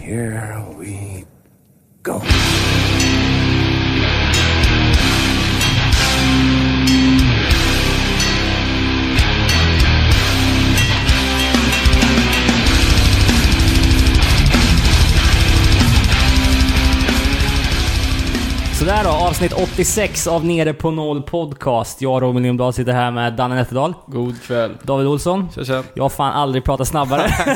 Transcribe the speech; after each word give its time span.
Here 0.00 0.64
we 0.78 1.26
go. 2.02 2.20
Sådär 18.90 19.04
då, 19.04 19.10
avsnitt 19.10 19.52
86 19.52 20.26
av 20.26 20.44
Nere 20.44 20.72
på 20.74 20.90
Noll 20.90 21.22
Podcast. 21.22 22.02
Jag, 22.02 22.22
Robin 22.22 22.42
Lindblad, 22.42 22.74
sitter 22.74 22.92
här 22.92 23.10
med 23.10 23.32
Danne 23.32 23.54
Nätterdal, 23.54 23.94
God 24.06 24.42
kväll. 24.42 24.72
David 24.82 25.06
Olsson. 25.06 25.48
Tja, 25.54 25.64
tja. 25.64 25.82
Jag 25.94 26.04
har 26.04 26.08
fan 26.08 26.32
aldrig 26.32 26.64
pratat 26.64 26.88
snabbare. 26.88 27.30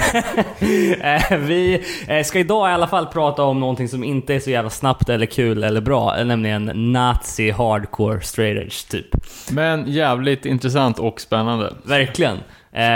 Eh, 1.01 1.39
Vi 1.39 1.84
eh, 2.09 2.23
ska 2.25 2.39
idag 2.39 2.70
i 2.70 2.73
alla 2.73 2.87
fall 2.87 3.07
prata 3.07 3.43
om 3.43 3.61
någonting 3.61 3.89
som 3.89 4.05
inte 4.05 4.34
är 4.34 4.41
så 4.41 4.51
jävla 4.51 4.70
snabbt 4.70 5.09
eller 5.09 5.27
kul 5.27 5.65
eller 5.65 5.80
bra, 5.80 6.19
eh, 6.19 6.25
nämligen 6.27 6.92
nazi 6.92 7.51
hardcore 7.51 8.20
straight 8.20 8.62
edge 8.62 8.89
typ. 8.91 9.06
Men 9.51 9.92
jävligt 9.92 10.47
intressant 10.47 10.98
och 10.98 11.20
spännande. 11.20 11.75
Verkligen. 11.83 12.39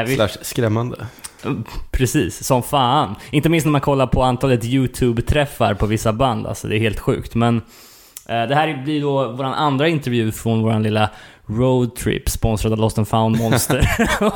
Vi, 0.07 0.15
Slash 0.15 0.29
skrämmande. 0.43 1.07
precis, 1.91 2.45
som 2.45 2.63
fan. 2.63 3.15
Inte 3.31 3.49
minst 3.49 3.65
när 3.67 3.73
man 3.73 3.81
kollar 3.81 4.07
på 4.07 4.23
antalet 4.23 4.65
YouTube-träffar 4.65 5.75
på 5.75 5.87
vissa 5.87 6.13
band, 6.13 6.47
alltså 6.47 6.69
det 6.69 6.77
är 6.77 6.81
helt 6.81 7.01
sjukt. 7.01 7.35
Men 7.35 7.63
det 8.29 8.55
här 8.55 8.83
blir 8.85 9.01
då 9.01 9.33
vår 9.33 9.45
andra 9.45 9.89
intervju 9.89 10.33
från 10.33 10.63
vår 10.63 10.81
lilla 10.81 11.11
roadtrip 11.47 12.29
sponsrad 12.29 12.73
av 12.73 12.79
Lost 12.79 12.99
and 12.99 13.09
found 13.09 13.39
Monster 13.39 13.89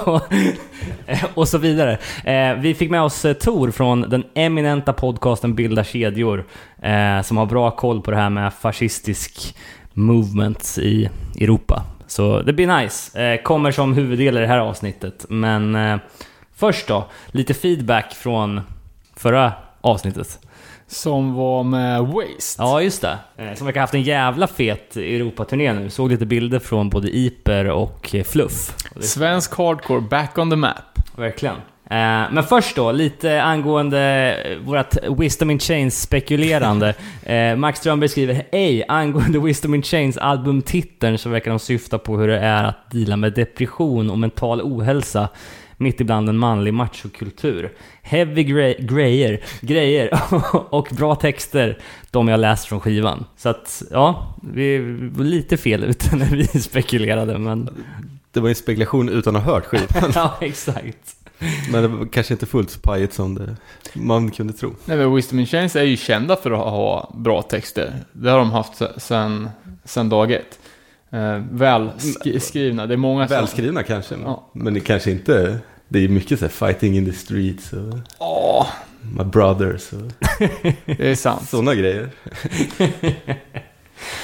och, 0.07 0.23
och 1.35 1.49
så 1.49 1.59
vidare. 1.59 1.99
Eh, 2.25 2.55
vi 2.55 2.75
fick 2.75 2.91
med 2.91 3.03
oss 3.03 3.25
eh, 3.25 3.33
Tor 3.33 3.71
från 3.71 4.01
den 4.01 4.25
eminenta 4.35 4.93
podcasten 4.93 5.55
Bilda 5.55 5.85
kedjor 5.85 6.45
eh, 6.83 7.23
som 7.23 7.37
har 7.37 7.47
bra 7.47 7.71
koll 7.71 8.01
på 8.01 8.11
det 8.11 8.17
här 8.17 8.31
med 8.31 8.53
fascistisk 8.55 9.57
movement 9.93 10.79
i 10.79 11.09
Europa. 11.41 11.83
Så 12.07 12.43
det 12.43 12.53
blir 12.53 12.81
nice. 12.81 13.23
Eh, 13.23 13.43
kommer 13.43 13.73
som 13.73 13.95
huvuddel 13.95 14.37
i 14.37 14.41
det 14.41 14.47
här 14.47 14.59
avsnittet. 14.59 15.27
Men 15.29 15.75
eh, 15.75 15.97
först 16.55 16.89
då, 16.89 17.07
lite 17.27 17.55
feedback 17.55 18.15
från 18.15 18.61
förra 19.17 19.53
avsnittet. 19.81 20.39
Som 20.93 21.35
var 21.35 21.63
med 21.63 22.03
Waste. 22.03 22.63
Ja, 22.63 22.83
just 22.83 23.03
det. 23.03 23.19
Eh, 23.37 23.55
Som 23.55 23.67
verkar 23.67 23.81
ha 23.81 23.83
haft 23.83 23.95
en 23.95 24.03
jävla 24.03 24.47
fet 24.47 24.97
Europaturné 24.97 25.73
nu. 25.73 25.91
Såg 25.91 26.11
lite 26.11 26.27
bilder 26.27 26.59
från 26.59 26.91
både 26.91 27.17
Iper 27.17 27.71
och 27.71 28.15
eh, 28.15 28.25
Fluff. 28.25 28.77
Svensk 29.01 29.55
hardcore 29.55 30.01
back 30.01 30.39
on 30.39 30.51
the 30.51 30.57
map. 30.57 30.77
Verkligen. 31.17 31.55
Eh, 31.91 32.31
Men 32.33 32.43
först 32.43 32.77
då, 32.77 32.93
lite 32.93 33.43
angående 33.43 34.37
vårt 34.65 34.95
Wisdom 35.19 35.51
in 35.51 35.59
Chains 35.59 36.01
spekulerande. 36.03 36.95
Max 37.57 37.79
Strömberg 37.79 38.09
skriver 38.09 38.43
Ej, 38.53 38.85
angående 38.89 39.39
Wisdom 39.39 39.75
in 39.75 39.83
Chains 39.83 40.17
albumtiteln 40.19 41.19
så 41.19 41.29
verkar 41.29 41.51
de 41.51 41.59
syfta 41.59 41.99
på 41.99 42.17
hur 42.19 42.29
det 42.29 42.39
är 42.39 42.65
att 42.65 42.91
deala 42.91 43.17
med 43.17 43.33
depression 43.33 44.11
och 44.11 44.19
mental 44.19 44.61
ohälsa 44.63 45.29
mitt 45.77 46.01
ibland 46.01 46.29
en 46.29 46.39
manlig 46.39 46.75
machokultur. 46.75 47.73
Heavy 48.03 48.45
grejer, 48.79 49.41
grejer 49.61 50.11
och 50.75 50.89
bra 50.91 51.15
texter, 51.15 51.79
de 52.11 52.29
jag 52.29 52.41
läst 52.41 52.67
från 52.67 52.81
skivan. 52.81 53.25
Så 53.37 53.49
att, 53.49 53.83
ja, 53.91 54.35
vi 54.53 54.79
var 55.13 55.25
lite 55.25 55.57
fel 55.57 55.85
ute 55.85 56.17
när 56.17 56.27
vi 56.27 56.47
spekulerade, 56.61 57.39
men... 57.39 57.69
Det 58.33 58.41
var 58.41 58.49
en 58.49 58.55
spekulation 58.55 59.09
utan 59.09 59.37
att 59.37 59.45
ha 59.45 59.53
hört 59.53 59.65
skivan. 59.67 60.13
ja, 60.15 60.37
exakt. 60.41 61.17
Men 61.71 61.83
det 61.83 61.89
var 61.89 62.07
kanske 62.07 62.35
inte 62.35 62.47
fullt 62.47 62.71
så 62.71 62.81
pajigt 62.81 63.13
som 63.15 63.35
det 63.35 63.57
man 63.93 64.31
kunde 64.31 64.53
tro. 64.53 64.75
Nej, 64.85 64.97
men 64.97 65.15
Wisdom 65.15 65.39
in 65.39 65.47
Chains 65.47 65.77
är 65.77 65.83
ju 65.83 65.97
kända 65.97 66.37
för 66.37 66.51
att 66.51 66.59
ha 66.59 67.13
bra 67.17 67.43
texter. 67.43 67.95
Det 68.13 68.31
har 68.31 68.39
de 68.39 68.51
haft 68.51 68.77
se- 68.77 69.01
sen, 69.01 69.51
sen 69.85 70.09
dag 70.09 70.33
ett. 70.33 70.59
Eh, 71.13 71.39
väl 71.51 71.89
sk- 71.99 72.39
skrivna. 72.39 72.87
Det 72.87 72.95
är 72.95 72.99
många 72.99 73.29
som... 73.29 73.37
Välskrivna 73.37 73.83
kanske, 73.83 74.15
men, 74.17 74.25
Ja. 74.27 74.49
men 74.53 74.75
det 74.75 74.81
kanske 74.81 75.11
inte... 75.11 75.59
Det 75.89 76.05
är 76.05 76.09
mycket 76.09 76.39
så 76.39 76.45
här 76.45 76.51
fighting 76.53 76.97
in 76.97 77.07
the 77.07 77.13
streets 77.13 77.73
och 77.73 77.99
Ja, 78.19 78.67
my 79.19 79.25
brothers 79.25 79.93
och 79.93 79.99
det 80.87 81.11
är 81.11 81.15
sant. 81.15 81.49
sådana 81.49 81.75
grejer. 81.75 82.11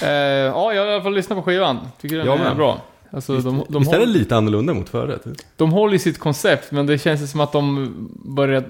Eh, 0.02 0.08
ja, 0.08 0.72
jag 0.72 0.82
har 0.82 0.90
i 0.90 0.94
alla 0.94 1.02
fall 1.02 1.14
lyssnat 1.14 1.38
på 1.38 1.42
skivan. 1.42 1.78
Tycker 2.00 2.16
den 2.16 2.26
Jag 2.26 2.40
är 2.40 2.54
bra. 2.54 2.80
Alltså, 3.10 3.36
de, 3.38 3.64
de, 3.68 3.78
Visst 3.82 3.92
är 3.92 3.98
det 3.98 4.06
lite 4.06 4.36
annorlunda 4.36 4.74
mot 4.74 4.88
förut? 4.88 5.22
de 5.56 5.72
håller 5.72 5.94
i 5.94 5.98
sitt 5.98 6.18
koncept, 6.18 6.72
men 6.72 6.86
det 6.86 6.98
känns 6.98 7.30
som 7.30 7.40
att 7.40 7.52
de 7.52 7.94
börjar 8.24 8.64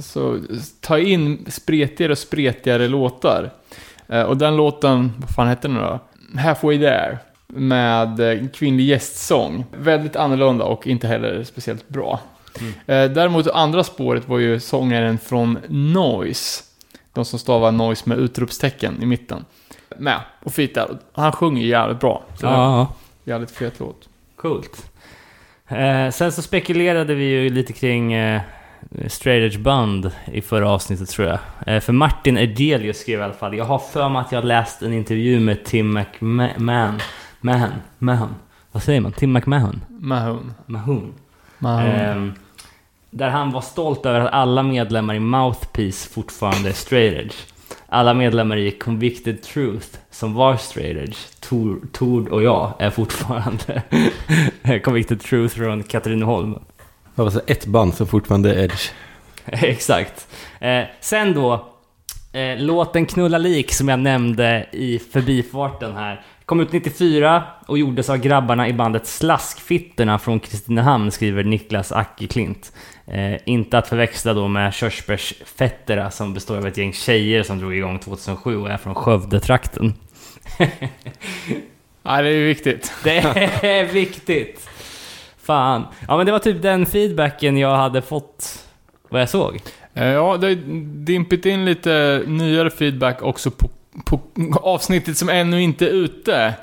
så, 0.00 0.38
ta 0.80 0.98
in 0.98 1.46
spretigare 1.48 2.12
och 2.12 2.18
spretigare 2.18 2.88
låtar. 2.88 3.50
Eh, 4.08 4.22
och 4.22 4.36
den 4.36 4.56
låten, 4.56 5.12
vad 5.18 5.30
fan 5.30 5.48
hette 5.48 5.68
den 5.68 5.76
då? 5.76 5.98
Halfway 6.40 6.78
there. 6.78 7.18
Med 7.46 8.20
eh, 8.20 8.48
kvinnlig 8.48 8.84
gästsång. 8.84 9.64
Väldigt 9.76 10.16
annorlunda 10.16 10.64
och 10.64 10.86
inte 10.86 11.06
heller 11.08 11.44
speciellt 11.44 11.88
bra. 11.88 12.20
Eh, 12.86 13.04
däremot 13.10 13.46
andra 13.46 13.84
spåret 13.84 14.28
var 14.28 14.38
ju 14.38 14.60
sångaren 14.60 15.18
från 15.18 15.58
Noise. 15.68 16.62
De 17.12 17.24
som 17.24 17.38
stavar 17.38 17.72
Noise 17.72 18.08
med 18.08 18.18
utropstecken 18.18 19.02
i 19.02 19.06
mitten. 19.06 19.44
Med 19.98 20.20
och 20.42 20.52
fit 20.54 20.74
där. 20.74 20.98
Han 21.12 21.32
sjunger 21.32 21.62
jävligt 21.62 22.00
bra. 22.00 22.22
Så 22.40 22.46
Ja, 22.46 22.94
jävligt 23.24 23.50
fet 23.50 23.80
låt. 23.80 24.08
coolt. 24.36 24.90
Eh, 25.68 26.10
sen 26.10 26.32
så 26.32 26.42
spekulerade 26.42 27.14
vi 27.14 27.24
ju 27.24 27.50
lite 27.50 27.72
kring 27.72 28.12
eh, 28.12 28.40
straight 29.08 29.52
edge 29.54 29.62
band 29.62 30.10
i 30.32 30.40
förra 30.40 30.70
avsnittet 30.70 31.08
tror 31.08 31.28
jag. 31.28 31.38
Eh, 31.66 31.80
för 31.80 31.92
Martin 31.92 32.38
Edelius 32.38 32.98
skrev 33.00 33.20
i 33.20 33.22
alla 33.22 33.32
fall, 33.34 33.56
jag 33.56 33.64
har 33.64 33.78
för 33.78 34.08
mig 34.08 34.20
att 34.20 34.32
jag 34.32 34.44
läst 34.44 34.82
en 34.82 34.92
intervju 34.92 35.40
med 35.40 35.64
Tim 35.64 35.92
McMahon. 35.92 36.98
Mahan, 37.44 37.72
Mahan. 37.98 38.34
Vad 38.72 38.82
säger 38.82 39.00
man? 39.00 39.12
Tim 39.12 39.32
McMahon? 39.32 39.84
Mahon. 39.88 40.54
Mahon. 40.66 41.14
Mahon. 41.58 41.90
Ehm, 41.90 42.32
där 43.10 43.28
han 43.28 43.50
var 43.50 43.60
stolt 43.60 44.06
över 44.06 44.20
att 44.20 44.32
alla 44.32 44.62
medlemmar 44.62 45.14
i 45.14 45.20
Mouthpiece 45.20 46.06
fortfarande 46.06 46.68
är 46.68 46.72
straight 46.72 47.14
edge. 47.14 47.34
Alla 47.88 48.14
medlemmar 48.14 48.56
i 48.56 48.70
Convicted 48.70 49.42
Truth, 49.42 49.86
som 50.10 50.34
var 50.34 50.56
straight 50.56 50.96
edge, 50.96 51.16
Tor, 51.40 51.80
Tord 51.92 52.28
och 52.28 52.42
jag, 52.42 52.72
är 52.78 52.90
fortfarande 52.90 53.82
Convicted 54.84 55.20
Truth 55.20 55.56
från 55.56 55.82
Katrineholm. 55.82 56.58
Det 57.14 57.22
var 57.22 57.30
så 57.30 57.40
ett 57.46 57.66
band 57.66 57.94
som 57.94 58.06
fortfarande 58.06 58.54
är 58.54 58.64
edge. 58.64 58.90
Exakt. 59.46 60.28
Eh, 60.60 60.84
sen 61.00 61.34
då, 61.34 61.66
eh, 62.32 62.58
låten 62.58 63.06
Knulla 63.06 63.38
lik 63.38 63.74
som 63.74 63.88
jag 63.88 63.98
nämnde 63.98 64.66
i 64.72 64.98
förbifarten 64.98 65.96
här. 65.96 66.24
Kom 66.46 66.60
ut 66.60 66.72
94 66.72 67.42
och 67.66 67.78
gjordes 67.78 68.10
av 68.10 68.16
grabbarna 68.16 68.68
i 68.68 68.72
bandet 68.72 69.06
Slaskfitterna 69.06 70.18
från 70.18 70.40
Kristinehamn, 70.40 71.10
skriver 71.10 71.44
Niklas 71.44 71.92
Ackerklint. 71.92 72.72
Eh, 73.06 73.34
inte 73.44 73.78
att 73.78 73.88
förväxla 73.88 74.34
då 74.34 74.48
med 74.48 74.74
Körsbärsfetterna 74.74 76.10
som 76.10 76.34
består 76.34 76.56
av 76.56 76.66
ett 76.66 76.76
gäng 76.78 76.92
tjejer 76.92 77.42
som 77.42 77.58
drog 77.58 77.74
igång 77.74 77.98
2007 77.98 78.56
och 78.56 78.70
är 78.70 78.76
från 78.76 78.94
Skövdetrakten. 78.94 79.94
Ja, 82.06 82.22
det 82.22 82.28
är 82.28 82.32
ju 82.32 82.46
viktigt. 82.46 82.92
Det 83.04 83.18
är 83.62 83.84
viktigt! 83.84 84.68
Fan. 85.42 85.86
Ja 86.08 86.16
men 86.16 86.26
det 86.26 86.32
var 86.32 86.38
typ 86.38 86.62
den 86.62 86.86
feedbacken 86.86 87.56
jag 87.58 87.76
hade 87.76 88.02
fått 88.02 88.64
vad 89.08 89.20
jag 89.20 89.28
såg. 89.28 89.60
Eh, 89.94 90.06
Ja, 90.06 90.36
det 90.36 90.46
har 90.46 90.54
dimpit 91.04 91.46
in 91.46 91.64
lite 91.64 92.22
nyare 92.26 92.70
feedback 92.70 93.22
också 93.22 93.50
på, 93.50 93.68
på 94.04 94.20
avsnittet 94.62 95.18
som 95.18 95.28
ännu 95.28 95.62
inte 95.62 95.86
är 95.86 95.90
ute. 95.90 96.54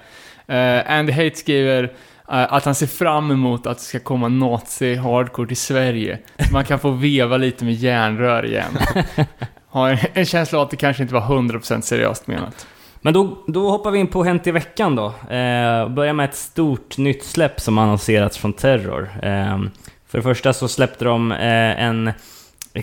Eh, 0.47 0.91
Andy 0.97 1.11
Hate 1.11 1.35
skriver 1.35 1.83
eh, 1.83 2.53
att 2.53 2.65
han 2.65 2.75
ser 2.75 2.87
fram 2.87 3.31
emot 3.31 3.67
att 3.67 3.77
det 3.77 3.83
ska 3.83 3.99
komma 3.99 4.27
nazi-hardcore 4.27 5.47
till 5.47 5.57
Sverige. 5.57 6.19
Så 6.47 6.53
man 6.53 6.65
kan 6.65 6.79
få 6.79 6.89
veva 6.91 7.37
lite 7.37 7.65
med 7.65 7.73
järnrör 7.73 8.45
igen. 8.45 8.77
Har 9.69 9.89
en- 9.89 9.97
en 10.13 10.25
känsla 10.25 10.59
av 10.59 10.63
att 10.65 10.71
det 10.71 10.77
kanske 10.77 11.03
inte 11.03 11.13
var 11.13 11.21
100% 11.21 11.81
seriöst 11.81 12.27
menat. 12.27 12.67
Men 13.01 13.13
då, 13.13 13.37
då 13.47 13.69
hoppar 13.69 13.91
vi 13.91 13.99
in 13.99 14.07
på 14.07 14.23
Hänt 14.23 14.47
i 14.47 14.51
veckan 14.51 14.95
då. 14.95 15.05
Eh, 15.05 15.89
börjar 15.89 16.13
med 16.13 16.29
ett 16.29 16.35
stort 16.35 16.97
nytt 16.97 17.23
släpp 17.23 17.59
som 17.61 17.77
annonserats 17.77 18.37
från 18.37 18.53
Terror. 18.53 19.09
Eh, 19.23 19.59
för 20.07 20.17
det 20.17 20.21
första 20.21 20.53
så 20.53 20.67
släppte 20.67 21.05
de 21.05 21.31
eh, 21.31 21.83
en 21.83 22.11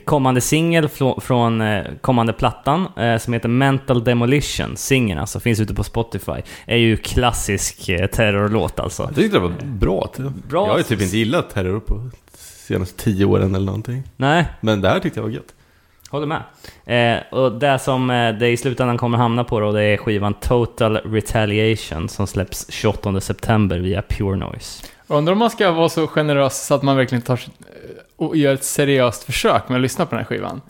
kommande 0.04 0.40
singel 0.40 0.88
från 1.20 1.60
eh, 1.60 1.84
kommande 2.00 2.32
plattan 2.32 2.88
eh, 2.96 3.18
som 3.18 3.32
heter 3.32 3.48
Mental 3.48 4.04
Demolition. 4.04 4.76
Singeln 4.76 5.20
alltså, 5.20 5.40
finns 5.40 5.60
ute 5.60 5.74
på 5.74 5.84
Spotify. 5.84 6.42
Är 6.66 6.76
ju 6.76 6.96
klassisk 6.96 7.88
eh, 7.88 8.06
terrorlåt 8.06 8.80
alltså. 8.80 9.02
Jag 9.02 9.14
tyckte 9.14 9.36
det 9.36 9.42
var 9.42 9.54
bra. 9.64 10.12
Bra. 10.48 10.66
Jag 10.66 10.72
har 10.72 10.78
ju 10.78 10.84
typ 10.84 11.00
inte 11.00 11.16
gillat 11.16 11.50
terror 11.50 11.80
på 11.80 12.10
senaste 12.38 13.04
tio 13.04 13.24
åren 13.24 13.54
eller 13.54 13.66
någonting. 13.66 14.02
Nej, 14.16 14.46
Men 14.60 14.80
det 14.80 14.88
här 14.88 15.00
tyckte 15.00 15.18
jag 15.18 15.24
var 15.24 15.30
gött. 15.30 15.54
Håller 16.10 16.26
med. 16.26 16.42
Eh, 16.86 17.38
och 17.38 17.52
det 17.52 17.78
som 17.78 18.10
eh, 18.10 18.34
det 18.34 18.48
i 18.48 18.56
slutändan 18.56 18.98
kommer 18.98 19.18
hamna 19.18 19.44
på 19.44 19.60
då, 19.60 19.72
det 19.72 19.82
är 19.82 19.96
skivan 19.96 20.34
Total 20.34 20.96
Retaliation 20.96 22.08
som 22.08 22.26
släpps 22.26 22.66
28 22.70 23.20
september 23.20 23.78
via 23.78 24.02
Pure 24.02 24.36
Noise. 24.36 24.84
Undrar 25.06 25.32
om 25.32 25.38
man 25.38 25.50
ska 25.50 25.70
vara 25.70 25.88
så 25.88 26.06
generös 26.06 26.66
så 26.66 26.74
att 26.74 26.82
man 26.82 26.96
verkligen 26.96 27.22
tar 27.22 27.40
och 28.18 28.36
gör 28.36 28.54
ett 28.54 28.64
seriöst 28.64 29.24
försök 29.24 29.68
med 29.68 29.76
att 29.76 29.82
lyssna 29.82 30.06
på 30.06 30.14
den 30.16 30.18
här 30.18 30.24
skivan. 30.24 30.60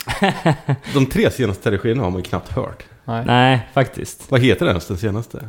De 0.95 1.07
tre 1.07 1.31
senaste 1.31 1.71
registerna 1.71 2.03
har 2.03 2.11
man 2.11 2.19
ju 2.19 2.25
knappt 2.25 2.53
hört. 2.53 2.85
Nej. 3.05 3.25
Nej, 3.27 3.69
faktiskt. 3.73 4.31
Vad 4.31 4.41
heter 4.41 4.65
den 4.67 4.69
ens, 4.69 4.87
den 4.87 4.97
senaste? 4.97 5.49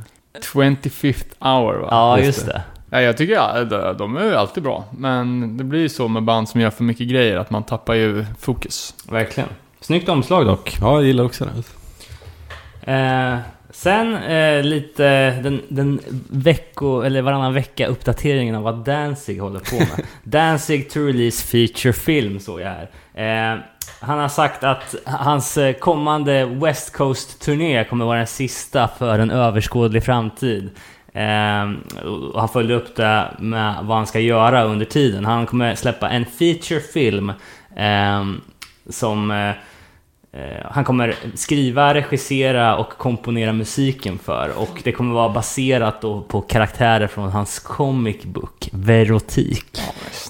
25th 0.53 1.25
hour 1.39 1.73
va? 1.79 1.87
Ja, 1.91 2.17
just 2.17 2.25
just 2.27 2.45
det. 2.45 2.53
det. 2.53 2.63
Ja, 2.97 3.01
jag 3.01 3.17
tycker 3.17 3.33
ja, 3.33 3.63
de- 3.93 4.17
är 4.17 4.23
ju 4.23 4.35
alltid 4.35 4.63
bra. 4.63 4.85
Men 4.97 5.57
det 5.57 5.63
blir 5.63 5.79
ju 5.79 5.89
så 5.89 6.07
med 6.07 6.23
band 6.23 6.49
som 6.49 6.61
gör 6.61 6.69
för 6.69 6.83
mycket 6.83 7.07
grejer 7.07 7.37
att 7.37 7.49
man 7.49 7.63
tappar 7.63 7.93
ju 7.93 8.25
fokus. 8.39 8.95
Verkligen. 9.09 9.49
Snyggt 9.81 10.09
omslag 10.09 10.45
dock. 10.45 10.77
Ja, 10.81 10.93
jag 10.93 11.03
gillar 11.03 11.23
också 11.23 11.45
den. 11.45 11.63
Eh, 13.33 13.39
sen 13.79 14.15
eh, 14.15 14.63
lite 14.63 15.31
den, 15.31 15.61
den 15.67 15.99
vecko, 16.29 17.01
eller 17.01 17.21
varannan 17.21 17.53
vecka 17.53 17.87
uppdateringen 17.87 18.55
av 18.55 18.63
vad 18.63 18.85
Danzig 18.85 19.39
håller 19.39 19.59
på 19.59 19.75
med. 19.75 20.05
Danzig 20.23 20.89
to 20.89 20.99
release 20.99 21.47
feature 21.47 21.93
film 21.93 22.39
såg 22.39 22.61
jag 22.61 22.67
här. 22.67 22.89
Eh, 23.53 23.59
han 23.99 24.19
har 24.19 24.27
sagt 24.27 24.63
att 24.63 24.95
hans 25.05 25.57
eh, 25.57 25.73
kommande 25.73 26.45
West 26.45 26.93
Coast-turné 26.93 27.83
kommer 27.83 28.05
vara 28.05 28.17
den 28.17 28.27
sista 28.27 28.87
för 28.87 29.19
en 29.19 29.31
överskådlig 29.31 30.03
framtid. 30.03 30.69
Eh, 31.13 31.71
och 32.33 32.39
han 32.39 32.49
följde 32.49 32.73
upp 32.73 32.95
det 32.95 33.27
med 33.39 33.75
vad 33.81 33.97
han 33.97 34.07
ska 34.07 34.19
göra 34.19 34.63
under 34.63 34.85
tiden. 34.85 35.25
Han 35.25 35.45
kommer 35.45 35.75
släppa 35.75 36.09
en 36.09 36.25
feature 36.25 36.79
film 36.79 37.29
eh, 37.75 38.25
som 38.89 39.31
Eh, 39.31 39.55
han 40.63 40.83
kommer 40.83 41.15
skriva, 41.35 41.93
regissera 41.93 42.77
och 42.77 42.89
komponera 42.89 43.53
musiken 43.53 44.19
för 44.19 44.51
och 44.57 44.81
det 44.83 44.91
kommer 44.91 45.13
vara 45.13 45.29
baserat 45.29 46.01
på 46.01 46.45
karaktärer 46.49 47.07
från 47.07 47.29
hans 47.31 47.59
comic 47.59 48.23
book 48.23 48.69
Verotik. 48.71 49.79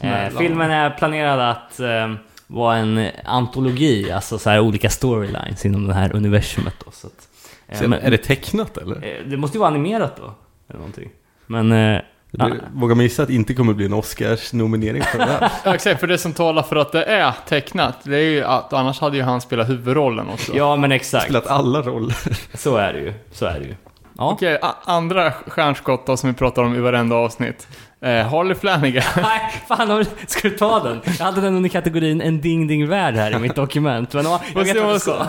Eh, 0.01 0.37
filmen 0.37 0.71
är 0.71 0.89
planerad 0.89 1.39
att 1.39 1.79
eh, 1.79 2.13
vara 2.47 2.75
en 2.77 3.07
antologi, 3.25 4.11
alltså 4.11 4.39
så 4.39 4.49
här 4.49 4.59
olika 4.59 4.89
storylines 4.89 5.65
inom 5.65 5.87
det 5.87 5.93
här 5.93 6.15
universumet 6.15 6.75
då. 6.85 6.91
Så 6.91 7.07
att, 7.07 7.27
eh, 7.67 7.79
Sen, 7.79 7.89
men- 7.89 7.99
är 7.99 8.11
det 8.11 8.17
tecknat 8.17 8.77
eller? 8.77 8.95
eh, 8.95 9.25
det 9.25 9.37
måste 9.37 9.57
ju 9.57 9.59
vara 9.59 9.69
animerat 9.69 10.17
då, 10.17 10.33
eller 10.69 10.79
någonting. 10.79 11.09
Men... 11.47 11.99
Blir, 12.31 12.61
Vågar 12.73 12.95
man 12.95 13.03
gissa 13.03 13.21
att 13.21 13.27
det 13.27 13.33
inte 13.35 13.53
kommer 13.53 13.73
bli 13.73 13.85
en 13.85 13.93
Oscars-nominering 13.93 15.03
för 15.03 15.17
det 15.17 15.25
här? 15.25 15.51
Ja, 15.65 15.75
exakt, 15.75 15.99
för 15.99 16.07
det 16.07 16.17
som 16.17 16.33
talar 16.33 16.63
för 16.63 16.75
att 16.75 16.91
det 16.91 17.03
är 17.03 17.33
tecknat, 17.47 17.95
det 18.03 18.17
är 18.17 18.29
ju 18.29 18.43
att 18.43 18.73
annars 18.73 18.99
hade 18.99 19.17
ju 19.17 19.23
han 19.23 19.41
spelat 19.41 19.69
huvudrollen 19.69 20.29
också. 20.29 20.51
ja 20.55 20.75
men 20.75 20.91
exakt, 20.91 21.23
Spelat 21.23 21.47
alla 21.47 21.81
roller. 21.81 22.17
så 22.57 22.77
är 22.77 22.93
det 22.93 22.99
ju. 22.99 23.13
Så 23.31 23.45
är 23.45 23.59
det 23.59 23.65
ju. 23.65 23.75
Ja. 24.17 24.31
Okej, 24.31 24.59
andra 24.83 25.31
stjärnskott 25.31 26.05
då, 26.05 26.17
som 26.17 26.29
vi 26.29 26.35
pratar 26.35 26.63
om 26.63 26.75
i 26.75 26.79
varenda 26.79 27.15
avsnitt. 27.15 27.67
Eh, 28.01 28.27
Harley 28.27 28.55
Flanagan. 28.55 29.03
Nej, 29.15 29.53
fan 29.67 30.05
ska 30.27 30.49
du 30.49 30.57
ta 30.57 30.79
den? 30.83 31.01
Jag 31.19 31.25
hade 31.25 31.41
den 31.41 31.55
under 31.55 31.69
kategorin 31.69 32.21
en 32.21 32.41
ding 32.41 32.67
ding 32.67 32.87
värld 32.87 33.15
här 33.15 33.35
i 33.35 33.39
mitt 33.39 33.55
dokument. 33.55 34.13
Men 34.13 34.25
ja, 34.25 34.41
jag 34.53 34.59
vet 34.63 34.69
ska 34.69 34.85
vad 34.85 34.95
du 34.95 34.99
sa. 34.99 35.27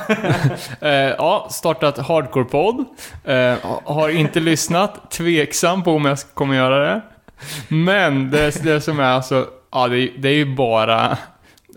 eh, 0.87 0.91
ja, 0.93 1.49
startat 1.51 1.99
Hardcore-podd. 1.99 2.85
Eh, 3.25 3.55
har 3.85 4.09
inte 4.09 4.41
lyssnat. 4.41 5.11
Tveksam 5.11 5.83
på 5.83 5.93
om 5.93 6.05
jag 6.05 6.19
kommer 6.35 6.55
göra 6.57 6.79
det. 6.95 7.01
Men 7.69 8.31
det, 8.31 8.63
det 8.65 8.81
som 8.81 9.01
är 9.01 9.05
alltså, 9.05 9.47
ja 9.73 9.89
det, 9.89 9.99
är- 9.99 10.13
det 10.19 10.29
är 10.29 10.35
ju 10.35 10.55
bara 10.55 11.19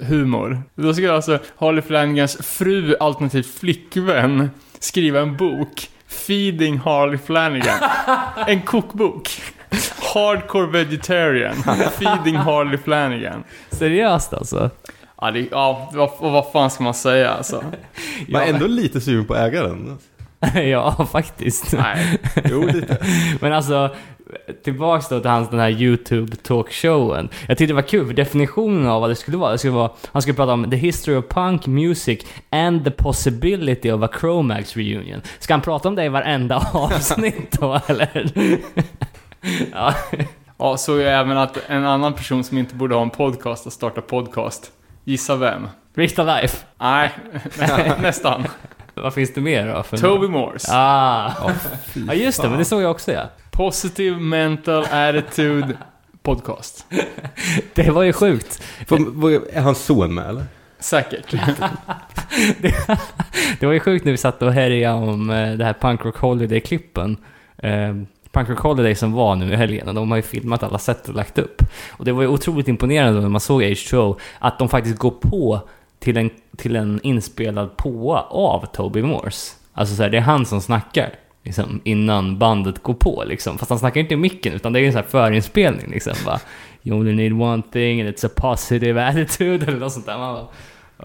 humor. 0.01 0.63
Då 0.75 0.93
ska 0.93 1.13
alltså 1.13 1.39
Harley 1.57 1.81
Flanagans 1.81 2.37
fru 2.41 2.95
alternativt 2.99 3.59
flickvän 3.59 4.49
skriva 4.79 5.19
en 5.19 5.37
bok. 5.37 5.89
Feeding 6.27 6.77
Harley 6.77 7.17
Flanagan. 7.17 7.89
En 8.47 8.61
kokbok. 8.61 9.29
Hardcore 10.13 10.67
vegetarian. 10.67 11.55
Feeding 11.91 12.35
Harley 12.35 12.77
Flanagan. 12.77 13.43
Seriöst 13.71 14.33
alltså? 14.33 14.69
Ja, 15.21 15.31
det, 15.31 15.47
ja 15.51 15.89
vad, 15.93 16.09
vad 16.19 16.51
fan 16.51 16.69
ska 16.69 16.83
man 16.83 16.93
säga 16.93 17.29
alltså? 17.29 17.63
Man 18.27 18.41
är 18.41 18.47
ändå 18.47 18.67
lite 18.67 19.01
sugen 19.01 19.25
på 19.25 19.35
ägaren. 19.35 19.97
ja, 20.69 21.07
faktiskt. 21.11 21.73
Nej. 21.73 22.19
Jo, 22.43 22.65
lite. 22.65 22.97
Men 23.39 23.53
alltså, 23.53 23.95
tillbaks 24.63 25.09
då 25.09 25.19
till 25.19 25.29
hans 25.29 25.49
den 25.49 25.59
här 25.59 25.69
YouTube 25.69 26.35
talkshowen. 26.35 27.29
Jag 27.47 27.57
tyckte 27.57 27.71
det 27.71 27.75
var 27.75 27.81
kul, 27.81 28.07
för 28.07 28.13
definitionen 28.13 28.87
av 28.87 29.01
vad 29.01 29.09
det 29.09 29.15
skulle 29.15 29.37
vara, 29.37 29.51
det 29.51 29.57
skulle 29.57 29.73
vara, 29.73 29.91
han 30.11 30.21
skulle 30.21 30.35
prata 30.35 30.53
om 30.53 30.69
the 30.69 30.77
history 30.77 31.15
of 31.15 31.25
punk 31.29 31.67
music 31.67 32.19
and 32.49 32.83
the 32.85 32.91
possibility 32.91 33.91
of 33.91 34.03
a 34.03 34.09
Chromax 34.19 34.75
reunion. 34.75 35.21
Ska 35.39 35.53
han 35.53 35.61
prata 35.61 35.89
om 35.89 35.95
det 35.95 36.03
i 36.03 36.09
varenda 36.09 36.57
avsnitt 36.73 37.51
då, 37.51 37.79
eller? 37.87 38.31
ja. 39.71 39.93
Ja, 40.57 40.77
så 40.77 40.97
är 40.97 41.05
även 41.05 41.37
att 41.37 41.57
en 41.67 41.85
annan 41.85 42.13
person 42.13 42.43
som 42.43 42.57
inte 42.57 42.75
borde 42.75 42.95
ha 42.95 43.01
en 43.01 43.09
podcast 43.09 43.67
att 43.67 43.73
starta 43.73 44.01
podcast. 44.01 44.71
Gissa 45.03 45.35
vem? 45.35 45.67
Rita 45.95 46.23
Life. 46.23 46.57
Nej, 46.79 47.11
nästan. 48.01 48.43
Vad 48.93 49.13
finns 49.13 49.33
det 49.33 49.41
mer 49.41 49.67
då? 49.67 49.83
För 49.83 49.97
Toby 49.97 50.27
Morse. 50.27 50.67
Ah. 50.71 51.31
ja, 52.07 52.13
just 52.13 52.41
det, 52.41 52.49
men 52.49 52.57
det 52.59 52.65
såg 52.65 52.81
jag 52.81 52.91
också 52.91 53.11
ja. 53.11 53.23
Positive 53.51 54.19
Mental 54.19 54.85
Attitude 54.91 55.77
Podcast. 56.23 56.85
Det 57.73 57.89
var 57.89 58.03
ju 58.03 58.13
sjukt. 58.13 58.63
Vad- 58.87 59.33
är 59.53 59.61
hans 59.61 59.85
son 59.85 60.13
med 60.13 60.29
eller? 60.29 60.43
Säkert. 60.79 61.31
det, 62.57 62.75
det 63.59 63.65
var 63.65 63.73
ju 63.73 63.79
sjukt 63.79 64.05
när 64.05 64.11
vi 64.11 64.17
satt 64.17 64.41
och 64.41 64.53
härjade 64.53 64.95
om 64.95 65.29
eh, 65.29 65.51
det 65.53 65.65
här 65.65 65.73
Punk 65.73 66.05
Rock 66.05 66.17
Holiday-klippen. 66.17 67.17
Eh, 68.35 68.57
Holiday 68.57 68.95
som 68.95 69.11
var 69.11 69.35
nu 69.35 69.53
i 69.53 69.55
helgen 69.55 69.87
och 69.87 69.93
de 69.93 70.11
har 70.11 70.17
ju 70.17 70.21
filmat 70.21 70.63
alla 70.63 70.77
sätt 70.77 71.09
och 71.09 71.15
lagt 71.15 71.37
upp. 71.37 71.61
Och 71.91 72.05
det 72.05 72.11
var 72.11 72.21
ju 72.21 72.27
otroligt 72.27 72.67
imponerande 72.67 73.21
när 73.21 73.29
man 73.29 73.41
såg 73.41 73.63
H2O 73.63 74.19
att 74.39 74.59
de 74.59 74.69
faktiskt 74.69 74.97
går 74.97 75.11
på 75.11 75.59
till 75.99 76.17
en, 76.17 76.29
till 76.57 76.75
en 76.75 76.99
inspelad 77.03 77.77
påa 77.77 78.21
av 78.21 78.65
Toby 78.65 79.01
Morse. 79.01 79.55
Alltså 79.73 79.95
så 79.95 80.03
här, 80.03 80.09
det 80.09 80.17
är 80.17 80.21
han 80.21 80.45
som 80.45 80.61
snackar. 80.61 81.15
Liksom, 81.43 81.81
innan 81.83 82.39
bandet 82.39 82.83
går 82.83 82.93
på 82.93 83.23
liksom. 83.27 83.57
Fast 83.57 83.69
han 83.69 83.79
snackar 83.79 84.01
inte 84.01 84.13
i 84.13 84.17
micken 84.17 84.53
utan 84.53 84.73
det 84.73 84.79
är 84.79 84.85
en 84.85 84.91
sån 84.91 85.01
här 85.01 85.09
förinspelning 85.09 85.91
liksom. 85.91 86.13
Bara, 86.25 86.39
you 86.83 86.99
only 86.99 87.13
need 87.15 87.41
one 87.41 87.63
thing 87.71 88.01
and 88.01 88.09
it's 88.09 88.25
a 88.25 88.29
positive 88.35 89.05
attitude 89.07 89.65
eller 89.65 89.79
något 89.79 89.93
sånt 89.93 90.05
där. 90.05 90.17
Man 90.17 90.33
bara, 90.33 90.47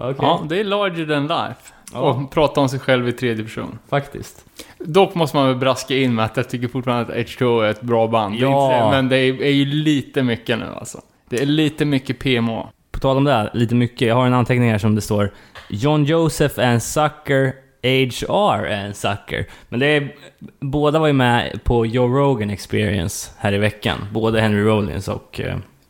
okej. 0.01 0.15
Ja, 0.19 0.41
det 0.49 0.59
är 0.59 0.63
larger 0.63 1.05
than 1.05 1.23
life. 1.27 1.73
Ja. 1.93 1.99
Och 1.99 2.31
prata 2.31 2.61
om 2.61 2.69
sig 2.69 2.79
själv 2.79 3.09
i 3.09 3.11
tredje 3.11 3.43
person. 3.43 3.79
Faktiskt. 3.89 4.45
Dock 4.77 5.15
måste 5.15 5.37
man 5.37 5.47
väl 5.47 5.55
braska 5.55 5.95
in 5.95 6.15
med 6.15 6.25
att 6.25 6.37
jag 6.37 6.49
tycker 6.49 6.67
fortfarande 6.67 7.03
att 7.13 7.17
H2O 7.27 7.63
är 7.63 7.69
ett 7.69 7.81
bra 7.81 8.07
band. 8.07 8.33
Det 8.33 8.39
Ja. 8.39 8.65
inte 8.73 8.85
det, 8.85 8.91
Men 8.91 9.09
det 9.09 9.17
är, 9.17 9.41
är 9.41 9.51
ju 9.51 9.65
lite 9.65 10.23
mycket 10.23 10.57
nu 10.59 10.65
alltså. 10.75 11.01
Det 11.29 11.41
är 11.41 11.45
lite 11.45 11.85
mycket 11.85 12.19
PMA. 12.19 12.67
På 12.91 12.99
tal 12.99 13.17
om 13.17 13.23
det, 13.23 13.31
här, 13.33 13.49
lite 13.53 13.75
mycket. 13.75 14.07
Jag 14.07 14.15
har 14.15 14.25
en 14.27 14.33
anteckning 14.33 14.71
här 14.71 14.77
som 14.77 14.95
det 14.95 15.01
står 15.01 15.31
John 15.69 16.05
Joseph 16.05 16.59
är 16.59 16.71
en 16.71 16.81
sucker, 16.81 17.53
HR 17.83 18.65
är 18.65 18.85
en 18.85 18.93
sucker. 18.93 19.45
Men 19.69 19.79
det 19.79 19.85
är, 19.85 20.15
båda 20.59 20.99
var 20.99 21.07
ju 21.07 21.13
med 21.13 21.63
på 21.63 21.85
Joe 21.85 22.07
Rogan 22.07 22.49
Experience 22.49 23.31
här 23.37 23.53
i 23.53 23.57
veckan. 23.57 23.97
Både 24.11 24.41
Henry 24.41 24.63
Rollins 24.63 25.07
och... 25.07 25.41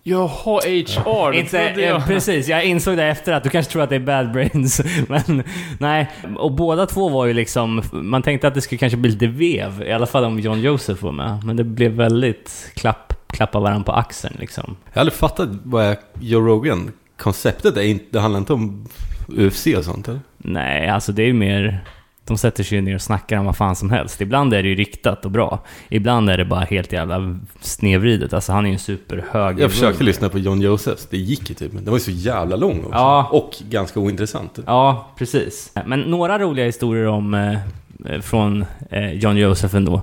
Jaha, 0.03 0.59
HR. 0.63 1.33
inte, 1.33 1.49
trodde 1.49 1.83
eh, 1.83 1.89
jag. 1.89 2.05
precis, 2.07 2.47
jag 2.47 2.65
insåg 2.65 2.97
det 2.97 3.05
efter 3.05 3.33
att 3.33 3.43
du 3.43 3.49
kanske 3.49 3.71
tror 3.71 3.81
att 3.81 3.89
det 3.89 3.95
är 3.95 3.99
Bad 3.99 4.31
Brains. 4.31 4.81
Men 5.07 5.43
nej, 5.79 6.09
och 6.37 6.51
båda 6.51 6.85
två 6.85 7.09
var 7.09 7.25
ju 7.25 7.33
liksom... 7.33 7.81
Man 7.91 8.21
tänkte 8.21 8.47
att 8.47 8.53
det 8.53 8.61
skulle 8.61 8.79
kanske 8.79 8.97
bli 8.97 9.11
lite 9.11 9.27
vev, 9.27 9.83
i 9.87 9.91
alla 9.91 10.05
fall 10.05 10.23
om 10.23 10.39
John 10.39 10.61
Joseph 10.61 11.03
var 11.03 11.11
med. 11.11 11.43
Men 11.43 11.55
det 11.55 11.63
blev 11.63 11.91
väldigt 11.91 12.71
klapp, 12.73 13.13
klappa 13.27 13.59
varandra 13.59 13.83
på 13.83 13.91
axeln 13.91 14.35
liksom. 14.39 14.75
Jag 14.85 14.93
har 14.93 14.99
aldrig 15.01 15.17
fattat 15.17 15.49
vad 15.63 15.85
är 15.85 15.97
Joe 16.19 16.47
Rogan. 16.47 16.91
Konceptet 17.17 17.77
är 17.77 17.81
inte, 17.81 18.05
det 18.09 18.19
handlar 18.19 18.39
inte 18.39 18.53
om 18.53 18.87
UFC 19.27 19.67
och 19.77 19.85
sånt 19.85 20.07
eller? 20.07 20.19
Nej, 20.37 20.89
alltså 20.89 21.11
det 21.11 21.21
är 21.21 21.27
ju 21.27 21.33
mer... 21.33 21.83
De 22.29 22.37
sätter 22.37 22.63
sig 22.63 22.75
ju 22.77 22.81
ner 22.81 22.95
och 22.95 23.01
snackar 23.01 23.37
om 23.37 23.45
vad 23.45 23.57
fan 23.57 23.75
som 23.75 23.89
helst. 23.89 24.21
Ibland 24.21 24.53
är 24.53 24.63
det 24.63 24.69
ju 24.69 24.75
riktat 24.75 25.25
och 25.25 25.31
bra. 25.31 25.59
Ibland 25.89 26.29
är 26.29 26.37
det 26.37 26.45
bara 26.45 26.59
helt 26.59 26.93
jävla 26.93 27.39
snedvridet. 27.61 28.33
Alltså 28.33 28.51
han 28.51 28.65
är 28.65 28.69
ju 28.69 28.73
en 28.73 28.79
superhög... 28.79 29.59
Jag 29.59 29.71
försökte 29.71 30.03
lyssna 30.03 30.29
på 30.29 30.39
John 30.39 30.61
Josephs, 30.61 31.07
det 31.09 31.17
gick 31.17 31.49
ju 31.49 31.55
typ. 31.55 31.73
men 31.73 31.83
Den 31.83 31.91
var 31.91 31.97
ju 31.97 32.03
så 32.03 32.11
jävla 32.11 32.55
lång 32.55 32.79
också. 32.79 32.91
Ja. 32.91 33.29
Och 33.31 33.55
ganska 33.69 33.99
ointressant. 33.99 34.59
Ja, 34.65 35.07
precis. 35.17 35.71
Men 35.85 36.01
några 36.01 36.39
roliga 36.39 36.65
historier 36.65 37.07
om... 37.07 37.33
Eh, 37.33 37.57
eh, 38.05 38.21
från 38.21 38.65
eh, 38.89 39.11
John 39.13 39.37
Joseph 39.37 39.75
ändå. 39.75 40.01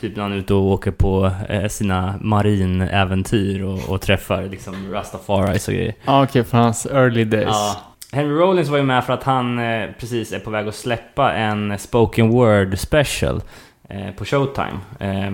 Typ 0.00 0.16
när 0.16 0.22
han 0.22 0.32
är 0.32 0.36
ute 0.36 0.54
och 0.54 0.62
åker 0.62 0.90
på 0.90 1.30
eh, 1.48 1.68
sina 1.68 2.14
marinäventyr 2.20 3.62
och, 3.62 3.88
och 3.88 4.00
träffar 4.00 4.42
liksom 4.42 4.92
Rastafaris 4.92 5.68
och 5.68 5.74
grejer. 5.74 5.94
Ja, 6.04 6.24
okej, 6.24 6.44
för 6.44 6.58
hans 6.58 6.86
early 6.86 7.24
days. 7.24 7.48
Ja. 7.48 7.76
Henry 8.12 8.34
Rollins 8.34 8.68
var 8.68 8.76
ju 8.76 8.82
med 8.82 9.04
för 9.04 9.12
att 9.12 9.22
han 9.22 9.58
eh, 9.58 9.90
precis 9.98 10.32
är 10.32 10.38
på 10.38 10.50
väg 10.50 10.68
att 10.68 10.74
släppa 10.74 11.32
en 11.32 11.78
spoken 11.78 12.28
word 12.30 12.78
special 12.78 13.42
eh, 13.88 14.10
på 14.10 14.24
Showtime. 14.24 14.78
Eh, 15.00 15.32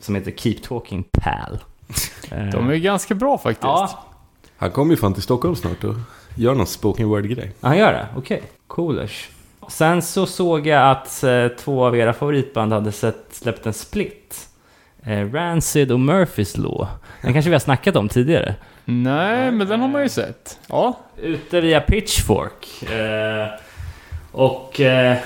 som 0.00 0.14
heter 0.14 0.30
Keep 0.30 0.54
Talking 0.68 1.04
Pal. 1.12 1.58
De 2.52 2.70
är 2.70 2.76
ganska 2.76 3.14
bra 3.14 3.38
faktiskt. 3.38 3.62
Ja, 3.62 4.04
Han 4.56 4.70
kommer 4.70 4.90
ju 4.90 4.96
fan 4.96 5.14
till 5.14 5.22
Stockholm 5.22 5.56
snart 5.56 5.84
och 5.84 5.94
gör 6.36 6.54
någon 6.54 6.66
spoken 6.66 7.08
word-grej. 7.08 7.52
han 7.60 7.78
gör 7.78 7.92
det? 7.92 8.06
Okej. 8.16 8.42
Coolers. 8.66 9.28
Sen 9.68 10.02
så 10.02 10.26
såg 10.26 10.66
jag 10.66 10.90
att 10.90 11.24
två 11.58 11.84
av 11.84 11.96
era 11.96 12.12
favoritband 12.12 12.72
hade 12.72 12.92
sett, 12.92 13.26
släppt 13.30 13.66
en 13.66 13.72
split. 13.72 14.48
Rancid 15.32 15.92
och 15.92 16.00
Murphys 16.00 16.56
Law. 16.56 16.86
Den 17.22 17.32
kanske 17.32 17.48
vi 17.50 17.54
har 17.54 17.60
snackat 17.60 17.96
om 17.96 18.08
tidigare. 18.08 18.54
Nej, 18.84 19.50
men 19.50 19.68
den 19.68 19.80
har 19.80 19.88
man 19.88 20.02
ju 20.02 20.08
sett. 20.08 20.58
Ja. 20.68 20.98
Ute 21.22 21.60
via 21.60 21.80
Pitchfork. 21.80 22.82
Eh, 22.90 23.46
och... 24.32 24.80
Eh, 24.80 25.16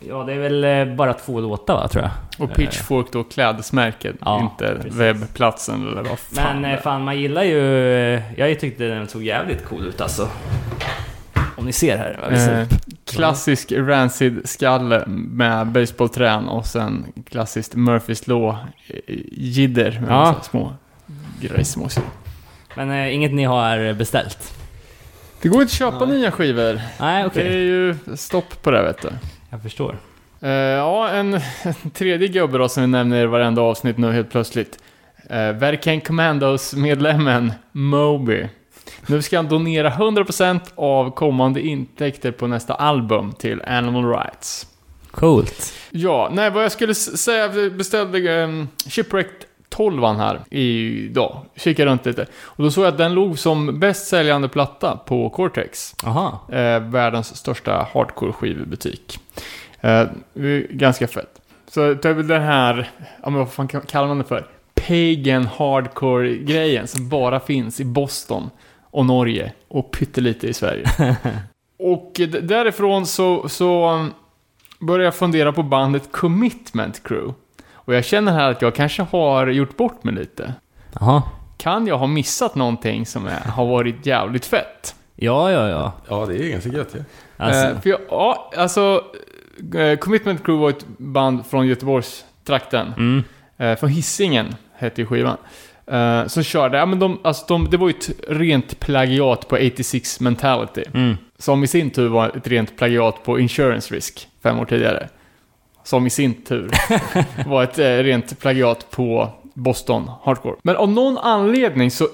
ja, 0.00 0.24
det 0.24 0.32
är 0.32 0.38
väl 0.38 0.64
eh, 0.64 0.94
bara 0.96 1.12
två 1.14 1.40
låtar 1.40 1.74
va, 1.74 1.88
tror 1.88 2.04
jag. 2.04 2.10
Och 2.50 2.54
Pitchfork 2.56 3.12
då 3.12 3.24
klädesmärket, 3.24 4.16
Ja, 4.20 4.40
inte 4.40 4.74
precis. 4.74 4.94
webbplatsen 4.94 5.88
eller 5.88 6.02
vad 6.02 6.18
fan 6.18 6.60
Men 6.60 6.62
det 6.62 6.76
eh, 6.76 6.80
fan, 6.82 7.04
man 7.04 7.20
gillar 7.20 7.42
ju... 7.42 7.92
eh, 8.14 8.22
Jag 8.36 8.60
tyckte 8.60 8.84
den 8.84 9.08
såg 9.08 9.22
jävligt 9.22 9.64
cool 9.64 9.86
ut 9.86 10.00
alltså. 10.00 10.28
Om 11.56 11.66
ni 11.66 11.72
ser 11.72 11.96
här. 11.98 12.36
ser. 12.36 12.60
Eh, 12.60 12.66
klassisk 13.04 13.72
Rancid-skalle 13.72 15.04
med 15.06 15.66
baseballträn 15.66 16.48
och 16.48 16.66
sen 16.66 17.06
klassiskt 17.30 17.74
Murphys 17.74 18.26
Law 18.26 18.56
eh, 18.88 19.14
jidder 19.32 19.98
med 20.00 20.10
Ja. 20.10 20.34
små 20.42 20.72
grejsmås. 21.40 21.98
Men 22.78 22.90
eh, 22.90 23.14
inget 23.14 23.32
ni 23.32 23.44
har 23.44 23.92
beställt? 23.92 24.54
Det 25.42 25.48
går 25.48 25.62
inte 25.62 25.70
att 25.70 25.78
köpa 25.78 26.04
nya 26.06 26.30
skivor. 26.30 26.80
Nej, 27.00 27.26
okej. 27.26 27.44
Det 27.44 27.50
är 27.50 27.58
ju 27.58 27.94
stopp 28.16 28.62
på 28.62 28.70
det 28.70 28.82
vet 28.82 29.02
du. 29.02 29.08
Jag 29.50 29.62
förstår. 29.62 29.98
Eh, 30.40 30.50
ja, 30.50 31.08
en, 31.08 31.34
en 31.62 31.90
tredje 31.94 32.28
gubbe 32.28 32.58
då 32.58 32.68
som 32.68 32.82
vi 32.82 32.86
nämner 32.86 33.22
i 33.22 33.26
varenda 33.26 33.62
avsnitt 33.62 33.98
nu 33.98 34.12
helt 34.12 34.30
plötsligt. 34.30 34.78
Uh, 35.30 35.36
Verkan 35.52 36.00
Commandos-medlemmen 36.00 37.52
Moby. 37.72 38.46
Nu 39.06 39.22
ska 39.22 39.36
han 39.36 39.48
donera 39.48 39.90
100% 39.90 40.60
av 40.74 41.10
kommande 41.10 41.60
intäkter 41.60 42.30
på 42.32 42.46
nästa 42.46 42.74
album 42.74 43.32
till 43.32 43.62
Animal 43.66 44.10
Rights. 44.10 44.66
Coolt. 45.10 45.72
Ja, 45.90 46.28
nej 46.32 46.50
vad 46.50 46.64
jag 46.64 46.72
skulle 46.72 46.92
s- 46.92 47.18
säga, 47.22 47.48
vi 47.48 47.70
beställde 47.70 48.44
um, 48.44 48.68
Shipwrecked 48.88 49.47
12 49.68 50.04
här 50.04 50.40
idag. 50.50 51.40
Kikade 51.56 51.90
runt 51.90 52.06
lite. 52.06 52.26
Och 52.42 52.64
då 52.64 52.70
såg 52.70 52.84
jag 52.84 52.92
att 52.92 52.98
den 52.98 53.14
låg 53.14 53.38
som 53.38 53.80
bäst 53.80 54.06
säljande 54.06 54.48
platta 54.48 54.96
på 55.06 55.30
Cortex. 55.30 55.94
Aha. 56.04 56.40
Eh, 56.48 56.80
världens 56.80 57.36
största 57.36 57.88
hardcore-skivbutik. 57.92 59.18
Eh, 59.80 60.06
ganska 60.70 61.08
fett. 61.08 61.40
Så 61.68 61.82
är 61.82 62.12
väl 62.12 62.26
den 62.26 62.42
här, 62.42 62.90
ja 63.22 63.30
men 63.30 63.38
vad 63.38 63.52
fan 63.52 63.68
kallar 63.68 64.08
man 64.08 64.18
det 64.18 64.24
för? 64.24 64.46
Pagan 64.74 65.46
hardcore-grejen 65.46 66.86
som 66.86 67.08
bara 67.08 67.40
finns 67.40 67.80
i 67.80 67.84
Boston 67.84 68.50
och 68.90 69.06
Norge 69.06 69.52
och 69.68 69.90
pyttelite 69.90 70.48
i 70.48 70.52
Sverige. 70.52 70.86
och 71.78 72.12
därifrån 72.42 73.06
så, 73.06 73.48
så 73.48 73.90
um, 73.90 74.12
började 74.80 75.04
jag 75.04 75.14
fundera 75.14 75.52
på 75.52 75.62
bandet 75.62 76.12
Commitment 76.12 77.02
Crew. 77.02 77.34
Och 77.88 77.94
jag 77.94 78.04
känner 78.04 78.32
här 78.32 78.50
att 78.50 78.62
jag 78.62 78.74
kanske 78.74 79.02
har 79.02 79.46
gjort 79.46 79.76
bort 79.76 80.04
mig 80.04 80.14
lite. 80.14 80.54
Jaha. 81.00 81.22
Kan 81.56 81.86
jag 81.86 81.98
ha 81.98 82.06
missat 82.06 82.54
någonting 82.54 83.06
som 83.06 83.26
är, 83.26 83.40
har 83.40 83.66
varit 83.66 84.06
jävligt 84.06 84.46
fett? 84.46 84.94
Ja, 85.16 85.52
ja, 85.52 85.68
ja. 85.68 85.92
Ja, 86.08 86.26
det 86.26 86.34
är 86.36 86.48
ganska 86.50 86.70
gött 86.70 86.88
ja. 86.92 87.00
Alltså, 87.36 87.64
Eh, 87.64 87.80
för 87.80 87.90
jag, 87.90 88.00
ja, 88.10 88.50
alltså... 88.56 89.04
eh, 89.74 89.98
Commitment 89.98 90.44
Crew 90.44 90.62
var 90.62 90.70
ett 90.70 90.86
band 90.98 91.46
från 91.46 91.66
Göteborgstrakten. 91.66 92.92
mm. 92.96 93.24
Eh, 93.58 93.76
från 93.78 93.90
Hisingen 93.90 94.54
hette 94.76 95.00
ju 95.00 95.06
skivan. 95.06 95.36
Eh, 95.86 96.26
som 96.26 96.42
körde, 96.42 96.78
ja 96.78 96.86
men 96.86 96.98
de, 96.98 97.18
alltså 97.24 97.44
de, 97.48 97.70
det 97.70 97.76
var 97.76 97.88
ju 97.88 97.94
ett 97.94 98.10
rent 98.28 98.80
plagiat 98.80 99.48
på 99.48 99.56
86 99.56 100.20
Mentality. 100.20 100.84
Mm. 100.94 101.16
Som 101.38 101.64
i 101.64 101.66
sin 101.66 101.90
tur 101.90 102.08
var 102.08 102.36
ett 102.36 102.46
rent 102.46 102.76
plagiat 102.76 103.22
på 103.24 103.38
Insurance 103.40 103.94
Risk, 103.94 104.28
fem 104.42 104.58
år 104.60 104.64
tidigare. 104.64 105.08
Som 105.88 106.06
i 106.06 106.10
sin 106.10 106.34
tur 106.34 106.70
var 107.48 107.62
ett 107.62 107.78
eh, 107.78 107.84
rent 107.84 108.38
plagiat 108.40 108.90
på 108.90 109.28
Boston 109.54 110.10
Hardcore. 110.22 110.54
Men 110.62 110.76
av 110.76 110.88
någon 110.88 111.18
anledning 111.18 111.90
så 111.90 112.08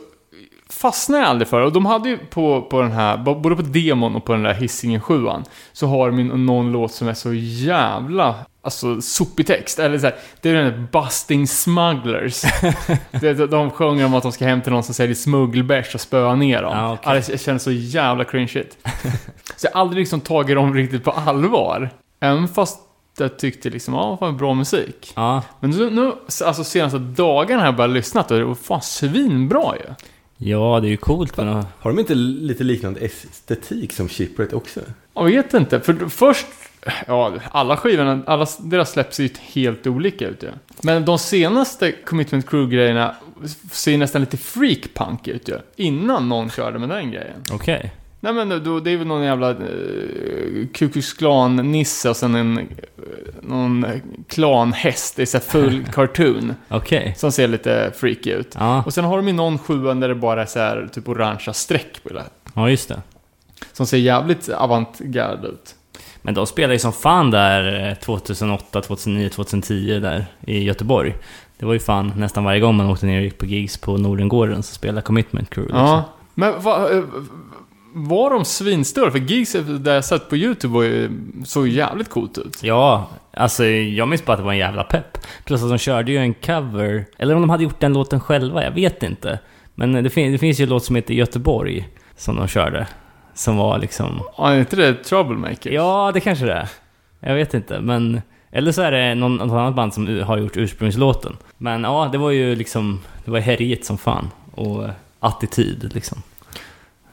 fastnade 0.70 1.22
jag 1.22 1.30
aldrig 1.30 1.48
för 1.48 1.60
det. 1.60 1.66
Och 1.66 1.72
de 1.72 1.86
hade 1.86 2.08
ju 2.08 2.18
på, 2.18 2.62
på 2.62 2.80
den 2.82 2.92
här, 2.92 3.16
både 3.16 3.56
på 3.56 3.62
demon 3.62 4.16
och 4.16 4.24
på 4.24 4.32
den 4.32 4.42
där 4.42 4.54
Hisingen 4.54 5.00
7 5.00 5.26
så 5.72 5.86
har 5.86 6.10
de 6.10 6.22
någon 6.46 6.72
låt 6.72 6.92
som 6.92 7.08
är 7.08 7.14
så 7.14 7.32
jävla, 7.34 8.34
alltså 8.62 9.00
sopig 9.00 9.46
text. 9.46 9.78
Eller 9.78 9.98
så 9.98 10.06
här, 10.06 10.14
det 10.40 10.50
är 10.50 10.54
den 10.54 10.64
där 10.64 10.86
Busting 10.92 11.46
Smugglers. 11.46 12.42
de- 13.20 13.34
de 13.46 13.70
sjunger 13.70 14.06
om 14.06 14.14
att 14.14 14.22
de 14.22 14.32
ska 14.32 14.44
hem 14.44 14.62
till 14.62 14.72
någon 14.72 14.82
som 14.82 14.94
säljer 14.94 15.14
smuggelbärs 15.14 15.94
och 15.94 16.00
spöa 16.00 16.34
ner 16.34 16.62
dem. 16.62 16.76
Ja, 16.76 16.92
okej. 16.92 17.22
Ja, 17.28 17.32
det 17.32 17.38
känns 17.40 17.62
så 17.62 17.72
jävla 17.72 18.24
cringeigt. 18.24 18.76
så 19.56 19.66
jag 19.66 19.72
har 19.72 19.80
aldrig 19.80 20.00
liksom 20.00 20.20
tagit 20.20 20.56
dem 20.56 20.74
riktigt 20.74 21.04
på 21.04 21.10
allvar. 21.10 21.90
Även 22.20 22.48
fast 22.48 22.80
jag 23.18 23.38
tyckte 23.38 23.70
liksom, 23.70 23.94
ja, 23.94 24.16
fan 24.16 24.36
bra 24.36 24.54
musik. 24.54 25.12
Ja. 25.16 25.42
Men 25.60 25.70
nu, 25.70 25.90
nu 25.90 26.12
alltså 26.44 26.64
senaste 26.64 26.98
dagarna 26.98 27.60
har 27.60 27.66
jag 27.66 27.76
bara 27.76 27.86
lyssnat 27.86 28.30
och 28.30 28.38
det 28.38 28.44
var 28.44 28.54
fan 28.54 28.82
svinbra 28.82 29.74
ju. 29.76 29.94
ja, 30.50 30.80
det 30.80 30.88
är 30.88 30.90
ju 30.90 30.96
coolt 30.96 31.36
men... 31.36 31.48
Har 31.78 31.90
de 31.90 31.98
inte 31.98 32.14
lite 32.14 32.64
liknande 32.64 33.00
estetik 33.00 33.92
som 33.92 34.08
Shipwreck 34.08 34.52
också? 34.52 34.80
Jag 35.14 35.24
vet 35.24 35.54
inte, 35.54 35.80
för 35.80 36.08
först... 36.08 36.46
Ja, 37.06 37.32
alla 37.50 37.76
skivorna, 37.76 38.22
alla 38.26 38.46
deras 38.60 38.92
släpp 38.92 39.14
ser 39.14 39.22
ju 39.22 39.30
helt 39.40 39.86
olika 39.86 40.28
ut 40.28 40.42
ju. 40.42 40.48
Men 40.82 41.04
de 41.04 41.18
senaste 41.18 41.92
Commitment 41.92 42.46
Crew-grejerna 42.46 43.14
ser 43.70 43.98
nästan 43.98 44.20
lite 44.20 44.36
freak-punk 44.36 45.28
ut 45.28 45.48
ju. 45.48 45.58
Innan 45.76 46.28
någon 46.28 46.50
körde 46.50 46.78
med 46.78 46.88
den 46.88 47.10
grejen. 47.10 47.42
Okej. 47.52 47.92
Nej 48.24 48.32
men 48.32 48.64
då, 48.64 48.80
det 48.80 48.90
är 48.90 48.96
väl 48.96 49.06
någon 49.06 49.22
jävla 49.22 49.50
uh, 49.50 50.66
Ku 50.74 50.88
Klux 50.88 51.12
Klan-nisse 51.12 52.10
och 52.10 52.16
sen 52.16 52.34
en... 52.34 52.58
eh, 52.58 52.64
någon 53.42 53.86
klanhäst 54.28 55.18
i 55.18 55.26
så 55.26 55.36
här 55.38 55.44
full 55.44 55.84
cartoon. 55.92 56.54
Okej. 56.68 57.14
Som 57.16 57.32
ser 57.32 57.48
lite 57.48 57.92
freaky 57.96 58.30
ut. 58.30 58.56
Ja. 58.58 58.82
Och 58.86 58.94
sen 58.94 59.04
har 59.04 59.16
de 59.16 59.26
ju 59.26 59.32
någon 59.32 59.58
sjua 59.58 59.94
där 59.94 60.08
det 60.08 60.14
bara 60.14 60.42
är 60.42 60.46
så 60.46 60.58
här 60.58 60.88
typ 60.92 61.08
orangea 61.08 61.52
streck 61.52 62.02
på 62.02 62.08
det. 62.14 62.24
ja, 62.54 62.70
just 62.70 62.88
det. 62.88 63.02
Som 63.72 63.86
ser 63.86 63.98
jävligt 63.98 64.48
avantgarde 64.48 65.48
ut. 65.48 65.74
Men 66.22 66.34
de 66.34 66.46
spelade 66.46 66.74
ju 66.74 66.78
som 66.78 66.92
fan 66.92 67.30
där 67.30 67.88
eh, 67.90 67.94
2008, 67.94 68.80
2009, 68.80 69.28
2010 69.28 70.00
där 70.00 70.26
i 70.46 70.64
Göteborg. 70.64 71.14
Det 71.58 71.66
var 71.66 71.72
ju 71.72 71.80
fan 71.80 72.12
nästan 72.16 72.44
varje 72.44 72.60
gång 72.60 72.74
man 72.74 72.90
åkte 72.90 73.06
ner 73.06 73.18
och 73.18 73.24
gick 73.24 73.38
på 73.38 73.46
gigs 73.46 73.76
på 73.76 73.96
Nordengården 73.96 74.62
så 74.62 74.74
spelade 74.74 75.02
Commitment 75.02 75.50
Crew 75.50 75.72
liksom. 75.72 75.86
Ja. 75.88 76.04
Men 76.34 76.62
va, 76.62 76.90
eh, 76.90 77.02
var 77.94 78.30
de 78.30 78.44
svinstörda? 78.44 79.10
För 79.10 79.18
gigs 79.18 79.52
där 79.52 79.94
jag 79.94 80.04
sett 80.04 80.28
på 80.28 80.36
YouTube 80.36 80.74
var 80.74 80.82
ju, 80.82 81.10
såg 81.44 81.68
jävligt 81.68 82.10
coolt 82.10 82.38
ut. 82.38 82.62
Ja, 82.62 83.08
alltså 83.32 83.64
jag 83.64 84.08
minns 84.08 84.24
bara 84.24 84.32
att 84.32 84.38
det 84.38 84.44
var 84.44 84.52
en 84.52 84.58
jävla 84.58 84.84
pepp. 84.84 85.18
Plus 85.44 85.62
att 85.62 85.68
de 85.68 85.78
körde 85.78 86.12
ju 86.12 86.18
en 86.18 86.34
cover, 86.34 87.06
eller 87.18 87.34
om 87.34 87.40
de 87.40 87.50
hade 87.50 87.64
gjort 87.64 87.80
den 87.80 87.92
låten 87.92 88.20
själva, 88.20 88.64
jag 88.64 88.70
vet 88.70 89.02
inte. 89.02 89.38
Men 89.74 89.92
det, 89.92 90.10
fin- 90.10 90.32
det 90.32 90.38
finns 90.38 90.60
ju 90.60 90.62
en 90.62 90.68
låt 90.68 90.84
som 90.84 90.96
heter 90.96 91.14
Göteborg, 91.14 91.88
som 92.16 92.36
de 92.36 92.48
körde. 92.48 92.86
Som 93.34 93.56
var 93.56 93.78
liksom... 93.78 94.22
Ja, 94.36 94.50
är 94.50 94.58
inte 94.58 94.76
det 94.76 94.94
Troublemaker? 94.94 95.70
Ja, 95.70 96.10
det 96.14 96.20
kanske 96.20 96.44
det 96.44 96.52
är. 96.52 96.68
Jag 97.20 97.34
vet 97.34 97.54
inte, 97.54 97.80
men... 97.80 98.22
Eller 98.50 98.72
så 98.72 98.82
är 98.82 98.92
det 98.92 99.14
någon, 99.14 99.36
något 99.36 99.50
annat 99.50 99.74
band 99.74 99.94
som 99.94 100.20
har 100.22 100.38
gjort 100.38 100.56
ursprungslåten. 100.56 101.36
Men 101.58 101.84
ja, 101.84 102.08
det 102.12 102.18
var 102.18 102.30
ju 102.30 102.54
liksom... 102.56 103.00
Det 103.24 103.30
var 103.30 103.38
härjet 103.40 103.84
som 103.84 103.98
fan. 103.98 104.30
Och 104.54 104.84
attityd 105.20 105.90
liksom. 105.94 106.22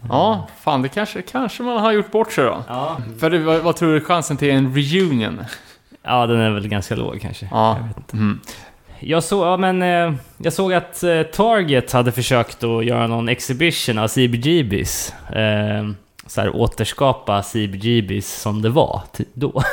Ja, 0.10 0.48
fan 0.62 0.82
det 0.82 0.90
kanske, 0.90 1.22
kanske 1.22 1.64
man 1.64 1.78
har 1.78 1.92
gjort 1.92 2.12
bort 2.12 2.32
sig 2.32 2.44
då. 2.46 2.64
Ja. 2.68 2.98
För 3.20 3.30
det, 3.30 3.40
vad, 3.40 3.62
vad 3.62 3.76
tror 3.76 3.94
du 3.94 4.02
chansen 4.02 4.38
till 4.38 4.50
en 4.50 4.76
reunion? 4.76 5.44
Ja, 6.04 6.28
den 6.28 6.40
är 6.40 6.50
väl 6.52 6.68
ganska 6.68 6.96
låg 6.96 7.22
kanske. 7.22 7.48
Ja. 7.52 7.78
Jag 7.78 7.88
vet 7.88 7.98
inte. 7.98 8.18
Mm. 8.18 8.40
Jag, 9.00 9.24
så, 9.24 9.46
ja, 9.46 9.58
men, 9.58 9.82
eh, 9.82 10.14
jag 10.38 10.54
såg 10.54 10.74
att 10.74 11.04
eh, 11.04 11.22
Target 11.24 11.92
hade 11.92 12.12
försökt 12.12 12.64
att 12.64 12.86
göra 12.86 13.08
någon 13.08 13.30
exhibition 13.30 13.98
av 13.98 14.08
CBGBs. 14.08 15.14
Eh, 15.34 15.90
så 16.28 16.42
här, 16.42 16.56
återskapa 16.56 17.44
CBGBs 17.44 18.42
som 18.42 18.62
det 18.62 18.70
var 18.70 19.02
ty- 19.14 19.26
då. 19.34 19.64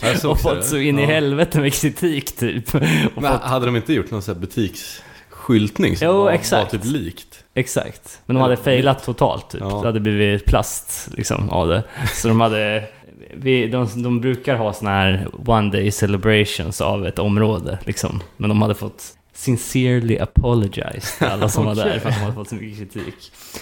Jag 0.00 0.18
såg 0.18 0.30
och 0.30 0.38
så 0.38 0.48
fått 0.48 0.64
så 0.64 0.76
in 0.76 0.98
i 0.98 1.02
Ja. 1.02 1.08
helvete 1.08 1.60
med 1.60 1.74
kritik 1.74 2.36
typ. 2.36 2.74
och 2.74 3.22
Men 3.22 3.32
fått, 3.32 3.42
hade 3.42 3.66
de 3.66 3.76
inte 3.76 3.92
gjort 3.92 4.10
någon 4.10 4.22
sån 4.22 4.34
här 4.34 4.40
butiksskyltning 4.40 5.96
som 5.96 6.06
Jo, 6.08 6.12
var, 6.22 6.30
exakt. 6.30 6.72
var 6.72 6.80
typ 6.80 6.90
likt? 6.92 7.25
Exakt. 7.56 8.20
Men 8.26 8.34
de 8.36 8.40
hade 8.42 8.54
Ja, 8.54 8.60
failat 8.62 9.04
totalt 9.04 9.50
typ. 9.50 9.60
Ja. 9.60 9.80
Det 9.80 9.86
hade 9.86 10.00
blivit 10.00 10.44
plast 10.44 11.08
liksom 11.16 11.50
av 11.50 11.68
det. 11.68 11.82
Så 12.14 12.28
de 12.28 12.40
hade... 12.40 12.84
Vi, 13.34 13.66
de, 13.66 14.02
de 14.02 14.20
brukar 14.20 14.56
ha 14.56 14.72
såna 14.72 14.90
här 14.90 15.28
one 15.46 15.70
day 15.70 15.90
celebrations 15.90 16.80
av 16.80 17.06
ett 17.06 17.18
område 17.18 17.78
liksom. 17.84 18.22
Men 18.36 18.48
de 18.48 18.62
hade 18.62 18.74
fått 18.74 19.02
sincerely 19.34 20.18
apologize 20.18 21.18
till 21.18 21.26
alla 21.26 21.48
som 21.48 21.64
var 21.64 21.74
där 21.74 21.98
för 21.98 22.08
att 22.08 22.14
de 22.14 22.20
hade 22.20 22.34
fått 22.34 22.48
så 22.48 22.54
mycket 22.54 22.78
kritik. 22.78 23.14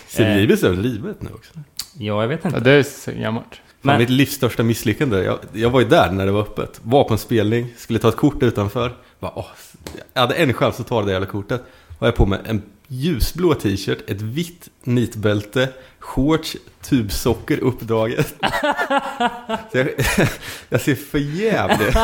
Civilibis 0.09 0.63
är 0.63 0.69
väl 0.71 0.81
livet 0.81 1.23
nu 1.23 1.29
också? 1.35 1.53
Ja, 1.99 2.21
jag 2.23 2.29
vet 2.29 2.41
Ja, 2.43 2.49
inte. 2.49 2.61
det 2.61 2.71
är 2.71 2.83
så 2.83 3.13
gammalt. 3.13 3.61
Men- 3.83 3.99
mitt 3.99 4.11
livs 4.11 4.33
största 4.33 4.63
misslyckande. 4.63 5.23
Jag, 5.25 5.39
jag 5.53 5.71
var 5.71 5.81
ju 5.81 5.87
där 5.89 6.11
när 6.11 6.27
det 6.27 6.33
var 6.33 6.41
öppet. 6.41 6.81
Var 6.83 7.05
på 7.05 7.13
en 7.15 7.19
spelning, 7.19 7.67
skulle 7.77 7.99
ta 7.99 8.09
ett 8.09 8.17
kort 8.17 8.43
utanför. 8.43 8.93
Bara, 9.21 9.33
åh, 9.35 9.47
jag 10.15 10.21
hade 10.21 10.35
en 10.35 10.53
chans 10.53 10.81
att 10.81 10.87
ta 10.87 11.01
det 11.01 11.07
där 11.07 11.13
jävla 11.13 11.27
kortet. 11.29 11.63
Har 11.99 12.07
jag 12.07 12.15
på 12.15 12.27
mig 12.27 12.39
en 12.47 12.63
ljusblå 12.89 13.55
t-shirt, 13.55 14.11
ett 14.11 14.21
vitt 14.23 14.69
nitbälte, 14.83 15.69
shorts, 15.99 16.57
tubsocker 16.83 17.59
uppdraget. 17.59 18.35
Jag, 19.73 19.89
jag 20.69 20.81
ser 20.81 20.95
för 20.95 21.19
jävlig 21.19 21.87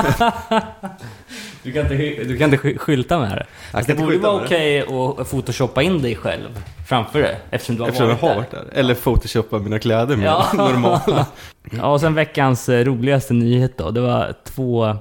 Du 1.63 1.73
kan 1.73 1.83
inte, 1.83 1.97
du 2.25 2.39
kan 2.39 2.45
inte 2.55 2.59
sky- 2.59 2.79
skylta 2.79 3.19
med 3.19 3.31
det. 3.31 3.47
Jag 3.73 3.87
kan 3.87 3.97
det 3.97 4.03
borde 4.03 4.19
vara 4.19 4.45
okej 4.45 4.81
att 4.81 5.31
photoshoppa 5.31 5.83
in 5.83 6.03
dig 6.03 6.17
själv 6.17 6.49
framför 6.89 7.19
det. 7.23 7.37
Eftersom 7.51 7.77
du 7.77 7.83
har 7.83 7.89
Eftersom 7.89 8.09
jag 8.09 8.17
varit 8.17 8.23
har 8.23 8.29
där. 8.29 8.37
varit 8.37 8.51
där. 8.51 8.79
Eller 8.81 8.95
photoshoppa 8.95 9.59
mina 9.59 9.79
kläder 9.79 10.17
med 10.17 10.27
Ja. 10.27 10.47
normala. 10.55 11.27
Ja, 11.71 11.93
och 11.93 12.01
sen 12.01 12.15
veckans 12.15 12.69
eh, 12.69 12.85
roligaste 12.85 13.35
nyhet 13.35 13.79
då. 13.79 13.91
Det 13.91 14.01
var 14.01 14.35
två... 14.45 14.97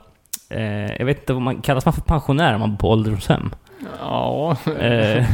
Eh, 0.50 0.62
jag 0.98 1.05
vet 1.05 1.19
inte 1.19 1.34
vad 1.34 1.41
man... 1.41 1.62
Kallas 1.62 1.86
man 1.86 1.93
för 1.93 2.01
pensionär 2.01 2.53
om 2.53 2.60
man 2.60 2.72
bor 2.72 2.77
på 2.77 2.89
ålderdomshem? 2.89 3.51
Ja. 4.00 4.57
Eh, 4.79 5.25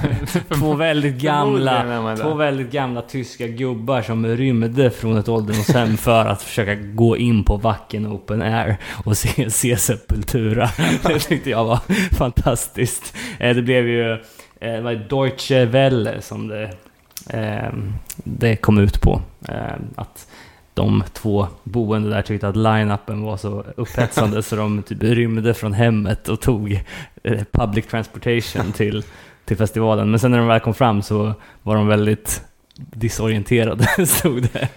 två 0.59 0.73
väldigt 0.73 1.15
gamla... 1.15 2.15
Två 2.21 2.33
väldigt 2.33 2.71
gamla 2.71 3.01
tyska 3.01 3.47
gubbar 3.47 4.01
som 4.01 4.25
rymde 4.27 4.89
från 4.91 5.17
ett 5.17 5.29
ålderdomshem 5.29 5.97
för 5.97 6.25
att 6.25 6.41
försöka 6.41 6.75
gå 6.75 7.17
in 7.17 7.43
på 7.43 7.57
Wacken 7.57 8.07
Open 8.07 8.41
Air 8.41 8.77
och 9.05 9.17
se, 9.17 9.49
se 9.51 9.77
Sepultura. 9.77 10.69
Det 11.03 11.19
tyckte 11.19 11.49
jag 11.49 11.65
var 11.65 11.79
fantastiskt. 12.15 13.15
Eh, 13.39 13.55
Det 13.55 13.61
blev 13.61 13.87
ju... 13.87 14.11
eh, 14.11 14.17
Det 14.59 14.81
var 14.81 14.93
Deutsche 14.93 15.65
Welle 15.65 16.21
som 16.21 16.47
det, 16.47 16.69
eh, 17.29 17.73
det 18.23 18.55
kom 18.55 18.77
ut 18.77 19.01
på. 19.01 19.21
Eh, 19.47 19.55
Att 19.95 20.27
de 20.75 21.03
två 21.13 21.47
boende 21.63 22.09
där 22.09 22.21
tyckte 22.21 22.47
att 22.47 22.55
line-upen 22.55 23.21
var 23.23 23.37
så 23.37 23.65
upphetsande 23.77 24.43
så 24.43 24.55
de 24.55 24.83
typ 24.83 25.03
rymde 25.03 25.53
från 25.53 25.73
hemmet 25.73 26.29
och 26.29 26.41
tog 26.41 26.81
eh, 27.23 27.41
public 27.51 27.85
transportation 27.87 28.71
till, 28.71 29.03
till 29.45 29.57
festivalen. 29.57 30.09
Men 30.11 30.19
sen 30.19 30.31
när 30.31 30.37
de 30.37 30.47
väl 30.47 30.59
kom 30.59 30.73
fram 30.73 31.01
så 31.01 31.33
var 31.63 31.75
de 31.75 31.87
väldigt 31.87 32.41
disorienterade, 32.75 33.87
stod 34.07 34.43
det. 34.53 34.69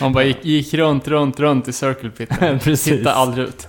Han 0.00 0.12
bara 0.12 0.24
gick, 0.24 0.44
gick 0.44 0.74
runt, 0.74 1.08
runt, 1.08 1.40
runt 1.40 1.68
i 1.68 1.72
circle 1.72 2.10
piten. 2.10 2.58
Precis. 2.62 2.84
Tittade 2.98 3.16
aldrig 3.16 3.48
ut. 3.48 3.68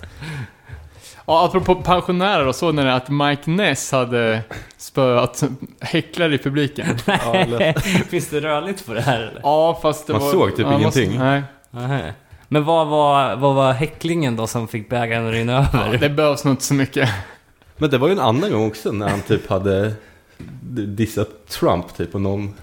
Ja, 1.25 1.45
apropå 1.45 1.75
pensionärer 1.75 2.47
och 2.47 2.55
så, 2.55 2.71
när 2.71 2.85
det 2.85 2.93
att 2.95 3.09
Mike 3.09 3.51
Ness 3.51 3.91
hade 3.91 4.41
spöat 4.77 5.43
häcklare 5.81 6.35
i 6.35 6.37
publiken. 6.37 6.85
Eller- 7.33 7.73
Finns 8.09 8.29
det 8.29 8.41
rörligt 8.41 8.85
på 8.85 8.93
det 8.93 9.01
här 9.01 9.19
eller? 9.21 9.39
Ja, 9.43 9.79
fast 9.81 10.07
det 10.07 10.13
Man 10.13 10.21
var... 10.21 10.31
såg 10.31 10.49
typ 10.49 10.59
ja, 10.59 10.65
man- 10.71 10.79
ingenting. 10.79 11.17
Nej. 11.19 11.41
Men 12.47 12.63
vad 12.63 12.87
var, 12.87 13.35
vad 13.35 13.55
var 13.55 13.73
häcklingen 13.73 14.35
då 14.35 14.47
som 14.47 14.67
fick 14.67 14.89
bägaren 14.89 15.27
att 15.27 15.33
rinna 15.33 15.67
Ja, 15.73 15.85
över? 15.85 15.97
det 15.97 16.09
behövs 16.09 16.43
nog 16.43 16.51
inte 16.53 16.63
så 16.63 16.73
mycket. 16.73 17.09
Men 17.77 17.89
det 17.89 17.97
var 17.97 18.07
ju 18.07 18.13
en 18.13 18.19
annan 18.19 18.51
gång 18.51 18.67
också 18.67 18.91
när 18.91 19.09
han 19.09 19.21
typ 19.21 19.49
hade 19.49 19.93
dissat 20.87 21.47
Trump 21.47 21.97
typ 21.97 22.15
och 22.15 22.21
någon 22.21 22.53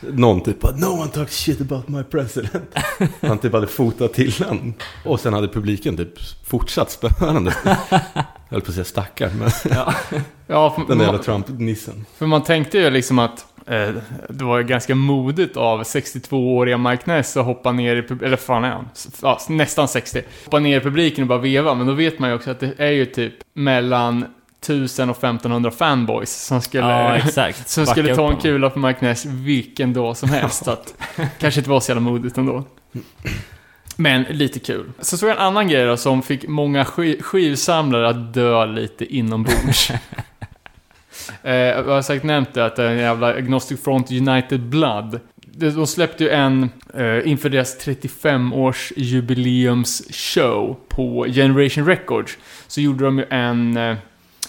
någon 0.00 0.40
typ 0.40 0.60
bara, 0.60 0.76
No 0.76 0.86
one 0.86 1.08
talks 1.10 1.36
shit 1.36 1.60
about 1.60 1.88
my 1.88 2.02
president. 2.02 2.74
Han 3.20 3.38
typ 3.38 3.52
hade 3.52 3.66
fotat 3.66 4.12
till 4.12 4.34
han. 4.48 4.74
Och 5.04 5.20
sen 5.20 5.32
hade 5.32 5.48
publiken 5.48 5.96
typ 5.96 6.12
fortsatt 6.44 6.90
spöande. 6.90 7.54
Jag 7.64 7.70
höll 8.50 8.60
på 8.60 8.68
att 8.68 8.74
säga 8.74 8.84
stackar, 8.84 9.30
men 9.38 9.50
Ja, 10.46 10.70
för, 10.74 10.88
den 10.88 10.98
jävla 10.98 11.12
man, 11.12 11.22
Trump-nissen. 11.22 12.04
för 12.18 12.26
man 12.26 12.42
tänkte 12.44 12.78
ju 12.78 12.90
liksom 12.90 13.18
att 13.18 13.46
det 14.28 14.44
var 14.44 14.62
ganska 14.62 14.94
modigt 14.94 15.56
av 15.56 15.82
62-åriga 15.82 16.78
Mike 16.78 17.02
Ness 17.06 17.36
att 17.36 17.44
hoppa 17.44 17.72
ner 17.72 17.96
i 17.96 18.02
pub- 18.02 18.24
eller 18.24 18.36
fan 18.36 18.64
är 18.64 18.70
han? 18.70 18.88
Ja, 19.22 19.38
nästan 19.48 19.88
60. 19.88 20.22
Hoppa 20.44 20.58
ner 20.58 20.76
i 20.76 20.80
publiken 20.80 21.22
och 21.22 21.28
bara 21.28 21.38
veva, 21.38 21.74
men 21.74 21.86
då 21.86 21.92
vet 21.92 22.18
man 22.18 22.30
ju 22.30 22.36
också 22.36 22.50
att 22.50 22.60
det 22.60 22.72
är 22.78 22.90
ju 22.90 23.06
typ 23.06 23.34
mellan 23.54 24.24
1000 24.62 25.10
och 25.10 25.16
1500 25.16 25.70
fanboys 25.70 26.32
som 26.46 26.60
skulle... 26.62 26.86
Ja, 26.86 27.16
exakt. 27.16 27.68
Som 27.68 27.84
Backa 27.84 27.92
skulle 27.92 28.14
ta 28.16 28.30
en 28.30 28.36
kula 28.36 28.70
på 28.70 28.78
Mike 28.78 29.04
Ness 29.06 29.24
vilken 29.24 29.92
dag 29.92 30.16
som 30.16 30.28
helst. 30.30 30.64
Så 30.64 30.70
att, 30.70 30.94
kanske 31.38 31.60
inte 31.60 31.70
var 31.70 31.80
så 31.80 31.90
jävla 31.90 32.10
modigt 32.10 32.38
ändå. 32.38 32.64
Men 33.96 34.22
lite 34.22 34.58
kul. 34.58 34.92
Så 34.98 35.16
såg 35.18 35.28
jag 35.28 35.36
en 35.36 35.42
annan 35.42 35.68
grej 35.68 35.86
då 35.86 35.96
som 35.96 36.22
fick 36.22 36.48
många 36.48 36.84
sk- 36.84 37.22
skivsamlare 37.22 38.08
att 38.08 38.34
dö 38.34 38.66
lite 38.66 39.04
inombords. 39.16 39.90
eh, 41.42 41.54
jag 41.54 41.84
har 41.84 42.02
sagt 42.02 42.24
nämnt 42.24 42.54
det, 42.54 42.64
att 42.64 42.76
det 42.76 42.82
är 42.84 42.90
en 42.90 42.98
jävla 42.98 43.26
Agnostic 43.26 43.84
Front 43.84 44.10
United 44.10 44.60
Blood. 44.60 45.20
De 45.42 45.86
släppte 45.86 46.24
ju 46.24 46.30
en 46.30 46.70
eh, 46.94 47.28
inför 47.28 47.48
deras 47.48 47.86
35-års 47.86 48.92
jubileumsshow 48.96 50.76
på 50.88 51.26
Generation 51.28 51.86
Records. 51.86 52.38
Så 52.66 52.80
gjorde 52.80 53.04
de 53.04 53.18
ju 53.18 53.24
en 53.30 53.76
eh, 53.76 53.96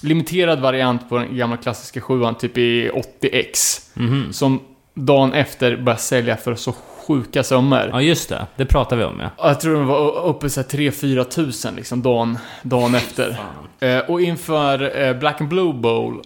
limiterad 0.02 0.60
variant 0.60 1.10
på 1.10 1.18
den 1.18 1.38
gamla 1.38 1.58
klassiska 1.58 2.02
sjuan, 2.02 2.36
typ 2.36 2.58
i 2.58 2.90
80x. 3.22 3.82
Mhm. 3.94 4.34
Som 4.34 4.60
dagen 4.94 5.34
efter 5.34 5.78
började 5.78 6.02
sälja 6.02 6.38
för 6.38 6.56
så 6.56 6.74
sjuka 7.08 7.44
summor. 7.44 7.90
Ja, 7.92 8.02
just 8.02 8.30
det. 8.30 8.48
Det 8.56 8.66
pratar 8.66 8.98
vi 8.98 9.04
om 9.04 9.20
ja. 9.20 9.30
Jag 9.50 9.60
tror 9.60 9.74
de 9.74 9.88
var 9.88 10.26
uppe 10.26 10.50
så 10.50 10.62
här 10.62 10.68
3-4 10.68 11.24
tusen 11.24 11.76
liksom 11.76 12.02
dagen, 12.02 12.38
dagen 12.62 12.96
efter. 12.96 13.38
Eh, 13.80 14.00
och 14.00 14.22
inför 14.22 15.02
eh, 15.02 15.14
Black 15.14 15.42
and 15.42 15.50
Blue 15.50 15.74
Bowl 15.74 16.22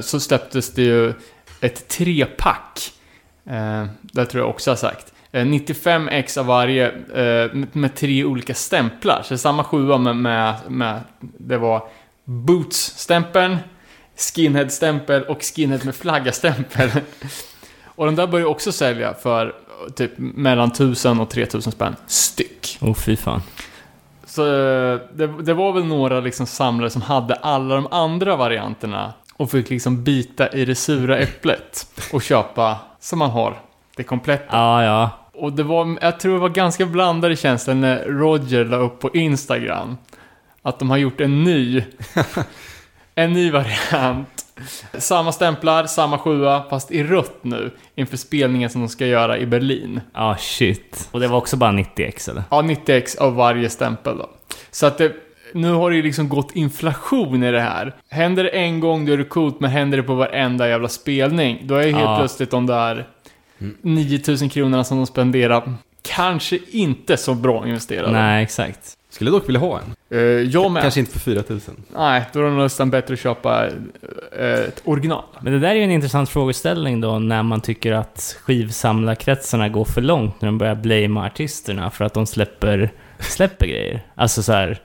så 0.00 0.20
släpptes 0.20 0.74
det 0.74 0.82
ju 0.82 1.12
ett 1.60 1.88
trepack. 1.88 2.92
Eh, 3.46 3.86
det 4.02 4.26
tror 4.26 4.42
jag 4.42 4.50
också 4.50 4.70
har 4.70 4.76
sagt. 4.76 5.12
Eh, 5.32 5.46
95 5.46 6.08
ex 6.08 6.38
av 6.38 6.46
varje 6.46 6.88
eh, 6.90 7.50
med, 7.72 7.94
tre 7.94 8.24
olika 8.24 8.54
stämplar. 8.54 9.22
Så 9.24 9.38
samma 9.38 9.64
sjua 9.64 9.98
med, 9.98 10.16
med, 10.16 10.54
med 10.68 11.00
det 11.20 11.58
var 11.58 11.88
Boots-stämpeln, 12.24 13.56
Skinhead-stämpel 14.16 15.22
och 15.22 15.42
Skinhead 15.42 15.80
med 15.84 15.94
flagga-stämpel. 15.94 16.90
och 17.84 18.06
de 18.06 18.16
där 18.16 18.26
börjar 18.26 18.46
ju 18.46 18.50
också 18.50 18.72
sälja 18.72 19.14
för 19.14 19.46
eh, 19.46 19.92
typ 19.92 20.12
mellan 20.16 20.68
1000 20.68 21.20
och 21.20 21.30
3000 21.30 21.72
spänn 21.72 21.96
styck. 22.06 22.78
Åh, 22.80 22.94
fy 22.94 23.16
fan. 23.16 23.42
Så 24.26 24.42
eh, 24.46 25.00
det, 25.14 25.42
det 25.42 25.54
var 25.54 25.72
väl 25.72 25.84
några 25.84 26.20
liksom 26.20 26.46
samlare 26.46 26.90
som 26.90 27.02
hade 27.02 27.34
alla 27.34 27.74
de 27.74 27.86
andra 27.90 28.36
varianterna 28.36 29.12
och 29.40 29.50
fick 29.50 29.70
liksom 29.70 30.04
bita 30.04 30.48
i 30.48 30.64
det 30.64 30.74
sura 30.74 31.18
äpplet 31.18 31.86
och 32.12 32.22
köpa 32.22 32.78
som 32.98 33.18
man 33.18 33.30
har 33.30 33.60
det 33.96 34.02
kompletta. 34.02 34.56
Ja, 34.56 34.84
ja. 34.84 35.10
Och 35.32 35.52
det 35.52 35.62
var, 35.62 35.98
jag 36.00 36.20
tror 36.20 36.32
det 36.32 36.38
var 36.38 36.48
ganska 36.48 36.86
blandade 36.86 37.36
känslor 37.36 37.74
när 37.74 38.04
Roger 38.04 38.64
la 38.64 38.76
upp 38.76 39.00
på 39.00 39.10
Instagram 39.14 39.96
att 40.62 40.78
de 40.78 40.90
har 40.90 40.96
gjort 40.96 41.20
en 41.20 41.44
ny, 41.44 41.84
en 43.14 43.32
ny 43.32 43.50
variant. 43.50 44.44
Samma 44.98 45.32
stämplar, 45.32 45.86
samma 45.86 46.18
sjua, 46.18 46.64
fast 46.70 46.90
i 46.90 47.04
rött 47.04 47.38
nu 47.42 47.70
inför 47.94 48.16
spelningen 48.16 48.70
som 48.70 48.80
de 48.80 48.88
ska 48.88 49.06
göra 49.06 49.38
i 49.38 49.46
Berlin. 49.46 50.00
Ja, 50.14 50.36
shit. 50.38 51.08
Och 51.10 51.20
det 51.20 51.28
var 51.28 51.38
också 51.38 51.56
bara 51.56 51.72
90x 51.72 52.30
eller? 52.30 52.42
Ja, 52.50 52.62
90x 52.62 53.18
av 53.18 53.34
varje 53.34 53.70
stämpel 53.70 54.18
då. 54.18 54.30
Så 54.70 54.86
att 54.86 54.98
det, 54.98 55.12
nu 55.54 55.72
har 55.72 55.90
det 55.90 55.96
ju 55.96 56.02
liksom 56.02 56.28
gått 56.28 56.56
inflation 56.56 57.42
i 57.42 57.50
det 57.52 57.60
här. 57.60 57.94
Händer 58.08 58.44
det 58.44 58.50
en 58.50 58.80
gång 58.80 59.06
då 59.06 59.12
är 59.12 59.16
det 59.16 59.24
coolt, 59.24 59.60
men 59.60 59.70
händer 59.70 59.96
det 59.96 60.02
på 60.02 60.14
varenda 60.14 60.68
jävla 60.68 60.88
spelning, 60.88 61.62
då 61.64 61.74
är 61.74 61.86
ju 61.86 61.92
helt 61.92 62.04
Ja. 62.04 62.16
plötsligt 62.18 62.50
de 62.50 62.66
där 62.66 63.06
9000 63.82 64.48
kronorna 64.48 64.84
som 64.84 64.96
de 64.96 65.06
spenderar 65.06 65.72
kanske 66.02 66.58
inte 66.70 67.16
så 67.16 67.34
bra 67.34 67.66
investerade. 67.66 68.12
Nej, 68.12 68.42
exakt. 68.42 68.96
Skulle 69.10 69.30
dock 69.30 69.48
vilja 69.48 69.60
ha 69.60 69.80
en. 69.80 70.18
Eh, 70.18 70.24
jag 70.24 70.70
med. 70.70 70.82
Kanske 70.82 71.00
inte 71.00 71.12
för 71.12 71.18
4000. 71.18 71.74
Nej, 71.96 72.24
då 72.32 72.40
är 72.40 72.44
det 72.44 72.50
nästan 72.50 72.90
bättre 72.90 73.14
att 73.14 73.20
köpa 73.20 73.66
eh, 74.38 74.48
ett 74.68 74.82
original. 74.84 75.24
Men 75.40 75.52
det 75.52 75.58
där 75.58 75.68
är 75.68 75.74
ju 75.74 75.82
en 75.84 75.90
intressant 75.90 76.28
frågeställning 76.28 77.00
då 77.00 77.18
när 77.18 77.42
man 77.42 77.60
tycker 77.60 77.92
att 77.92 78.36
skivsamlarkretsarna 78.42 79.68
går 79.68 79.84
för 79.84 80.00
långt 80.00 80.40
när 80.40 80.46
de 80.48 80.58
börjar 80.58 80.74
blamea 80.74 81.24
artisterna 81.24 81.90
för 81.90 82.04
att 82.04 82.14
de 82.14 82.26
släpper, 82.26 82.90
släpper 83.18 83.66
grejer. 83.66 84.02
Alltså 84.14 84.42
så 84.42 84.52
här, 84.52 84.78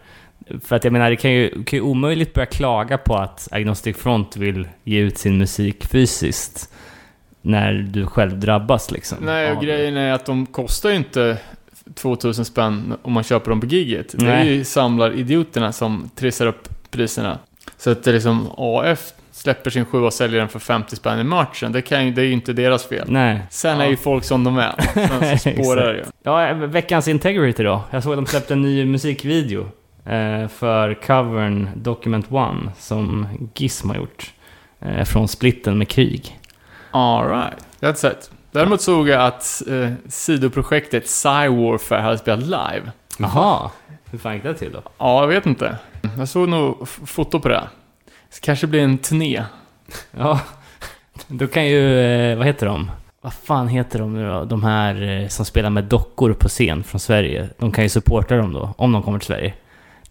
för 0.63 0.75
att 0.75 0.83
jag 0.83 0.93
menar, 0.93 1.09
det 1.09 1.15
kan 1.15 1.31
ju, 1.31 1.49
kan 1.63 1.77
ju 1.77 1.81
omöjligt 1.81 2.33
börja 2.33 2.45
klaga 2.45 2.97
på 2.97 3.15
att 3.15 3.47
Agnostic 3.51 3.97
Front 3.97 4.37
vill 4.37 4.67
ge 4.83 4.99
ut 4.99 5.17
sin 5.17 5.37
musik 5.37 5.85
fysiskt 5.85 6.73
när 7.41 7.73
du 7.73 8.05
själv 8.05 8.39
drabbas 8.39 8.91
liksom. 8.91 9.17
Nej, 9.21 9.51
och 9.51 9.63
grejen 9.63 9.97
är 9.97 10.13
att 10.13 10.25
de 10.25 10.45
kostar 10.45 10.89
ju 10.89 10.95
inte 10.95 11.37
2000 11.95 12.45
spänn 12.45 12.93
om 13.01 13.13
man 13.13 13.23
köper 13.23 13.49
dem 13.49 13.61
på 13.61 13.67
giget. 13.67 14.15
Det 14.17 14.25
är 14.25 14.29
Nej. 14.29 14.53
ju 14.53 14.63
samlaridioterna 14.63 15.71
som 15.71 16.09
trissar 16.15 16.47
upp 16.47 16.69
priserna. 16.91 17.39
Så 17.77 17.91
att 17.91 18.03
det 18.03 18.11
är 18.11 18.13
liksom 18.13 18.47
AF 18.57 19.13
släpper 19.31 19.69
sin 19.69 19.85
sjua 19.85 20.05
och 20.05 20.13
säljer 20.13 20.39
den 20.39 20.49
för 20.49 20.59
50 20.59 20.95
spänn 20.95 21.19
i 21.19 21.23
matchen. 21.23 21.71
Det, 21.71 21.81
kan 21.81 22.05
ju, 22.05 22.11
det 22.11 22.21
är 22.21 22.25
ju 22.25 22.31
inte 22.31 22.53
deras 22.53 22.85
fel. 22.85 23.07
Nej. 23.11 23.41
Sen 23.49 23.81
är 23.81 23.87
ju 23.87 23.97
folk 23.97 24.23
som 24.23 24.43
de 24.43 24.57
är. 24.57 24.75
Sen 25.37 25.39
så 25.39 25.63
spårar 25.63 25.93
det 25.93 25.99
ju. 25.99 26.03
Ja, 26.23 26.53
veckans 26.53 27.07
Integrity 27.07 27.63
då. 27.63 27.81
Jag 27.91 28.03
såg 28.03 28.13
att 28.13 28.17
de 28.17 28.25
släppte 28.25 28.53
en 28.53 28.61
ny 28.61 28.85
musikvideo 28.85 29.67
för 30.49 30.93
covern 30.93 31.69
Document 31.75 32.31
One 32.31 32.71
som 32.77 33.27
Gizm 33.55 33.89
har 33.89 33.95
gjort. 33.95 34.33
Eh, 34.79 35.03
från 35.03 35.27
splitten 35.27 35.77
med 35.77 35.87
krig. 35.87 36.39
Alright, 36.91 37.65
that's 37.79 38.11
it. 38.11 38.31
Däremot 38.51 38.81
såg 38.81 39.07
jag 39.09 39.25
att 39.25 39.61
eh, 39.67 39.91
sidoprojektet 40.07 41.03
Psy 41.03 41.47
Warfare 41.47 42.01
hade 42.01 42.17
spelat 42.17 42.43
live. 42.43 42.91
Jaha. 43.19 43.71
Hur 44.11 44.19
fan 44.19 44.33
gick 44.33 44.43
det 44.43 44.53
till 44.53 44.71
då? 44.71 44.81
Ja, 44.97 45.21
jag 45.21 45.27
vet 45.27 45.45
inte. 45.45 45.77
Jag 46.17 46.27
såg 46.27 46.49
nog 46.49 46.87
foto 46.87 47.39
på 47.39 47.49
det. 47.49 47.63
Det 48.05 48.41
kanske 48.41 48.67
blir 48.67 48.83
en 48.83 48.97
turné. 48.97 49.43
Ja, 50.11 50.39
då 51.27 51.47
kan 51.47 51.65
ju, 51.65 51.99
eh, 51.99 52.37
vad 52.37 52.47
heter 52.47 52.65
de? 52.65 52.91
Vad 53.21 53.33
fan 53.33 53.67
heter 53.67 53.99
de 53.99 54.13
nu 54.13 54.27
då? 54.29 54.45
De 54.45 54.63
här 54.63 55.01
eh, 55.01 55.27
som 55.27 55.45
spelar 55.45 55.69
med 55.69 55.83
dockor 55.83 56.33
på 56.33 56.47
scen 56.47 56.83
från 56.83 56.99
Sverige. 56.99 57.49
De 57.57 57.71
kan 57.71 57.83
ju 57.83 57.89
supporta 57.89 58.37
dem 58.37 58.53
då, 58.53 58.73
om 58.77 58.91
de 58.91 59.03
kommer 59.03 59.19
till 59.19 59.27
Sverige. 59.27 59.53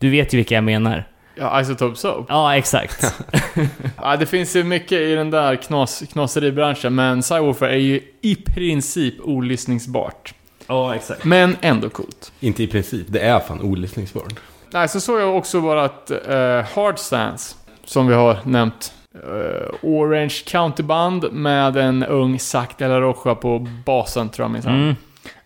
Du 0.05 0.11
vet 0.11 0.35
ju 0.35 0.37
vilka 0.37 0.55
jag 0.55 0.64
menar. 0.64 1.09
Ja, 1.35 1.61
Isotope 1.61 1.97
Soap. 1.97 2.27
Ja, 2.29 2.57
exakt. 2.57 3.14
Ja, 4.03 4.17
det 4.17 4.27
finns 4.27 4.57
ju 4.57 4.64
mycket 4.64 5.01
i 5.01 5.14
den 5.14 5.31
där 5.31 5.57
knas, 5.57 6.03
knaseribranschen, 6.12 6.95
men 6.95 7.23
Cywarfare 7.23 7.73
är 7.73 7.79
ju 7.79 8.01
i 8.21 8.37
princip 8.37 9.14
olyssningsbart. 9.21 10.35
Ja, 10.67 10.95
exakt. 10.95 11.25
Men 11.25 11.57
ändå 11.61 11.88
coolt. 11.88 12.33
Inte 12.40 12.62
i 12.62 12.67
princip, 12.67 13.07
det 13.09 13.21
är 13.21 13.40
fan 13.40 13.61
olyssningsbart. 13.61 14.35
Nej, 14.71 14.88
så 14.88 15.01
såg 15.01 15.21
jag 15.21 15.37
också 15.37 15.61
bara 15.61 15.85
att 15.85 16.11
uh, 16.29 16.77
Hard 16.77 16.99
Stance, 16.99 17.55
som 17.85 18.07
vi 18.07 18.14
har 18.14 18.38
nämnt, 18.45 18.93
eh, 19.14 19.75
Orange 19.83 20.43
County-band 20.47 21.33
med 21.33 21.77
en 21.77 22.05
ung 22.05 22.38
Zac 22.38 22.69
De 22.79 22.88
La 22.88 23.01
Rocha 23.01 23.35
på 23.35 23.69
basen, 23.85 24.29
tror 24.29 24.45
jag 24.45 24.51
minsann. 24.51 24.83
Mm. 24.83 24.95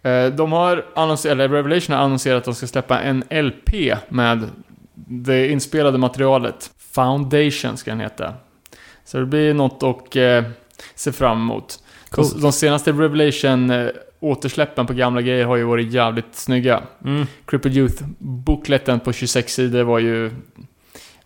Eh, 0.08 0.32
de 0.32 0.52
har 0.52 0.84
annonserat, 0.94 1.32
eller 1.32 1.48
Revelation 1.48 1.96
har 1.96 2.04
annonserat 2.04 2.38
att 2.38 2.44
de 2.44 2.54
ska 2.54 2.66
släppa 2.66 3.00
en 3.00 3.24
LP 3.30 3.96
med 4.08 4.50
det 4.94 5.48
inspelade 5.48 5.98
materialet. 5.98 6.70
Foundation 6.92 7.76
ska 7.76 7.90
den 7.90 8.00
heta. 8.00 8.34
Så 9.04 9.18
det 9.18 9.26
blir 9.26 9.54
något 9.54 9.82
att 9.82 10.16
eh, 10.16 10.42
se 10.94 11.12
fram 11.12 11.38
emot. 11.40 11.78
Coolt. 12.10 12.42
De, 12.42 12.52
senaste 12.52 12.92
Revelation 12.92 13.70
eh, 13.70 13.88
återsläppen 14.20 14.86
på 14.86 14.92
gamla 14.92 15.22
grejer 15.22 15.44
har 15.44 15.56
ju 15.56 15.64
varit 15.64 15.92
jävligt 15.92 16.34
snygga. 16.34 16.82
Mm. 17.04 17.26
Crippled 17.46 17.76
Youth-bookleten 17.76 18.98
på 18.98 19.12
26 19.12 19.54
sidor 19.54 19.82
var 19.82 19.98
ju, 19.98 20.30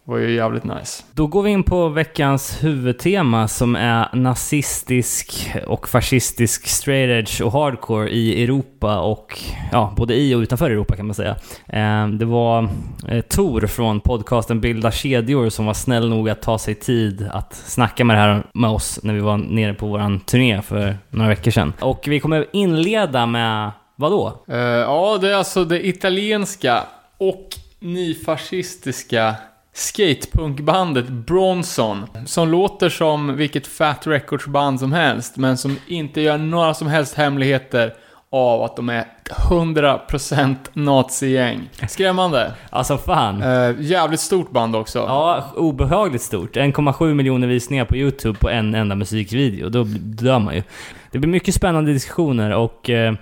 var 0.05 0.19
ju 0.19 0.35
jävligt 0.35 0.65
nice. 0.65 1.03
Då 1.13 1.27
går 1.27 1.43
vi 1.43 1.51
in 1.51 1.63
på 1.63 1.89
veckans 1.89 2.65
huvudtema 2.65 3.49
som 3.49 3.77
är 3.77 4.09
nazistisk 4.17 5.51
och 5.67 5.89
fascistisk 5.89 6.67
straight 6.67 7.11
edge 7.11 7.43
och 7.43 7.53
hardcore 7.53 8.11
i 8.11 8.45
Europa 8.45 9.01
och 9.01 9.39
ja, 9.73 9.95
både 9.97 10.15
i 10.15 10.35
och 10.35 10.41
utanför 10.41 10.71
Europa 10.71 10.97
kan 10.97 11.07
man 11.07 11.15
säga. 11.15 11.37
Eh, 11.69 12.09
Det 12.09 12.25
var 12.25 12.69
eh, 13.09 13.21
Tor 13.21 13.67
från 13.67 14.01
podcasten 14.01 14.61
Bilda 14.61 14.91
kedjor 14.91 15.49
som 15.49 15.67
var 15.67 15.75
snäll 15.75 16.09
nog 16.09 16.31
att 16.31 16.43
ta 16.43 16.59
sig 16.59 16.75
tid 16.75 17.29
att 17.33 17.55
snacka 17.55 18.05
med 18.05 18.17
det 18.17 18.21
här 18.21 18.43
med 18.55 18.71
oss 18.71 19.01
när 19.03 19.15
vi 19.15 19.21
var 19.21 19.37
nere 19.37 19.75
på 19.75 19.87
våran 19.87 20.21
turné 20.21 20.63
för 20.63 20.97
några 21.11 21.29
veckor 21.29 21.51
sedan. 21.51 21.73
Och 21.81 22.05
vi 22.09 22.21
kommer 22.21 22.47
inleda 22.53 23.27
med 23.27 23.71
vad 23.97 24.11
då? 24.11 24.45
Eh, 24.49 24.59
ja, 24.59 25.19
det 25.21 25.31
är 25.31 25.35
alltså 25.35 25.65
det 25.65 25.87
italienska 25.87 26.81
och 27.19 27.49
nyfascistiska 27.81 29.35
skatepunkbandet 29.73 31.09
Bronson. 31.09 32.07
Som 32.27 32.49
låter 32.49 32.89
som 32.89 33.37
vilket 33.37 33.67
Fat 33.67 34.07
Records 34.07 34.47
band 34.47 34.81
som 34.81 34.93
helst, 34.93 35.37
men 35.37 35.57
som 35.57 35.77
inte 35.87 36.21
gör 36.21 36.39
några 36.39 36.75
som 36.75 36.89
helst 36.89 37.15
hemligheter 37.15 37.95
av 38.31 38.63
att 38.63 38.77
de 38.77 38.89
är 38.89 39.05
100% 39.49 40.57
nazigäng. 40.73 41.69
Skrämmande. 41.89 42.53
Alltså 42.71 42.99
fan. 42.99 43.43
Eh, 43.43 43.75
jävligt 43.81 44.21
stort 44.21 44.51
band 44.51 44.77
också. 44.77 44.99
Ja, 44.99 45.45
obehagligt 45.57 46.23
stort. 46.23 46.57
1,7 46.57 47.15
miljoner 47.15 47.47
visningar 47.47 47.85
på 47.85 47.97
YouTube 47.97 48.39
på 48.39 48.51
en 48.51 48.75
enda 48.75 48.95
musikvideo. 48.95 49.69
Då 49.69 49.85
dör 50.01 50.39
man 50.39 50.55
ju. 50.55 50.63
Det 51.11 51.19
blir 51.19 51.31
mycket 51.31 51.55
spännande 51.55 51.93
diskussioner 51.93 52.51
och... 52.55 52.91
Eh, 52.91 53.15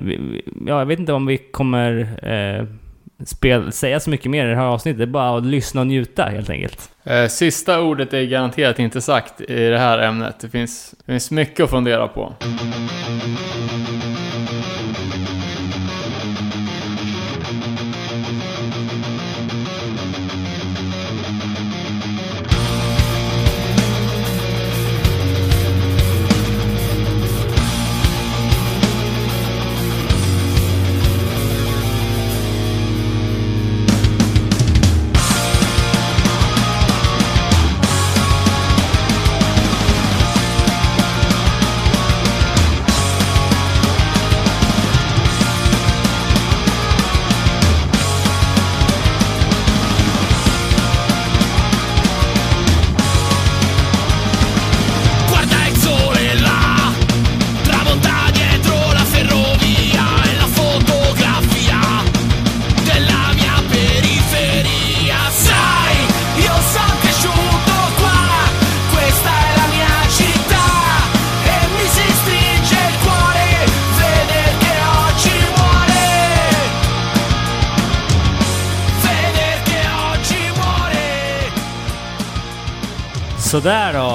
vi- 0.00 0.42
ja, 0.66 0.78
jag 0.78 0.86
vet 0.86 0.98
inte 0.98 1.12
om 1.12 1.26
vi 1.26 1.38
kommer 1.38 2.18
spel, 3.26 3.72
säga 3.72 4.00
så 4.00 4.10
mycket 4.10 4.30
mer 4.30 4.46
i 4.46 4.50
det 4.50 4.56
här 4.56 4.64
avsnittet. 4.64 4.98
Det 4.98 5.04
är 5.04 5.06
bara 5.06 5.38
att 5.38 5.46
lyssna 5.46 5.80
och 5.80 5.86
njuta 5.86 6.24
helt 6.24 6.50
enkelt. 6.50 6.90
Eh, 7.04 7.26
sista 7.26 7.80
ordet 7.80 8.12
är 8.12 8.22
garanterat 8.22 8.78
inte 8.78 9.00
sagt 9.00 9.40
i 9.40 9.68
det 9.68 9.78
här 9.78 9.98
ämnet. 9.98 10.40
Det 10.40 10.48
finns, 10.48 10.94
det 11.06 11.12
finns 11.12 11.30
mycket 11.30 11.64
att 11.64 11.70
fundera 11.70 12.08
på. 12.08 12.34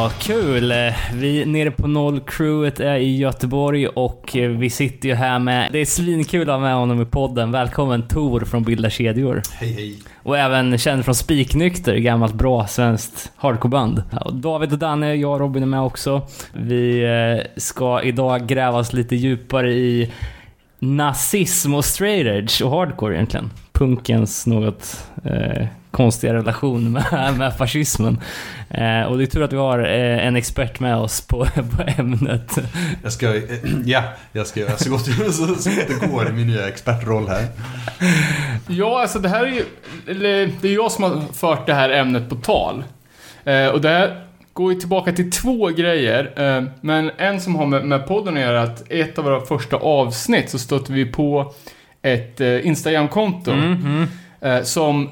Kul! 0.09 0.73
Vi 1.13 1.45
nere 1.45 1.71
på 1.71 1.87
noll 1.87 2.19
crewet 2.19 2.79
är 2.79 2.95
i 2.95 3.17
Göteborg 3.17 3.87
och 3.87 4.31
vi 4.33 4.69
sitter 4.69 5.09
ju 5.09 5.15
här 5.15 5.39
med... 5.39 5.69
Det 5.71 5.79
är 5.79 5.85
svinkul 5.85 6.41
att 6.41 6.55
ha 6.55 6.59
med 6.59 6.75
honom 6.75 7.01
i 7.01 7.05
podden. 7.05 7.51
Välkommen 7.51 8.07
Tor 8.07 8.39
från 8.39 8.63
Bilda 8.63 8.89
kedjor. 8.89 9.41
Hej 9.53 9.71
hej. 9.71 9.99
Och 10.23 10.37
även 10.37 10.77
känd 10.77 11.05
från 11.05 11.15
Spiknykter, 11.15 11.95
gammalt 11.95 12.33
bra 12.33 12.67
svenskt 12.67 13.31
hardcoreband. 13.35 14.03
David 14.33 14.73
och 14.73 14.79
Danne, 14.79 15.15
jag 15.15 15.31
och 15.31 15.39
Robin 15.39 15.63
är 15.63 15.67
med 15.67 15.81
också. 15.81 16.27
Vi 16.53 17.03
eh, 17.03 17.51
ska 17.57 18.01
idag 18.01 18.47
gräva 18.47 18.77
oss 18.77 18.93
lite 18.93 19.15
djupare 19.15 19.73
i 19.73 20.11
nazism 20.79 21.73
och 21.73 21.85
straight 21.85 22.27
edge 22.27 22.61
och 22.61 22.71
hardcore 22.71 23.15
egentligen. 23.15 23.51
Punkens 23.71 24.47
något 24.47 25.03
eh, 25.25 25.67
konstiga 25.91 26.33
relation 26.33 26.91
med, 27.11 27.33
med 27.37 27.57
fascismen. 27.57 28.19
Eh, 28.69 29.01
och 29.01 29.17
det 29.17 29.23
är 29.23 29.25
tur 29.25 29.43
att 29.43 29.53
vi 29.53 29.57
har 29.57 29.79
eh, 29.79 30.27
en 30.27 30.35
expert 30.35 30.79
med 30.79 30.97
oss 30.97 31.21
på, 31.21 31.45
på 31.77 31.83
ämnet. 31.97 32.57
Jag 33.03 33.11
ska, 33.11 33.41
ja, 33.85 34.03
jag 34.31 34.47
ska 34.47 34.59
göra 34.59 34.77
så 34.77 34.89
gott 34.89 35.05
så, 35.05 35.55
så 35.55 35.69
det 35.69 36.07
går 36.07 36.29
i 36.29 36.31
min 36.31 36.47
nya 36.47 36.67
expertroll 36.67 37.27
här. 37.27 37.47
Ja, 38.67 39.01
alltså 39.01 39.19
det 39.19 39.29
här 39.29 39.45
är 39.45 39.51
ju... 39.51 39.65
Det 40.61 40.67
är 40.67 40.73
jag 40.73 40.91
som 40.91 41.03
har 41.03 41.33
fört 41.33 41.65
det 41.65 41.73
här 41.73 41.89
ämnet 41.89 42.29
på 42.29 42.35
tal. 42.35 42.83
Eh, 43.43 43.67
och 43.67 43.81
det 43.81 43.89
här 43.89 44.26
går 44.57 44.73
ju 44.73 44.79
tillbaka 44.79 45.11
till 45.11 45.31
två 45.31 45.67
grejer. 45.67 46.33
Eh, 46.35 46.63
men 46.81 47.11
en 47.17 47.41
som 47.41 47.55
har 47.55 47.65
med, 47.65 48.07
podden 48.07 48.33
att 48.37 48.41
göra, 48.41 48.61
att 48.61 48.91
i 48.91 49.01
ett 49.01 49.17
av 49.17 49.25
våra 49.25 49.41
första 49.41 49.77
avsnitt 49.77 50.49
så 50.49 50.59
stötte 50.59 50.93
vi 50.93 51.05
på 51.05 51.53
ett 52.01 52.41
eh, 52.41 52.67
Instagram-konto. 52.67 53.51
Eh, 54.41 54.63
som 54.63 55.09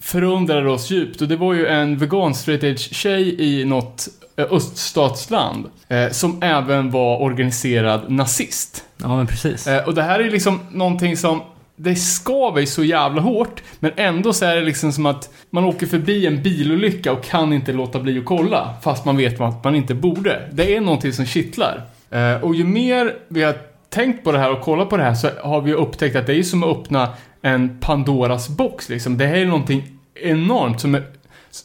förundrade 0.00 0.70
oss 0.70 0.90
djupt. 0.90 1.22
Och 1.22 1.28
det 1.28 1.36
var 1.36 1.54
ju 1.54 1.66
en 1.66 1.98
vegan 1.98 2.34
straight 2.34 2.64
edge 2.64 2.94
tjej 2.94 3.42
i 3.42 3.64
något 3.64 4.08
öststatsland. 4.36 5.66
Som 6.10 6.42
även 6.42 6.90
var 6.90 7.22
organiserad 7.22 8.10
nazist. 8.10 8.84
Ja, 8.96 9.16
men 9.16 9.26
precis. 9.26 9.68
Och 9.86 9.94
det 9.94 10.02
här 10.02 10.20
är 10.20 10.30
liksom 10.30 10.60
någonting 10.72 11.16
som 11.16 11.40
det 11.78 11.94
skaver 11.94 12.64
så 12.64 12.84
jävla 12.84 13.20
hårt, 13.20 13.62
men 13.78 13.92
ändå 13.96 14.32
så 14.32 14.44
är 14.44 14.56
det 14.56 14.62
liksom 14.62 14.92
som 14.92 15.06
att 15.06 15.30
man 15.50 15.64
åker 15.64 15.86
förbi 15.86 16.26
en 16.26 16.42
bilolycka 16.42 17.12
och 17.12 17.24
kan 17.24 17.52
inte 17.52 17.72
låta 17.72 18.00
bli 18.00 18.18
att 18.18 18.24
kolla, 18.24 18.74
fast 18.82 19.04
man 19.04 19.16
vet 19.16 19.40
att 19.40 19.64
man 19.64 19.74
inte 19.74 19.94
borde. 19.94 20.48
Det 20.52 20.76
är 20.76 20.80
någonting 20.80 21.12
som 21.12 21.26
kittlar. 21.26 21.82
Eh, 22.10 22.44
och 22.44 22.54
ju 22.54 22.64
mer 22.64 23.14
vi 23.28 23.42
har 23.42 23.54
tänkt 23.90 24.24
på 24.24 24.32
det 24.32 24.38
här 24.38 24.52
och 24.52 24.60
kollat 24.60 24.90
på 24.90 24.96
det 24.96 25.02
här 25.02 25.14
så 25.14 25.28
har 25.42 25.60
vi 25.60 25.72
upptäckt 25.72 26.16
att 26.16 26.26
det 26.26 26.34
är 26.34 26.42
som 26.42 26.62
att 26.62 26.78
öppna 26.78 27.08
en 27.42 27.78
Pandoras 27.80 28.48
box 28.48 28.88
liksom. 28.88 29.18
Det 29.18 29.26
här 29.26 29.36
är 29.36 29.46
någonting 29.46 29.98
enormt, 30.14 30.80
som 30.80 30.94
är 30.94 31.02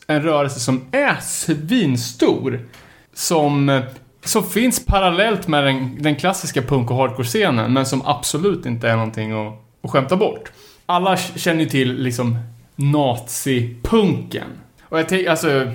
en 0.08 0.22
rörelse 0.22 0.60
som 0.60 0.82
är 0.92 1.16
svinstor. 1.22 2.60
Som, 3.14 3.70
eh, 3.70 3.82
som 4.26 4.44
finns 4.44 4.86
parallellt 4.86 5.48
med 5.48 5.64
den, 5.64 5.98
den 6.04 6.16
klassiska 6.16 6.62
punk 6.62 6.92
och 6.92 6.98
hardcore-scenen, 6.98 7.74
men 7.74 7.86
som 7.86 8.02
absolut 8.06 8.66
inte 8.66 8.90
är 8.90 8.96
någonting 8.96 9.32
att, 9.32 9.63
och 9.84 9.92
skämta 9.92 10.18
bort. 10.18 10.52
Alla 10.86 11.18
känner 11.18 11.60
ju 11.60 11.70
till 11.70 12.04
liksom 12.04 12.38
nazipunken. 12.76 14.48
Och 14.84 15.00
jag 15.00 15.10
tänker, 15.10 15.30
alltså, 15.30 15.72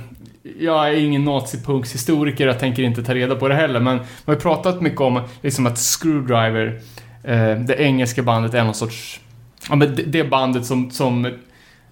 jag 0.61 0.88
är 0.88 0.92
ingen 0.92 1.25
nazipunkshistoriker, 1.25 2.47
jag 2.47 2.59
tänker 2.59 2.83
inte 2.83 3.03
ta 3.03 3.14
reda 3.14 3.37
på 3.37 3.49
det 3.49 3.55
heller, 3.55 3.81
men 3.81 3.97
man 3.97 4.07
har 4.25 4.35
ju 4.35 4.40
pratat 4.40 4.81
mycket 4.81 5.01
om 5.01 5.21
liksom 5.42 5.66
att 5.66 5.79
Screwdriver, 5.79 6.81
eh, 7.25 7.55
det 7.55 7.75
engelska 7.79 8.23
bandet, 8.23 8.55
är 8.55 8.64
någon 8.64 8.75
sorts, 8.75 9.21
ja 9.68 9.77
men 9.77 9.94
det, 9.94 10.03
det 10.03 10.25
bandet 10.25 10.66
som, 10.66 10.90
som 10.90 11.25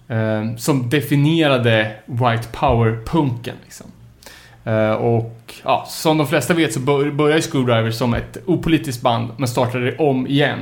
eh, 0.07 0.55
som 0.57 0.89
definierade 0.89 1.91
White 2.05 2.47
Power-punken. 2.51 3.55
Liksom. 3.63 3.85
Eh, 4.63 4.91
och 4.91 5.53
ja, 5.63 5.85
som 5.89 6.17
de 6.17 6.27
flesta 6.27 6.53
vet 6.53 6.73
så 6.73 6.79
började 6.79 7.41
Screwdriver 7.41 7.91
som 7.91 8.13
ett 8.13 8.37
opolitiskt 8.45 9.01
band, 9.01 9.31
men 9.37 9.47
startade 9.47 9.97
om 9.97 10.27
igen. 10.27 10.59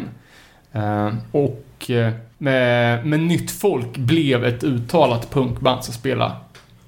Eh, 0.76 1.14
och 1.32 1.90
eh, 1.90 2.14
med, 2.38 3.06
med 3.06 3.20
nytt 3.20 3.52
folk 3.52 3.98
blev 3.98 4.46
ett 4.46 4.64
uttalat 4.64 5.32
punkband 5.32 5.84
som 5.84 5.94
spelade 5.94 6.36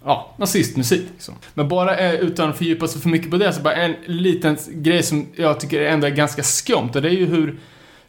ja, 0.05 0.33
nazistmusik. 0.37 1.05
Liksom. 1.13 1.33
Men 1.53 1.67
bara 1.67 1.97
eh, 1.97 2.13
utan 2.13 2.49
att 2.49 2.57
fördjupa 2.57 2.87
sig 2.87 3.01
för 3.01 3.09
mycket 3.09 3.31
på 3.31 3.37
det, 3.37 3.53
så 3.53 3.61
bara 3.61 3.75
en 3.75 3.95
liten 4.05 4.57
grej 4.69 5.03
som 5.03 5.27
jag 5.35 5.59
tycker 5.59 5.81
ändå 5.81 6.07
är 6.07 6.11
ganska 6.11 6.43
skumt. 6.43 6.89
Och 6.95 7.01
det 7.01 7.09
är 7.09 7.13
ju 7.13 7.25
hur, 7.25 7.57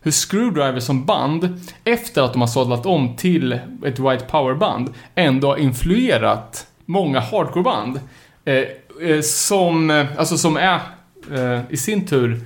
hur 0.01 0.11
Screwdriver 0.11 0.81
som 0.81 1.05
band, 1.05 1.61
efter 1.85 2.23
att 2.23 2.33
de 2.33 2.41
har 2.41 2.49
sadlat 2.49 2.87
om 2.87 3.17
till 3.17 3.53
ett 3.85 3.99
White 3.99 4.25
Power-band, 4.31 4.95
ändå 5.15 5.49
har 5.49 5.57
influerat 5.57 6.67
många 6.85 7.21
hardcore-band. 7.21 8.01
Eh, 8.45 8.65
eh, 9.11 9.21
som, 9.21 10.07
alltså 10.17 10.39
som 10.39 10.57
är 10.57 10.81
eh, 11.33 11.61
i 11.69 11.77
sin 11.77 12.07
tur 12.07 12.41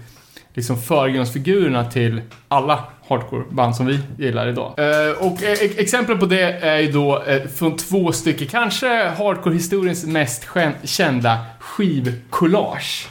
liksom 0.54 0.78
förgrundsfigurerna 0.78 1.84
till 1.84 2.20
alla 2.48 2.84
hardcore-band 3.08 3.76
som 3.76 3.86
vi 3.86 3.98
gillar 4.18 4.48
idag. 4.48 4.74
Eh, 4.76 5.10
och 5.18 5.42
eh, 5.42 5.58
exempel 5.76 6.18
på 6.18 6.26
det 6.26 6.52
är 6.52 6.78
ju 6.78 6.92
då 6.92 7.22
eh, 7.22 7.42
från 7.48 7.76
två 7.76 8.12
stycken, 8.12 8.46
kanske 8.46 9.08
hardcore-historiens 9.08 10.06
mest 10.06 10.46
kända 10.84 11.38
skivcollage. 11.60 13.08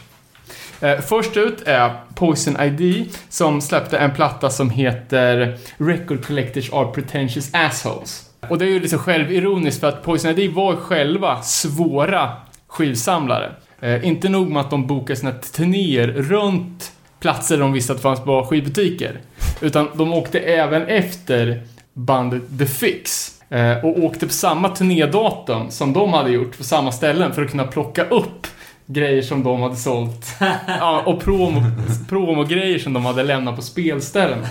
Eh, 0.81 0.99
först 0.99 1.37
ut 1.37 1.61
är 1.65 1.91
Poison 2.15 2.61
ID 2.61 3.15
som 3.29 3.61
släppte 3.61 3.97
en 3.97 4.13
platta 4.13 4.49
som 4.49 4.69
heter 4.69 5.57
Record 5.77 6.25
Collectors 6.25 6.73
Are 6.73 6.87
Pretentious 6.87 7.49
Assholes. 7.53 8.29
Och 8.49 8.57
det 8.57 8.65
är 8.65 8.69
ju 8.69 8.79
liksom 8.79 8.99
självironiskt 8.99 9.79
för 9.79 9.87
att 9.87 10.03
Poison 10.03 10.39
ID 10.39 10.53
var 10.53 10.75
själva 10.75 11.41
svåra 11.41 12.31
skivsamlare. 12.67 13.51
Eh, 13.81 14.07
inte 14.07 14.29
nog 14.29 14.51
med 14.51 14.61
att 14.61 14.69
de 14.69 14.87
bokade 14.87 15.19
sina 15.19 15.31
turnéer 15.31 16.07
runt 16.07 16.91
platser 17.19 17.57
de 17.57 17.73
visste 17.73 17.93
att 17.93 17.97
det 17.97 18.03
fanns 18.03 18.23
bra 18.23 18.45
skivbutiker. 18.45 19.19
Utan 19.61 19.87
de 19.93 20.13
åkte 20.13 20.39
även 20.39 20.87
efter 20.87 21.63
bandet 21.93 22.43
The 22.59 22.65
Fix. 22.65 23.31
Eh, 23.49 23.85
och 23.85 24.03
åkte 24.03 24.27
på 24.27 24.33
samma 24.33 24.69
turnédatum 24.69 25.71
som 25.71 25.93
de 25.93 26.13
hade 26.13 26.31
gjort 26.31 26.57
på 26.57 26.63
samma 26.63 26.91
ställen 26.91 27.33
för 27.33 27.41
att 27.41 27.51
kunna 27.51 27.67
plocka 27.67 28.03
upp 28.05 28.47
grejer 28.85 29.21
som 29.21 29.43
de 29.43 29.61
hade 29.61 29.75
sålt. 29.75 30.25
Ja, 30.67 31.03
och 31.05 31.21
promo, 31.21 31.61
promo 32.09 32.47
som 32.79 32.93
de 32.93 33.05
hade 33.05 33.23
lämnat 33.23 33.55
på 33.55 33.61
spelställen. 33.61 34.45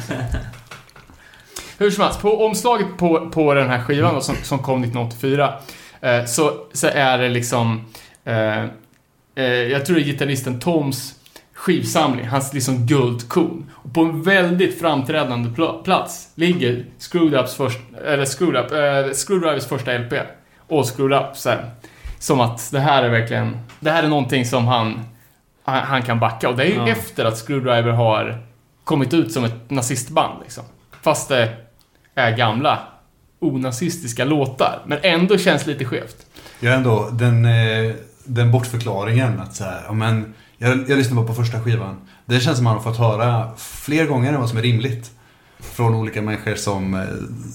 Hur 1.79 1.91
som 1.91 2.05
helst, 2.05 2.21
på 2.21 2.45
omslaget 2.45 2.87
på, 2.99 3.31
på 3.31 3.55
den 3.55 3.69
här 3.69 3.83
skivan 3.83 4.15
då, 4.15 4.21
som, 4.21 4.37
som 4.43 4.59
kom 4.59 4.85
1984 4.85 5.55
eh, 6.01 6.25
så, 6.25 6.53
så 6.73 6.87
är 6.87 7.19
det 7.19 7.29
liksom 7.29 7.85
eh, 8.25 8.65
eh, 9.35 9.45
jag 9.45 9.87
tror 9.87 9.97
det 9.97 10.03
är 10.03 10.05
gitarristen 10.05 10.61
Toms 10.61 11.15
skivsamling, 11.61 12.27
hans 12.29 12.53
liksom 12.55 12.87
guldkorn. 12.87 13.71
Och 13.73 13.95
på 13.95 14.01
en 14.01 14.23
väldigt 14.23 14.79
framträdande 14.81 15.49
pl- 15.49 15.83
plats 15.83 16.29
ligger 16.35 16.85
Screwed-Ups 16.99 17.57
först, 17.57 17.79
eller 18.05 18.25
Screwed-Up, 18.25 18.73
eh, 19.07 19.13
Screwdrivers 19.13 19.67
första 19.67 19.93
LP. 19.99 20.13
Och 20.69 20.85
Screwed-Up 20.85 21.35
sen. 21.35 21.59
Som 22.19 22.41
att 22.41 22.71
det 22.73 22.81
här 22.81 23.03
är 23.03 23.09
verkligen, 23.09 23.57
det 23.81 23.91
här 23.91 24.03
är 24.03 24.09
någonting 24.09 24.45
som 24.47 24.67
han, 24.67 25.01
han, 25.65 25.79
han 25.79 26.03
kan 26.03 26.21
backa. 26.21 26.49
Och 26.49 26.57
det 26.57 26.63
är 26.63 26.67
ju 26.69 26.75
Ja. 26.75 26.89
efter 26.89 27.25
att 27.25 27.39
Screwdriver 27.39 27.91
har 27.93 28.39
kommit 28.85 29.15
ut 29.15 29.33
som 29.33 29.45
ett 29.45 29.71
nazistband 29.71 30.35
liksom. 30.43 30.65
Fast 31.03 31.29
det 31.29 31.49
är 32.15 32.37
gamla 32.37 32.79
onazistiska 33.39 34.25
låtar. 34.25 34.79
Men 34.87 34.99
ändå 35.03 35.39
känns 35.39 35.67
lite 35.67 35.85
skevt. 35.85 36.17
Är 36.61 36.71
ändå 36.71 37.09
den, 37.13 37.45
eh, 37.45 37.93
den 38.25 38.51
bortförklaringen 38.53 39.41
att 39.41 39.55
så 39.55 39.65
här, 39.65 39.81
ja, 39.87 39.93
men 39.93 40.35
jag, 40.69 40.91
jag 40.91 40.99
lyssnade 40.99 41.17
bara 41.17 41.27
på 41.27 41.35
första 41.35 41.61
skivan. 41.61 41.97
Det 42.25 42.41
känns 42.41 42.57
som 42.57 42.65
man 42.65 42.75
har 42.77 42.83
fått 42.83 42.97
höra 42.99 43.51
fler 43.57 44.07
gånger 44.07 44.33
än 44.33 44.41
vad 44.41 44.49
som 44.49 44.59
är 44.59 44.63
rimligt. 44.63 45.11
Från 45.61 45.95
olika 45.95 46.23
människor 46.23 46.55
som, 46.55 46.95
eh, 46.95 47.01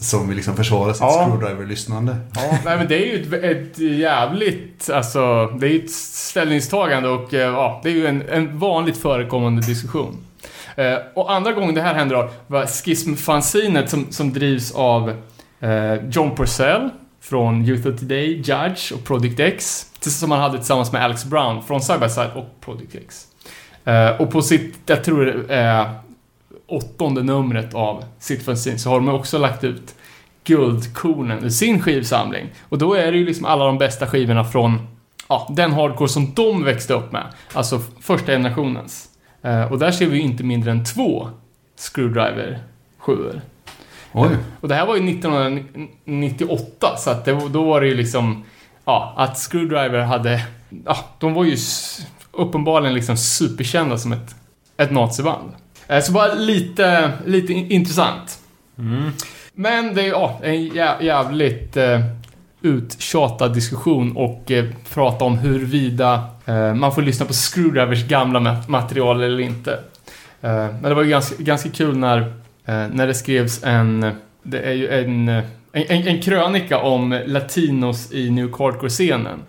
som 0.01 0.27
vill 0.27 0.35
liksom 0.35 0.55
försvara 0.55 0.93
sitt 0.93 1.01
Ja. 1.01 1.27
screwdriver-lyssnande. 1.29 2.15
Ja, 2.35 2.41
nej 2.65 2.77
men 2.77 2.87
det 2.87 2.95
är 2.95 3.17
ju 3.17 3.35
ett, 3.35 3.43
ett 3.43 3.79
jävligt, 3.79 4.89
alltså, 4.89 5.45
det 5.59 5.67
är 5.67 5.71
ju 5.71 5.83
ett 5.85 5.91
ställningstagande 5.91 7.09
och 7.09 7.33
eh, 7.33 7.39
ja, 7.39 7.79
det 7.83 7.89
är 7.89 7.93
ju 7.93 8.07
en, 8.07 8.23
en 8.29 8.59
vanligt 8.59 8.97
förekommande 8.97 9.61
diskussion. 9.61 10.17
Eh, 10.75 10.93
och 11.15 11.31
andra 11.33 11.51
gången 11.51 11.75
det 11.75 11.81
här 11.81 11.93
händer 11.93 12.15
då 12.15 12.29
var 12.47 12.65
Schism-fanzinet 12.65 13.89
som, 13.89 14.07
som 14.11 14.33
drivs 14.33 14.71
av 14.71 15.09
eh, 15.59 15.93
John 16.11 16.35
Purcell 16.35 16.89
från 17.29 17.65
Youth 17.65 17.87
of 17.87 17.99
Today, 17.99 18.35
Judge 18.35 18.91
och 18.93 19.03
Project 19.03 19.39
X. 19.39 19.85
Som 19.99 20.31
han 20.31 20.39
hade 20.39 20.57
tillsammans 20.57 20.91
med 20.91 21.03
Alex 21.03 21.25
Brown 21.25 21.63
från 21.63 21.81
Side 21.81 21.99
by 21.99 22.09
Side 22.09 22.31
och 22.35 22.61
Project 22.61 22.95
X. 22.95 23.27
Eh, 23.85 24.21
och 24.21 24.31
på 24.31 24.41
sitt, 24.41 24.75
jag 24.85 25.03
tror 25.03 25.25
det 25.25 25.53
är 25.53 25.81
eh, 25.81 25.91
åttonde 26.67 27.23
numret 27.23 27.73
av 27.73 28.03
sitt 28.19 28.45
fanzine 28.45 28.79
så 28.79 28.89
har 28.89 28.99
de 28.99 29.09
också 29.09 29.37
lagt 29.37 29.63
ut 29.63 29.95
guldkornen 30.43 31.43
ur 31.43 31.49
sin 31.49 31.81
skivsamling. 31.81 32.49
Och 32.69 32.77
då 32.77 32.93
är 32.93 33.11
det 33.11 33.17
ju 33.17 33.25
liksom 33.25 33.45
alla 33.45 33.65
de 33.65 33.77
bästa 33.77 34.07
skivorna 34.07 34.43
från 34.43 34.87
ja, 35.29 35.53
den 35.55 35.73
hardcore 35.73 36.09
som 36.09 36.33
de 36.33 36.63
växte 36.63 36.93
upp 36.93 37.11
med. 37.11 37.23
Alltså 37.53 37.81
första 37.99 38.31
generationens. 38.31 39.09
Eh, 39.41 39.71
och 39.71 39.79
där 39.79 39.91
ser 39.91 40.07
vi 40.07 40.17
ju 40.17 40.23
inte 40.23 40.43
mindre 40.43 40.71
än 40.71 40.85
två 40.85 41.29
Screwdriver 41.77 42.59
7 42.97 43.41
Oj. 44.15 44.29
Och 44.61 44.67
det 44.67 44.75
här 44.75 44.85
var 44.85 44.95
ju 44.95 45.09
1998, 45.09 46.97
så 46.97 47.09
att 47.09 47.25
det, 47.25 47.31
då 47.49 47.63
var 47.63 47.81
det 47.81 47.87
ju 47.87 47.95
liksom... 47.95 48.43
Ja, 48.85 49.13
att 49.17 49.37
Screwdriver 49.37 49.99
hade... 50.01 50.43
Ja, 50.85 50.97
de 51.19 51.33
var 51.33 51.43
ju 51.43 51.57
uppenbarligen 52.31 52.93
liksom 52.93 53.17
superkända 53.17 53.97
som 53.97 54.11
ett, 54.11 54.35
ett 54.77 54.91
naziband. 54.91 55.51
Eh, 55.87 55.99
Så 56.01 56.11
bara 56.11 56.33
lite, 56.33 57.11
lite 57.25 57.53
in- 57.53 57.71
intressant. 57.71 58.39
Men 59.53 59.95
det 59.95 60.01
är 60.01 60.07
ja, 60.09 60.39
en 60.43 60.53
jä- 60.55 61.03
jävligt 61.03 61.77
eh, 61.77 61.99
uttjatad 62.61 63.53
diskussion 63.53 64.17
och 64.17 64.51
eh, 64.51 64.65
prata 64.93 65.25
om 65.25 65.37
huruvida 65.37 66.23
eh, 66.45 66.73
man 66.73 66.95
får 66.95 67.01
lyssna 67.01 67.25
på 67.25 67.33
Screwdrivers 67.33 68.03
gamla 68.07 68.39
ma- 68.39 68.69
material 68.69 69.23
eller 69.23 69.39
inte. 69.39 69.71
Eh, 70.41 70.51
men 70.51 70.83
det 70.83 70.93
var 70.93 71.03
ju 71.03 71.09
ganska, 71.09 71.35
ganska 71.43 71.69
kul 71.69 71.97
när, 71.97 72.33
Eh, 72.65 72.87
när 72.91 73.07
det 73.07 73.13
skrevs 73.13 73.63
en, 73.63 74.15
det 74.43 74.59
är 74.59 74.73
ju 74.73 74.89
en, 74.89 75.29
en, 75.29 75.43
en, 75.71 76.07
en 76.07 76.21
krönika 76.21 76.79
om 76.79 77.21
latinos 77.25 78.13
i 78.13 78.29
New 78.29 78.51
Hardcore-scenen. 78.51 79.39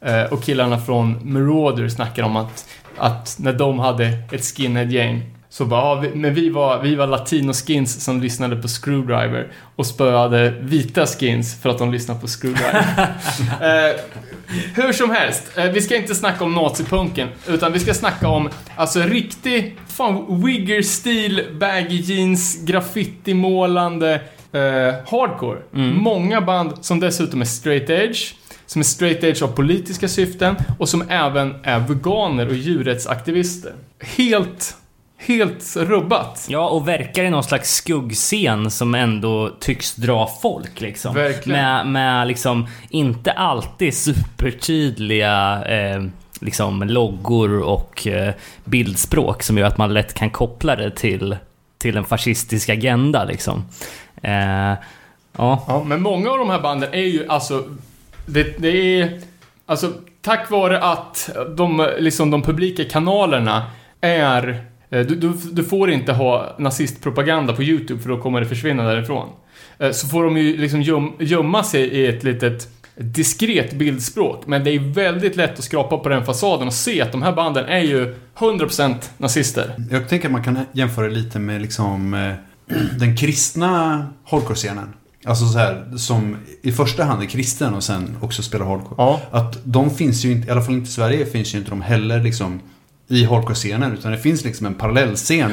Eh, 0.00 0.22
och 0.22 0.42
killarna 0.42 0.78
från 0.78 1.32
Marauder 1.32 1.88
snackar 1.88 2.22
om 2.22 2.36
att, 2.36 2.68
att 2.96 3.36
när 3.38 3.52
de 3.52 3.78
hade 3.78 4.06
ett 4.32 4.44
skinhead-gäng 4.44 5.22
så 5.52 5.64
bara, 5.64 6.04
men 6.14 6.34
vi 6.34 6.50
var, 6.50 6.82
vi 6.82 6.94
var 6.94 7.06
latino-skins 7.06 8.04
som 8.04 8.20
lyssnade 8.20 8.56
på 8.56 8.68
Screwdriver 8.68 9.52
och 9.76 9.86
spöade 9.86 10.50
vita 10.60 11.06
skins 11.06 11.60
för 11.62 11.70
att 11.70 11.78
de 11.78 11.92
lyssnade 11.92 12.20
på 12.20 12.26
Screwdriver. 12.26 12.78
eh, 13.60 14.00
hur 14.74 14.92
som 14.92 15.10
helst, 15.10 15.42
eh, 15.56 15.64
vi 15.64 15.80
ska 15.80 15.96
inte 15.96 16.14
snacka 16.14 16.44
om 16.44 16.54
nazipunken, 16.54 17.28
utan 17.48 17.72
vi 17.72 17.78
ska 17.78 17.94
snacka 17.94 18.28
om 18.28 18.48
alltså 18.76 19.00
riktig, 19.00 19.78
fan, 19.88 20.42
wigger-stil, 20.44 21.42
baggy 21.60 21.96
jeans, 21.96 22.64
graffiti-målande, 22.64 24.14
eh, 24.52 24.94
hardcore. 25.10 25.58
Många 25.92 26.40
band 26.40 26.72
som 26.80 27.00
dessutom 27.00 27.40
är 27.40 27.44
straight 27.44 27.90
edge, 27.90 28.34
som 28.66 28.80
är 28.80 28.84
straight 28.84 29.24
edge 29.24 29.42
av 29.42 29.48
politiska 29.48 30.08
syften 30.08 30.56
och 30.78 30.88
som 30.88 31.04
även 31.08 31.54
är 31.62 31.78
veganer 31.78 32.48
och 32.48 32.54
djurrättsaktivister. 32.54 33.72
Helt, 34.00 34.76
helt 35.26 35.76
rubbat. 35.76 36.46
Ja, 36.50 36.68
och 36.68 36.88
verkar 36.88 37.24
i 37.24 37.30
någon 37.30 37.44
slags 37.44 37.74
skuggscen 37.74 38.70
som 38.70 38.94
ändå 38.94 39.50
tycks 39.60 39.94
dra 39.94 40.30
folk 40.42 40.80
liksom. 40.80 41.14
Verkligen. 41.14 41.60
Med, 41.60 41.86
med 41.86 42.28
liksom 42.28 42.66
inte 42.90 43.32
alltid 43.32 43.94
supertydliga 43.94 45.64
eh, 45.64 46.02
liksom 46.40 46.82
loggor 46.82 47.62
och 47.62 48.06
eh, 48.06 48.34
bildspråk 48.64 49.42
som 49.42 49.58
gör 49.58 49.66
att 49.66 49.78
man 49.78 49.94
lätt 49.94 50.14
kan 50.14 50.30
koppla 50.30 50.76
det 50.76 50.90
till, 50.90 51.36
till 51.78 51.96
en 51.96 52.04
fascistisk 52.04 52.68
agenda 52.68 53.24
liksom. 53.24 53.64
Eh, 54.22 54.32
ja. 55.36 55.64
Ja, 55.68 55.82
men 55.86 56.02
många 56.02 56.30
av 56.30 56.38
de 56.38 56.50
här 56.50 56.60
banden 56.60 56.92
är 56.92 57.06
ju 57.06 57.28
alltså... 57.28 57.64
Det, 58.26 58.58
det 58.58 59.00
är... 59.00 59.20
Alltså, 59.66 59.92
tack 60.20 60.50
vare 60.50 60.80
att 60.80 61.30
de, 61.56 61.90
liksom, 61.98 62.30
de 62.30 62.42
publika 62.42 62.84
kanalerna 62.84 63.62
är... 64.00 64.71
eh, 64.92 65.00
Du, 65.06 65.14
du, 65.16 65.32
du 65.52 65.64
får 65.64 65.90
inte 65.90 66.12
ha 66.12 66.56
nazistpropaganda 66.58 67.52
på 67.52 67.62
YouTube 67.62 68.02
för 68.02 68.08
då 68.08 68.18
kommer 68.18 68.40
det 68.40 68.46
försvinna 68.46 68.82
därifrån. 68.84 69.28
Eh, 69.78 69.90
Så 69.90 70.08
får 70.08 70.24
de 70.24 70.36
ju 70.36 70.56
liksom 70.56 70.82
göm, 70.82 71.12
gömma 71.18 71.64
sig 71.64 71.82
i 71.82 72.06
ett 72.06 72.24
litet 72.24 72.68
diskret 72.96 73.72
bildspråk. 73.72 74.46
Men 74.46 74.64
det 74.64 74.70
är 74.70 74.78
väldigt 74.94 75.36
lätt 75.36 75.58
att 75.58 75.64
skrapa 75.64 75.98
på 75.98 76.08
den 76.08 76.24
fasaden 76.26 76.66
och 76.66 76.72
se 76.74 77.00
att 77.02 77.12
de 77.12 77.22
här 77.22 77.32
banden 77.32 77.64
är 77.64 77.80
ju 77.80 78.14
100% 78.38 78.94
nazister. 79.18 79.74
Jag 79.90 80.08
tänker 80.08 80.28
att 80.28 80.32
man 80.32 80.44
kan 80.44 80.58
jämföra 80.72 81.08
lite 81.08 81.38
med 81.38 81.62
liksom 81.62 82.14
eh, 82.14 82.32
den 82.98 83.16
kristna 83.16 84.06
hardcore-scenen. 84.24 84.92
alltså 85.24 85.46
så 85.46 85.58
här, 85.58 85.96
som 85.96 86.36
i 86.62 86.72
första 86.72 87.04
hand 87.04 87.22
är 87.22 87.26
kristen 87.26 87.74
och 87.74 87.82
sen 87.84 88.16
också 88.20 88.42
spelar 88.42 88.66
hardcore. 88.66 88.94
Ja. 88.98 89.20
Att 89.30 89.58
de 89.64 89.90
finns 89.90 90.24
ju 90.24 90.32
inte, 90.32 90.48
i 90.48 90.50
alla 90.50 90.62
fall 90.62 90.74
inte 90.74 90.88
i 90.88 90.92
Sverige, 90.92 91.26
finns 91.26 91.54
ju 91.54 91.58
inte 91.58 91.70
de 91.70 91.82
heller 91.82 92.20
liksom 92.22 92.60
i 93.12 93.24
hardcore-scenen. 93.24 93.92
Utan 93.92 94.12
det 94.12 94.18
finns 94.18 94.44
liksom 94.44 94.66
en 94.66 94.74
parallellscen 94.74 95.52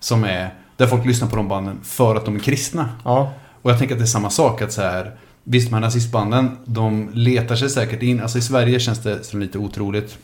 som 0.00 0.24
är 0.24 0.54
där 0.76 0.86
folk 0.86 1.06
lyssnar 1.06 1.28
på 1.28 1.36
de 1.36 1.48
banden 1.48 1.80
för 1.82 2.14
att 2.16 2.24
de 2.24 2.36
är 2.36 2.40
kristna. 2.40 2.88
Ja. 3.04 3.32
Och 3.62 3.70
jag 3.70 3.78
tänker 3.78 3.94
att 3.94 3.98
det 3.98 4.04
är 4.04 4.06
samma 4.06 4.30
sak 4.30 4.62
att 4.62 4.72
så 4.72 4.82
här 4.82 5.16
Visst, 5.44 5.68
de 5.68 5.74
här 5.74 5.80
nazistbanden, 5.80 6.56
de 6.64 7.10
letar 7.14 7.56
sig 7.56 7.70
säkert 7.70 8.02
in. 8.02 8.20
Alltså 8.20 8.38
i 8.38 8.42
Sverige 8.42 8.80
känns 8.80 8.98
det 8.98 9.24
som 9.24 9.40
lite 9.40 9.58
otroligt. 9.58 10.18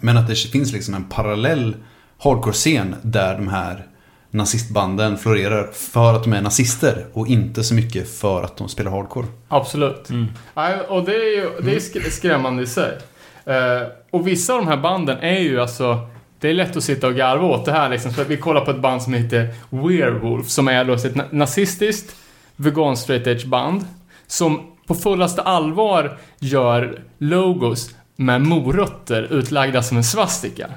Men 0.00 0.16
att 0.16 0.28
det 0.28 0.34
finns 0.34 0.72
liksom 0.72 0.94
en 0.94 1.04
parallell 1.04 1.76
hardcore-scen 2.18 2.94
där 3.02 3.34
de 3.34 3.48
här 3.48 3.86
nazistbanden 4.30 5.18
florerar 5.18 5.70
för 5.72 6.14
att 6.14 6.22
de 6.24 6.32
är 6.32 6.42
nazister 6.42 7.06
och 7.12 7.28
inte 7.28 7.64
så 7.64 7.74
mycket 7.74 8.18
för 8.18 8.42
att 8.42 8.56
de 8.56 8.68
spelar 8.68 8.90
hardcore. 8.90 9.26
Absolut. 9.48 10.08
Nej, 10.54 10.80
och 10.88 11.04
det 11.04 11.12
är 11.12 11.36
ju 11.36 11.50
det 11.62 11.74
är 11.76 11.80
sk- 11.80 12.10
skrämmande 12.10 12.62
i 12.62 12.66
sig. 12.66 12.98
Eh, 13.44 13.88
och 14.10 14.26
vissa 14.28 14.52
av 14.54 14.58
de 14.58 14.68
här 14.68 14.76
banden 14.76 15.18
är 15.18 15.38
ju 15.38 15.60
alltså 15.60 16.08
det 16.40 16.48
är 16.48 16.54
lätt 16.54 16.76
att 16.76 16.84
sitta 16.84 17.06
och 17.06 17.14
garva 17.14 17.46
åt 17.46 17.64
det 17.64 17.72
här 17.72 17.88
liksom. 17.88 18.12
för 18.12 18.22
att 18.22 18.28
vi 18.28 18.36
kollar 18.36 18.64
på 18.64 18.70
ett 18.70 18.80
band 18.80 19.02
som 19.02 19.14
heter 19.14 19.48
Werewolf 19.70 20.48
som 20.48 20.68
är 20.68 20.84
då 20.84 20.92
ett 20.92 21.32
nazistiskt 21.32 22.16
vegan 22.56 22.96
straight 22.96 23.26
edge 23.26 23.46
band 23.46 23.84
som 24.26 24.60
på 24.86 24.94
fullaste 24.94 25.42
allvar 25.42 26.18
gör 26.38 27.02
logos 27.18 27.94
med 28.16 28.40
morötter 28.40 29.32
utlagda 29.32 29.82
som 29.82 29.96
en 29.96 30.04
svastika. 30.04 30.68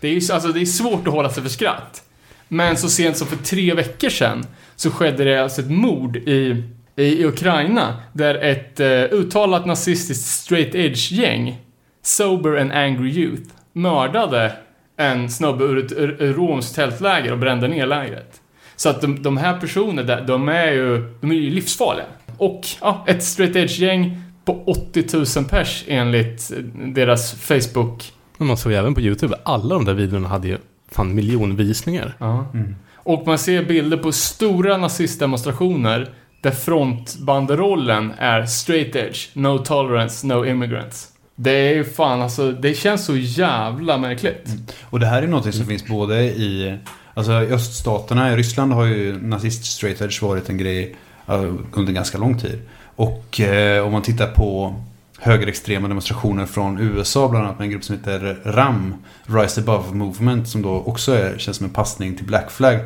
Det 0.00 0.08
är 0.08 0.12
ju 0.12 0.32
alltså, 0.32 0.48
det 0.48 0.60
är 0.60 0.66
svårt 0.66 1.08
att 1.08 1.14
hålla 1.14 1.30
sig 1.30 1.42
för 1.42 1.50
skratt. 1.50 2.02
Men 2.48 2.76
så 2.76 2.88
sent 2.88 3.16
som 3.16 3.26
för 3.26 3.36
tre 3.36 3.74
veckor 3.74 4.08
sedan 4.08 4.46
så 4.76 4.90
skedde 4.90 5.24
det 5.24 5.42
alltså 5.42 5.60
ett 5.60 5.70
mord 5.70 6.16
i, 6.16 6.64
i, 6.96 7.02
i 7.02 7.24
Ukraina 7.24 8.02
där 8.12 8.34
ett 8.34 8.80
eh, 8.80 8.88
uttalat 8.88 9.66
nazistiskt 9.66 10.26
straight 10.26 10.74
edge-gäng, 10.74 11.56
Sober 12.02 12.56
and 12.56 12.72
Angry 12.72 13.10
Youth, 13.10 13.50
mördade 13.72 14.52
en 14.96 15.30
snubbe 15.30 15.64
ur 15.64 15.78
ett 15.84 16.36
romskt 16.36 16.74
tältläger 16.74 17.32
och 17.32 17.38
brände 17.38 17.68
ner 17.68 17.86
lägret. 17.86 18.40
Så 18.76 18.88
att 18.88 19.00
de, 19.00 19.22
de 19.22 19.36
här 19.36 19.60
personerna, 19.60 20.20
de 20.20 20.48
är 20.48 20.72
ju, 20.72 21.14
de 21.20 21.30
är 21.30 21.34
ju 21.34 21.50
livsfarliga. 21.50 22.06
Och 22.38 22.60
ja, 22.80 23.04
ett 23.08 23.24
straight 23.24 23.56
edge-gäng 23.56 24.22
på 24.44 24.62
80 24.66 25.04
000 25.36 25.44
pers 25.44 25.84
enligt 25.86 26.52
deras 26.74 27.32
Facebook 27.34 28.12
Men 28.38 28.48
man 28.48 28.56
såg 28.56 28.72
ju 28.72 28.78
även 28.78 28.94
på 28.94 29.00
YouTube, 29.00 29.36
alla 29.42 29.74
de 29.74 29.84
där 29.84 29.94
videorna 29.94 30.28
hade 30.28 30.48
ju 30.48 30.58
fan 30.90 31.14
miljonvisningar. 31.14 32.14
Ja. 32.18 32.46
Och 32.94 33.26
man 33.26 33.38
ser 33.38 33.64
bilder 33.64 33.96
på 33.96 34.12
stora 34.12 34.76
nazistdemonstrationer 34.76 36.14
där 36.40 36.50
frontbanderollen 36.50 38.12
är 38.18 38.46
straight 38.46 38.96
edge, 38.96 39.28
no 39.32 39.58
tolerance, 39.58 40.26
no 40.26 40.46
immigrants. 40.46 41.12
Det 41.36 41.50
är 41.50 41.74
ju 41.74 41.84
fan 41.84 42.22
alltså, 42.22 42.52
det 42.52 42.74
känns 42.74 43.04
så 43.04 43.16
jävla 43.16 43.98
märkligt. 43.98 44.48
Och 44.82 45.00
det 45.00 45.06
här 45.06 45.22
är 45.22 45.26
något 45.26 45.54
som 45.54 45.66
finns 45.66 45.86
både 45.86 46.22
i 46.22 46.78
Alltså 47.16 47.32
i 47.32 47.52
öststaterna, 47.52 48.32
i 48.32 48.36
Ryssland 48.36 48.72
har 48.72 48.84
ju 48.84 49.22
nazist 49.22 49.64
straight 49.64 50.00
edge 50.00 50.22
varit 50.22 50.48
en 50.48 50.58
grej 50.58 50.96
eh, 51.26 51.54
under 51.72 51.92
ganska 51.92 52.18
lång 52.18 52.38
tid. 52.38 52.58
Och 52.96 53.40
eh, 53.40 53.86
om 53.86 53.92
man 53.92 54.02
tittar 54.02 54.26
på 54.26 54.74
högerextrema 55.18 55.88
demonstrationer 55.88 56.46
från 56.46 56.78
USA, 56.78 57.28
bland 57.28 57.44
annat 57.44 57.58
med 57.58 57.64
en 57.64 57.70
grupp 57.70 57.84
som 57.84 57.96
heter 57.96 58.40
RAM, 58.44 58.94
Rise 59.26 59.60
Above 59.60 59.94
Movement, 59.94 60.48
som 60.48 60.62
då 60.62 60.70
också 60.70 61.12
är, 61.12 61.38
känns 61.38 61.56
som 61.56 61.66
en 61.66 61.72
passning 61.72 62.16
till 62.16 62.26
Black 62.26 62.50
Flag. 62.50 62.80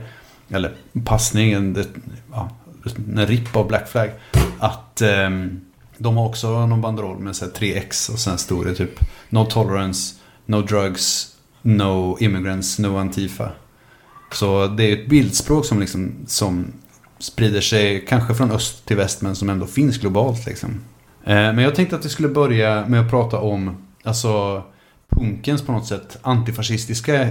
Eller 0.50 0.72
passning, 1.04 1.52
en, 1.52 1.84
ja, 2.32 2.50
en 2.96 3.26
ripp 3.26 3.56
av 3.56 3.68
Black 3.68 3.88
Flag. 3.88 4.10
Att 4.58 5.00
ehm, 5.00 5.60
de 6.00 6.16
har 6.16 6.26
också 6.26 6.66
någon 6.66 6.80
banderoll 6.80 7.18
med 7.18 7.36
så 7.36 7.44
här 7.44 7.52
3X 7.52 8.12
och 8.12 8.18
sen 8.18 8.38
stod 8.38 8.66
det 8.66 8.74
typ 8.74 9.00
No 9.28 9.44
tolerance, 9.44 10.14
no 10.46 10.62
drugs, 10.62 11.36
no 11.62 12.16
immigrants, 12.20 12.78
no 12.78 12.96
Antifa. 12.98 13.50
Så 14.32 14.66
det 14.66 14.84
är 14.84 14.92
ett 14.92 15.08
bildspråk 15.08 15.64
som, 15.64 15.80
liksom, 15.80 16.14
som 16.26 16.72
sprider 17.18 17.60
sig 17.60 18.06
kanske 18.08 18.34
från 18.34 18.50
öst 18.50 18.86
till 18.86 18.96
väst 18.96 19.22
men 19.22 19.36
som 19.36 19.50
ändå 19.50 19.66
finns 19.66 19.98
globalt. 19.98 20.46
Liksom. 20.46 20.70
Eh, 21.24 21.34
men 21.34 21.58
jag 21.58 21.74
tänkte 21.74 21.96
att 21.96 22.04
vi 22.04 22.08
skulle 22.08 22.28
börja 22.28 22.86
med 22.86 23.00
att 23.00 23.10
prata 23.10 23.38
om 23.38 23.86
alltså, 24.04 24.62
punkens 25.08 25.62
på 25.62 25.72
något 25.72 25.86
sätt 25.86 26.18
antifascistiska 26.22 27.28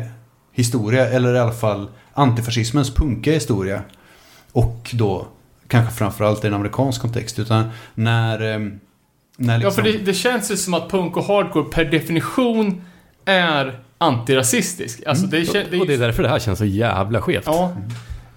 historia. 0.51 1.07
Eller 1.09 1.35
i 1.35 1.39
alla 1.39 1.51
fall 1.51 1.89
antifascismens 2.13 2.93
punkiga 2.93 3.33
historia. 3.33 3.81
Och 4.51 4.89
då 4.93 5.27
kanske 5.69 5.93
framförallt 5.93 6.43
i 6.43 6.47
en 6.47 6.53
amerikansk 6.53 7.01
kontext. 7.01 7.39
Utan 7.39 7.69
när... 7.95 8.53
eh, 8.53 8.59
när 9.37 9.53
Ja, 9.53 9.57
liksom, 9.57 9.73
för 9.73 9.91
det, 9.91 9.97
det 9.97 10.13
känns 10.13 10.51
ju 10.51 10.57
som 10.57 10.73
att 10.73 10.89
punk 10.89 11.17
och 11.17 11.23
hardcore 11.23 11.65
per 11.71 11.85
definition 11.85 12.81
är 13.25 13.79
antirasistisk. 13.97 15.03
Alltså 15.07 15.25
det, 15.27 15.37
kän- 15.39 15.65
det 15.71 15.77
är 15.77 15.81
Och 15.81 15.87
det 15.87 15.93
är 15.93 15.97
därför 15.97 16.23
det 16.23 16.29
här 16.29 16.39
känns 16.39 16.59
så 16.59 16.65
jävla 16.65 17.21
skevt. 17.21 17.43
Ja. 17.45 17.75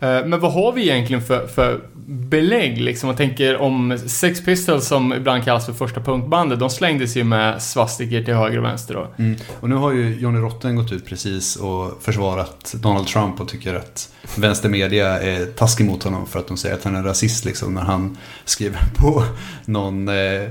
Eh, 0.02 0.24
men 0.26 0.40
vad 0.40 0.52
har 0.52 0.72
vi 0.72 0.82
egentligen 0.90 1.22
för, 1.22 1.46
för 1.46 1.80
belägg 2.06 2.80
liksom? 2.80 3.08
Jag 3.08 3.16
tänker 3.16 3.56
om 3.56 3.98
Sex 4.06 4.44
Pistols 4.44 4.86
som 4.86 5.12
ibland 5.12 5.44
kallas 5.44 5.66
för 5.66 5.72
första 5.72 6.00
punkbandet. 6.00 6.60
De 6.60 6.70
slängdes 6.70 7.16
ju 7.16 7.24
med 7.24 7.62
svastiker 7.62 8.24
till 8.24 8.34
höger 8.34 8.58
och 8.58 8.64
vänster 8.64 8.94
då. 8.94 9.06
Mm. 9.18 9.36
Och 9.60 9.68
nu 9.68 9.74
har 9.74 9.92
ju 9.92 10.18
Johnny 10.18 10.38
Rotten 10.38 10.76
gått 10.76 10.92
ut 10.92 11.06
precis 11.06 11.56
och 11.56 12.02
försvarat 12.02 12.74
Donald 12.76 13.06
Trump 13.06 13.40
och 13.40 13.48
tycker 13.48 13.74
att 13.74 14.12
vänstermedia 14.36 15.20
är 15.20 15.46
taskig 15.46 15.86
mot 15.86 16.02
honom 16.02 16.26
för 16.26 16.38
att 16.38 16.48
de 16.48 16.56
säger 16.56 16.74
att 16.74 16.84
han 16.84 16.96
är 16.96 17.02
rasist 17.02 17.44
liksom 17.44 17.74
när 17.74 17.82
han 17.82 18.16
skriver 18.44 18.80
på 18.96 19.24
någon, 19.64 20.08
eh, 20.08 20.48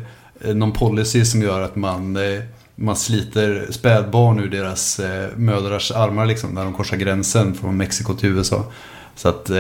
någon 0.53 0.71
policy 0.71 1.25
som 1.25 1.41
gör 1.41 1.61
att 1.61 1.75
man, 1.75 2.15
eh, 2.15 2.41
man 2.75 2.95
sliter 2.95 3.67
spädbarn 3.69 4.39
ur 4.39 4.49
deras 4.49 4.99
eh, 4.99 5.29
mödrars 5.35 5.91
armar 5.91 6.25
liksom 6.25 6.49
när 6.49 6.63
de 6.63 6.73
korsar 6.73 6.97
gränsen 6.97 7.53
från 7.53 7.77
Mexiko 7.77 8.13
till 8.13 8.29
USA. 8.29 8.65
Så 9.21 9.29
att, 9.29 9.49
eh, 9.49 9.57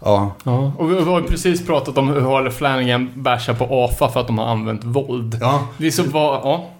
ja. 0.00 0.32
Ja. 0.44 0.72
Och 0.78 0.90
vi 0.90 1.02
har 1.02 1.20
ju 1.20 1.26
precis 1.26 1.66
pratat 1.66 1.98
om 1.98 2.08
hur 2.08 2.20
Harley 2.20 2.52
Flanagan 2.52 3.10
bashar 3.14 3.54
på 3.54 3.66
AFA 3.70 4.08
för 4.08 4.20
att 4.20 4.26
de 4.26 4.38
har 4.38 4.46
använt 4.46 4.84
våld. 4.84 5.38
ja. 5.40 5.68
Det 5.78 5.86
är 5.86 5.90
så 5.90 6.02
vad, 6.02 6.34
ja. 6.34 6.70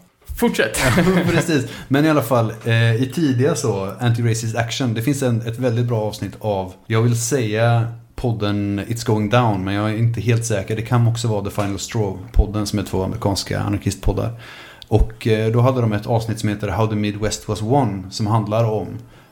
Fortsätt. 0.40 0.78
Precis. 1.30 1.66
Men 1.88 2.04
i 2.04 2.10
alla 2.10 2.22
fall, 2.22 2.52
eh, 2.64 2.94
i 2.94 3.12
tidiga 3.14 3.54
så, 3.54 3.92
Anti-Racist 4.00 4.58
Action, 4.58 4.94
det 4.94 5.02
finns 5.02 5.22
en, 5.22 5.40
ett 5.40 5.58
väldigt 5.58 5.86
bra 5.86 6.00
avsnitt 6.00 6.32
av, 6.40 6.72
jag 6.86 7.02
vill 7.02 7.20
säga 7.20 7.86
podden 8.16 8.80
It's 8.80 9.06
Going 9.06 9.30
Down, 9.30 9.64
men 9.64 9.74
jag 9.74 9.90
är 9.90 9.94
inte 9.94 10.20
helt 10.20 10.44
säker. 10.44 10.76
Det 10.76 10.82
kan 10.82 11.08
också 11.08 11.28
vara 11.28 11.44
The 11.44 11.50
Final 11.50 11.76
Straw-podden 11.76 12.64
som 12.64 12.78
är 12.78 12.82
två 12.82 13.04
amerikanska 13.04 13.60
anarkistpoddar. 13.60 14.40
Och 14.88 15.26
eh, 15.26 15.52
då 15.52 15.60
hade 15.60 15.80
de 15.80 15.92
ett 15.92 16.06
avsnitt 16.06 16.40
som 16.40 16.48
heter 16.48 16.68
How 16.68 16.86
the 16.86 16.96
Midwest 16.96 17.48
Was 17.48 17.62
Won, 17.62 18.06
som 18.10 18.26
handlar 18.26 18.64
om 18.64 18.86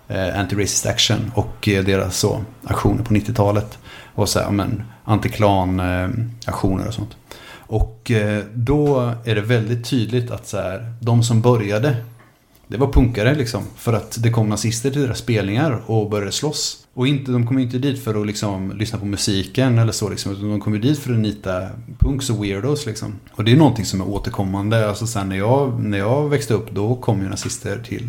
Eh, 0.09 0.41
Anti-Racist 0.41 0.87
Action 0.87 1.33
och 1.35 1.69
eh, 1.69 1.85
deras 1.85 2.19
så, 2.19 2.45
aktioner 2.65 3.05
på 3.05 3.15
90-talet. 3.15 3.79
Och 4.15 4.29
så 4.29 4.41
här, 4.41 4.51
men, 4.51 4.83
antiklan-aktioner 5.05 6.83
eh, 6.83 6.89
och 6.89 6.95
sånt. 6.95 7.17
Och 7.69 8.11
eh, 8.11 8.45
då 8.55 9.13
är 9.25 9.35
det 9.35 9.41
väldigt 9.41 9.91
tydligt 9.91 10.31
att 10.31 10.49
så 10.49 10.57
här, 10.57 10.93
de 11.01 11.23
som 11.23 11.41
började, 11.41 11.97
det 12.67 12.77
var 12.77 12.93
punkare 12.93 13.35
liksom. 13.35 13.63
För 13.77 13.93
att 13.93 14.23
det 14.23 14.31
kom 14.31 14.49
nazister 14.49 14.91
till 14.91 15.03
deras 15.03 15.19
spelningar 15.19 15.83
och 15.87 16.11
började 16.11 16.33
slåss. 16.33 16.87
Och 16.95 17.09
inte, 17.09 17.33
de 17.33 17.47
kom 17.47 17.59
ju 17.59 17.65
inte 17.65 17.79
dit 17.79 18.05
för 18.05 18.21
att 18.21 18.27
liksom 18.27 18.73
lyssna 18.79 18.99
på 18.99 19.05
musiken 19.05 19.79
eller 19.79 19.93
så 19.93 20.09
liksom. 20.09 20.33
Utan 20.33 20.51
de 20.51 20.61
kom 20.61 20.75
ju 20.75 20.81
dit 20.81 20.99
för 20.99 21.13
att 21.13 21.19
nita 21.19 21.69
punks 21.99 22.31
och 22.31 22.45
weirdos 22.45 22.87
liksom. 22.87 23.15
Och 23.33 23.45
det 23.45 23.53
är 23.53 23.57
någonting 23.57 23.85
som 23.85 24.01
är 24.01 24.09
återkommande. 24.09 24.89
Alltså 24.89 25.07
sen 25.07 25.29
när 25.29 25.37
jag, 25.37 25.81
när 25.85 25.99
jag 25.99 26.29
växte 26.29 26.55
upp, 26.55 26.71
då 26.71 26.97
kom 26.97 27.23
ju 27.23 27.29
nazister 27.29 27.79
till 27.79 28.09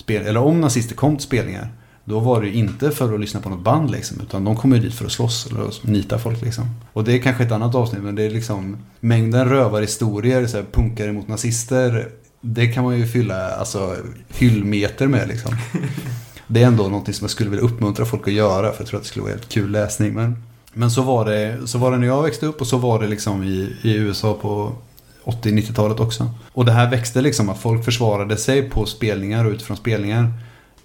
spel. 0.00 0.26
Eller 0.26 0.40
om 0.40 0.60
nazister 0.60 0.94
kom 0.96 1.16
till 1.16 1.26
spelningar. 1.26 1.68
Då 2.04 2.20
var 2.20 2.42
det 2.42 2.50
inte 2.50 2.90
för 2.90 3.14
att 3.14 3.20
lyssna 3.20 3.40
på 3.40 3.48
något 3.48 3.64
band 3.64 3.90
liksom. 3.90 4.20
Utan 4.20 4.44
de 4.44 4.56
kom 4.56 4.72
ju 4.72 4.78
dit 4.78 4.94
för 4.94 5.04
att 5.04 5.12
slåss 5.12 5.46
eller 5.46 5.90
nita 5.90 6.18
folk 6.18 6.42
liksom. 6.42 6.64
Och 6.92 7.04
det 7.04 7.12
är 7.12 7.18
kanske 7.18 7.44
ett 7.44 7.52
annat 7.52 7.74
avsnitt. 7.74 8.02
Men 8.02 8.14
det 8.14 8.22
är 8.22 8.30
liksom 8.30 8.76
mängden 9.00 9.48
rövarhistorier, 9.48 10.46
så 10.46 10.56
här, 10.56 10.64
punkare 10.72 11.12
mot 11.12 11.28
nazister. 11.28 12.08
Det 12.40 12.66
kan 12.66 12.84
man 12.84 12.98
ju 12.98 13.06
fylla 13.06 13.50
alltså, 13.50 13.96
hyllmeter 14.28 15.06
med 15.06 15.28
liksom. 15.28 15.56
Det 16.46 16.62
är 16.62 16.66
ändå 16.66 16.82
någonting 16.82 17.14
som 17.14 17.24
jag 17.24 17.30
skulle 17.30 17.50
vilja 17.50 17.64
uppmuntra 17.64 18.04
folk 18.04 18.28
att 18.28 18.34
göra. 18.34 18.72
För 18.72 18.80
jag 18.80 18.86
tror 18.88 18.98
att 18.98 19.04
det 19.04 19.08
skulle 19.08 19.22
vara 19.22 19.32
helt 19.32 19.48
kul 19.48 19.70
läsning. 19.70 20.14
Men, 20.14 20.42
men 20.72 20.90
så, 20.90 21.02
var 21.02 21.24
det, 21.24 21.66
så 21.66 21.78
var 21.78 21.90
det 21.90 21.98
när 21.98 22.06
jag 22.06 22.22
växte 22.22 22.46
upp 22.46 22.60
och 22.60 22.66
så 22.66 22.76
var 22.76 23.00
det 23.00 23.06
liksom 23.06 23.42
i, 23.44 23.76
i 23.82 23.94
USA 23.94 24.34
på 24.42 24.72
80-90-talet 25.24 26.00
också. 26.00 26.30
Och 26.52 26.64
det 26.64 26.72
här 26.72 26.90
växte 26.90 27.20
liksom 27.20 27.48
att 27.48 27.58
folk 27.58 27.84
försvarade 27.84 28.36
sig 28.36 28.70
på 28.70 28.86
spelningar 28.86 29.44
och 29.44 29.52
utifrån 29.52 29.76
spelningar. 29.76 30.32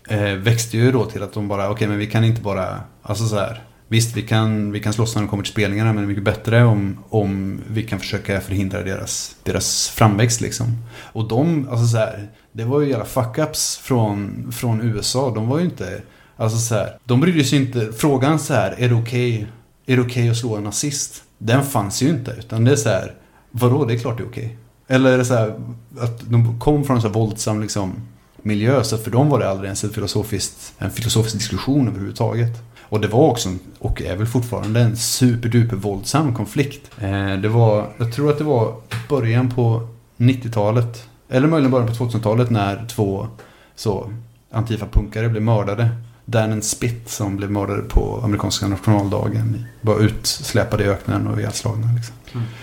Eh, 0.08 0.34
växte 0.34 0.78
ju 0.78 0.92
då 0.92 1.06
till 1.06 1.24
att 1.24 1.34
de 1.34 1.48
bara, 1.48 1.70
okej 1.70 1.88
men 1.88 1.98
vi 1.98 2.08
kan 2.08 2.24
inte 2.24 2.42
bara, 2.42 2.80
alltså 3.02 3.28
så 3.28 3.36
här. 3.36 3.64
Visst 3.88 4.18
vi 4.18 4.22
kan, 4.22 4.72
vi 4.72 4.80
kan 4.80 4.94
slåss 4.94 5.16
när 5.16 5.22
de 5.22 5.28
kommer 5.28 5.44
till 5.44 5.52
spelningarna 5.52 5.94
men 5.94 6.04
det 6.04 6.06
är 6.06 6.08
mycket 6.08 6.24
bättre 6.24 6.64
om, 6.64 6.98
om 7.10 7.62
vi 7.68 7.84
kan 7.84 8.00
försöka 8.00 8.42
förhindra 8.42 8.84
deras, 8.84 9.36
deras 9.44 9.90
framväxt 9.90 10.42
liksom. 10.42 10.78
Och 10.98 11.28
de, 11.28 11.70
alltså 11.70 11.88
så 11.88 11.98
här, 11.98 12.32
det 12.52 12.64
var 12.64 12.82
ju 12.82 12.90
jävla 12.90 13.06
fuck-ups 13.06 13.80
från, 13.82 14.52
från 14.52 14.82
USA. 14.82 15.32
De 15.36 15.48
var 15.48 15.60
ju 15.60 15.66
inte, 15.66 16.02
alltså 16.38 16.58
så 16.58 16.76
här, 16.76 16.98
de 17.04 17.22
brydde 17.22 17.44
sig 17.44 17.60
inte, 17.60 17.92
frågan 17.98 18.40
så 18.40 18.54
här, 18.54 18.76
är 18.78 18.90
det 18.90 18.96
okej 18.96 19.48
är 19.88 19.96
det 19.96 20.02
okej 20.02 20.30
att 20.30 20.38
slå 20.38 20.56
en 20.56 20.64
nazist? 20.64 21.24
den 21.38 21.64
fanns 21.64 22.02
ju 22.02 22.10
inte. 22.10 22.36
Utan 22.40 22.64
det 22.64 22.72
är 22.72 22.76
så 22.76 22.90
här, 22.90 23.14
vadå, 23.60 23.86
det 23.86 23.94
är 23.94 23.98
klart 23.98 24.18
det 24.18 24.24
är 24.24 24.28
okej. 24.28 24.58
Eller 24.88 25.12
är 25.12 25.18
det 25.18 25.26
så 25.26 25.34
här, 25.34 25.54
att 26.00 26.22
de 26.30 26.60
kom 26.60 26.84
från 26.84 26.96
en 26.96 27.02
så 27.02 27.08
här 27.08 27.14
våldsam 27.14 27.62
liksom, 27.62 27.94
miljö, 28.42 28.84
så 28.84 28.98
för 28.98 29.12
dem 29.12 29.30
var 29.30 29.40
det 29.40 29.50
aldrig 29.50 29.68
ens 29.68 29.84
en 29.84 29.90
filosofisk 30.92 31.34
diskussion 31.34 31.88
överhuvudtaget. 31.88 32.62
Och 32.82 33.02
det 33.02 33.08
var 33.08 33.30
också, 33.30 33.50
och 33.80 34.02
är 34.02 34.16
väl 34.16 34.28
fortfarande, 34.28 34.80
en 34.80 34.98
superduper 34.98 35.76
våldsam 35.76 36.36
konflikt. 36.36 36.92
Eh, 37.02 37.34
det 37.34 37.50
var, 37.50 37.88
jag 37.98 38.14
tror 38.14 38.30
att 38.30 38.38
det 38.38 38.44
var 38.44 38.76
början 39.10 39.52
på 39.52 39.88
90-talet, 40.18 41.04
eller 41.30 41.48
möjligen 41.48 41.72
början 41.72 41.88
på 41.88 41.94
2000-talet 41.94 42.50
när 42.50 42.86
två 42.88 43.28
så 43.76 44.12
Antifa-punkare 44.52 45.30
blev 45.30 45.44
mördade. 45.44 45.90
Dan 46.26 46.62
Spitt 46.62 47.10
som 47.10 47.38
blev 47.38 47.52
mördade 47.52 47.82
på 47.82 48.22
amerikanska 48.24 48.68
nationaldagen. 48.68 49.66
Bara 49.82 49.98
utsläpade 49.98 50.84
i 50.84 50.88
öknen 50.88 51.28
och 51.28 51.40
ihjälslagna. 51.40 51.88
Liksom. 51.96 52.16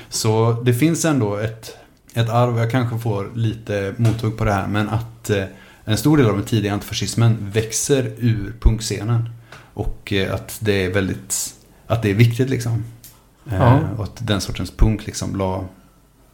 Så 0.09 0.63
det 0.65 0.75
finns 0.75 1.05
ändå 1.05 1.37
ett, 1.37 1.77
ett 2.15 2.29
arv, 2.29 2.59
jag 2.59 2.71
kanske 2.71 2.99
får 2.99 3.31
lite 3.35 3.95
mothugg 3.97 4.37
på 4.37 4.45
det 4.45 4.53
här, 4.53 4.67
men 4.67 4.89
att 4.89 5.31
eh, 5.31 5.45
en 5.85 5.97
stor 5.97 6.17
del 6.17 6.27
av 6.27 6.37
den 6.37 6.47
tidiga 6.47 6.73
antifascismen 6.73 7.51
växer 7.53 8.13
ur 8.19 8.55
punkscenen. 8.61 9.29
Och 9.75 10.13
eh, 10.13 10.35
att 10.35 10.59
det 10.61 10.85
är 10.85 10.91
väldigt, 10.91 11.55
att 11.87 12.03
det 12.03 12.11
är 12.11 12.15
viktigt 12.15 12.51
liksom. 12.51 12.85
Eh, 13.51 13.55
Ja. 13.59 13.81
Och 13.97 14.05
att 14.05 14.27
den 14.27 14.41
sortens 14.41 14.71
punk 14.71 15.07
liksom 15.07 15.37
la, 15.37 15.65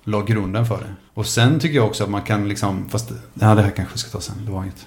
la 0.05 0.23
grunden 0.23 0.67
för 0.67 0.79
det. 0.79 0.95
Och 1.15 1.27
sen 1.27 1.61
tycker 1.61 1.77
jag 1.77 1.87
också 1.87 2.05
att 2.05 2.11
man 2.11 2.23
kan 2.23 2.49
liksom, 2.49 2.89
fast 2.91 3.11
ja, 3.35 3.55
det 3.55 3.63
här 3.63 3.71
kanske 3.71 3.95
vi 3.95 3.99
ska 3.99 4.11
ta 4.11 4.21
sen, 4.21 4.45
det 4.47 4.51
var 4.53 4.63
inget. 4.63 4.87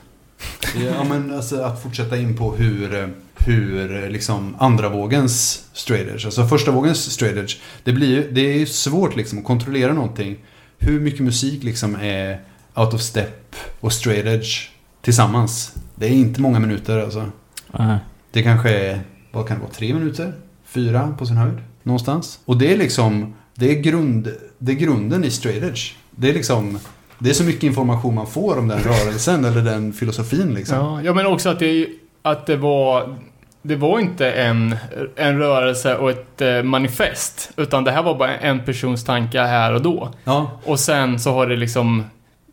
Ja 0.76 1.04
men 1.04 1.34
alltså 1.34 1.62
att 1.62 1.84
fortsätta 1.84 2.18
in 2.18 2.38
på 2.38 2.56
hur, 2.56 3.14
hur 3.46 4.10
liksom 4.10 4.56
andra 4.60 4.89
vågens 4.89 5.66
straight 5.74 6.08
edge, 6.08 6.26
alltså 6.26 6.48
första 6.48 6.72
vågens 6.72 7.12
straight 7.12 7.38
edge. 7.38 7.58
Det, 7.84 7.94
blir 7.94 8.08
ju, 8.08 8.32
det 8.32 8.42
är 8.42 8.58
ju 8.58 8.66
svårt 8.66 9.16
liksom 9.16 9.39
att 9.39 9.46
kontrollera 9.46 9.94
någonting. 9.94 10.38
Hur 10.78 11.00
mycket 11.00 11.20
musik 11.20 11.64
liksom 11.64 11.96
är 11.96 12.42
out 12.76 12.94
of 12.94 13.02
step 13.02 13.56
och 13.80 13.94
straight 13.94 14.26
edge 14.26 14.70
tillsammans. 15.02 15.76
Det 15.96 16.06
är 16.06 16.12
inte 16.12 16.42
många 16.42 16.60
minuter 16.60 16.98
alltså. 16.98 17.32
Nej. 17.72 17.98
Det 18.32 18.44
kanske 18.44 18.70
är, 18.70 19.02
vad 19.32 19.48
kan 19.48 19.58
det 19.58 19.64
vara, 19.64 19.74
tre 19.74 19.94
minuter? 19.94 20.34
Fyra 20.66 21.16
på 21.18 21.26
sin 21.26 21.38
höjd? 21.38 21.58
Någonstans. 21.84 22.39
Och 22.46 22.58
det 22.58 22.74
är 22.74 22.78
liksom, 22.78 23.34
det 23.56 23.72
är, 23.72 23.82
grund, 23.82 24.34
det 24.58 24.72
är 24.72 24.76
grunden 24.76 25.24
i 25.24 25.32
straight 25.32 25.64
edge. 25.64 25.94
Det 26.12 26.30
är 26.30 26.34
liksom, 26.34 26.80
det 27.20 27.30
är 27.30 27.34
så 27.34 27.44
mycket 27.44 27.64
information 27.64 28.16
man 28.16 28.28
får 28.28 28.58
om 28.58 28.68
den 28.68 28.80
rörelsen 28.80 29.46
eller 29.46 29.62
den 29.62 29.94
filosofin 29.94 30.54
liksom. 30.54 30.78
Ja, 30.78 31.02
ja 31.02 31.14
men 31.14 31.26
också 31.26 31.50
att 31.50 31.60
det, 31.60 31.88
att 32.22 32.46
det 32.46 32.58
var... 32.58 33.16
Det 33.62 33.76
var 33.76 33.99
inte 33.99 34.32
en, 34.32 34.76
en 35.16 35.39
rörelse 35.39 35.95
och 35.95 36.09
ett 36.09 36.41
eh, 36.41 36.64
manifest. 36.64 37.51
Utan 37.57 37.84
det 37.84 37.91
här 37.91 38.03
var 38.03 38.18
bara 38.18 38.38
en 38.38 38.66
persons 38.66 39.03
tankar 39.03 39.45
här 39.47 39.74
och 39.74 39.82
då. 39.82 40.14
Ja, 40.24 40.59
Och 40.64 40.80
sen 40.80 41.20
så 41.20 41.34
har 41.34 41.47
det 41.47 41.55
liksom 41.55 42.03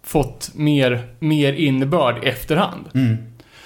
fått 0.02 0.50
mer, 0.54 1.06
mer 1.18 1.52
innebörd 1.52 2.24
i 2.24 2.28
efterhand. 2.28 2.84
Mm. 2.94 3.16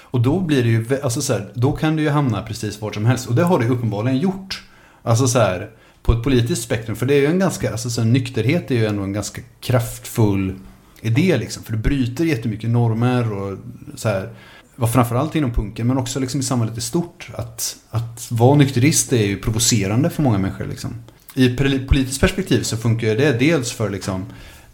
Och 0.01 0.21
då 0.21 0.39
blir 0.39 0.63
det 0.63 0.69
ju, 0.69 0.85
alltså 1.03 1.21
så 1.21 1.33
här, 1.33 1.47
då 1.53 1.71
kan 1.71 1.95
det 1.95 2.01
ju 2.01 2.09
hamna 2.09 2.41
precis 2.41 2.81
vart 2.81 2.93
som 2.93 3.05
helst. 3.05 3.29
Och 3.29 3.35
det 3.35 3.43
har 3.43 3.59
det 3.59 3.65
ju 3.65 3.71
uppenbarligen 3.71 4.17
gjort. 4.17 4.63
Alltså 5.03 5.27
så 5.27 5.39
här, 5.39 5.69
på 6.03 6.13
ett 6.13 6.23
politiskt 6.23 6.63
spektrum. 6.63 6.95
För 6.95 7.05
det 7.05 7.13
är 7.13 7.19
ju 7.19 7.27
en 7.27 7.39
ganska, 7.39 7.71
alltså 7.71 7.89
så 7.89 8.01
här, 8.01 8.07
nykterhet 8.07 8.71
är 8.71 8.75
ju 8.75 8.85
ändå 8.85 9.03
en 9.03 9.13
ganska 9.13 9.41
kraftfull 9.61 10.53
idé 11.01 11.37
liksom. 11.37 11.63
För 11.63 11.71
det 11.71 11.77
bryter 11.77 12.25
jättemycket 12.25 12.69
normer 12.69 13.33
och 13.33 13.57
så 13.95 14.09
här. 14.09 14.29
Var 14.75 14.87
framförallt 14.87 15.35
inom 15.35 15.53
punken 15.53 15.87
men 15.87 15.97
också 15.97 16.19
liksom 16.19 16.39
i 16.39 16.43
samhället 16.43 16.77
i 16.77 16.81
stort. 16.81 17.29
Att, 17.35 17.75
att 17.89 18.27
vara 18.31 18.55
nykterist 18.55 19.13
är 19.13 19.25
ju 19.25 19.37
provocerande 19.37 20.09
för 20.09 20.23
många 20.23 20.37
människor 20.37 20.65
liksom. 20.65 20.95
I 21.33 21.49
politiskt 21.87 22.21
perspektiv 22.21 22.63
så 22.63 22.77
funkar 22.77 23.07
det 23.07 23.39
dels 23.39 23.71
för 23.71 23.89
liksom 23.89 24.25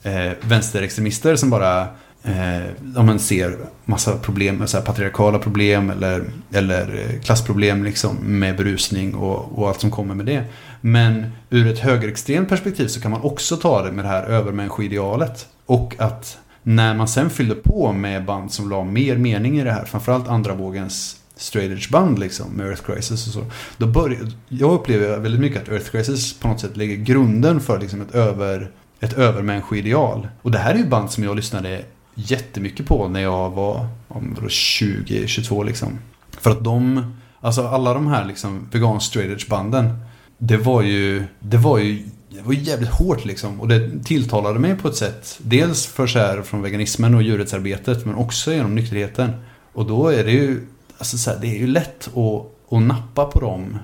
eh, 0.04 0.32
vänsterextremister 0.42 1.36
som 1.36 1.50
bara 1.50 1.82
eh, 2.24 3.04
man 3.04 3.20
ser 3.20 3.58
massa 3.86 4.18
problem, 4.18 4.68
så 4.68 4.78
här 4.78 4.86
patriarkala 4.86 5.40
problem 5.40 5.90
eller, 5.90 6.24
eller 6.54 6.96
eh, 6.96 7.22
klassproblem 7.22 7.84
liksom, 7.84 8.16
med 8.16 8.58
berusning 8.58 9.16
och, 9.16 9.60
och 9.60 9.68
allt 9.68 9.82
som 9.82 9.92
kommer 9.92 10.16
med 10.16 10.26
det. 10.26 10.44
Men 10.82 11.32
ur 11.50 11.68
ett 11.68 11.80
högerextremt 11.80 12.50
perspektiv 12.50 12.88
så 12.88 13.02
kan 13.02 13.12
man 13.12 13.22
också 13.22 13.58
ta 13.58 13.84
det 13.84 13.92
med 13.92 14.06
det 14.06 14.10
här 14.10 14.24
övermänniskoidealet. 14.24 15.48
Och 15.66 15.96
att 15.98 16.38
när 16.70 16.94
man 16.94 17.08
sen 17.08 17.30
fyllde 17.30 17.56
på 17.56 17.94
med 17.94 18.26
band 18.26 18.52
som 18.52 18.70
la 18.70 18.84
mer 18.84 19.18
mening 19.18 19.60
i 19.60 19.64
det 19.64 19.72
här, 19.72 19.86
framförallt 19.86 20.28
andra 20.28 20.54
vågens 20.54 21.18
straight 21.36 21.72
edge 21.72 21.92
band 21.92 22.20
liksom, 22.20 22.52
med 22.52 22.68
Earth 22.68 22.84
Crisis 22.84 23.28
och 23.28 23.34
så. 23.34 23.46
Då 23.78 23.88
började, 23.88 24.32
jag 24.50 24.74
upplever 24.74 25.18
väldigt 25.18 25.42
mycket 25.42 25.62
att 25.62 25.70
Earth 25.70 25.92
Crisis 25.92 26.40
på 26.40 26.48
något 26.48 26.60
sätt 26.60 26.78
lägger 26.78 26.96
grunden 26.96 27.60
för 27.60 27.80
liksom 27.80 28.02
ett, 28.02 28.16
över, 28.16 28.72
ett 29.00 29.14
övermänniskoideal. 29.14 30.28
Och 30.42 30.52
det 30.52 30.58
här 30.58 30.74
är 30.74 30.78
ju 30.78 30.86
band 30.86 31.12
som 31.12 31.24
jag 31.24 31.36
lyssnade 31.36 31.82
jättemycket 32.16 32.86
på 32.86 33.08
när 33.08 33.22
jag 33.22 33.50
var 33.50 33.88
om 34.08 34.36
20-22 34.42 35.66
liksom. 35.66 36.00
För 36.32 36.52
att 36.52 36.64
de, 36.64 37.14
alltså 37.42 37.68
alla 37.68 37.94
de 37.94 38.08
här 38.08 38.26
liksom 38.26 38.68
vegan 38.72 39.02
straight 39.02 39.32
edge 39.32 39.50
banden, 39.50 40.00
det 40.38 40.58
var 40.58 40.82
ju, 40.82 41.24
det 41.40 41.58
var 41.58 41.78
ju 41.78 42.04
det 42.30 42.42
var 42.42 42.54
ju 42.54 42.60
jävligt 42.60 42.90
hårt 42.90 43.26
liksom. 43.26 43.62
Och 43.62 43.68
det 43.68 44.04
tilltalade 44.04 44.60
mig 44.60 44.76
på 44.76 44.88
ett 44.88 44.96
sätt. 44.96 45.40
Dels 45.42 45.86
för 45.86 46.08
så 46.08 46.20
här 46.20 46.42
från 46.42 46.62
veganismen 46.62 47.16
och 47.16 47.22
djurrättsarbetet. 47.22 48.06
Men 48.06 48.16
också 48.16 48.54
genom 48.54 48.76
nykterheten. 48.76 49.32
Och 49.74 49.86
då 49.86 50.08
är 50.08 50.24
det 50.24 50.32
ju, 50.32 50.68
alltså 50.98 51.18
så 51.18 51.30
här, 51.30 51.38
det 51.42 51.48
är 51.48 51.60
ju 51.60 51.68
lätt 51.68 52.08
att, 52.08 52.46
att 52.74 52.82
nappa 52.82 53.26
på 53.26 53.40
dem. 53.40 53.78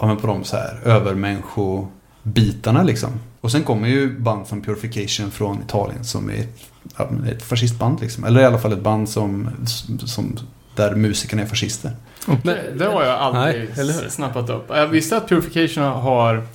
Ja 0.00 0.06
men 0.06 0.16
på 0.16 0.26
de 0.26 0.44
så 0.44 0.56
här 0.56 0.80
övermänniskobitarna 0.84 2.82
liksom. 2.82 3.10
Och 3.40 3.52
sen 3.52 3.62
kommer 3.62 3.88
ju 3.88 4.18
band 4.18 4.46
som 4.46 4.62
Purification 4.62 5.30
från 5.30 5.62
Italien 5.62 6.04
som 6.04 6.30
är 6.30 6.34
ett, 6.34 6.70
ett 7.28 7.42
fascistband 7.42 8.00
liksom. 8.00 8.24
Eller 8.24 8.40
i 8.40 8.44
alla 8.44 8.58
fall 8.58 8.72
ett 8.72 8.82
band 8.82 9.08
som, 9.08 9.50
som 10.04 10.38
där 10.74 10.94
musikerna 10.94 11.42
är 11.42 11.46
fascister. 11.46 11.90
det, 12.42 12.74
det 12.78 12.84
har 12.84 13.04
jag 13.04 13.18
aldrig 13.18 13.70
Nej, 13.76 14.10
snappat 14.10 14.50
upp. 14.50 14.64
Jag 14.68 14.86
visste 14.86 15.16
att 15.16 15.28
Purification 15.28 15.84
har... 15.84 16.46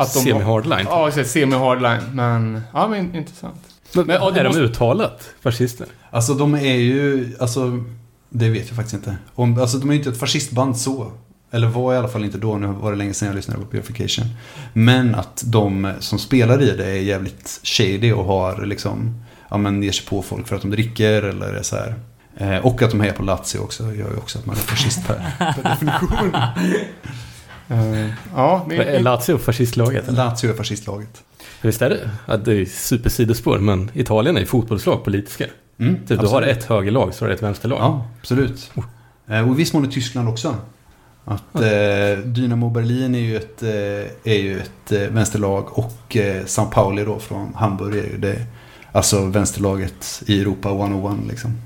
Att 0.00 0.14
de 0.14 0.20
Semi-hardline. 0.20 0.84
Ja, 0.88 1.08
exakt. 1.08 1.28
Semi-hardline. 1.30 2.02
Men, 2.12 2.60
ja 2.72 2.88
men 2.88 3.14
intressant. 3.14 3.60
Men, 3.94 4.06
Men, 4.06 4.16
är 4.16 4.20
måste- 4.20 4.42
de 4.42 4.56
uttalat 4.56 5.30
fascister? 5.42 5.86
Alltså 6.10 6.34
de 6.34 6.54
är 6.54 6.74
ju, 6.74 7.36
alltså 7.40 7.84
det 8.28 8.48
vet 8.48 8.66
jag 8.66 8.76
faktiskt 8.76 8.94
inte. 8.94 9.16
Om, 9.34 9.60
alltså 9.60 9.78
de 9.78 9.88
är 9.90 9.92
ju 9.94 9.98
inte 9.98 10.10
ett 10.10 10.18
fascistband 10.20 10.78
så. 10.78 11.12
Eller 11.52 11.66
var 11.68 11.94
i 11.94 11.96
alla 11.96 12.08
fall 12.08 12.24
inte 12.24 12.38
då, 12.38 12.56
nu 12.56 12.66
var 12.66 12.90
det 12.90 12.98
länge 12.98 13.14
sedan 13.14 13.28
jag 13.28 13.36
lyssnade 13.36 13.60
på 13.60 13.66
Purification. 13.70 14.26
Men 14.72 15.14
att 15.14 15.42
de 15.46 15.92
som 16.00 16.18
spelar 16.18 16.62
i 16.62 16.76
det 16.76 16.86
är 16.86 16.94
jävligt 17.00 17.60
shady 17.64 18.12
och 18.12 18.24
har 18.24 18.66
liksom, 18.66 19.24
ja 19.48 19.56
men 19.56 19.82
ger 19.82 19.92
sig 19.92 20.06
på 20.06 20.22
folk 20.22 20.48
för 20.48 20.56
att 20.56 20.62
de 20.62 20.70
dricker 20.70 21.22
eller 21.22 21.54
är 21.54 21.62
så 21.62 21.76
här. 21.76 21.94
Eh, 22.36 22.66
och 22.66 22.82
att 22.82 22.90
de 22.90 23.00
hejar 23.00 23.14
på 23.14 23.22
Lazio 23.22 23.58
också, 23.58 23.82
gör 23.82 24.10
ju 24.10 24.16
också 24.16 24.38
att 24.38 24.46
man 24.46 24.56
är 24.56 24.60
fascist 24.60 25.06
per, 25.06 25.34
per 25.38 25.62
definition. 25.70 26.36
Eh, 27.70 28.06
ja, 28.34 28.66
Är 28.70 29.00
Lazio 29.00 29.38
fascistlaget? 29.38 30.08
eller? 30.08 30.16
Lazio 30.24 30.50
är 30.50 30.54
fascistlaget. 30.54 31.22
Visst 31.62 31.82
är 31.82 31.90
det? 31.90 32.10
Ja, 32.26 32.36
det 32.36 32.52
är 32.60 32.64
supersidospår, 32.64 33.58
men 33.58 33.90
Italien 33.94 34.36
är 34.36 34.40
ju 34.40 34.46
fotbollslag 34.46 35.04
politiska. 35.04 35.44
Mm, 35.78 36.06
Typ, 36.06 36.20
du 36.20 36.26
har 36.26 36.42
ett 36.42 36.64
högerlag, 36.64 37.14
så 37.14 37.24
har 37.24 37.28
du 37.28 37.34
ett 37.34 37.42
vänsterlag. 37.42 37.78
Ja, 37.80 38.06
absolut. 38.20 38.70
Eh, 39.28 39.48
Och 39.48 39.54
i 39.54 39.56
viss 39.58 39.72
mån 39.72 39.84
i 39.84 39.92
Tyskland 39.92 40.28
också. 40.28 40.54
Att 41.24 41.54
eh, 41.54 42.18
Dynamo 42.24 42.70
Berlin 42.70 43.14
är 43.14 43.18
ju 43.18 43.36
ett, 43.36 43.62
eh, 43.62 44.32
är 44.32 44.38
ju 44.38 44.58
ett 44.60 44.92
eh, 44.92 44.98
vänsterlag 45.00 45.78
och 45.78 46.16
eh, 46.16 46.44
São 46.44 46.70
Pauli 46.70 47.04
då 47.04 47.18
från 47.18 47.54
Hamburg 47.54 47.96
är 47.98 48.02
ju 48.10 48.18
det. 48.18 48.46
Alltså 48.92 49.24
vänsterlaget 49.24 50.22
i 50.26 50.40
Europa 50.40 50.68
101 50.68 51.16
liksom. 51.28 51.58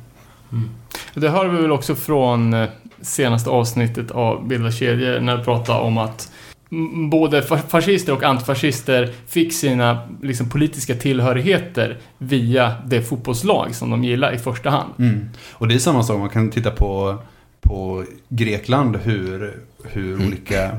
Det 1.14 1.28
hör 1.28 1.48
vi 1.48 1.62
väl 1.62 1.72
också 1.72 1.94
från 1.94 2.54
eh, 2.54 2.68
senaste 3.04 3.50
avsnittet 3.50 4.10
av 4.10 4.48
Bilda 4.48 4.70
kedjor 4.70 5.20
när 5.20 5.36
vi 5.36 5.44
pratade 5.44 5.80
om 5.80 5.98
att 5.98 6.32
mm, 6.70 7.10
både 7.10 7.40
fa- 7.40 7.68
fascister 7.68 8.12
och 8.12 8.22
antifascister 8.22 9.12
fick 9.26 9.52
sina 9.52 10.08
liksom, 10.22 10.48
politiska 10.48 10.94
tillhörigheter 10.94 11.98
via 12.18 12.74
det 12.86 13.02
fotbollslag 13.02 13.74
som 13.74 13.90
de 13.90 14.04
gillar 14.04 14.34
i 14.34 14.38
första 14.38 14.70
hand. 14.70 14.92
Mm. 14.98 15.28
Och 15.52 15.68
det 15.68 15.74
är 15.74 15.78
samma 15.78 16.02
sak, 16.02 16.18
man 16.18 16.30
kan 16.30 16.50
titta 16.50 16.70
på, 16.70 17.18
på 17.60 18.04
Grekland 18.28 18.96
hur, 18.96 19.60
hur 19.84 20.26
olika 20.26 20.76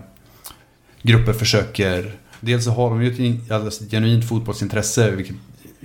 grupper 1.02 1.34
försöker 1.34 2.12
Dels 2.46 2.64
så 2.64 2.72
har 2.72 2.90
de 2.90 3.04
ju 3.04 3.12
ett 3.12 3.52
alldeles 3.52 3.90
genuint 3.90 4.28
fotbollsintresse, 4.30 5.12
vilket 5.12 5.36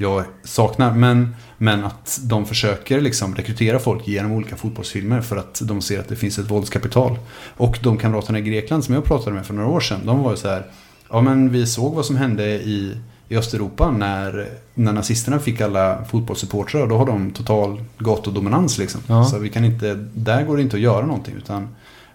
jag 0.00 0.24
saknar. 0.44 0.92
Men, 0.92 1.36
men 1.58 1.84
att 1.84 2.20
de 2.22 2.46
försöker 2.46 3.00
liksom 3.00 3.34
rekrytera 3.34 3.78
folk 3.78 4.08
genom 4.08 4.32
olika 4.32 4.56
fotbollsfilmer 4.56 5.20
för 5.20 5.36
att 5.36 5.60
de 5.64 5.80
ser 5.80 6.00
att 6.00 6.08
det 6.08 6.16
finns 6.16 6.38
ett 6.38 6.50
våldskapital. 6.50 7.18
Och 7.56 7.78
de 7.82 7.98
kamraterna 7.98 8.38
i 8.38 8.42
Grekland 8.42 8.84
som 8.84 8.94
jag 8.94 9.04
pratade 9.04 9.36
med 9.36 9.46
för 9.46 9.54
några 9.54 9.68
år 9.68 9.80
sedan, 9.80 10.00
de 10.06 10.22
var 10.22 10.30
ju 10.30 10.36
så 10.36 10.48
här 10.48 10.64
Ja 11.12 11.20
men 11.20 11.50
vi 11.52 11.66
såg 11.66 11.94
vad 11.94 12.06
som 12.06 12.16
hände 12.16 12.44
i, 12.44 12.96
i 13.28 13.36
Östeuropa 13.36 13.90
när, 13.90 14.48
när 14.74 14.92
nazisterna 14.92 15.38
fick 15.38 15.60
alla 15.60 16.04
fotbollssupportrar. 16.04 16.86
Då 16.86 16.98
har 16.98 17.06
de 17.06 17.30
total 17.30 17.84
gatudominans 17.98 18.78
liksom. 18.78 19.00
Ja. 19.06 19.24
Så 19.24 19.38
vi 19.38 19.48
kan 19.48 19.64
inte, 19.64 19.94
där 20.14 20.44
går 20.44 20.56
det 20.56 20.62
inte 20.62 20.76
att 20.76 20.82
göra 20.82 21.06
någonting. 21.06 21.34
Utan 21.36 21.68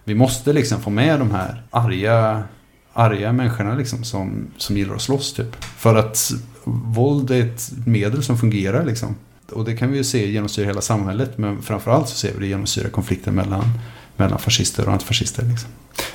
vi 0.04 0.14
måste 0.14 0.52
liksom 0.52 0.80
få 0.80 0.90
med 0.90 1.18
de 1.18 1.30
här 1.30 1.62
arga, 1.70 2.42
arga 2.96 3.32
människorna 3.32 3.74
liksom 3.74 4.04
som, 4.04 4.46
som 4.56 4.76
gillar 4.76 4.94
att 4.94 5.02
slåss 5.02 5.32
typ. 5.32 5.64
För 5.64 5.94
att 5.94 6.30
våld 6.64 7.30
är 7.30 7.40
ett 7.40 7.70
medel 7.86 8.22
som 8.22 8.38
fungerar 8.38 8.84
liksom. 8.84 9.16
Och 9.52 9.64
det 9.64 9.76
kan 9.76 9.90
vi 9.90 9.96
ju 9.98 10.04
se 10.04 10.30
genomsyra 10.30 10.66
hela 10.66 10.80
samhället. 10.80 11.38
Men 11.38 11.62
framförallt 11.62 12.08
så 12.08 12.16
ser 12.16 12.32
vi 12.32 12.38
det 12.40 12.46
genomsyra 12.46 12.88
konflikten 12.88 13.34
mellan, 13.34 13.64
mellan 14.16 14.38
fascister 14.38 14.86
och 14.86 14.92
antifascister. 14.92 15.42
Liksom. 15.42 15.70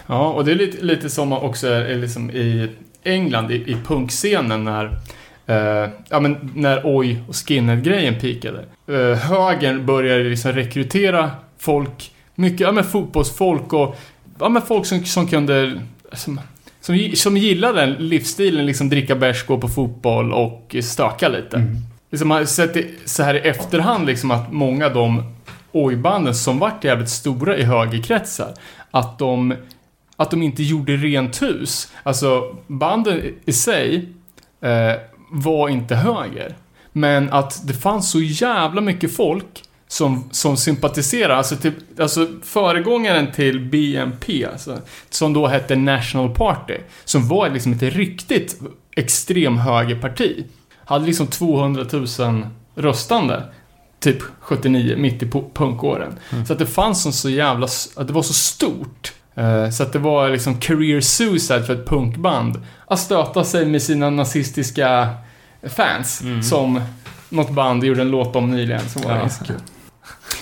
Ja, 0.08 0.30
och 0.32 0.46
det 0.46 0.52
är 0.52 0.56
lite, 0.56 0.86
lite 0.86 1.10
som 1.10 1.34
också 1.34 1.68
är 1.68 1.98
liksom 1.98 2.32
i 2.32 2.70
England, 3.04 3.52
i, 3.52 3.56
i 3.56 3.78
punkscenen 3.86 4.64
när 4.64 4.86
eh, 5.46 5.90
ja, 6.10 6.20
men 6.20 6.52
när 6.56 6.82
oj 6.84 7.24
och 7.28 7.36
skinhead-grejen 7.36 8.20
pikade. 8.20 8.66
Uh, 8.90 9.14
högern 9.14 9.86
började 9.86 10.24
liksom 10.24 10.52
rekrytera 10.52 11.32
folk, 11.58 12.12
mycket 12.36 12.60
ja, 12.60 12.72
men 12.72 12.84
fotbollsfolk 12.84 13.74
och 13.74 13.96
ja, 14.40 14.50
men 14.50 14.62
folk 14.62 14.86
som, 14.86 15.06
som 15.06 15.28
kunde 15.28 15.82
som, 16.14 16.40
som, 16.82 17.12
som 17.16 17.38
gillade 17.38 17.82
den 17.82 17.94
livsstilen, 17.94 18.66
liksom 18.66 18.90
dricka 18.90 19.16
bärs, 19.16 19.46
gå 19.46 19.58
på 19.58 19.68
fotboll 19.68 20.34
och 20.34 20.76
stöka 20.82 21.30
lite. 21.30 21.58
Mm. 21.58 21.78
Liksom, 22.12 22.28
man 22.28 22.38
har 22.38 22.46
sett 22.46 22.74
det 22.74 22.88
så 23.06 23.24
här 23.24 23.34
i 23.36 23.40
efterhand 23.40 24.06
liksom 24.06 24.32
att 24.32 24.52
många 24.52 24.86
av 24.86 24.94
de 24.94 25.24
oj-banden 25.72 26.36
som 26.36 26.60
vart 26.60 26.84
jävligt 26.84 27.10
stora 27.10 27.58
i 27.58 27.64
högerkretsar, 27.64 28.54
att 28.92 29.20
de, 29.20 29.56
att 30.16 30.32
de 30.32 30.42
inte 30.42 30.64
gjorde 30.64 30.98
rent 30.98 31.42
hus. 31.42 31.92
Alltså, 32.04 32.56
banden 32.68 33.22
i 33.46 33.54
sig 33.54 34.10
eh, 34.62 34.94
var 35.32 35.70
inte 35.70 35.96
höger. 35.96 36.56
Men 36.92 37.30
att 37.30 37.68
det 37.68 37.74
fanns 37.74 38.12
så 38.12 38.20
jävla 38.22 38.82
mycket 38.82 39.16
folk 39.16 39.64
som, 39.92 40.24
som 40.32 40.58
sympatiserar, 40.58 41.36
alltså, 41.36 41.56
typ, 41.56 42.00
alltså 42.00 42.28
föregångaren 42.44 43.32
till 43.32 43.60
BNP, 43.60 44.46
alltså, 44.52 44.78
som 45.10 45.34
då 45.34 45.48
hette 45.48 45.76
National 45.76 46.30
Party, 46.36 46.74
som 47.06 47.28
var 47.28 47.50
liksom 47.50 47.74
ett 47.74 47.82
riktigt 47.82 48.60
extremhögerparti, 48.96 50.44
hade 50.86 51.06
liksom 51.06 51.28
200 51.28 51.86
000 51.92 52.08
röstande, 52.76 53.44
typ 54.00 54.22
79, 54.40 54.96
mitt 54.98 55.24
i 55.24 55.26
pu- 55.26 55.54
punkåren. 55.54 56.20
Så 56.48 56.54
att 56.54 56.60
det 56.60 56.66
fanns 56.66 57.06
en 57.06 57.14
så 57.14 57.30
jävla, 57.30 57.68
att 57.96 58.08
det 58.08 58.14
var 58.14 58.22
så 58.24 58.34
stort. 58.34 59.14
Eh, 59.36 59.70
Så 59.70 59.84
att 59.84 59.94
det 59.94 60.00
var 60.00 60.30
liksom 60.30 60.60
career 60.60 61.02
suicide 61.02 61.64
för 61.64 61.74
ett 61.74 61.88
punkband 61.88 62.62
att 62.88 63.00
stöta 63.00 63.44
sig 63.44 63.66
med 63.66 63.82
sina 63.82 64.10
nazistiska 64.10 65.10
fans 65.76 66.22
som 66.50 66.82
något 67.30 67.50
band 67.52 67.84
gjorde 67.84 68.02
en 68.02 68.12
låt 68.12 68.36
om 68.36 68.52
nyligen 68.52 68.90
som 68.90 69.02
var 69.02 69.12
Ja. 69.12 69.18
ganska 69.18 69.46
kul. 69.46 69.56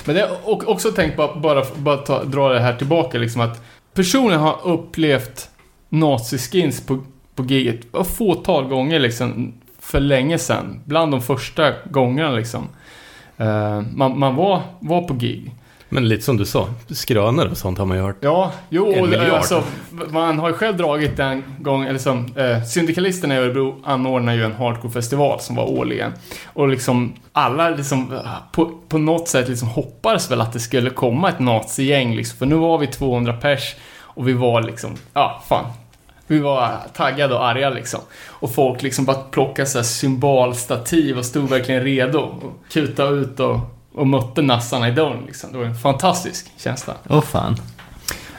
Men 0.06 0.16
det 0.16 0.22
har 0.22 0.70
också 0.70 0.92
tänkt 0.92 1.18
bara, 1.18 1.36
bara, 1.36 1.66
bara 1.76 1.98
ta, 1.98 2.24
dra 2.24 2.50
det 2.50 2.60
här 2.60 2.76
tillbaka 2.76 3.18
liksom 3.18 3.42
att 3.42 3.62
personen 3.94 4.40
har 4.40 4.60
upplevt 4.64 5.50
naziskins 5.90 6.86
på, 6.86 7.04
på 7.36 7.44
giget 7.44 7.96
ett 7.96 8.08
fåtal 8.08 8.68
gånger 8.68 9.00
liksom 9.00 9.54
för 9.80 10.00
länge 10.00 10.38
sedan. 10.38 10.82
Bland 10.86 11.12
de 11.12 11.22
första 11.22 11.74
gångerna 11.92 12.32
liksom. 12.32 12.68
Uh, 13.42 13.82
man, 13.96 14.20
man 14.20 14.36
var, 14.36 14.62
var 14.80 15.02
på 15.02 15.14
gig. 15.14 15.56
Men 15.90 16.08
lite 16.08 16.24
som 16.24 16.38
du 16.38 16.46
sa, 16.46 16.68
skrönor 16.90 17.48
och 17.48 17.58
sånt 17.58 17.78
har 17.78 17.86
man 17.86 17.98
ju 17.98 18.04
hört. 18.04 18.16
Ja, 18.20 18.52
jo, 18.70 18.94
En 18.94 19.10
miljard. 19.10 19.30
alltså, 19.30 19.64
man 20.10 20.40
har 20.40 20.48
ju 20.48 20.54
själv 20.54 20.78
dragit 20.78 21.18
den 21.18 21.44
gången, 21.60 21.88
eller 21.88 22.00
som, 22.00 22.34
eh, 22.36 22.64
Syndikalisterna 22.64 23.36
i 23.36 23.38
Örebro 23.38 23.76
anordnar 23.84 24.34
ju 24.34 24.44
en 24.44 24.54
hardcore-festival 24.54 25.40
som 25.40 25.56
var 25.56 25.70
årligen. 25.70 26.14
Och 26.46 26.68
liksom, 26.68 27.14
alla 27.32 27.70
liksom, 27.70 28.14
eh, 28.14 28.20
på, 28.52 28.72
på 28.90 28.98
något 28.98 29.28
sätt 29.28 29.50
liksom 29.50 29.68
hoppades 29.68 30.32
väl 30.32 30.42
att 30.42 30.54
det 30.54 30.60
skulle 30.60 30.90
komma 30.90 31.30
ett 31.30 31.40
nazigäng 31.40 32.16
liksom, 32.16 32.38
för 32.38 32.46
nu 32.46 32.56
var 32.56 32.78
vi 32.78 32.88
200 32.88 33.34
pers 33.34 33.76
och 34.02 34.28
vi 34.28 34.34
var 34.34 34.62
liksom, 34.62 34.92
ja, 35.14 35.44
fan. 35.50 35.66
Vi 36.28 36.40
var 36.40 36.72
taggade 36.94 37.36
och 37.36 37.46
arga 37.46 37.70
liksom. 37.70 38.00
Och 38.28 38.54
folk 38.54 38.82
liksom 38.82 39.06
bara 39.06 39.18
plockade 39.18 39.66
så 39.68 39.78
här 39.78 39.84
symbolstativ 39.84 41.18
och 41.18 41.26
stod 41.26 41.50
verkligen 41.50 41.84
redo. 41.84 42.20
Och 42.20 42.72
kuta 42.72 43.08
ut 43.08 43.40
och, 43.40 43.60
och 43.94 44.08
mötte 44.08 44.42
nassarna 44.42 44.88
i 44.88 44.92
dörren 44.92 45.24
liksom. 45.28 45.52
Det 45.52 45.58
var 45.58 45.66
en 45.66 45.76
fantastisk 45.76 46.52
känsla. 46.58 46.94
Åh 47.10 47.22
fan. 47.22 47.56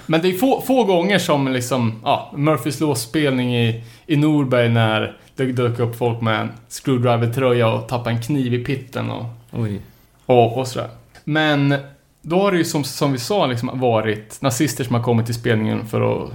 Men 0.07 0.23
det 0.23 0.29
är 0.29 0.39
få, 0.39 0.61
få 0.67 0.85
gånger 0.85 1.19
som 1.19 1.49
liksom, 1.49 2.01
ja, 2.05 2.33
Murphys 2.37 2.81
låsspelning 2.81 3.57
i, 3.57 3.85
i 4.07 4.17
Norberg 4.17 4.69
när 4.69 5.17
det 5.37 5.45
dök 5.45 5.79
upp 5.79 5.97
folk 5.97 6.21
med 6.21 6.41
en 6.41 6.49
screwdriver-tröja 6.69 7.69
och 7.69 7.89
tappade 7.89 8.11
en 8.11 8.23
kniv 8.23 8.55
i 8.55 8.65
pitten 8.65 9.11
och, 9.11 9.25
Oj. 9.53 9.81
och, 10.27 10.59
och 10.59 10.67
sådär. 10.69 10.89
Men 11.25 11.75
då 12.23 12.43
har 12.43 12.53
det 12.53 12.59
ju 12.59 12.65
som, 12.65 12.85
som 12.85 13.13
vi 13.13 13.19
sa 13.19 13.47
liksom 13.47 13.71
varit 13.81 14.43
nazister 14.43 14.85
som 14.85 14.95
har 14.95 15.03
kommit 15.03 15.27
till 15.27 15.35
spelningen 15.35 15.87
för 15.87 16.25
att, 16.25 16.31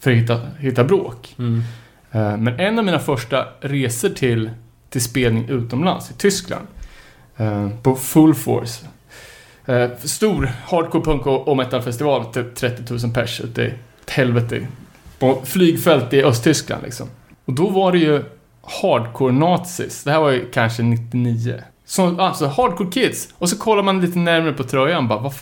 för 0.00 0.10
att 0.10 0.16
hitta, 0.16 0.40
hitta 0.58 0.84
bråk. 0.84 1.34
Mm. 1.38 1.62
Eh, 2.12 2.36
Men 2.36 2.60
en 2.60 2.78
av 2.78 2.84
mina 2.84 2.98
första 2.98 3.46
resor 3.60 4.08
till, 4.08 4.50
till 4.90 5.02
spelning 5.02 5.48
utomlands, 5.48 6.10
i 6.10 6.14
Tyskland, 6.14 6.66
på 7.82 7.94
Full 7.96 8.34
Force. 8.34 8.86
Eh, 9.66 9.88
Stor 10.04 10.50
hardcore 10.66 11.04
punk 11.04 11.26
och 11.26 11.56
metalfestival, 11.56 12.24
typ 12.24 12.54
30 12.54 12.92
000 12.92 13.12
pers 13.14 13.40
ute 13.40 13.62
i 13.62 13.66
ett 14.04 14.10
helvete. 14.10 14.66
På 15.18 15.42
flygfält 15.44 16.12
i 16.12 16.22
Östtyskland 16.22 16.82
liksom. 16.84 17.08
Och 17.44 17.52
då 17.52 17.68
var 17.68 17.92
det 17.92 17.98
ju 17.98 18.22
hardcore 18.82 19.32
nazis. 19.32 20.04
Det 20.04 20.10
här 20.10 20.20
var 20.20 20.30
ju 20.30 20.50
kanske 20.50 20.82
99. 20.82 21.62
Så, 21.84 22.20
alltså 22.20 22.46
hardcore 22.46 22.90
kids. 22.90 23.28
Och 23.38 23.48
så 23.50 23.58
kollar 23.58 23.82
man 23.82 24.00
lite 24.00 24.18
närmare 24.18 24.52
på 24.52 24.64
tröjan 24.64 25.08
bara, 25.08 25.18
vad 25.18 25.32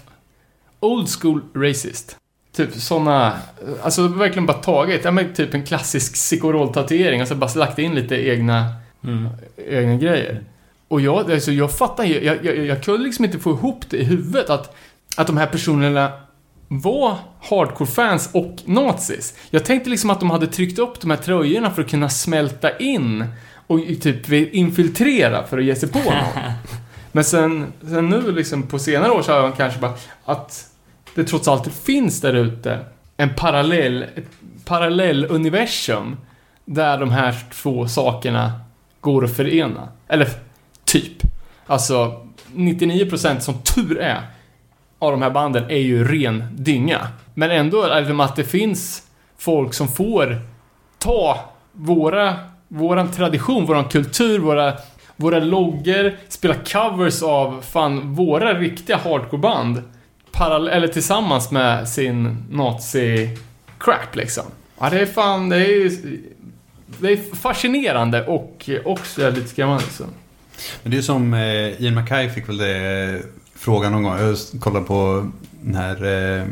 Old 0.81 1.09
school 1.09 1.41
racist. 1.55 2.17
Typ 2.57 2.75
såna, 2.75 3.33
alltså 3.83 4.09
verkligen 4.09 4.47
bara 4.47 4.57
tagit, 4.57 5.05
ja 5.05 5.11
men 5.11 5.35
typ 5.35 5.55
en 5.55 5.63
klassisk 5.67 6.17
Sikorol-tatuering 6.17 7.23
och 7.23 7.29
så 7.29 7.35
bara 7.35 7.51
lagt 7.55 7.79
in 7.79 7.95
lite 7.95 8.17
egna, 8.29 8.75
Mm. 9.05 9.29
egna 9.69 9.95
grejer. 9.97 10.41
Och 10.89 11.01
jag, 11.01 11.33
alltså 11.33 11.53
jag 11.53 11.73
fattar 11.79 12.05
ju, 12.05 12.25
jag, 12.25 12.45
jag, 12.45 12.57
jag 12.57 12.83
kunde 12.83 13.05
liksom 13.05 13.25
inte 13.25 13.39
få 13.39 13.51
ihop 13.51 13.85
det 13.91 13.97
i 13.97 14.05
huvudet 14.05 14.51
att, 14.51 14.77
att 15.17 15.27
de 15.27 15.37
här 15.37 15.47
personerna 15.47 16.13
var 16.69 17.17
hardcore-fans 17.41 18.31
och 18.33 18.57
nazis. 18.65 19.35
Jag 19.51 19.65
tänkte 19.65 19.91
liksom 19.91 20.11
att 20.11 20.21
de 20.21 20.31
hade 20.31 20.47
tryckt 20.47 20.79
upp 20.79 21.01
de 21.01 21.11
här 21.11 21.19
tröjorna 21.19 21.71
för 21.71 21.83
att 21.83 21.91
kunna 21.91 22.09
smälta 22.09 22.79
in 22.79 23.25
och 23.67 23.81
typ 24.01 24.33
infiltrera 24.33 25.47
för 25.47 25.59
att 25.59 25.65
ge 25.65 25.75
sig 25.75 25.89
på 25.89 25.99
någon. 25.99 26.15
Men 27.13 27.25
sen, 27.25 27.73
sen 27.81 28.09
nu 28.09 28.33
liksom 28.33 28.63
på 28.63 28.79
senare 28.79 29.11
år 29.11 29.23
så 29.23 29.33
har 29.33 29.39
jag 29.39 29.57
kanske 29.57 29.81
bara 29.81 29.95
att 30.25 30.71
det 31.15 31.25
trots 31.25 31.49
allt 31.49 31.75
finns 31.75 32.21
där 32.21 32.35
ute 32.35 32.79
en 33.17 33.35
parallell, 33.35 34.03
ett 34.03 34.31
parallelluniversum 34.65 36.17
där 36.65 36.99
de 36.99 37.11
här 37.11 37.35
två 37.53 37.89
sakerna 37.89 38.53
går 39.01 39.25
att 39.25 39.37
förena. 39.37 39.89
Eller 40.09 40.29
typ. 41.01 41.23
Alltså 41.67 42.27
99% 42.55 43.39
som 43.39 43.55
tur 43.63 43.99
är 43.99 44.21
av 44.99 45.11
de 45.11 45.23
här 45.23 45.31
banden 45.31 45.71
är 45.71 45.79
ju 45.79 46.05
ren 46.05 46.45
dynga. 46.53 47.09
Men 47.35 47.51
ändå 47.51 47.83
är 47.83 48.03
det 48.03 48.25
att 48.25 48.37
det 48.37 48.45
finns 48.45 49.03
folk 49.39 49.75
som 49.75 49.89
får 49.89 50.41
ta 50.99 51.41
våra, 51.73 52.35
våran 52.69 53.11
tradition, 53.11 53.67
våran 53.67 53.85
kultur, 53.85 54.39
våra, 54.39 54.73
våra 55.17 55.39
loggor, 55.39 56.17
spela 56.29 56.55
covers 56.55 57.23
av 57.23 57.63
fan 57.63 58.15
våra 58.15 58.59
riktiga 58.59 58.97
hardcoreband. 58.97 59.83
Parallell, 60.33 60.69
eller 60.69 60.89
tillsammans 60.89 61.51
med 61.51 61.89
sin 61.89 62.45
nazi-crap 62.51 64.17
liksom. 64.17 64.45
Ja, 64.79 64.91
det 64.91 65.01
är 65.01 65.07
fan, 65.07 65.49
det 65.49 65.57
är 65.57 65.69
ju... 65.69 65.91
Det 66.99 67.09
är 67.09 67.37
fascinerande 67.37 68.27
och 68.27 68.71
också 68.85 69.31
lite 69.31 69.49
skrämmande. 69.49 69.85
liksom. 69.85 70.07
Men 70.83 70.91
det 70.93 70.99
är 70.99 71.03
som 71.03 71.35
eh, 71.35 71.83
Ian 71.83 71.95
Mackay 71.95 72.31
fick 72.31 72.49
väl 72.49 72.57
det 72.57 73.05
eh, 73.05 73.21
frågan 73.55 73.93
någon 73.93 74.03
gång. 74.03 74.19
Jag 74.19 74.37
kollade 74.61 74.87
på 74.87 75.31
den 75.63 75.75
här 75.75 76.05
eh, 76.05 76.47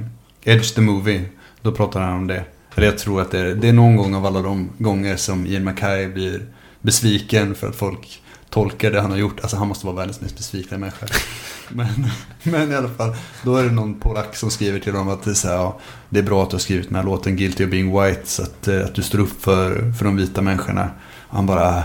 Edge 0.44 0.74
the 0.74 0.80
Movie. 0.80 1.24
Då 1.62 1.72
pratar 1.72 2.00
han 2.00 2.12
om 2.12 2.26
det. 2.26 2.44
Eller 2.74 2.86
jag 2.86 2.98
tror 2.98 3.20
att 3.20 3.30
det 3.30 3.38
är, 3.38 3.54
det 3.54 3.68
är 3.68 3.72
någon 3.72 3.96
gång 3.96 4.14
av 4.14 4.26
alla 4.26 4.42
de 4.42 4.70
gånger 4.78 5.16
som 5.16 5.46
Ian 5.46 5.64
Mackay 5.64 6.08
blir 6.08 6.42
besviken 6.80 7.54
för 7.54 7.68
att 7.68 7.76
folk 7.76 8.22
tolkar 8.50 8.90
det 8.90 9.00
han 9.00 9.10
har 9.10 9.18
gjort. 9.18 9.40
Alltså 9.40 9.56
han 9.56 9.68
måste 9.68 9.86
vara 9.86 9.96
världens 9.96 10.20
mest 10.20 10.36
besvikna 10.36 10.78
människa. 10.78 11.06
Men, 11.68 12.10
men 12.42 12.72
i 12.72 12.74
alla 12.74 12.88
fall, 12.88 13.14
då 13.42 13.56
är 13.56 13.64
det 13.64 13.70
någon 13.70 14.00
polack 14.00 14.36
som 14.36 14.50
skriver 14.50 14.78
till 14.78 14.92
honom 14.92 15.08
att 15.08 15.22
det 15.22 15.30
är, 15.30 15.34
så 15.34 15.48
här, 15.48 15.54
ja, 15.54 15.78
det 16.08 16.18
är 16.18 16.22
bra 16.22 16.42
att 16.42 16.50
du 16.50 16.54
har 16.54 16.60
skrivit 16.60 16.88
den 16.88 16.96
här 16.96 17.02
låten 17.02 17.36
Guilty 17.36 17.64
of 17.64 17.70
being 17.70 18.00
white. 18.00 18.20
Så 18.24 18.42
att, 18.42 18.68
eh, 18.68 18.84
att 18.84 18.94
du 18.94 19.02
står 19.02 19.18
upp 19.18 19.42
för, 19.42 19.92
för 19.92 20.04
de 20.04 20.16
vita 20.16 20.42
människorna. 20.42 20.90
Och 21.28 21.36
han 21.36 21.46
bara, 21.46 21.82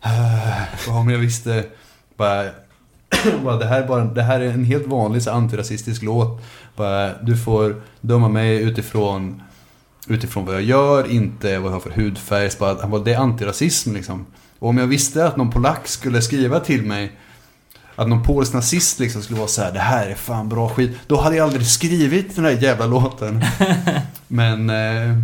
"Ah, 0.00 0.66
ja 0.86 1.02
men 1.02 1.14
jag 1.14 1.20
visste, 1.20 1.64
bara, 2.16 2.44
bara, 3.44 3.56
det, 3.56 3.66
här 3.66 3.82
är 3.82 3.86
bara, 3.86 4.04
det 4.04 4.22
här 4.22 4.40
är 4.40 4.48
en 4.52 4.64
helt 4.64 4.86
vanlig 4.86 5.22
så 5.22 5.30
antirasistisk 5.30 6.02
låt. 6.02 6.42
Bara, 6.76 7.22
du 7.22 7.36
får 7.36 7.82
döma 8.00 8.28
mig 8.28 8.62
utifrån, 8.62 9.42
utifrån 10.08 10.44
vad 10.44 10.54
jag 10.54 10.62
gör, 10.62 11.10
inte 11.10 11.58
vad 11.58 11.72
jag 11.72 11.76
har 11.76 11.80
för 11.80 11.90
hudfärg. 11.90 12.50
Bara, 12.58 12.80
han 12.80 12.90
bara, 12.90 13.02
det 13.02 13.12
är 13.12 13.18
antirasism 13.18 13.94
liksom. 13.94 14.26
Och 14.58 14.68
om 14.68 14.78
jag 14.78 14.86
visste 14.86 15.26
att 15.26 15.36
någon 15.36 15.50
polack 15.50 15.88
skulle 15.88 16.22
skriva 16.22 16.60
till 16.60 16.82
mig 16.82 17.12
att 17.96 18.08
någon 18.08 18.22
polsk 18.22 18.52
nazist 18.52 18.98
liksom 18.98 19.22
skulle 19.22 19.38
vara 19.38 19.48
så 19.48 19.62
här, 19.62 19.72
det 19.72 19.78
här 19.78 20.06
är 20.06 20.14
fan 20.14 20.48
bra 20.48 20.68
skit. 20.68 20.96
Då 21.06 21.20
hade 21.20 21.36
jag 21.36 21.44
aldrig 21.44 21.66
skrivit 21.66 22.36
den 22.36 22.44
här 22.44 22.52
jävla 22.52 22.86
låten. 22.86 23.44
Men, 24.28 24.70
eh, 24.70 25.16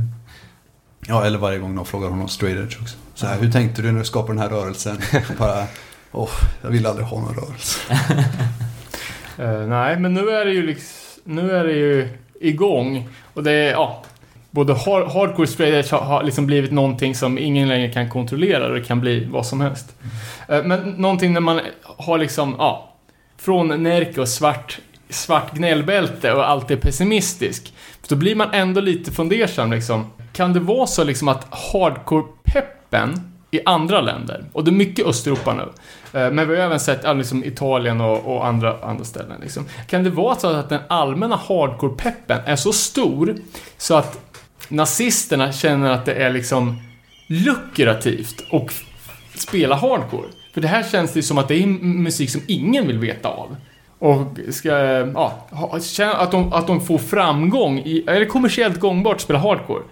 Ja, 1.06 1.24
eller 1.24 1.38
varje 1.38 1.58
gång 1.58 1.76
de 1.76 1.86
frågar 1.86 2.08
honom 2.08 2.28
straight 2.28 2.58
edge 2.58 2.82
också. 2.82 2.96
Så 3.14 3.26
här, 3.26 3.40
hur 3.40 3.52
tänkte 3.52 3.82
du 3.82 3.92
när 3.92 3.98
du 3.98 4.04
skapade 4.04 4.32
den 4.32 4.42
här 4.42 4.48
rörelsen? 4.48 4.98
Bara, 5.38 5.64
åh, 6.12 6.30
jag 6.62 6.70
vill 6.70 6.86
aldrig 6.86 7.06
ha 7.06 7.20
någon 7.20 7.34
rörelse. 7.34 7.78
Eh, 9.38 9.66
nej, 9.66 9.98
men 9.98 10.14
nu 10.14 10.30
är 10.30 10.44
det 10.44 10.52
ju 10.52 10.66
liksom, 10.66 11.22
nu 11.24 11.50
är 11.50 11.64
det 11.64 11.72
ju 11.72 12.08
igång. 12.40 13.08
Och 13.34 13.42
det 13.42 13.52
är, 13.52 13.70
ja, 13.70 14.02
både 14.50 14.72
har, 14.72 15.06
hardcore 15.06 15.46
straight 15.46 15.90
har, 15.90 16.22
liksom 16.22 16.46
blivit 16.46 16.72
någonting 16.72 17.14
som 17.14 17.38
ingen 17.38 17.68
längre 17.68 17.92
kan 17.92 18.10
kontrollera 18.10 18.66
och 18.66 18.74
det 18.74 18.82
kan 18.82 19.00
bli 19.00 19.24
vad 19.24 19.46
som 19.46 19.60
helst. 19.60 19.96
Eh, 20.48 20.64
men 20.64 20.80
någonting 20.80 21.32
när 21.32 21.40
man 21.40 21.60
har 21.82 22.18
liksom, 22.18 22.54
ja, 22.58 22.94
från 23.38 23.82
Närke 23.82 24.20
och 24.20 24.28
svart, 24.28 24.78
svart 25.08 25.54
gnällbälte 25.54 26.32
och 26.32 26.48
alltid 26.48 26.80
pessimistisk. 26.80 27.72
Då 28.08 28.16
blir 28.16 28.34
man 28.34 28.48
ändå 28.52 28.80
lite 28.80 29.12
fundersam 29.12 29.72
liksom. 29.72 30.10
Kan 30.32 30.52
det 30.52 30.60
vara 30.60 30.86
så 30.86 31.04
liksom 31.04 31.28
att 31.28 31.46
hardcore-peppen 32.94 33.30
i 33.50 33.60
andra 33.64 34.00
länder, 34.00 34.44
och 34.52 34.64
det 34.64 34.70
är 34.70 34.72
mycket 34.72 35.06
Östeuropa 35.06 35.54
nu, 35.54 35.62
eh, 36.20 36.30
men 36.30 36.48
vi 36.48 36.56
har 36.56 36.62
även 36.62 36.80
sett 36.80 37.00
ja, 37.04 37.12
liksom 37.12 37.44
Italien 37.44 38.00
och, 38.00 38.36
och 38.36 38.46
andra, 38.46 38.80
andra 38.82 39.04
ställen. 39.04 39.40
Liksom. 39.40 39.66
Kan 39.86 40.04
det 40.04 40.10
vara 40.10 40.34
så 40.34 40.48
att 40.48 40.68
den 40.68 40.80
allmänna 40.88 41.36
hardcore-peppen 41.36 42.40
är 42.46 42.56
så 42.56 42.72
stor 42.72 43.36
så 43.78 43.94
att 43.94 44.18
nazisterna 44.68 45.52
känner 45.52 45.90
att 45.90 46.04
det 46.04 46.14
är 46.14 46.32
liksom 46.32 46.76
lukrativt 47.28 48.44
och 48.50 48.72
spela 49.34 49.74
hardcore? 49.74 50.28
För 50.54 50.60
det 50.60 50.68
här 50.68 50.82
känns 50.82 51.12
det 51.12 51.22
som 51.22 51.38
att 51.38 51.48
det 51.48 51.62
är 51.62 51.66
musik 51.66 52.30
som 52.30 52.40
ingen 52.46 52.86
vill 52.86 52.98
veta 52.98 53.28
av. 53.28 53.56
Och 53.98 54.38
ska, 54.50 54.68
ja, 55.14 55.38
att 55.98 56.30
de, 56.30 56.52
att 56.52 56.66
de 56.66 56.80
får 56.80 56.98
framgång 56.98 57.78
i, 57.78 58.04
är 58.06 58.20
det 58.20 58.26
kommersiellt 58.26 58.80
gångbart 58.80 59.14
att 59.14 59.20
spela 59.20 59.38
hardcore? 59.38 59.82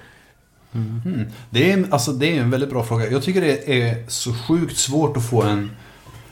Mm. 0.74 1.00
Mm. 1.04 1.26
Det 1.50 1.70
är, 1.70 1.74
en- 1.74 1.92
alltså, 1.92 2.12
det 2.12 2.36
är 2.36 2.40
en 2.42 2.50
väldigt 2.50 2.70
bra 2.70 2.84
fråga. 2.84 3.10
Jag 3.10 3.22
tycker 3.22 3.40
det 3.40 3.82
är 3.82 4.04
så 4.08 4.34
sjukt 4.34 4.76
svårt 4.76 5.16
att 5.16 5.30
få 5.30 5.42
en... 5.42 5.70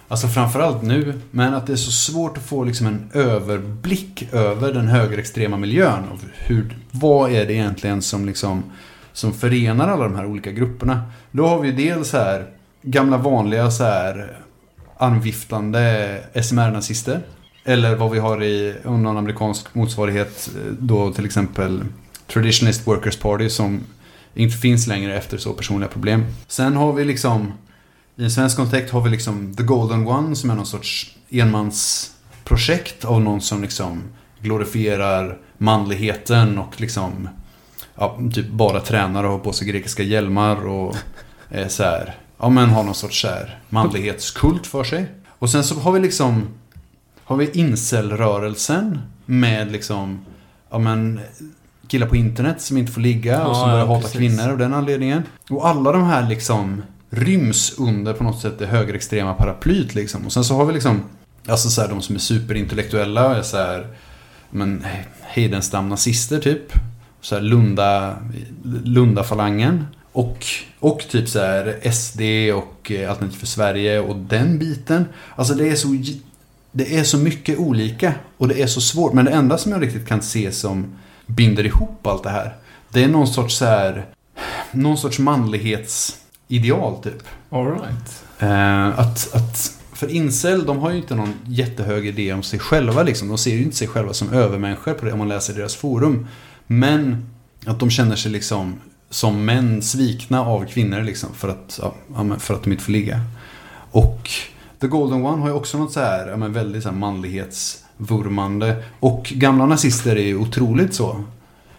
Alltså 0.09 0.29
framförallt 0.29 0.83
nu, 0.83 1.21
men 1.31 1.55
att 1.55 1.67
det 1.67 1.73
är 1.73 1.77
så 1.77 1.91
svårt 1.91 2.37
att 2.37 2.43
få 2.45 2.65
liksom 2.65 2.87
en 2.87 3.11
överblick 3.15 4.29
över 4.33 4.73
den 4.73 4.89
högerextrema 4.89 5.57
miljön. 5.57 6.05
Och 6.13 6.19
hur, 6.35 6.77
vad 6.91 7.33
är 7.33 7.47
det 7.47 7.53
egentligen 7.53 8.03
som, 8.03 8.27
liksom, 8.27 8.63
som 9.13 9.33
förenar 9.33 9.89
alla 9.89 10.05
de 10.05 10.15
här 10.17 10.27
olika 10.27 10.53
grupperna? 10.53 11.03
Då 11.31 11.47
har 11.47 11.61
vi 11.61 11.73
dels 11.73 12.13
här 12.13 12.47
gamla 12.83 13.17
vanliga 13.19 13.71
så 13.71 13.85
här 13.85 14.39
anviftande 14.97 16.19
SMR-nazister. 16.35 17.21
Eller 17.65 17.95
vad 17.97 18.11
vi 18.11 18.19
har 18.19 18.43
i 18.43 18.75
någon 18.85 19.17
amerikansk 19.19 19.75
motsvarighet 19.75 20.51
eh, 20.57 20.73
då 20.79 21.13
till 21.13 21.25
exempel 21.25 21.85
Traditionalist 22.27 22.87
Workers 22.87 23.17
Party 23.17 23.49
som 23.49 23.81
inte 24.35 24.57
finns 24.57 24.87
längre 24.87 25.17
efter 25.17 25.39
så 25.39 25.53
personliga 25.53 25.89
problem. 25.89 26.27
Sen 26.49 26.77
har 26.77 26.93
vi 26.93 27.05
liksom 27.05 27.53
i 28.17 28.25
en 28.25 28.31
svensk 28.31 28.57
kontext 28.57 28.93
har 28.93 29.01
vi 29.01 29.11
liksom 29.11 29.55
The 29.55 29.63
Golden 29.63 30.07
One 30.07 30.37
som 30.37 30.51
är 30.51 30.55
någon 30.55 30.67
sorts 30.67 31.17
enmansprojekt 31.31 33.05
av 33.05 33.21
någon 33.21 33.41
som 33.41 33.63
liksom 33.63 34.03
glorifierar 34.41 35.39
manligheten 35.59 36.59
och 36.59 36.81
liksom 36.81 37.29
ja, 37.95 38.19
typ 38.35 38.49
bara 38.49 38.81
tränar 38.81 39.25
och 39.25 39.31
har 39.31 39.39
på 39.39 39.53
sig 39.53 39.69
grekiska 39.69 40.03
hjälmar 40.03 40.67
och 40.67 40.97
är 41.49 41.69
så 41.69 41.83
här, 41.83 42.15
ja 42.39 42.49
men 42.49 42.71
har 42.71 42.85
någon 42.85 42.95
sorts 42.95 43.21
så 43.21 43.29
här 43.29 43.59
manlighetskult 43.69 44.67
för 44.67 44.85
sig. 44.85 45.07
Och 45.29 45.51
sen 45.51 45.65
så 45.65 45.75
har 45.75 45.93
vi 45.93 46.01
liksom 46.01 46.49
har 47.25 47.37
vi 47.37 47.51
incelrörelsen 47.51 48.99
med 49.27 49.73
liksom 49.73 50.25
ja 50.71 50.79
men 50.79 51.21
killar 51.91 52.07
på 52.07 52.17
internet 52.17 52.61
som 52.61 52.77
inte 52.77 52.93
får 52.93 53.01
ligga 53.01 53.47
och 53.47 53.57
som 53.57 53.69
börjar 53.69 53.79
ja, 53.79 53.87
hata 53.87 54.01
precis. 54.01 54.19
kvinnor 54.19 54.51
av 54.51 54.59
den 54.59 54.75
anledningen. 54.75 55.23
Och 55.51 55.69
alla 55.69 55.93
de 55.93 56.05
här 56.05 56.29
liksom 56.29 56.83
ryms 57.11 57.79
under 57.79 58.13
på 58.13 58.25
något 58.25 58.41
sätt 58.41 58.59
det 58.59 58.67
högerextrema 58.67 59.35
paraplyt 59.35 59.95
liksom. 59.95 60.27
Och 60.27 60.33
sen 60.33 60.45
så 60.45 60.55
har 60.55 60.65
vi 60.65 60.73
liksom, 60.73 61.03
alltså 61.47 61.71
så 61.71 61.81
här, 61.81 61.89
de 61.89 62.03
som 62.03 62.15
är 62.15 62.21
superintellektuella 62.21 63.27
och 63.29 63.37
är 63.37 63.43
så 63.43 63.57
här, 63.57 63.87
men 64.51 64.85
Heidenstam-nazister 65.21 66.39
typ. 66.39 66.73
Så 67.21 67.35
här 67.35 67.43
Lunda, 67.43 68.17
Lunda-falangen. 68.85 69.87
Och, 70.13 70.47
och 70.81 71.05
typ 71.11 71.29
så 71.29 71.39
här 71.39 71.91
SD 71.93 72.21
och 72.55 72.93
eh, 72.93 73.11
Alternativ 73.11 73.39
för 73.39 73.47
Sverige 73.47 74.01
och 74.01 74.17
den 74.17 74.59
biten. 74.59 75.05
Alltså 75.37 75.55
det 75.55 75.69
är 75.69 75.75
så 75.75 75.89
det 76.73 76.99
är 76.99 77.05
så 77.05 77.19
mycket 77.19 77.59
olika 77.59 78.15
och 78.37 78.49
det 78.49 78.63
är 78.63 78.67
så 78.67 78.81
svårt. 78.81 79.13
Men 79.13 79.25
det 79.25 79.31
enda 79.31 79.59
som 79.59 79.73
jag 79.73 79.83
riktigt 79.83 80.09
kan 80.09 80.23
se 80.23 80.53
som 80.53 80.87
binder 81.31 81.67
ihop 81.67 82.07
allt 82.07 82.23
det 82.23 82.31
här. 82.31 82.55
Det 82.89 83.05
är 83.05 83.09
någon 83.09 83.29
sorts 83.29 83.57
så 83.57 83.65
här, 83.65 84.07
någon 84.73 84.99
sorts 84.99 85.19
manlighetsideal 85.19 87.03
typ. 87.03 87.23
Alright. 87.51 88.25
Eh, 88.39 88.99
att, 88.99 89.35
att, 89.35 89.79
för 89.93 90.11
incel, 90.11 90.67
de 90.67 90.79
har 90.79 90.91
ju 90.91 90.97
inte 90.97 91.15
någon 91.15 91.35
jättehög 91.47 92.07
idé 92.07 92.33
om 92.33 92.43
sig 92.43 92.59
själva 92.59 93.03
liksom. 93.03 93.29
De 93.29 93.39
ser 93.39 93.55
ju 93.55 93.63
inte 93.63 93.77
sig 93.77 93.89
själva 93.89 94.13
som 94.13 94.33
övermänniskor 94.33 94.95
på 94.95 95.05
det 95.05 95.13
om 95.13 95.19
man 95.19 95.29
läser 95.29 95.55
deras 95.55 95.77
forum. 95.77 96.27
Men 96.67 97.31
att 97.67 97.81
de 97.81 97.91
känner 97.91 98.17
sig 98.17 98.33
liksom 98.33 98.81
som 99.11 99.45
män 99.45 99.83
svikna 99.83 100.41
av 100.47 100.65
kvinnor 100.67 101.03
liksom. 101.03 101.35
För 101.35 101.49
att, 101.49 101.81
ja, 101.83 101.95
för 102.39 102.55
att 102.55 102.63
de 102.63 102.73
inte 102.73 102.85
får 102.85 102.93
ligga. 102.93 103.21
Och 103.91 104.31
The 104.81 104.87
Golden 104.87 105.25
One 105.25 105.43
har 105.43 105.49
ju 105.49 105.55
också 105.55 105.79
något 105.79 105.93
så 105.93 106.01
här, 106.01 106.29
ja, 106.29 106.37
men 106.37 106.53
väldigt 106.53 106.83
så 106.83 106.89
här 106.89 106.97
manlighetsvurmande. 108.01 108.85
Och 109.01 109.33
gamla 109.37 109.67
nazister 109.67 110.17
är 110.17 110.23
ju 110.23 110.37
otroligt 110.37 110.95
så. 110.95 111.25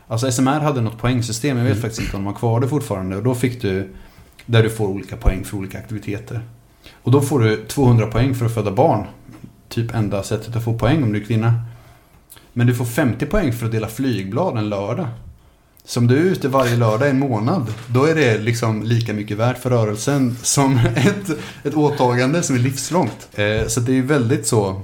Alltså 0.07 0.31
SMR 0.31 0.59
hade 0.59 0.81
något 0.81 0.97
poängsystem, 0.97 1.57
jag 1.57 1.65
vet 1.65 1.81
faktiskt 1.81 2.01
inte 2.01 2.17
om 2.17 2.23
de 2.23 2.33
har 2.33 2.39
kvar 2.39 2.59
det 2.59 2.67
fortfarande. 2.67 3.15
Och 3.17 3.23
då 3.23 3.35
fick 3.35 3.61
du, 3.61 3.93
där 4.45 4.63
du 4.63 4.69
får 4.69 4.87
olika 4.87 5.17
poäng 5.17 5.43
för 5.43 5.57
olika 5.57 5.77
aktiviteter. 5.77 6.41
Och 7.03 7.11
då 7.11 7.21
får 7.21 7.39
du 7.39 7.65
200 7.65 8.07
poäng 8.07 8.35
för 8.35 8.45
att 8.45 8.53
föda 8.53 8.71
barn. 8.71 9.05
Typ 9.69 9.95
enda 9.95 10.23
sättet 10.23 10.55
att 10.55 10.63
få 10.63 10.77
poäng 10.77 11.03
om 11.03 11.13
du 11.13 11.21
är 11.21 11.25
kvinna. 11.25 11.53
Men 12.53 12.67
du 12.67 12.75
får 12.75 12.85
50 12.85 13.25
poäng 13.25 13.53
för 13.53 13.65
att 13.65 13.71
dela 13.71 13.87
flygblad 13.87 14.57
en 14.57 14.69
lördag. 14.69 15.07
Så 15.85 15.99
om 15.99 16.07
du 16.07 16.17
är 16.17 16.23
ute 16.23 16.47
varje 16.47 16.75
lördag 16.75 17.09
en 17.09 17.19
månad, 17.19 17.73
då 17.87 18.05
är 18.05 18.15
det 18.15 18.37
liksom 18.37 18.83
lika 18.83 19.13
mycket 19.13 19.37
värt 19.37 19.57
för 19.57 19.69
rörelsen 19.69 20.37
som 20.41 20.77
ett, 20.95 21.29
ett 21.63 21.73
åtagande 21.73 22.43
som 22.43 22.55
är 22.55 22.59
livslångt. 22.59 23.29
Eh, 23.33 23.67
så 23.67 23.79
det 23.79 23.97
är 23.97 24.01
väldigt 24.01 24.47
så, 24.47 24.81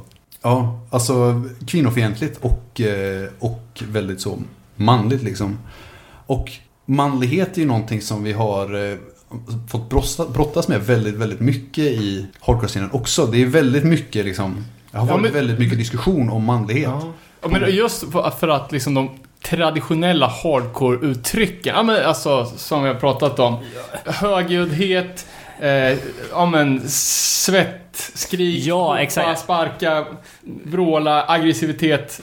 ja, 0.47 0.79
alltså 0.89 1.41
kvinnofientligt 1.67 2.39
och, 2.41 2.81
eh, 2.81 3.29
och 3.39 3.83
väldigt 3.91 4.21
så 4.21 4.37
manligt 4.75 5.23
liksom. 5.23 5.59
Och 6.25 6.51
manlighet 6.85 7.57
är 7.57 7.61
ju 7.61 7.67
någonting 7.67 8.01
som 8.01 8.23
vi 8.23 8.33
har 8.33 8.91
eh, 8.91 8.97
fått 9.69 9.89
brottas 10.33 10.67
med 10.67 10.81
väldigt, 10.81 11.15
väldigt 11.15 11.39
mycket 11.39 11.83
i 11.83 12.25
hardcore-scenen 12.39 12.89
också. 12.91 13.25
Det 13.25 13.41
är 13.41 13.45
väldigt 13.45 13.83
mycket 13.83 14.25
liksom, 14.25 14.65
det 14.91 14.97
har 14.97 15.05
Ja, 15.07 15.11
varit 15.11 15.21
men- 15.23 15.33
väldig 15.33 15.59
mycket 15.59 15.77
diskussion 15.77 16.29
om 16.29 16.43
manlighet. 16.43 16.83
Ja. 16.83 17.13
ja, 17.41 17.47
men 17.47 17.75
just 17.75 18.11
för, 18.11 18.29
för 18.39 18.47
att 18.47 18.71
liksom 18.71 18.93
de 18.93 19.09
traditionella 19.45 20.27
hardcore-uttrycken, 20.43 21.75
ja 21.75 21.83
men 21.83 22.05
alltså 22.05 22.45
som 22.45 22.83
vi 22.83 22.87
har 22.87 22.95
pratat 22.95 23.39
om. 23.39 23.55
Högljuddhet, 24.05 25.25
eh, 25.61 25.97
ja 26.31 26.45
men 26.45 26.89
svett, 26.89 28.11
skrik, 28.15 28.65
Ja, 28.65 28.99
exakt. 28.99 29.39
sparka, 29.39 30.05
vråla, 30.65 31.25
aggressivitet. 31.27 32.21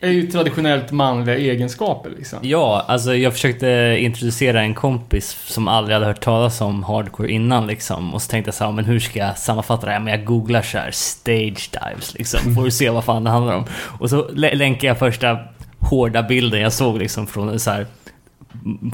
Är 0.00 0.10
ju 0.10 0.26
traditionellt 0.26 0.92
manliga 0.92 1.36
egenskaper 1.36 2.10
liksom. 2.10 2.38
Ja, 2.42 2.84
alltså 2.88 3.14
jag 3.14 3.32
försökte 3.32 3.96
introducera 4.00 4.60
en 4.60 4.74
kompis 4.74 5.36
som 5.46 5.68
aldrig 5.68 5.94
hade 5.94 6.06
hört 6.06 6.20
talas 6.20 6.60
om 6.60 6.82
hardcore 6.82 7.30
innan 7.30 7.66
liksom. 7.66 8.14
Och 8.14 8.22
så 8.22 8.30
tänkte 8.30 8.48
jag 8.48 8.54
så 8.54 8.64
här, 8.64 8.72
men 8.72 8.84
hur 8.84 9.00
ska 9.00 9.18
jag 9.18 9.38
sammanfatta 9.38 9.86
det 9.86 9.92
här? 9.92 10.00
Men 10.00 10.12
jag 10.14 10.24
googlar 10.24 10.62
så 10.62 10.78
här 10.78 10.90
stage 10.90 11.70
dives 11.72 12.14
liksom. 12.14 12.54
Får 12.54 12.64
du 12.64 12.70
se 12.70 12.90
vad 12.90 13.04
fan 13.04 13.24
det 13.24 13.30
handlar 13.30 13.56
om. 13.56 13.64
Och 13.98 14.10
så 14.10 14.28
lä- 14.32 14.54
länkar 14.54 14.88
jag 14.88 14.98
första 14.98 15.38
hårda 15.78 16.22
bilden 16.22 16.60
jag 16.60 16.72
såg 16.72 16.98
liksom 16.98 17.26
från 17.26 17.60
så 17.60 17.70
här 17.70 17.86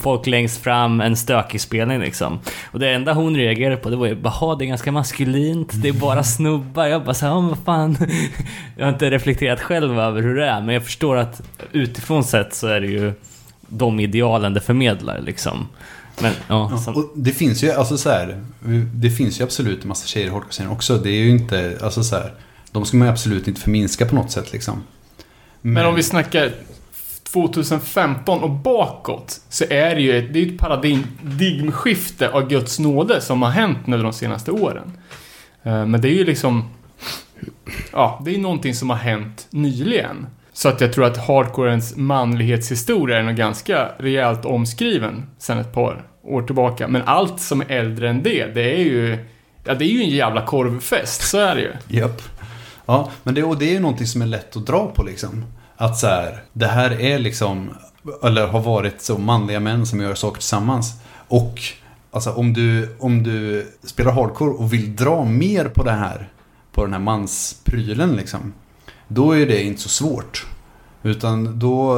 folk 0.01 0.27
längst 0.27 0.63
fram, 0.63 1.01
en 1.01 1.17
stökig 1.17 1.61
spelning 1.61 2.01
liksom. 2.01 2.39
Och 2.73 2.79
det 2.79 2.91
enda 2.91 3.13
hon 3.13 3.37
reagerade 3.37 3.77
på 3.77 3.91
det 3.91 3.97
var 3.97 4.07
ju 4.07 4.15
bara, 4.15 4.55
det 4.55 4.65
är 4.65 4.67
ganska 4.67 4.93
maskulint, 4.93 5.71
det 5.83 5.89
är 5.89 5.93
bara 5.93 6.25
snubbar. 6.25 6.87
Jag 6.87 7.05
bara 7.05 7.15
såhär, 7.15 7.33
ja 7.33 7.41
men 7.41 7.49
vad 7.49 7.59
fan. 7.59 7.97
Jag 8.77 8.87
har 8.87 8.93
inte 8.93 9.11
reflekterat 9.11 9.61
själv 9.61 10.01
över 10.01 10.23
hur 10.23 10.37
det 10.37 10.47
är, 10.47 10.61
men 10.61 10.75
jag 10.75 10.85
förstår 10.85 11.17
att 11.17 11.43
utifrån 11.73 12.25
sett 12.25 12.55
så 12.55 12.67
är 12.67 12.81
det 12.81 12.87
ju 12.87 13.13
de 13.69 14.01
idealen 14.01 14.55
det 14.55 14.61
förmedlar 14.61 15.21
liksom. 15.21 15.69
Men 16.23 16.33
ja, 16.49 16.69
Ja, 16.71 16.79
som, 16.79 16.95
och 16.95 17.11
det 17.15 17.33
finns 17.33 17.65
ju, 17.65 17.73
alltså 17.73 17.99
så 17.99 18.11
här, 18.11 18.45
det 18.95 19.11
finns 19.11 19.41
ju 19.41 19.45
absolut 19.45 19.83
en 19.83 19.89
massa 19.89 20.07
tjejer 20.07 20.27
i 20.27 20.31
hardcore 20.31 20.69
också. 20.69 20.99
Det 20.99 21.11
är 21.11 21.21
ju 21.21 21.31
inte, 21.31 21.79
alltså 21.83 22.03
så 22.03 22.17
här, 22.17 22.33
de 22.73 22.85
ska 22.85 22.97
man 22.97 23.07
ju 23.09 23.13
absolut 23.13 23.49
inte 23.49 23.61
förminska 23.61 24.07
på 24.07 24.15
något 24.15 24.31
sätt 24.31 24.53
liksom. 24.53 24.83
Men 25.63 25.87
om 25.87 25.95
vi 25.95 26.03
snackar 26.03 26.53
2015 27.33 28.43
och 28.43 28.51
bakåt 28.51 29.41
så 29.49 29.65
är 29.71 29.95
det 29.95 30.01
ju 30.01 30.19
ett, 30.19 30.33
det 30.33 30.43
är 30.43 30.47
ett 30.47 30.59
paradigmskifte 30.59 32.29
av 32.29 32.49
Guds 32.49 32.79
nåde 32.79 33.21
som 33.21 33.43
har 33.43 33.51
hänt 33.51 33.87
nu 33.87 34.03
de 34.03 34.13
senaste 34.13 34.51
åren. 34.51 34.99
Eh, 35.63 35.87
men 35.87 36.01
det 36.01 36.09
är 36.09 36.15
ju 36.15 36.25
liksom... 36.25 36.65
Ja, 37.93 38.23
det 38.25 38.31
är 38.31 38.35
ju 38.35 38.41
någonting 38.41 38.75
som 38.75 38.91
har 38.91 38.97
hänt 38.97 39.47
nyligen. 39.51 40.27
Så 40.53 40.69
att 40.69 40.81
jag 40.81 40.93
tror 40.93 41.05
att 41.05 41.27
hardcorens 41.27 41.97
manlighetshistoria 41.97 43.19
är 43.19 43.23
nog 43.23 43.37
ganska 43.37 43.89
rejält 43.99 44.45
omskriven 44.45 45.27
sen 45.39 45.59
ett 45.59 45.73
par 45.73 46.05
år 46.23 46.43
tillbaka. 46.43 46.89
Men 46.89 47.03
allt 47.03 47.41
som 47.41 47.61
är 47.61 47.71
äldre 47.71 48.11
än 48.11 48.23
det, 48.23 48.47
det 48.47 48.75
är 48.75 48.85
ju... 48.85 49.19
Ja, 49.65 49.75
det 49.75 49.85
är 49.85 49.89
ju 49.89 50.03
en 50.03 50.11
jävla 50.11 50.47
korvfest, 50.47 51.23
så 51.23 51.39
är 51.39 51.55
det 51.55 51.61
ju. 51.61 51.99
Japp. 51.99 52.23
Ja, 52.87 53.11
men 53.23 53.35
det, 53.35 53.43
och 53.43 53.59
det 53.59 53.65
är 53.65 53.73
ju 53.73 53.81
någonting 53.81 54.07
som 54.07 54.23
är 54.23 54.27
lätt 54.27 54.57
att 54.57 54.67
dra 54.67 54.93
på 54.95 55.05
liksom. 55.05 55.45
Att 55.81 55.99
så 55.99 56.07
här, 56.07 56.43
det 56.53 56.67
här 56.67 57.01
är 57.01 57.19
liksom, 57.19 57.71
eller 58.23 58.47
har 58.47 58.61
varit 58.61 59.03
så 59.03 59.19
manliga 59.19 59.61
män 59.61 59.87
som 59.87 60.01
gör 60.01 60.15
saker 60.15 60.39
tillsammans. 60.39 60.93
Och 61.29 61.61
alltså 62.11 62.33
om 62.33 62.53
du, 62.53 62.97
om 62.99 63.23
du 63.23 63.67
spelar 63.85 64.13
hardcore 64.13 64.51
och 64.51 64.73
vill 64.73 64.97
dra 64.97 65.25
mer 65.25 65.65
på 65.65 65.85
det 65.85 65.93
här, 65.93 66.29
på 66.73 66.85
den 66.85 66.93
här 66.93 67.01
mansprylen 67.01 68.13
liksom. 68.17 68.53
Då 69.09 69.33
är 69.33 69.47
det 69.47 69.63
inte 69.63 69.81
så 69.81 69.89
svårt. 69.89 70.47
Utan 71.03 71.59
då, 71.59 71.97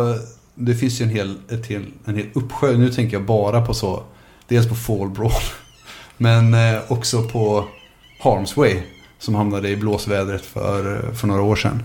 det 0.54 0.74
finns 0.74 1.00
ju 1.00 1.04
en 1.04 1.10
hel, 1.10 1.36
ett 1.50 1.66
hel, 1.66 1.84
en 2.04 2.16
hel 2.16 2.26
uppsjö. 2.34 2.76
Nu 2.76 2.90
tänker 2.90 3.16
jag 3.16 3.26
bara 3.26 3.66
på 3.66 3.74
så, 3.74 4.02
dels 4.48 4.68
på 4.68 4.74
Fall 4.74 5.10
Brawl. 5.10 5.32
Men 6.16 6.54
eh, 6.54 6.80
också 6.88 7.22
på 7.22 7.64
Harmsway. 8.20 8.82
Som 9.18 9.34
hamnade 9.34 9.68
i 9.68 9.76
blåsvädret 9.76 10.44
för, 10.44 10.96
eh, 10.96 11.14
för 11.14 11.26
några 11.26 11.42
år 11.42 11.56
sedan. 11.56 11.82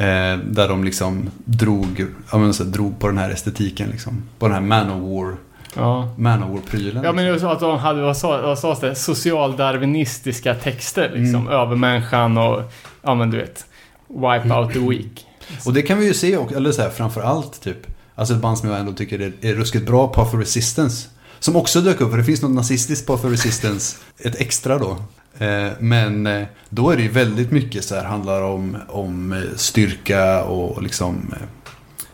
Eh, 0.00 0.38
där 0.38 0.68
de 0.68 0.84
liksom 0.84 1.30
drog, 1.44 2.06
ja, 2.32 2.38
men 2.38 2.54
så 2.54 2.64
här, 2.64 2.70
drog 2.70 2.98
på 2.98 3.06
den 3.06 3.18
här 3.18 3.30
estetiken 3.30 3.88
liksom. 3.90 4.22
På 4.38 4.46
den 4.46 4.54
här 4.54 4.60
Manowar, 4.62 5.36
Ja. 5.76 6.14
Manowar-prylen. 6.18 7.04
Ja 7.04 7.12
men 7.12 7.24
det 7.24 7.32
var 7.32 7.38
så 7.38 7.48
att 7.50 7.60
de 7.60 7.78
hade, 7.78 8.02
vad 8.02 8.16
sa- 8.16 8.42
vad 8.42 8.58
sades 8.58 8.80
det, 8.80 8.94
socialdarwinistiska 8.94 10.54
texter 10.54 11.12
liksom. 11.16 11.48
Övermänniskan 11.48 12.38
och, 12.38 12.62
ja 13.02 13.14
men 13.14 13.30
du 13.30 13.36
vet, 13.36 13.64
wipe 14.08 14.54
out 14.54 14.72
the 14.72 14.78
weak. 14.78 15.26
Och 15.66 15.72
det 15.72 15.82
kan 15.82 15.98
vi 15.98 16.06
ju 16.06 16.14
se, 16.14 16.36
och- 16.36 16.52
eller 16.52 16.72
så 16.72 16.82
här, 16.82 16.90
framför 16.90 17.20
allt 17.20 17.60
typ. 17.62 17.86
Alltså 18.14 18.34
ett 18.34 18.40
band 18.40 18.58
som 18.58 18.68
jag 18.68 18.78
ändå 18.80 18.92
tycker 18.92 19.18
är, 19.20 19.32
är 19.40 19.54
ruskigt 19.54 19.86
bra, 19.86 20.08
Path 20.08 20.34
of 20.34 20.40
Resistance. 20.40 21.08
Som 21.38 21.56
också 21.56 21.80
dök 21.80 22.00
upp, 22.00 22.10
för 22.10 22.18
det 22.18 22.24
finns 22.24 22.42
något 22.42 22.50
nazistiskt 22.50 23.06
Path 23.06 23.26
of 23.26 23.30
Resistance. 23.32 23.96
Ett 24.18 24.40
extra 24.40 24.78
då. 24.78 24.96
Eh, 25.40 25.72
Men 25.78 26.26
eh, 26.26 26.46
då 26.68 26.90
är 26.90 26.96
det 26.96 27.02
ju 27.02 27.08
väldigt 27.08 27.50
mycket 27.50 27.84
så 27.84 27.94
här, 27.94 28.04
handlar 28.04 28.42
om, 28.42 28.76
om 28.88 29.32
eh, 29.32 29.38
styrka 29.56 30.44
och 30.44 30.82
liksom 30.82 31.34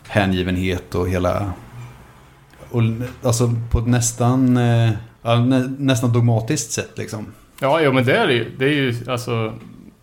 hängivenhet 0.07 0.95
och 0.95 1.09
hela... 1.09 1.51
Och 2.71 2.81
alltså 3.23 3.51
på 3.71 3.79
ett 3.79 3.87
nästan, 3.87 4.59
ja, 5.21 5.35
nästan 5.77 6.13
dogmatiskt 6.13 6.71
sätt 6.71 6.91
liksom. 6.95 7.25
Ja, 7.61 7.81
jo 7.81 7.93
men 7.93 8.05
det 8.05 8.17
är 8.17 8.27
det 8.27 8.33
ju. 8.33 8.51
Det 8.57 8.65
är 8.65 8.69
ju 8.69 8.95
alltså 9.07 9.53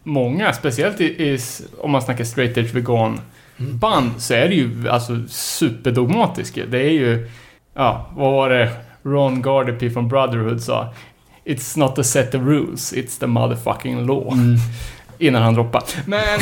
många, 0.03 0.53
speciellt 0.53 1.01
i, 1.01 1.05
i 1.05 1.39
om 1.81 1.91
man 1.91 2.03
snackar 2.03 2.25
straight 2.25 2.57
edge 2.57 2.75
vegan 2.75 3.21
band 3.57 4.11
så 4.19 4.35
är 4.35 4.49
det 4.49 4.55
ju 4.55 4.89
alltså 4.89 5.23
superdogmatiska. 5.29 6.67
Det 6.67 6.79
är 6.79 6.91
ju, 6.91 7.29
ja, 7.75 8.11
vad 8.17 8.33
var 8.33 8.51
det 8.51 8.71
Ron 9.03 9.43
Gardepy 9.43 9.91
från 9.91 10.09
Brotherhood 10.09 10.63
sa? 10.63 10.95
It's 11.45 11.79
not 11.79 11.99
a 11.99 12.05
set 12.05 12.35
of 12.35 12.43
rules, 12.43 12.93
it's 12.93 13.19
the 13.19 13.27
motherfucking 13.27 14.07
law. 14.07 14.35
Innan 15.19 15.43
han 15.43 15.55
droppade. 15.55 15.87
Men... 16.07 16.25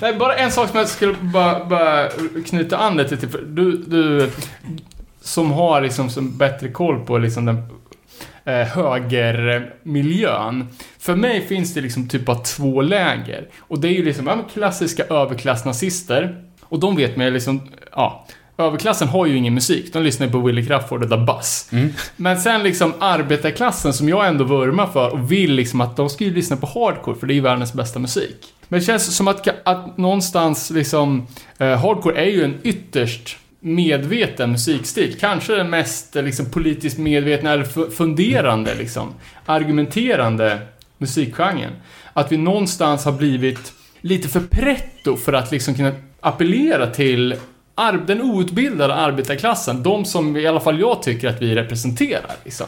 Nej, 0.00 0.14
bara 0.14 0.36
en 0.36 0.52
sak 0.52 0.68
som 0.68 0.78
jag 0.78 0.88
skulle 0.88 1.14
bara, 1.20 1.64
bara 1.64 2.08
knyta 2.46 2.76
an 2.76 2.96
lite 2.96 3.16
till. 3.16 3.28
Du, 3.46 3.76
du 3.76 4.30
som 5.20 5.52
har 5.52 5.80
liksom 5.80 6.10
som 6.10 6.36
bättre 6.36 6.68
koll 6.68 7.06
på 7.06 7.18
liksom 7.18 7.44
den 7.44 7.62
eh, 8.44 8.66
högermiljön. 8.66 10.68
För 10.98 11.14
mig 11.14 11.46
finns 11.46 11.74
det 11.74 11.80
liksom 11.80 12.08
typ 12.08 12.28
av 12.28 12.42
två 12.42 12.82
läger. 12.82 13.48
Och 13.58 13.80
det 13.80 13.88
är 13.88 13.92
ju 13.92 14.04
liksom 14.04 14.26
ja, 14.26 14.38
klassiska 14.52 15.04
överklassnazister. 15.04 16.44
Och 16.62 16.80
de 16.80 16.96
vet 16.96 17.16
man 17.16 17.32
liksom, 17.32 17.68
ja. 17.92 18.26
Överklassen 18.58 19.08
har 19.08 19.26
ju 19.26 19.36
ingen 19.36 19.54
musik, 19.54 19.92
de 19.92 20.02
lyssnar 20.02 20.28
på 20.28 20.38
Willie 20.38 20.66
Crawford 20.66 21.02
och 21.02 21.10
The 21.10 21.16
Buzz. 21.16 21.70
Men 22.16 22.40
sen 22.40 22.62
liksom 22.62 22.94
arbetarklassen 22.98 23.92
som 23.92 24.08
jag 24.08 24.26
ändå 24.28 24.44
vurmar 24.44 24.86
för 24.86 25.12
och 25.12 25.32
vill 25.32 25.52
liksom 25.52 25.80
att 25.80 25.96
de 25.96 26.08
ska 26.08 26.24
ju 26.24 26.34
lyssna 26.34 26.56
på 26.56 26.66
hardcore 26.66 27.16
för 27.18 27.26
det 27.26 27.32
är 27.32 27.34
ju 27.34 27.40
världens 27.40 27.72
bästa 27.72 27.98
musik. 27.98 28.36
Men 28.68 28.80
det 28.80 28.86
känns 28.86 29.16
som 29.16 29.28
att, 29.28 29.48
att 29.68 29.98
någonstans 29.98 30.70
liksom, 30.70 31.26
eh, 31.58 31.78
hardcore 31.78 32.20
är 32.20 32.30
ju 32.30 32.44
en 32.44 32.54
ytterst 32.62 33.36
medveten 33.60 34.52
musikstil. 34.52 35.16
Kanske 35.20 35.54
den 35.54 35.70
mest 35.70 36.16
eh, 36.16 36.22
liksom, 36.22 36.50
politiskt 36.50 36.98
medvetna 36.98 37.52
eller 37.52 37.64
fu- 37.64 37.90
funderande, 37.90 38.74
liksom, 38.74 39.14
argumenterande 39.46 40.58
musikgenren. 40.98 41.72
Att 42.12 42.32
vi 42.32 42.36
någonstans 42.36 43.04
har 43.04 43.12
blivit 43.12 43.72
lite 44.00 44.28
för 44.28 44.40
pretto 44.40 45.16
för 45.16 45.32
att 45.32 45.52
liksom 45.52 45.74
kunna 45.74 45.92
appellera 46.20 46.86
till 46.86 47.34
den 48.06 48.22
outbildade 48.22 48.94
arbetarklassen. 48.94 49.82
De 49.82 50.04
som 50.04 50.36
i 50.36 50.46
alla 50.46 50.60
fall 50.60 50.80
jag 50.80 51.02
tycker 51.02 51.28
att 51.28 51.42
vi 51.42 51.54
representerar. 51.54 52.36
Liksom. 52.44 52.66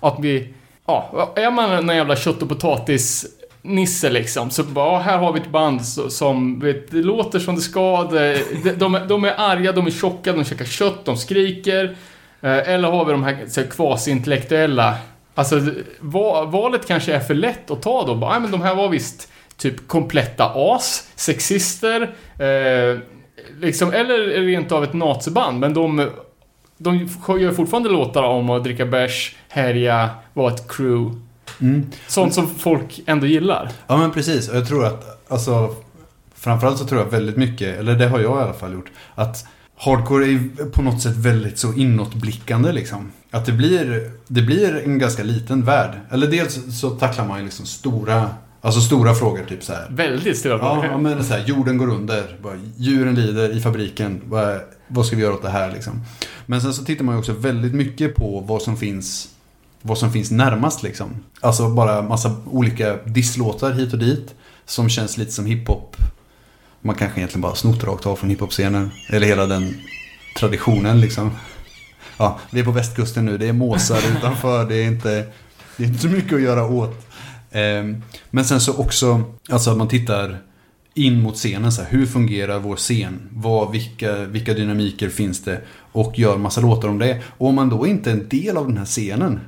Att 0.00 0.16
vi, 0.20 0.54
ja, 0.86 1.32
är 1.36 1.50
man 1.50 1.90
en 1.90 1.96
jävla 1.96 2.16
kött 2.16 2.42
och 2.42 2.48
potatis 2.48 3.26
Nisse 3.62 4.10
liksom, 4.10 4.50
så 4.50 4.62
bara, 4.62 4.92
ja, 4.92 4.98
här 4.98 5.18
har 5.18 5.32
vi 5.32 5.40
ett 5.40 5.50
band 5.50 5.86
som, 5.86 6.60
vet, 6.60 6.90
det 6.90 6.96
låter 7.02 7.38
som 7.38 7.54
det 7.54 7.60
ska, 7.60 8.04
det, 8.04 8.44
de, 8.64 8.70
de, 8.78 8.94
är, 8.94 9.06
de 9.06 9.24
är 9.24 9.34
arga, 9.36 9.72
de 9.72 9.86
är 9.86 9.90
tjocka, 9.90 10.32
de 10.32 10.44
käkar 10.44 10.64
kött, 10.64 11.04
de 11.04 11.16
skriker. 11.16 11.96
Eh, 12.40 12.68
eller 12.68 12.90
har 12.90 13.04
vi 13.04 13.12
de 13.12 13.24
här 13.24 13.70
kvasi-intellektuella, 13.70 14.94
alltså 15.34 15.60
valet 16.44 16.86
kanske 16.86 17.14
är 17.14 17.20
för 17.20 17.34
lätt 17.34 17.70
att 17.70 17.82
ta 17.82 18.06
då, 18.06 18.14
bara, 18.14 18.40
men 18.40 18.50
de 18.50 18.62
här 18.62 18.74
var 18.74 18.88
visst 18.88 19.28
typ 19.56 19.88
kompletta 19.88 20.52
as, 20.54 21.08
sexister, 21.14 22.02
eh, 22.38 22.98
liksom, 23.60 23.92
eller 23.92 24.18
rent 24.18 24.72
av 24.72 24.84
ett 24.84 24.92
naziband, 24.92 25.60
men 25.60 25.74
de, 25.74 26.10
de 26.76 26.98
gör 27.40 27.52
fortfarande 27.52 27.88
låtar 27.88 28.22
om 28.22 28.50
att 28.50 28.64
dricka 28.64 28.86
bärs, 28.86 29.36
härja, 29.48 30.10
vara 30.34 30.54
ett 30.54 30.68
crew. 30.68 31.20
Sånt 32.06 32.34
som 32.34 32.48
folk 32.48 33.00
ändå 33.06 33.26
gillar. 33.26 33.70
Ja 33.86 33.96
men 33.96 34.10
precis, 34.10 34.48
och 34.48 34.56
jag 34.56 34.68
tror 34.68 34.86
att 34.86 35.30
alltså 35.30 35.74
Framförallt 36.40 36.78
så 36.78 36.86
tror 36.86 37.00
jag 37.00 37.10
väldigt 37.10 37.36
mycket, 37.36 37.78
eller 37.78 37.94
det 37.94 38.08
har 38.08 38.20
jag 38.20 38.40
i 38.40 38.42
alla 38.42 38.52
fall 38.52 38.72
gjort 38.72 38.90
Att 39.14 39.46
hardcore 39.76 40.24
är 40.24 40.70
på 40.70 40.82
något 40.82 41.02
sätt 41.02 41.16
väldigt 41.16 41.58
så 41.58 41.72
inåtblickande 41.72 42.72
liksom 42.72 43.12
Att 43.30 43.46
det 43.46 43.52
blir, 43.52 44.10
det 44.26 44.42
blir 44.42 44.82
en 44.84 44.98
ganska 44.98 45.22
liten 45.22 45.64
värld 45.64 46.00
Eller 46.10 46.26
dels 46.26 46.80
så 46.80 46.90
tacklar 46.90 47.26
man 47.26 47.38
ju 47.38 47.44
liksom 47.44 47.66
stora 47.66 48.30
Alltså 48.60 48.80
stora 48.80 49.14
frågor 49.14 49.44
typ 49.48 49.64
så 49.64 49.72
här. 49.72 49.86
Väldigt 49.90 50.38
stora 50.38 50.58
frågor. 50.58 50.84
ja, 50.84 50.98
men 50.98 51.24
så 51.24 51.34
här, 51.34 51.44
jorden 51.46 51.78
går 51.78 51.90
under, 51.90 52.38
bara, 52.42 52.56
djuren 52.76 53.14
lider 53.14 53.56
i 53.56 53.60
fabriken, 53.60 54.20
vad, 54.24 54.60
vad 54.88 55.06
ska 55.06 55.16
vi 55.16 55.22
göra 55.22 55.34
åt 55.34 55.42
det 55.42 55.50
här 55.50 55.72
liksom? 55.72 56.02
Men 56.46 56.60
sen 56.60 56.74
så 56.74 56.84
tittar 56.84 57.04
man 57.04 57.14
ju 57.14 57.18
också 57.18 57.32
väldigt 57.32 57.74
mycket 57.74 58.14
på 58.14 58.40
vad 58.40 58.62
som 58.62 58.76
finns 58.76 59.28
vad 59.82 59.98
som 59.98 60.12
finns 60.12 60.30
närmast 60.30 60.82
liksom. 60.82 61.16
Alltså 61.40 61.68
bara 61.68 62.02
massa 62.02 62.36
olika 62.46 62.96
disslåtar 62.96 63.72
hit 63.72 63.92
och 63.92 63.98
dit. 63.98 64.34
Som 64.64 64.88
känns 64.88 65.16
lite 65.16 65.32
som 65.32 65.46
hiphop. 65.46 65.96
Man 66.80 66.94
kanske 66.94 67.20
egentligen 67.20 67.40
bara 67.40 67.54
snott 67.54 67.84
rakt 67.84 68.06
av 68.06 68.16
från 68.16 68.30
hiphop-scenen. 68.30 68.90
Eller 69.08 69.26
hela 69.26 69.46
den 69.46 69.74
traditionen 70.38 71.00
liksom. 71.00 71.30
Ja, 72.16 72.38
vi 72.50 72.60
är 72.60 72.64
på 72.64 72.70
västkusten 72.70 73.24
nu. 73.24 73.38
Det 73.38 73.48
är 73.48 73.52
måsar 73.52 73.98
utanför. 74.16 74.64
Det 74.64 74.74
är 74.76 74.86
inte, 74.86 75.26
det 75.76 75.84
är 75.84 75.88
inte 75.88 76.02
så 76.02 76.08
mycket 76.08 76.32
att 76.32 76.42
göra 76.42 76.66
åt. 76.66 77.06
Ehm, 77.52 78.02
Men 78.30 78.44
sen 78.44 78.60
så 78.60 78.76
också, 78.76 79.22
alltså 79.50 79.70
att 79.70 79.76
man 79.76 79.88
tittar 79.88 80.38
in 80.94 81.22
mot 81.22 81.34
scenen. 81.34 81.72
Så 81.72 81.82
här, 81.82 81.90
hur 81.90 82.06
fungerar 82.06 82.58
vår 82.58 82.76
scen? 82.76 83.28
Vad, 83.32 83.72
vilka, 83.72 84.16
vilka 84.24 84.54
dynamiker 84.54 85.08
finns 85.08 85.42
det? 85.44 85.60
Och 85.92 86.18
gör 86.18 86.36
massa 86.38 86.60
låtar 86.60 86.88
om 86.88 86.98
det. 86.98 87.20
Och 87.38 87.48
om 87.48 87.54
man 87.54 87.68
då 87.68 87.86
inte 87.86 88.10
är 88.10 88.14
en 88.14 88.28
del 88.28 88.56
av 88.56 88.66
den 88.68 88.78
här 88.78 88.84
scenen. 88.84 89.40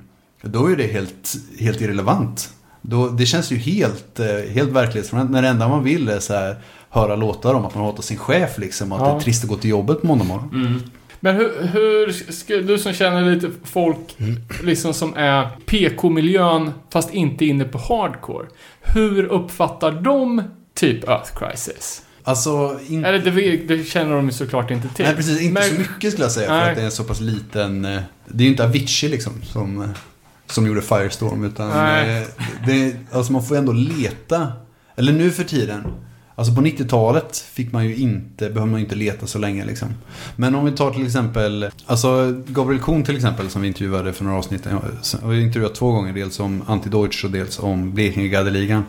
Då 0.42 0.66
är 0.66 0.76
det 0.76 0.86
helt, 0.86 1.34
helt 1.59 1.80
irrelevant. 1.80 2.50
Då, 2.82 3.09
det 3.09 3.26
känns 3.26 3.53
ju 3.53 3.57
helt, 3.57 4.20
eh, 4.20 4.26
helt 4.55 4.70
verklighetsfrånvänt. 4.72 5.30
När 5.30 5.42
det 5.42 5.48
enda 5.48 5.68
man 5.68 5.84
vill 5.84 6.09
är 6.09 6.18
så 6.20 6.34
här, 6.34 6.57
höra 6.90 7.16
låtar 7.16 7.55
om 7.55 7.64
att 7.64 7.74
man 7.74 7.84
hatar 7.84 8.03
sin 8.03 8.18
chef 8.18 8.59
liksom. 8.59 8.92
Att 8.92 9.00
Ja. 9.00 9.07
det 9.09 9.12
är 9.12 9.20
trist 9.20 9.44
att 9.44 9.50
gå 9.50 9.57
till 9.57 9.70
jobbet 9.70 10.00
på 10.00 10.07
måndag 10.07 10.24
morgon. 10.24 10.82
Men 11.24 11.36
hur, 11.36 11.62
hur 11.66 12.12
ska, 12.32 12.56
du 12.56 12.78
som 12.78 12.92
känner 12.92 13.34
lite 13.34 13.50
folk 13.64 14.16
liksom 14.62 14.94
som 14.94 15.14
är 15.16 15.48
PK-miljön 15.66 16.72
fast 16.90 17.14
inte 17.14 17.44
inne 17.44 17.64
på 17.64 17.78
hardcore. 17.78 18.46
Hur 18.80 19.24
uppfattar 19.24 19.92
de 19.92 20.42
typ 20.74 21.08
Earth 21.08 21.30
Crisis? 21.38 22.02
Alltså, 22.24 22.78
in... 22.88 23.04
Eller 23.04 23.18
det, 23.18 23.56
det 23.76 23.84
känner 23.84 24.16
de 24.16 24.26
ju 24.26 24.32
såklart 24.32 24.70
inte 24.70 24.88
till. 24.88 25.04
Nej, 25.04 25.16
precis. 25.16 25.40
Inte 25.40 25.60
Men- 25.60 25.70
så 25.70 25.74
mycket 25.74 26.12
skulle 26.12 26.24
jag 26.24 26.32
säga. 26.32 26.48
För 26.48 26.54
Nej. 26.56 26.70
att 26.70 26.76
det 26.76 26.80
är 26.82 26.86
en 26.86 26.90
så 26.92 27.04
pass 27.04 27.20
liten... 27.20 27.84
eh, 27.84 28.00
Det 28.26 28.42
är 28.42 28.46
ju 28.46 28.50
inte 28.50 28.64
Avicii 28.64 29.08
liksom 29.08 29.32
som, 29.42 29.82
eh, 29.82 29.88
som 30.46 30.66
gjorde 30.66 30.82
Firestorm. 30.82 31.44
Utan 31.44 31.70
eh, 31.70 32.22
det, 32.66 32.96
alltså 33.12 33.32
man 33.32 33.42
får 33.44 33.56
ändå 33.56 33.72
leta. 33.72 34.52
Eller 34.96 35.12
nu 35.12 35.30
för 35.30 35.44
tiden. 35.44 35.82
Alltså 36.34 36.54
på 36.54 36.60
90-talet 36.60 37.36
fick 37.36 37.72
man 37.72 37.84
ju 37.84 37.96
inte, 37.96 38.50
behöver 38.50 38.70
man 38.70 38.80
ju 38.80 38.84
inte 38.84 38.96
leta 38.96 39.26
så 39.26 39.38
länge 39.38 39.64
liksom. 39.64 39.88
Men 40.36 40.54
om 40.54 40.64
vi 40.64 40.72
tar 40.72 40.90
till 40.90 41.06
exempel, 41.06 41.70
alltså 41.86 42.34
Gabriel 42.46 42.82
Kuhn 42.82 43.04
till 43.04 43.16
exempel 43.16 43.50
som 43.50 43.62
vi 43.62 43.68
intervjuade 43.68 44.12
för 44.12 44.24
några 44.24 44.38
avsnitt. 44.38 44.66
Eh, 44.66 44.72
Jag 45.22 45.28
har 45.28 45.34
intervjuat 45.34 45.74
två 45.74 45.92
gånger, 45.92 46.12
dels 46.12 46.40
om 46.40 46.62
Anti-Deutsch 46.62 47.24
och 47.24 47.30
dels 47.30 47.58
om 47.58 47.92
Blekinge 47.94 48.28
Gadeligan. 48.28 48.84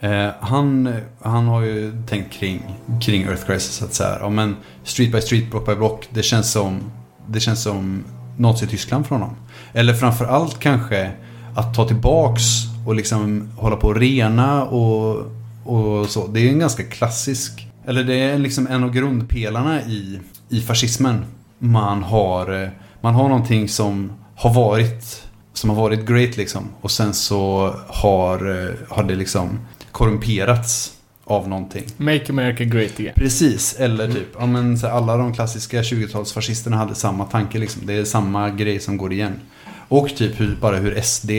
Eh, 0.00 0.28
han, 0.40 0.94
han 1.20 1.46
har 1.46 1.60
ju 1.62 2.02
tänkt 2.08 2.32
kring, 2.32 2.62
kring 3.02 3.22
Earth 3.22 3.46
Crisis 3.46 3.82
att 3.82 3.94
så 3.94 4.04
här, 4.04 4.18
ja 4.20 4.28
men 4.28 4.56
Street 4.84 5.12
by 5.12 5.20
Street, 5.20 5.50
Block 5.50 5.66
by 5.66 5.74
Block, 5.74 6.08
det 6.10 6.22
känns 6.22 6.52
som, 6.52 6.80
det 7.26 7.40
känns 7.40 7.62
som 7.62 8.04
Nazityskland 8.38 9.06
från 9.06 9.20
honom. 9.20 9.36
Eller 9.72 9.94
framförallt 9.94 10.58
kanske 10.58 11.10
att 11.56 11.74
ta 11.74 11.88
tillbaks 11.88 12.42
och 12.86 12.94
liksom 12.94 13.48
hålla 13.56 13.76
på 13.76 13.88
och 13.88 13.96
rena 13.96 14.64
och, 14.64 15.26
och 15.64 16.10
så. 16.10 16.26
Det 16.26 16.40
är 16.40 16.48
en 16.48 16.58
ganska 16.58 16.82
klassisk, 16.82 17.66
eller 17.86 18.04
det 18.04 18.14
är 18.14 18.38
liksom 18.38 18.66
en 18.66 18.84
av 18.84 18.92
grundpelarna 18.92 19.82
i, 19.82 20.20
i 20.48 20.60
fascismen. 20.60 21.24
Man 21.58 22.02
har, 22.02 22.62
eh, 22.62 22.68
man 23.00 23.14
har 23.14 23.28
någonting 23.28 23.68
som 23.68 24.12
har 24.36 24.54
varit, 24.54 25.22
som 25.52 25.70
har 25.70 25.76
varit 25.76 26.06
great 26.06 26.36
liksom. 26.36 26.68
Och 26.80 26.90
sen 26.90 27.14
så 27.14 27.74
har, 27.88 28.64
eh, 28.64 28.74
har 28.88 29.02
det 29.02 29.14
liksom 29.14 29.58
korrumperats 29.92 30.92
av 31.24 31.48
någonting. 31.48 31.84
Make 31.96 32.26
America 32.28 32.64
Great 32.64 32.92
Again. 33.00 33.14
Precis, 33.14 33.74
eller 33.78 34.12
typ, 34.12 34.28
ja 34.38 34.46
men 34.46 34.78
så 34.78 34.86
alla 34.86 35.16
de 35.16 35.34
klassiska 35.34 35.82
20-talsfascisterna 35.82 36.76
hade 36.76 36.94
samma 36.94 37.24
tanke 37.24 37.58
liksom. 37.58 37.86
Det 37.86 37.94
är 37.94 38.04
samma 38.04 38.50
grej 38.50 38.80
som 38.80 38.96
går 38.96 39.12
igen. 39.12 39.40
Och 39.88 40.08
typ 40.16 40.40
hur, 40.40 40.56
bara 40.60 40.76
hur 40.76 41.00
SD 41.00 41.30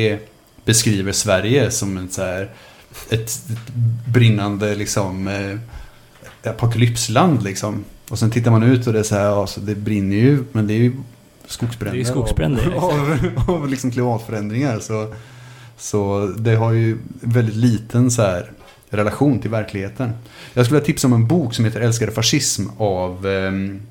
beskriver 0.66 1.12
Sverige 1.12 1.72
som 1.72 1.98
en 1.98 2.10
så 2.10 2.22
här, 2.22 2.50
ett, 3.10 3.44
brinnande 4.08 4.76
liksom 4.76 5.28
eh, 5.28 5.58
apokalypsland 6.52 7.44
liksom. 7.44 7.86
Och 8.10 8.20
sen 8.20 8.32
tittar 8.32 8.52
man 8.52 8.64
ut 8.64 8.88
och 8.88 8.94
det 8.94 9.00
är 9.00 9.04
så 9.04 9.16
här, 9.16 9.26
ja, 9.26 9.48
så 9.48 9.60
det 9.60 9.76
brinner 9.76 10.16
ju, 10.16 10.44
men 10.52 10.68
det 10.68 10.74
är 10.74 10.78
ju 10.78 10.94
skogsbränder. 11.46 11.98
Det 11.98 12.04
är 12.04 12.12
skogsbränder, 12.12 12.74
Av, 12.76 13.20
av, 13.48 13.56
av 13.56 13.70
liksom 13.70 13.92
klimatförändringar. 13.92 14.80
Så, 14.80 15.14
så 15.78 16.28
det 16.38 16.56
har 16.56 16.72
ju 16.72 16.98
väldigt 17.22 17.56
liten 17.56 18.12
så 18.12 18.22
här 18.22 18.52
relation 18.90 19.40
till 19.40 19.50
verkligheten. 19.50 20.12
Jag 20.54 20.66
skulle 20.66 20.80
vilja 20.80 20.86
tipsa 20.86 21.08
om 21.08 21.14
en 21.14 21.28
bok 21.28 21.54
som 21.54 21.66
heter 21.66 21.82
Älskade 21.82 22.12
fascism 22.12 22.68
av 22.78 23.28
ehm, 23.28 23.82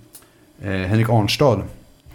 eh, 0.62 0.70
Henrik 0.70 1.09
Arnstad. 1.09 1.62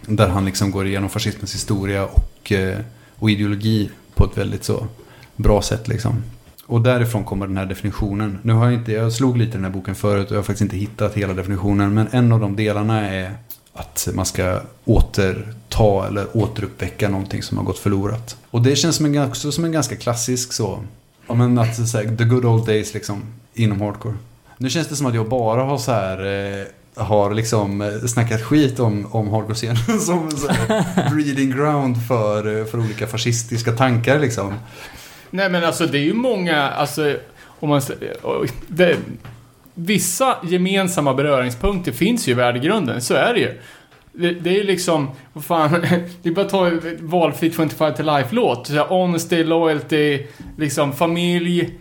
Där 0.06 0.28
han 0.28 0.44
liksom 0.44 0.70
går 0.70 0.86
igenom 0.86 1.10
fascismens 1.10 1.54
historia 1.54 2.06
och, 2.06 2.52
eh, 2.52 2.78
och 3.16 3.30
ideologi 3.30 3.90
på 4.14 4.24
ett 4.24 4.38
väldigt 4.38 4.64
så 4.64 4.86
bra 5.36 5.62
sätt 5.62 5.88
liksom. 5.88 6.22
Och 6.68 6.80
därifrån 6.80 7.24
kommer 7.24 7.46
den 7.46 7.56
här 7.56 7.66
definitionen. 7.66 8.38
Nu 8.42 8.52
har 8.52 8.64
jag 8.64 8.74
inte, 8.74 8.92
jag 8.92 9.12
slog 9.12 9.36
lite 9.36 9.50
i 9.50 9.54
den 9.54 9.64
här 9.64 9.70
boken 9.70 9.94
förut 9.94 10.26
och 10.26 10.32
jag 10.32 10.38
har 10.38 10.42
faktiskt 10.42 10.62
inte 10.62 10.76
hittat 10.76 11.14
hela 11.14 11.34
definitionen. 11.34 11.94
Men 11.94 12.08
en 12.10 12.32
av 12.32 12.40
de 12.40 12.56
delarna 12.56 13.08
är 13.08 13.32
att 13.74 14.08
man 14.14 14.26
ska 14.26 14.60
återta 14.84 16.06
eller 16.06 16.36
återuppväcka 16.36 17.08
någonting 17.08 17.42
som 17.42 17.58
har 17.58 17.64
gått 17.64 17.78
förlorat. 17.78 18.36
Och 18.50 18.62
det 18.62 18.76
känns 18.76 18.96
som 18.96 19.06
en, 19.06 19.28
också 19.28 19.52
som 19.52 19.64
en 19.64 19.72
ganska 19.72 19.96
klassisk 19.96 20.52
så, 20.52 20.78
ja 21.26 21.34
men 21.34 21.58
att 21.58 21.88
säga, 21.88 22.16
the 22.16 22.24
good 22.24 22.44
old 22.44 22.66
days 22.66 22.94
liksom 22.94 23.22
inom 23.54 23.80
hardcore. 23.80 24.14
Nu 24.58 24.70
känns 24.70 24.88
det 24.88 24.96
som 24.96 25.06
att 25.06 25.14
jag 25.14 25.28
bara 25.28 25.62
har 25.62 25.78
så 25.78 25.92
här 25.92 26.26
eh, 26.26 26.66
har 27.04 27.34
liksom 27.34 27.80
eh, 27.80 28.06
snackat 28.06 28.42
skit 28.42 28.80
om, 28.80 29.06
om 29.10 29.28
hardcore-scenen 29.28 30.00
som 30.00 30.28
en 30.28 30.48
här 30.48 31.10
breeding 31.10 31.50
ground 31.50 31.96
för, 32.08 32.60
eh, 32.60 32.64
för 32.64 32.78
olika 32.78 33.06
fascistiska 33.06 33.72
tankar 33.72 34.18
liksom. 34.18 34.54
Nej 35.30 35.50
men 35.50 35.64
alltså 35.64 35.86
det 35.86 35.98
är 35.98 36.02
ju 36.02 36.14
många, 36.14 36.62
alltså 36.62 37.16
om 37.60 37.68
man 37.68 37.80
det, 38.66 38.96
Vissa 39.80 40.36
gemensamma 40.42 41.14
beröringspunkter 41.14 41.92
finns 41.92 42.28
ju 42.28 42.32
i 42.32 42.34
värdegrunden, 42.34 43.00
så 43.00 43.14
är 43.14 43.34
det 43.34 43.40
ju. 43.40 43.58
Det, 44.12 44.32
det 44.32 44.50
är 44.50 44.54
ju 44.54 44.62
liksom, 44.62 45.10
vad 45.32 45.44
fan, 45.44 45.70
det 46.22 46.28
är 46.28 46.32
bara 46.32 46.44
att 46.44 46.50
ta 46.50 46.70
valfri 47.00 47.50
25 47.50 47.94
to 47.94 48.02
life-låt. 48.02 48.68
Honesty, 48.68 49.44
loyalty, 49.44 50.26
liksom 50.56 50.92
familj, 50.92 51.78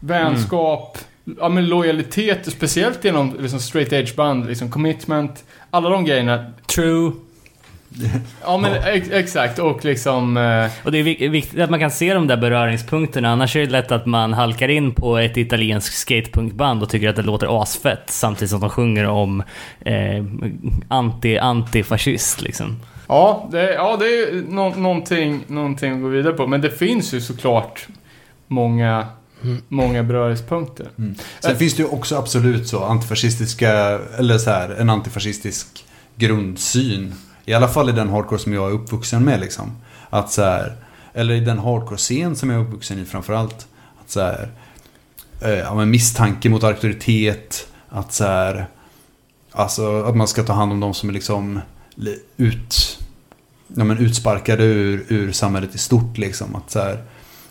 vänskap, 0.00 0.98
ja 1.38 1.48
men 1.48 1.68
lojalitet, 1.68 2.52
speciellt 2.52 3.04
inom 3.04 3.36
liksom 3.40 3.60
straight 3.60 3.92
edge 3.92 4.14
band, 4.14 4.46
liksom 4.46 4.70
commitment, 4.70 5.44
alla 5.70 5.88
de 5.88 6.04
grejerna. 6.04 6.52
True. 6.74 7.12
Ja 8.42 8.58
men 8.58 8.74
ex 8.74 9.10
exakt, 9.10 9.58
och 9.58 9.84
liksom... 9.84 10.36
eh, 10.36 10.70
Och 10.84 10.92
det 10.92 10.98
är 10.98 11.02
vik- 11.02 11.30
viktigt 11.30 11.60
att 11.60 11.70
man 11.70 11.80
kan 11.80 11.90
se 11.90 12.14
de 12.14 12.26
där 12.26 12.36
beröringspunkterna, 12.36 13.28
annars 13.32 13.56
är 13.56 13.60
det 13.60 13.66
lätt 13.70 13.92
att 13.92 14.06
man 14.06 14.32
halkar 14.32 14.68
in 14.68 14.94
på 14.94 15.18
ett 15.18 15.36
italienskt 15.36 15.94
skatepunkband 15.94 16.82
och 16.82 16.88
tycker 16.88 17.08
att 17.08 17.16
det 17.16 17.22
låter 17.22 17.62
asfett 17.62 18.02
samtidigt 18.06 18.50
som 18.50 18.60
de 18.60 18.70
sjunger 18.70 19.06
om 19.06 19.42
eh, 19.80 20.24
anti-antifascist 20.88 22.42
liksom. 22.42 22.76
Ja, 23.08 23.48
det, 23.52 23.72
ja, 23.74 23.96
det 23.96 24.04
är 24.04 24.32
ju 24.32 24.44
nå, 24.48 24.68
någonting, 24.74 25.44
någonting 25.46 25.92
att 25.92 26.00
gå 26.02 26.08
vidare 26.08 26.32
på. 26.32 26.46
Men 26.46 26.60
det 26.60 26.70
finns 26.70 27.14
ju 27.14 27.20
såklart 27.20 27.86
många, 28.46 29.06
många 29.68 30.02
beröringspunkter. 30.02 30.86
Sen 31.40 31.56
finns 31.56 31.74
det 31.76 31.82
ju 31.82 31.88
också 31.88 32.16
absolut 32.16 32.68
så 32.68 32.84
antifascistiska, 32.84 33.70
eller 34.18 34.38
så 34.38 34.50
här, 34.50 34.68
en 34.80 34.90
antifascistisk 34.90 35.84
grundsyn. 36.16 37.14
I 37.44 37.54
alla 37.54 37.68
fall 37.68 37.88
i 37.88 37.92
den 37.92 38.08
hardcore 38.08 38.38
som 38.40 38.52
jag 38.52 38.70
är 38.70 38.74
uppvuxen 38.74 39.24
med 39.24 39.40
liksom. 39.40 39.76
Att 40.10 40.32
så 40.32 40.42
här, 40.42 40.76
eller 41.14 41.34
i 41.34 41.40
den 41.40 41.58
hardcore-scen 41.58 42.36
som 42.36 42.50
jag 42.50 42.60
är 42.60 42.64
uppvuxen 42.64 42.98
i 42.98 43.04
framförallt. 43.04 43.66
Att 44.00 44.10
så 44.10 44.20
här, 44.20 44.48
eh, 45.40 45.50
ja, 45.50 45.74
men 45.74 45.90
misstanke 45.90 46.48
mot 46.48 46.64
auktoritet. 46.64 47.66
Att 47.88 48.12
så 48.12 48.24
här, 48.24 48.66
alltså 49.52 50.02
att 50.02 50.16
man 50.16 50.28
ska 50.28 50.42
ta 50.42 50.52
hand 50.52 50.72
om 50.72 50.80
de 50.80 50.94
som 50.94 51.08
är 51.08 51.12
liksom 51.12 51.60
ut, 52.36 52.98
ja, 53.66 53.84
men 53.84 53.98
utsparkade 53.98 54.64
ur, 54.64 55.04
ur 55.08 55.32
samhället 55.32 55.74
i 55.74 55.78
stort 55.78 56.18
liksom. 56.18 56.56
Att 56.56 56.70
så 56.70 56.78
här, 56.78 57.04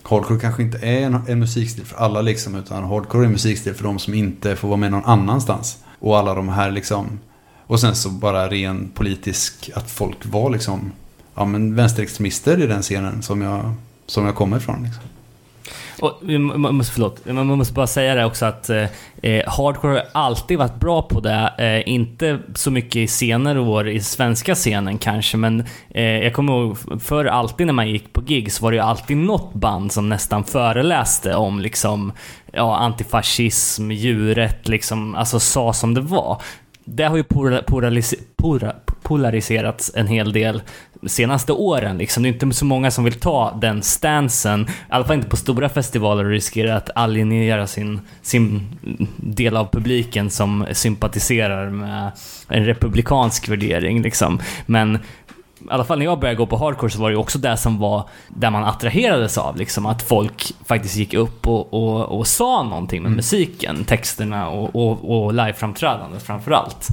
hardcore 0.04 0.40
kanske 0.40 0.64
inte 0.64 0.78
är 0.78 1.02
en, 1.02 1.22
en 1.28 1.40
musikstil 1.40 1.86
för 1.86 1.98
alla 1.98 2.22
liksom. 2.22 2.56
Utan 2.56 2.84
hardcore 2.84 3.24
är 3.24 3.26
en 3.26 3.32
musikstil 3.32 3.74
för 3.74 3.84
de 3.84 4.00
som 4.00 4.14
inte 4.14 4.56
får 4.56 4.68
vara 4.68 4.78
med 4.78 4.92
någon 4.92 5.06
annanstans. 5.06 5.78
Och 6.00 6.18
alla 6.18 6.34
de 6.34 6.50
här 6.50 6.72
liksom. 6.72 7.20
Och 7.68 7.80
sen 7.80 7.96
så 7.96 8.10
bara 8.10 8.50
ren 8.50 8.92
politisk, 8.94 9.70
att 9.76 9.92
folk 9.92 10.18
var 10.26 10.50
liksom, 10.50 10.92
ja 11.36 11.46
men 11.46 11.76
vänsterextremister 11.76 12.62
i 12.62 12.68
den 12.68 12.82
scenen 12.82 13.24
som 13.24 13.42
jag, 13.42 13.74
som 14.06 14.26
jag 14.26 14.36
kommer 14.36 14.58
ifrån. 14.58 14.84
Liksom. 14.84 15.04
Och 16.02 16.24
måste, 16.58 16.94
förlåt, 16.94 17.26
man 17.26 17.48
måste 17.48 17.74
bara 17.74 17.88
säga 17.88 18.16
det 18.16 18.26
också 18.26 18.46
att 18.46 18.70
eh, 18.70 18.86
eh, 19.22 19.50
hardcore 19.50 19.92
har 19.92 20.06
alltid 20.12 20.58
varit 20.58 20.80
bra 20.80 21.02
på 21.02 21.20
det. 21.20 21.54
Eh, 21.58 21.94
inte 21.94 22.40
så 22.56 22.72
mycket 22.72 22.96
i 22.96 23.08
senare 23.08 23.60
år 23.60 23.90
i 23.90 24.02
svenska 24.02 24.56
scenen 24.56 24.98
kanske, 24.98 25.38
men 25.38 25.64
eh, 25.90 26.04
jag 26.04 26.34
kommer 26.34 26.54
ihåg 26.54 26.78
för 27.02 27.26
alltid 27.26 27.68
när 27.68 27.74
man 27.74 27.90
gick 27.90 28.14
på 28.14 28.22
gig 28.22 28.52
så 28.52 28.64
var 28.64 28.72
det 28.72 28.78
ju 28.78 28.84
alltid 28.84 29.18
något 29.18 29.54
band 29.54 29.92
som 29.92 30.10
nästan 30.10 30.44
föreläste 30.44 31.36
om 31.36 31.60
liksom 31.60 32.12
ja, 32.52 32.78
antifascism, 32.78 33.92
djurrätt, 33.92 34.68
liksom, 34.68 35.16
alltså 35.16 35.40
sa 35.40 35.74
som 35.74 35.94
det 35.94 36.02
var. 36.02 36.42
Det 36.86 37.04
har 37.04 37.18
ju 37.18 37.24
polaris- 37.24 38.16
polariserats 39.02 39.92
en 39.96 40.08
hel 40.08 40.32
del 40.32 40.62
de 41.02 41.10
senaste 41.10 41.52
åren. 41.52 41.98
Liksom. 41.98 42.24
Det 42.24 42.30
är 42.30 42.34
inte 42.34 42.52
så 42.52 42.66
många 42.66 42.92
som 42.92 43.04
vill 43.04 43.20
ta 43.20 43.58
den 43.62 43.82
stansen, 43.82 44.62
i 44.62 44.66
alla 44.90 45.06
fall 45.06 45.16
inte 45.16 45.30
på 45.30 45.38
stora 45.38 45.70
festivaler 45.70 46.24
och 46.24 46.32
riskera 46.32 46.76
att 46.76 46.90
alienera 46.96 47.68
sin, 47.68 48.02
sin 48.22 48.62
del 49.18 49.58
av 49.58 49.72
publiken 49.72 50.30
som 50.30 50.66
sympatiserar 50.72 51.70
med 51.70 52.12
en 52.48 52.66
republikansk 52.66 53.50
värdering. 53.50 54.02
Liksom. 54.02 54.40
Men 54.66 55.00
i 55.66 55.68
alla 55.70 55.84
fall 55.84 55.98
när 56.00 56.06
jag 56.06 56.20
började 56.20 56.38
gå 56.38 56.46
på 56.46 56.58
hardcore 56.58 56.92
så 56.92 57.00
var 57.02 57.10
det 57.10 57.14
ju 57.14 57.20
också 57.20 57.40
det 57.40 57.58
som 57.58 57.80
var 57.80 58.10
där 58.28 58.50
man 58.52 58.64
attraherades 58.64 59.38
av. 59.38 59.58
Liksom, 59.58 59.86
att 59.86 60.02
folk 60.02 60.54
faktiskt 60.66 60.96
gick 60.96 61.14
upp 61.14 61.48
och, 61.48 61.74
och, 61.74 62.20
och 62.20 62.28
sa 62.28 62.64
någonting 62.64 63.04
med 63.04 63.12
musiken, 63.12 63.84
texterna 63.84 64.50
och, 64.50 64.76
och, 64.76 65.24
och 65.24 65.34
liveframträdandet 65.34 66.24
framförallt. 66.24 66.88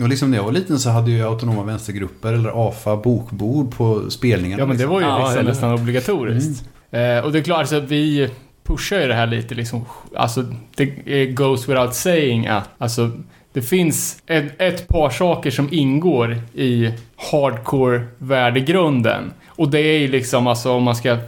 Och 0.00 0.08
liksom 0.08 0.30
när 0.30 0.36
jag 0.38 0.44
var 0.44 0.52
liten 0.52 0.78
så 0.78 0.90
hade 0.90 1.10
ju 1.10 1.22
autonoma 1.26 1.62
vänstergrupper 1.62 2.32
eller 2.32 2.68
AFA 2.68 2.96
bokbord 2.96 3.76
på 3.76 4.10
spelningarna. 4.10 4.62
Ja 4.62 4.66
men 4.66 4.76
det 4.78 4.86
var 4.86 5.00
ju 5.00 5.06
Ja, 5.06 5.18
liksom 5.18 5.38
eller- 5.38 5.50
nästan 5.50 5.72
obligatoriskt. 5.74 6.64
Eh, 6.90 7.18
och 7.24 7.32
det 7.32 7.38
är 7.38 7.42
klart, 7.42 7.58
alltså, 7.58 7.80
vi 7.80 8.30
pushar 8.64 9.00
ju 9.00 9.06
det 9.06 9.14
här 9.14 9.26
lite 9.26 9.54
liksom, 9.54 9.84
alltså 10.16 10.44
det 10.76 11.26
goes 11.26 11.68
without 11.68 11.94
saying 11.94 12.46
att, 12.46 12.68
alltså 12.78 13.10
det 13.52 13.62
finns 13.62 14.22
ett, 14.26 14.60
ett 14.60 14.88
par 14.88 15.10
saker 15.10 15.50
som 15.50 15.68
ingår 15.72 16.40
i 16.54 16.92
hardcore-värdegrunden. 17.16 19.32
Och 19.46 19.70
det 19.70 19.80
är 19.80 19.98
ju 19.98 20.08
liksom, 20.08 20.46
alltså 20.46 20.72
om 20.72 20.82
man 20.82 20.96
ska 20.96 21.18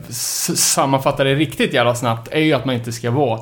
sammanfatta 0.54 1.24
det 1.24 1.34
riktigt 1.34 1.74
jävla 1.74 1.94
snabbt, 1.94 2.28
är 2.32 2.40
ju 2.40 2.52
att 2.52 2.64
man 2.64 2.74
inte 2.74 2.92
ska 2.92 3.10
vara 3.10 3.40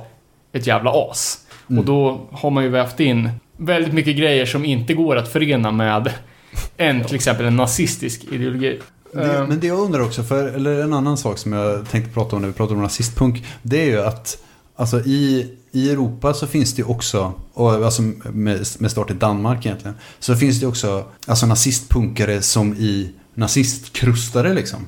ett 0.52 0.66
jävla 0.66 1.10
as. 1.10 1.38
Och 1.66 1.84
då 1.84 2.20
har 2.32 2.50
man 2.50 2.64
ju 2.64 2.70
vävt 2.70 3.00
in 3.00 3.30
väldigt 3.56 3.92
mycket 3.92 4.16
grejer 4.16 4.46
som 4.46 4.64
inte 4.64 4.94
går 4.94 5.16
att 5.16 5.32
förena 5.32 5.70
med 5.70 6.12
en, 6.76 7.04
till 7.04 7.14
exempel 7.14 7.46
en 7.46 7.56
nazistisk 7.56 8.24
ideologi. 8.30 8.78
Det, 9.12 9.20
Eh, 9.20 9.48
men 9.48 9.60
det 9.60 9.66
jag 9.66 9.78
undrar 9.78 10.00
också, 10.00 10.22
för, 10.22 10.48
eller 10.48 10.82
en 10.82 10.92
annan 10.92 11.16
sak 11.16 11.38
som 11.38 11.52
jag 11.52 11.88
tänkte 11.88 12.14
prata 12.14 12.36
om 12.36 12.42
när 12.42 12.48
vi 12.48 12.54
pratar 12.54 12.74
om 12.74 12.82
nazistpunk. 12.82 13.44
Det 13.62 13.82
är 13.82 13.86
ju 13.86 14.00
att 14.00 14.38
alltså 14.76 15.00
i, 15.00 15.50
i 15.72 15.90
Europa 15.90 16.34
så 16.34 16.46
finns 16.46 16.74
det 16.74 16.84
också, 16.84 17.32
och 17.52 17.72
alltså 17.72 18.02
med, 18.02 18.66
med 18.78 18.90
start 18.90 19.10
i 19.10 19.14
Danmark 19.14 19.66
egentligen. 19.66 19.96
Så 20.18 20.36
finns 20.36 20.60
det 20.60 20.66
också 20.66 21.04
alltså 21.26 21.46
nazistpunkare 21.46 22.42
som 22.42 22.74
i 22.74 23.12
nazistkrustare 23.34 24.54
liksom. 24.54 24.86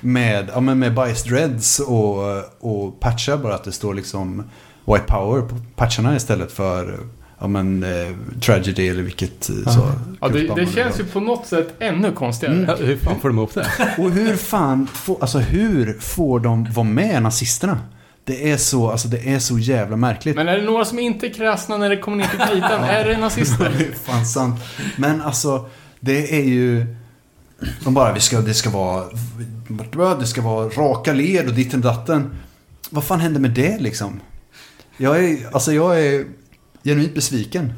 Med, 0.00 0.50
ja, 0.54 0.60
men 0.60 0.78
med 0.78 0.94
bias 0.94 1.24
dreads 1.24 1.80
och, 1.80 2.18
och 2.60 3.00
patchar 3.00 3.36
bara 3.36 3.54
att 3.54 3.64
det 3.64 3.72
står 3.72 3.94
liksom 3.94 4.44
white 4.86 5.04
power 5.06 5.42
på 5.42 5.56
patcharna 5.76 6.16
istället 6.16 6.52
för 6.52 6.98
ja 7.38 7.46
men, 7.46 7.82
eh, 7.82 8.40
Tragedy 8.40 8.88
eller 8.88 9.02
vilket 9.02 9.50
eh, 9.50 9.72
så. 9.72 9.90
Ja, 10.20 10.28
det, 10.28 10.54
det 10.54 10.66
känns 10.66 11.00
ju 11.00 11.04
på 11.04 11.20
något 11.20 11.46
sätt 11.46 11.74
ännu 11.78 12.12
konstigare. 12.12 12.54
Mm. 12.54 12.66
Ja, 12.68 12.86
hur 12.86 12.96
fan 12.96 13.20
får 13.20 13.28
de 13.28 13.38
ihop 13.38 13.54
det? 13.54 13.66
Och 13.98 14.10
hur 14.10 14.36
fan, 14.36 14.86
får, 14.86 15.16
alltså 15.20 15.38
hur 15.38 15.98
får 16.00 16.40
de 16.40 16.64
vara 16.72 16.86
med 16.86 17.22
nazisterna? 17.22 17.78
Det 18.24 18.50
är 18.50 18.56
så, 18.56 18.90
alltså 18.90 19.08
det 19.08 19.28
är 19.34 19.38
så 19.38 19.58
jävla 19.58 19.96
märkligt. 19.96 20.36
Men 20.36 20.48
är 20.48 20.56
det 20.56 20.64
några 20.64 20.84
som 20.84 20.98
inte 20.98 21.26
är 21.26 21.32
kräsna 21.32 21.76
när 21.76 21.90
det 21.90 21.96
kommer 21.96 22.16
ner 22.16 22.28
till 22.28 22.38
kritan? 22.38 22.84
är 22.84 23.04
det 23.04 23.16
nazister? 23.16 23.72
Det 23.78 23.84
är 23.84 23.92
fan 23.92 24.26
sant. 24.26 24.60
Men 24.96 25.22
alltså, 25.22 25.68
det 26.00 26.36
är 26.40 26.44
ju... 26.44 26.86
De 27.84 27.94
bara, 27.94 28.12
vi 28.12 28.20
ska, 28.20 28.40
det 28.40 28.54
ska 28.54 28.70
vara... 28.70 29.04
Det 30.18 30.26
ska 30.26 30.42
vara 30.42 30.68
raka 30.68 31.12
led 31.12 31.48
och 31.48 31.54
ditten 31.54 31.80
datten. 31.80 32.34
Vad 32.90 33.04
fan 33.04 33.20
hände 33.20 33.40
med 33.40 33.50
det 33.50 33.78
liksom? 33.78 34.20
Jag 34.96 35.24
är, 35.24 35.38
alltså 35.52 35.72
jag 35.72 36.00
är 36.00 36.24
genuint 36.84 37.14
besviken. 37.14 37.72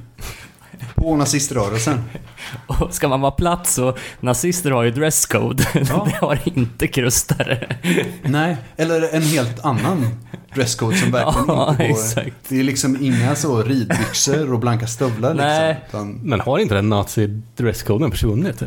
På 0.95 1.16
naziströrelsen. 1.16 2.05
Och 2.66 2.95
ska 2.95 3.09
man 3.09 3.20
vara 3.20 3.31
platt 3.31 3.66
så, 3.66 3.97
nazister 4.20 4.70
har 4.70 4.83
ju 4.83 4.91
dresscode. 4.91 5.64
Ja. 5.74 6.07
Det 6.11 6.27
har 6.27 6.39
inte 6.45 6.87
krustare. 6.87 7.77
Nej, 8.22 8.57
eller 8.77 9.14
en 9.14 9.22
helt 9.22 9.64
annan 9.64 10.07
dresscode 10.55 10.97
som 10.97 11.11
verkligen 11.11 11.45
Ja, 11.49 11.70
inte 11.70 11.89
går... 11.89 11.91
exakt. 11.95 12.37
Det 12.49 12.61
är 12.61 12.64
liksom 12.64 12.97
inga 13.05 13.35
så 13.35 13.62
ridbyxor 13.62 14.53
och 14.53 14.59
blanka 14.61 14.87
stövlar 14.87 15.31
liksom. 15.35 15.49
Nej. 15.49 15.81
Utan, 15.89 16.12
Men 16.22 16.41
har 16.41 16.59
inte 16.59 16.74
den 16.74 16.89
nazi-dresskoden 16.89 18.11
försvunnit? 18.11 18.62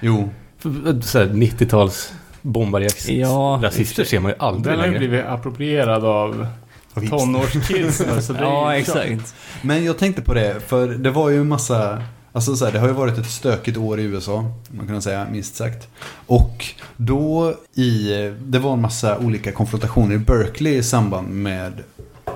jo. 0.00 0.30
För- 0.58 1.00
Så 1.00 1.18
här 1.18 1.26
90-tals 1.26 2.12
bombarjacks 2.42 3.08
Ja. 3.08 3.60
rasister 3.62 4.04
ser 4.04 4.20
man 4.20 4.30
ju 4.30 4.36
aldrig 4.38 4.64
Den 4.72 4.78
har 4.78 4.86
ju 4.86 4.92
längre. 4.92 5.08
blivit 5.08 5.26
approprierad 5.26 6.04
av. 6.04 6.46
tonårskids 6.94 8.02
Ja, 8.40 8.76
exakt. 8.76 9.34
Men 9.62 9.84
jag 9.84 9.98
tänkte 9.98 10.22
på 10.22 10.34
det, 10.34 10.60
för 10.66 10.88
det 10.88 11.10
var 11.10 11.30
ju 11.30 11.40
en 11.40 11.48
massa... 11.48 12.02
Alltså 12.32 12.56
så 12.56 12.64
här, 12.64 12.72
det 12.72 12.78
har 12.78 12.88
ju 12.88 12.94
varit 12.94 13.18
ett 13.18 13.30
stökigt 13.30 13.76
år 13.76 14.00
i 14.00 14.02
USA, 14.02 14.44
man 14.70 14.86
kan 14.86 15.02
säga, 15.02 15.26
minst 15.30 15.56
sagt. 15.56 15.88
Och 16.26 16.64
då 16.96 17.54
i... 17.74 18.08
Det 18.46 18.58
var 18.58 18.72
en 18.72 18.80
massa 18.80 19.18
olika 19.18 19.52
konfrontationer 19.52 20.14
i 20.14 20.18
Berkeley 20.18 20.76
i 20.76 20.82
samband 20.82 21.28
med... 21.28 21.72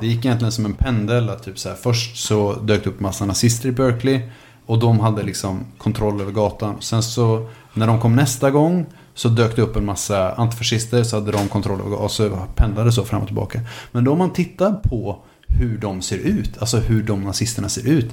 Det 0.01 0.07
gick 0.07 0.25
egentligen 0.25 0.53
som 0.53 0.65
en 0.65 0.75
pendel, 0.75 1.31
att 1.31 1.43
typ 1.43 1.59
så 1.59 1.69
här, 1.69 1.77
först 1.77 2.17
så 2.17 2.55
dök 2.55 2.85
det 2.85 2.91
upp 2.91 3.01
massa 3.01 3.25
nazister 3.27 3.69
i 3.69 3.73
Berkeley. 3.73 4.21
Och 4.67 4.79
de 4.79 5.01
hade 5.01 5.23
liksom 5.23 5.65
kontroll 5.79 6.21
över 6.21 6.33
gatan. 6.33 6.77
Sen 6.81 7.03
så, 7.03 7.49
när 7.75 7.87
de 7.87 8.01
kom 8.01 8.17
nästa 8.17 8.51
gång, 8.51 8.87
så 9.15 9.29
dök 9.29 9.57
det 9.57 9.62
upp 9.62 9.77
en 9.77 9.85
massa 9.85 10.33
antifascister, 10.35 11.03
så 11.03 11.17
hade 11.17 11.33
de 11.33 11.49
kontroll 11.49 11.81
över 11.81 11.91
gatan. 11.91 12.05
Och 12.05 12.11
så 12.11 12.47
pendlade 12.55 12.93
så 12.93 13.05
fram 13.05 13.21
och 13.21 13.27
tillbaka. 13.27 13.61
Men 13.93 14.05
då 14.05 14.12
om 14.12 14.19
man 14.19 14.33
tittar 14.33 14.73
på 14.73 15.23
hur 15.49 15.79
de 15.79 16.03
ser 16.03 16.19
ut, 16.19 16.59
alltså 16.59 16.79
hur 16.79 17.03
de 17.03 17.25
nazisterna 17.25 17.69
ser 17.69 17.89
ut. 17.89 18.11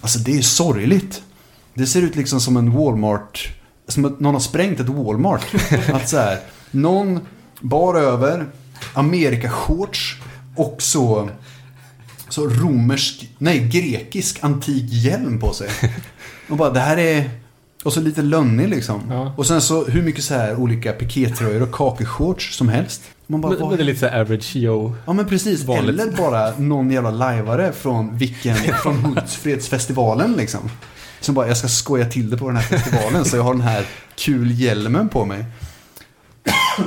Alltså 0.00 0.18
det 0.18 0.38
är 0.38 0.42
sorgligt. 0.42 1.22
Det 1.74 1.86
ser 1.86 2.02
ut 2.02 2.16
liksom 2.16 2.40
som 2.40 2.56
en 2.56 2.72
Walmart, 2.72 3.52
som 3.88 4.04
att 4.04 4.20
någon 4.20 4.34
har 4.34 4.40
sprängt 4.40 4.80
ett 4.80 4.88
Walmart. 4.88 5.54
Att 5.92 6.08
så 6.08 6.16
här, 6.16 6.38
någon 6.70 7.20
bar 7.60 7.94
över, 7.94 8.46
Amerika-shorts 8.94 10.16
och 10.56 10.82
så, 10.82 11.30
så 12.28 12.46
romersk, 12.46 13.30
nej 13.38 13.68
grekisk 13.68 14.44
antik 14.44 14.92
hjälm 14.92 15.40
på 15.40 15.52
sig. 15.52 15.68
Och 16.48 16.56
bara 16.56 16.70
det 16.70 16.80
här 16.80 16.96
är, 16.96 17.30
och 17.84 17.92
så 17.92 18.00
lite 18.00 18.22
lönnig 18.22 18.68
liksom. 18.68 19.02
Ja. 19.10 19.32
Och 19.36 19.46
sen 19.46 19.62
så 19.62 19.84
hur 19.84 20.02
mycket 20.02 20.24
så 20.24 20.34
här 20.34 20.54
olika 20.56 20.92
pikétröjor 20.92 21.62
och 21.62 21.72
kakeshorts 21.72 22.56
som 22.56 22.68
helst. 22.68 23.02
Man 23.26 23.40
bara, 23.40 23.52
Men, 23.52 23.68
men 23.68 23.76
det 23.76 23.82
är 23.82 23.84
lite 23.84 24.00
så 24.00 24.06
här 24.06 24.20
average 24.20 24.56
Joe. 24.56 24.94
Ja 25.06 25.12
men 25.12 25.26
precis, 25.26 25.64
Vanligt. 25.64 26.00
eller 26.00 26.16
bara 26.16 26.58
någon 26.58 26.90
jävla 26.90 27.10
lajvare 27.10 27.72
från 27.72 28.16
vilken, 28.16 28.56
från 28.82 28.96
Hultsfredsfestivalen 28.96 30.32
liksom. 30.32 30.60
Som 31.20 31.34
bara, 31.34 31.48
jag 31.48 31.56
ska 31.56 31.68
skoja 31.68 32.06
till 32.06 32.30
det 32.30 32.36
på 32.36 32.46
den 32.46 32.56
här 32.56 32.62
festivalen 32.62 33.24
så 33.24 33.36
jag 33.36 33.42
har 33.42 33.54
den 33.54 33.62
här 33.62 33.86
kul 34.16 34.60
hjälmen 34.60 35.08
på 35.08 35.24
mig. 35.24 35.44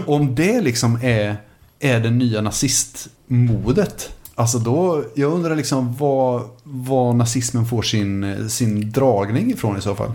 Om 0.05 0.35
det 0.35 0.61
liksom 0.61 0.99
är, 1.01 1.35
är 1.79 1.99
det 1.99 2.09
nya 2.09 2.41
nazistmodet. 2.41 4.09
Alltså 4.35 4.59
då, 4.59 5.03
jag 5.15 5.33
undrar 5.33 5.55
liksom 5.55 5.95
vad, 5.97 6.43
vad 6.63 7.15
nazismen 7.15 7.65
får 7.65 7.81
sin, 7.81 8.49
sin 8.49 8.91
dragning 8.91 9.51
ifrån 9.51 9.77
i 9.77 9.81
så 9.81 9.95
fall. 9.95 10.11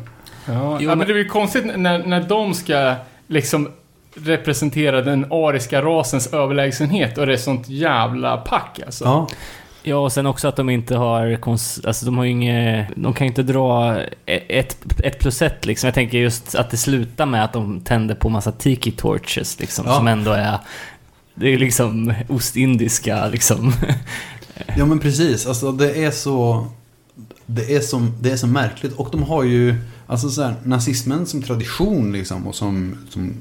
Ja, 0.46 0.78
Jo, 0.80 0.88
men 0.88 0.98
men- 0.98 1.06
det 1.06 1.12
blir 1.14 1.22
ju 1.22 1.28
konstigt 1.28 1.64
när, 1.76 1.98
när 2.06 2.20
de 2.22 2.54
ska 2.54 2.94
liksom 3.26 3.68
representera 4.14 5.02
den 5.02 5.26
ariska 5.32 5.82
rasens 5.82 6.32
överlägsenhet 6.32 7.18
och 7.18 7.26
det 7.26 7.32
är 7.32 7.36
sånt 7.36 7.68
jävla 7.68 8.36
pack 8.36 8.80
alltså. 8.86 9.04
Ja, 9.04 9.28
Ja, 9.88 9.96
och 9.96 10.12
sen 10.12 10.26
också 10.26 10.48
att 10.48 10.56
de 10.56 10.70
inte 10.70 10.96
har... 10.96 11.26
Kons- 11.26 11.86
alltså 11.86 12.06
de 12.06 12.18
har 12.18 12.24
ju 12.24 12.30
inget... 12.30 12.88
De 12.96 13.14
kan 13.14 13.26
ju 13.26 13.28
inte 13.28 13.42
dra 13.42 13.96
e- 14.26 14.58
ett, 14.58 14.76
ett 15.04 15.18
plus 15.18 15.42
ett 15.42 15.66
liksom. 15.66 15.86
Jag 15.86 15.94
tänker 15.94 16.18
just 16.18 16.54
att 16.54 16.70
det 16.70 16.76
slutar 16.76 17.26
med 17.26 17.44
att 17.44 17.52
de 17.52 17.80
tänder 17.80 18.14
på 18.14 18.28
massa 18.28 18.52
tiki 18.52 18.90
torches 18.90 19.60
liksom. 19.60 19.84
Ja. 19.88 19.94
Som 19.96 20.08
ändå 20.08 20.30
är... 20.30 20.58
Det 21.34 21.48
är 21.54 21.58
liksom 21.58 22.14
ostindiska 22.28 23.26
liksom. 23.28 23.72
Ja 24.76 24.84
men 24.86 24.98
precis, 24.98 25.46
alltså 25.46 25.72
det 25.72 26.04
är 26.04 26.10
så 26.10 26.66
det 27.46 27.74
är, 27.76 27.80
så, 27.80 27.98
det 28.20 28.30
är 28.30 28.36
så 28.36 28.46
märkligt 28.46 28.92
och 28.92 29.08
de 29.12 29.22
har 29.22 29.42
ju 29.42 29.74
alltså 30.06 30.30
så 30.30 30.42
här, 30.42 30.54
nazismen 30.64 31.26
som 31.26 31.42
tradition 31.42 32.12
liksom 32.12 32.46
och 32.46 32.54
som, 32.54 32.98
som, 33.10 33.34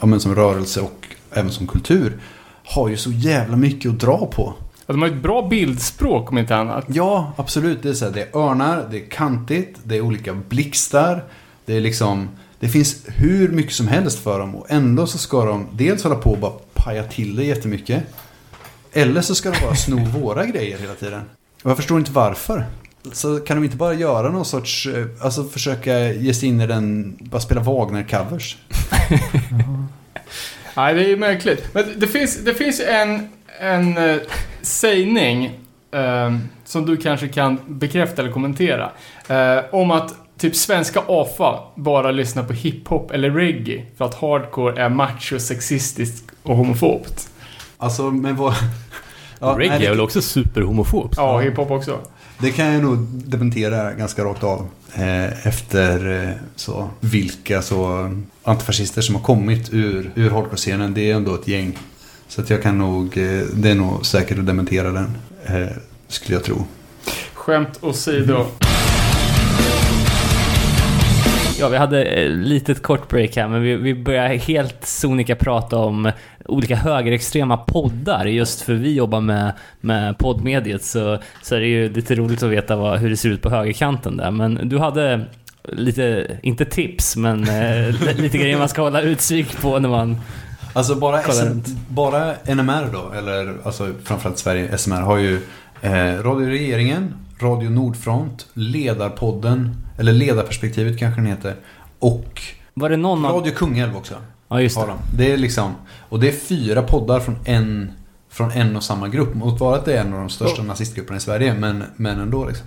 ja, 0.00 0.06
men 0.06 0.20
som 0.20 0.34
rörelse 0.34 0.80
och 0.80 1.06
även 1.30 1.50
som 1.50 1.66
kultur 1.66 2.20
har 2.64 2.88
ju 2.88 2.96
så 2.96 3.10
jävla 3.10 3.56
mycket 3.56 3.90
att 3.90 4.00
dra 4.00 4.26
på. 4.26 4.54
Ja, 4.86 4.92
De 4.92 5.02
har 5.02 5.08
ett 5.08 5.22
bra 5.22 5.48
bildspråk 5.48 6.30
om 6.32 6.38
inte 6.38 6.56
annat. 6.56 6.84
Ja, 6.88 7.32
absolut. 7.36 7.82
Det 7.82 7.88
är, 7.88 7.94
så 7.94 8.04
här, 8.04 8.12
det 8.12 8.22
är 8.22 8.36
örnar, 8.36 8.88
det 8.90 8.96
är 9.02 9.10
kantigt, 9.10 9.78
det 9.82 9.96
är 9.96 10.00
olika 10.00 10.34
blixtar. 10.34 11.24
Det 11.64 11.76
är 11.76 11.80
liksom, 11.80 12.28
det 12.60 12.68
finns 12.68 13.02
hur 13.06 13.48
mycket 13.48 13.72
som 13.72 13.88
helst 13.88 14.18
för 14.18 14.38
dem 14.38 14.54
och 14.54 14.66
ändå 14.70 15.06
så 15.06 15.18
ska 15.18 15.44
de 15.44 15.66
dels 15.72 16.02
hålla 16.02 16.16
på 16.16 16.30
och 16.30 16.38
bara 16.38 16.52
paja 16.74 17.04
till 17.04 17.36
det 17.36 17.44
jättemycket. 17.44 18.04
Eller 18.92 19.20
så 19.20 19.34
ska 19.34 19.50
de 19.50 19.60
bara 19.60 19.74
sno 19.74 20.04
våra 20.20 20.46
grejer 20.46 20.78
hela 20.78 20.94
tiden. 20.94 21.22
Och 21.62 21.70
jag 21.70 21.76
förstår 21.76 21.98
inte 21.98 22.12
varför. 22.12 22.66
Så 23.12 23.40
kan 23.40 23.56
de 23.56 23.64
inte 23.64 23.76
bara 23.76 23.94
göra 23.94 24.30
någon 24.30 24.44
sorts, 24.44 24.86
eh, 24.86 25.06
alltså 25.20 25.44
försöka 25.44 25.98
ge 26.12 26.34
sig 26.34 26.48
in 26.48 26.60
i 26.60 26.66
den, 26.66 27.16
bara 27.20 27.40
spela 27.40 27.60
Wagner-covers? 27.60 28.56
Nej, 30.76 30.94
det 30.94 31.04
är 31.04 31.08
ju 31.08 31.16
märkligt. 31.16 31.74
Men 31.74 31.84
det 31.96 32.06
finns, 32.06 32.44
det 32.44 32.54
finns 32.54 32.80
en, 32.80 33.28
en 33.60 33.98
uh, 33.98 34.20
sägning 34.62 35.44
eh, 35.92 36.36
som 36.64 36.86
du 36.86 36.96
kanske 36.96 37.28
kan 37.28 37.58
bekräfta 37.66 38.22
eller 38.22 38.32
kommentera. 38.32 38.90
eh, 39.28 39.64
om 39.70 39.90
att 39.90 40.14
typ 40.38 40.56
svenska 40.56 41.02
AFA 41.08 41.58
bara 41.74 42.10
lyssnar 42.10 42.44
på 42.44 42.52
hiphop 42.52 43.10
eller 43.10 43.30
reggae 43.30 43.86
för 43.98 44.04
att 44.04 44.14
hardcore 44.14 44.82
är 44.82 44.88
macho, 44.88 45.38
sexistiskt 45.38 46.30
och 46.42 46.56
homofobt. 46.56 47.28
Alltså, 47.78 48.02
men 48.10 48.36
vad... 48.36 48.54
Ja, 49.40 49.56
Reggae 49.58 49.86
är 49.86 49.90
väl 49.90 50.00
också 50.00 50.22
superhomofobt? 50.22 51.14
Ja, 51.16 51.38
hiphop 51.40 51.70
också. 51.70 51.98
Det 52.38 52.50
kan 52.50 52.66
jag 52.66 52.82
nog 52.82 52.98
dementera 53.08 53.92
ganska 53.92 54.24
rakt 54.24 54.44
av. 54.44 54.68
Eh, 54.94 55.46
efter 55.46 56.22
eh, 56.24 56.30
så, 56.56 56.90
vilka 57.00 57.62
så 57.62 58.10
antifascister 58.42 59.02
som 59.02 59.14
har 59.14 59.22
kommit 59.22 59.72
ur, 59.72 60.10
ur 60.14 60.30
hardcore-scenen. 60.30 60.94
Det 60.94 61.10
är 61.10 61.14
ändå 61.14 61.34
ett 61.34 61.48
gäng. 61.48 61.78
Så 62.28 62.40
att 62.40 62.50
jag 62.50 62.62
kan 62.62 62.78
nog, 62.78 63.18
eh, 63.18 63.42
det 63.54 63.70
är 63.70 63.74
nog 63.74 64.06
säkert 64.06 64.38
att 64.38 64.46
dementera 64.46 64.92
den. 64.92 65.16
Skulle 66.08 66.36
jag 66.36 66.44
tro. 66.44 66.64
Skämt 67.34 67.78
åsido. 67.80 68.46
Ja, 71.58 71.68
vi 71.68 71.76
hade 71.76 72.04
ett 72.04 72.30
litet 72.30 72.82
kort 72.82 73.08
break 73.08 73.36
här, 73.36 73.48
men 73.48 73.62
vi, 73.62 73.76
vi 73.76 73.94
börjar 73.94 74.28
helt 74.28 74.86
sonika 74.86 75.36
prata 75.36 75.76
om 75.76 76.12
olika 76.44 76.76
högerextrema 76.76 77.56
poddar. 77.56 78.26
Just 78.26 78.60
för 78.60 78.74
vi 78.74 78.94
jobbar 78.94 79.20
med, 79.20 79.52
med 79.80 80.18
poddmediet 80.18 80.84
så, 80.84 81.18
så 81.42 81.54
är 81.54 81.60
det 81.60 81.66
ju 81.66 81.92
lite 81.92 82.14
roligt 82.14 82.42
att 82.42 82.50
veta 82.50 82.76
vad, 82.76 82.98
hur 82.98 83.10
det 83.10 83.16
ser 83.16 83.28
ut 83.28 83.42
på 83.42 83.50
högerkanten 83.50 84.16
där. 84.16 84.30
Men 84.30 84.68
du 84.68 84.78
hade 84.78 85.24
lite, 85.62 86.38
inte 86.42 86.64
tips, 86.64 87.16
men 87.16 87.48
eh, 87.48 88.16
lite 88.16 88.38
grejer 88.38 88.58
man 88.58 88.68
ska 88.68 88.82
hålla 88.82 89.00
utkik 89.00 89.60
på 89.60 89.78
när 89.78 89.88
man... 89.88 90.16
Alltså 90.72 90.94
bara, 90.94 91.22
SM, 91.22 91.58
bara 91.88 92.34
NMR 92.44 92.88
då, 92.92 93.12
eller 93.18 93.56
alltså 93.64 93.92
framförallt 94.04 94.38
Sverige, 94.38 94.78
SMR 94.78 95.00
har 95.00 95.16
ju 95.16 95.40
eh, 95.82 96.22
Radio 96.22 96.46
Regeringen, 96.46 97.14
Radio 97.38 97.70
Nordfront, 97.70 98.46
Ledarpodden, 98.54 99.76
eller 99.98 100.12
Ledarperspektivet 100.12 100.98
kanske 100.98 101.20
den 101.20 101.30
heter, 101.30 101.54
och 101.98 102.42
Var 102.74 102.90
det 102.90 102.96
någon 102.96 103.24
av... 103.24 103.32
Radio 103.34 103.52
Kungälv 103.52 103.96
också. 103.96 104.14
Ja, 104.48 104.60
just 104.60 104.76
det. 104.80 104.86
de. 104.86 104.98
Det 105.16 105.32
är 105.32 105.36
liksom, 105.36 105.74
och 106.08 106.20
det 106.20 106.28
är 106.28 106.32
fyra 106.32 106.82
poddar 106.82 107.20
från 107.20 107.36
en, 107.44 107.90
från 108.30 108.50
en 108.50 108.76
och 108.76 108.82
samma 108.82 109.08
grupp. 109.08 109.34
Mot 109.34 109.60
vara 109.60 109.76
att 109.76 109.84
det 109.84 109.96
är 109.96 110.00
en 110.00 110.12
av 110.12 110.18
de 110.18 110.28
största 110.28 110.62
nazistgrupperna 110.62 111.16
i 111.16 111.20
Sverige, 111.20 111.54
men, 111.54 111.84
men 111.96 112.20
ändå 112.20 112.44
liksom. 112.48 112.66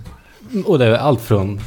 Och 0.66 0.78
det 0.78 0.86
är 0.86 0.92
allt 0.92 1.20
från 1.20 1.60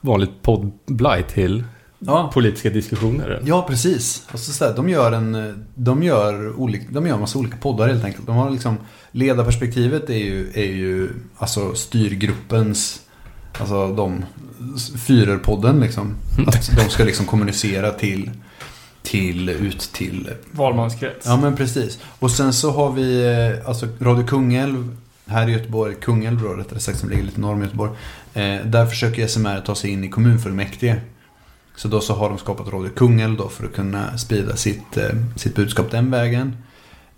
vanligt 0.00 0.42
poddblaj 0.42 1.22
till 1.22 1.64
Ja, 2.00 2.30
politiska 2.34 2.70
diskussioner. 2.70 3.42
ja 3.44 3.64
precis. 3.68 4.26
Alltså, 4.30 4.52
så 4.52 4.64
här, 4.64 4.76
de 4.76 4.88
gör 4.88 5.12
en, 5.12 5.64
de 5.74 6.02
gör, 6.02 6.60
olika, 6.60 6.84
de 6.90 7.06
gör 7.06 7.18
massa 7.18 7.38
olika 7.38 7.56
poddar 7.56 7.88
helt 7.88 8.04
enkelt. 8.04 8.26
De 8.26 8.36
har 8.36 8.50
liksom, 8.50 8.76
ledarperspektivet 9.12 10.10
är 10.10 10.18
ju, 10.18 10.50
är 10.54 10.72
ju 10.72 11.10
alltså 11.38 11.74
styrgruppens, 11.74 13.00
alltså 13.58 13.94
de, 13.94 14.24
Fyrerpodden 15.06 15.80
liksom. 15.80 16.16
Att 16.46 16.76
de 16.76 16.90
ska 16.90 17.04
liksom 17.04 17.26
kommunicera 17.26 17.90
till, 17.90 18.30
till, 19.02 19.48
ut 19.48 19.80
till 19.80 20.30
Valmanskrets. 20.50 21.26
Ja 21.26 21.36
men 21.36 21.56
precis. 21.56 21.98
Och 22.18 22.30
sen 22.30 22.52
så 22.52 22.70
har 22.70 22.92
vi 22.92 23.24
eh, 23.24 23.68
alltså 23.68 23.88
Radio 24.00 24.26
Kungälv 24.26 24.96
här 25.26 25.48
i 25.48 25.52
Göteborg, 25.52 25.94
Kungälv 25.94 26.42
då 26.42 26.48
rättare 26.48 26.80
sagt 26.80 26.98
som 26.98 27.10
ligger 27.10 27.22
lite 27.22 27.40
norr 27.40 27.52
om 27.52 27.62
Göteborg. 27.62 27.90
Eh, 28.34 28.56
där 28.64 28.86
försöker 28.86 29.26
SMR 29.26 29.60
ta 29.60 29.74
sig 29.74 29.90
in 29.90 30.04
i 30.04 30.08
kommunfullmäktige. 30.08 30.96
Så 31.76 31.88
då 31.88 32.00
så 32.00 32.14
har 32.14 32.28
de 32.28 32.38
skapat 32.38 32.72
Radio 32.72 32.90
Kungälv 32.96 33.36
då 33.36 33.48
för 33.48 33.66
att 33.66 33.74
kunna 33.74 34.18
sprida 34.18 34.56
sitt, 34.56 34.96
eh, 34.96 35.10
sitt 35.36 35.54
budskap 35.54 35.90
den 35.90 36.10
vägen. 36.10 36.56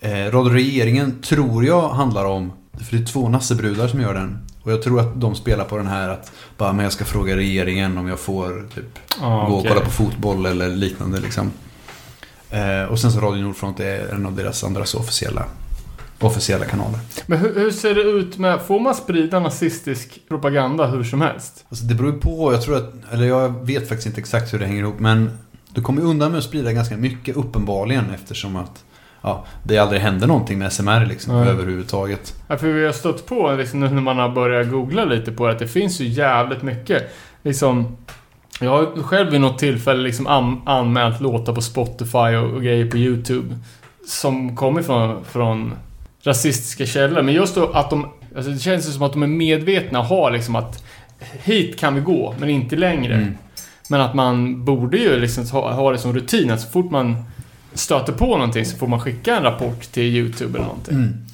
Eh, 0.01 0.11
Radio 0.11 0.53
Regeringen 0.53 1.23
tror 1.23 1.65
jag 1.65 1.89
handlar 1.89 2.25
om, 2.25 2.53
för 2.73 2.97
det 2.97 3.03
är 3.03 3.07
två 3.07 3.29
nassebrudar 3.29 3.89
som 3.89 4.01
gör 4.01 4.15
den. 4.15 4.39
Och 4.63 4.73
jag 4.73 4.83
tror 4.83 5.01
att 5.01 5.21
de 5.21 5.35
spelar 5.35 5.65
på 5.65 5.77
den 5.77 5.87
här 5.87 6.09
att 6.09 6.33
bara, 6.57 6.73
men 6.73 6.83
jag 6.83 6.93
ska 6.93 7.05
fråga 7.05 7.37
regeringen 7.37 7.99
om 7.99 8.09
jag 8.09 8.19
får 8.19 8.69
typ 8.75 8.99
Ah, 9.21 9.49
gå 9.49 9.55
och 9.55 9.67
kolla 9.69 9.81
på 9.81 9.91
fotboll 9.91 10.47
eller 10.47 10.69
liknande 10.69 11.21
liksom. 11.21 11.51
Eh, 12.51 12.85
och 12.91 12.99
sen 12.99 13.13
så 13.13 13.21
Radio 13.21 13.43
Nordfront 13.43 13.81
är 13.81 14.15
en 14.15 14.27
av 14.27 14.37
deras 14.37 14.65
andra 14.65 14.85
så 14.85 14.99
officiella, 14.99 15.45
officiella 16.21 16.65
kanaler. 16.65 16.99
Men 17.27 17.39
hur, 17.39 17.55
hur 17.55 17.71
ser 17.71 17.95
det 17.95 18.03
ut 18.03 18.39
med, 18.39 18.61
får 18.61 18.81
man 18.81 18.95
sprida 18.95 19.41
nazistisk 19.41 20.21
propaganda 20.29 20.87
hur 20.87 21.05
som 21.05 21.21
helst? 21.21 21.65
Alltså 21.69 21.85
det 21.85 21.95
beror 21.95 22.13
på, 22.13 22.53
jag 22.53 22.63
tror 22.63 22.77
att, 22.77 22.93
eller 23.13 23.27
jag 23.27 23.67
vet 23.67 23.89
faktiskt 23.89 24.07
inte 24.07 24.21
exakt 24.21 24.55
hur 24.55 24.59
det 24.59 24.67
hänger 24.67 24.83
ihop 24.83 25.01
men 25.01 25.39
du 25.69 25.83
kommer 25.83 26.03
undan 26.03 26.31
med 26.31 26.39
att 26.39 26.45
sprida 26.45 26.73
ganska 26.73 26.97
mycket 26.97 27.37
uppenbarligen 27.37 28.11
eftersom 28.15 28.57
att 28.57 28.85
ja, 29.23 29.45
det 29.63 29.79
aldrig 29.79 30.01
händer 30.01 30.27
någonting 30.27 30.59
med 30.59 30.73
SMR 30.73 31.07
liksom 31.07 31.41
Nej. 31.41 31.49
överhuvudtaget. 31.49 32.35
Ja, 32.49 32.57
för 32.57 32.67
vi 32.67 32.87
har 32.87 32.93
stött 32.93 33.27
på 33.27 33.53
liksom, 33.53 33.81
nu 33.81 33.89
när 33.89 34.03
man 34.03 34.19
har 34.19 34.29
börjat 34.29 34.71
googla 34.71 35.05
lite 35.05 35.33
på 35.33 35.47
det, 35.47 35.53
att 35.53 35.59
det 35.59 35.69
finns 35.69 36.01
ju 36.01 36.05
jävligt 36.09 36.63
mycket. 36.63 37.15
Liksom, 37.43 37.97
jag 38.61 38.71
har 38.71 39.03
själv 39.03 39.31
vid 39.31 39.41
något 39.41 39.59
tillfälle 39.59 40.03
liksom 40.03 40.27
an, 40.27 40.63
anmält 40.67 41.21
låtar 41.21 41.55
på 41.55 41.61
Spotify 41.61 42.19
och, 42.19 42.55
och 42.55 42.63
grejer 42.63 42.91
på 42.91 42.97
YouTube. 42.97 43.57
Som 44.07 44.57
kommer 44.57 44.83
från, 44.83 45.25
från 45.25 45.73
rasistiska 46.23 46.87
källor. 46.87 47.23
Men 47.23 47.35
just 47.35 47.55
då 47.55 47.67
att 47.67 47.91
de, 47.91 48.09
alltså 48.37 48.51
det 48.51 48.59
känns 48.59 48.89
ju 48.89 48.93
som 48.93 49.03
att 49.03 49.13
de 49.13 49.23
är 49.23 49.27
medvetna 49.27 49.99
och 49.99 50.05
har 50.05 50.31
liksom 50.31 50.57
att 50.57 50.85
hit 51.43 51.79
kan 51.79 51.95
vi 51.95 52.01
gå, 52.01 52.35
men 52.39 52.49
inte 52.49 52.77
längre. 52.77 53.15
Mm. 53.15 53.35
Men 53.89 54.01
att 54.01 54.15
man 54.15 54.65
borde 54.65 54.97
ju 54.97 55.21
liksom 55.21 55.47
ha, 55.47 55.73
ha 55.73 55.93
det 55.93 55.99
som 55.99 56.13
rutin 56.13 56.51
att 56.51 56.61
så 56.61 56.69
fort 56.69 56.91
man 56.91 57.25
stöter 57.75 58.13
på 58.13 58.27
någonting 58.27 58.65
så 58.65 58.77
får 58.77 58.87
man 58.87 59.01
skicka 59.01 59.37
en 59.37 59.43
rapport 59.43 59.83
till 59.93 60.03
YouTube 60.03 60.59
eller 60.59 60.67
någonting. 60.67 60.95
Mm. 60.95 61.27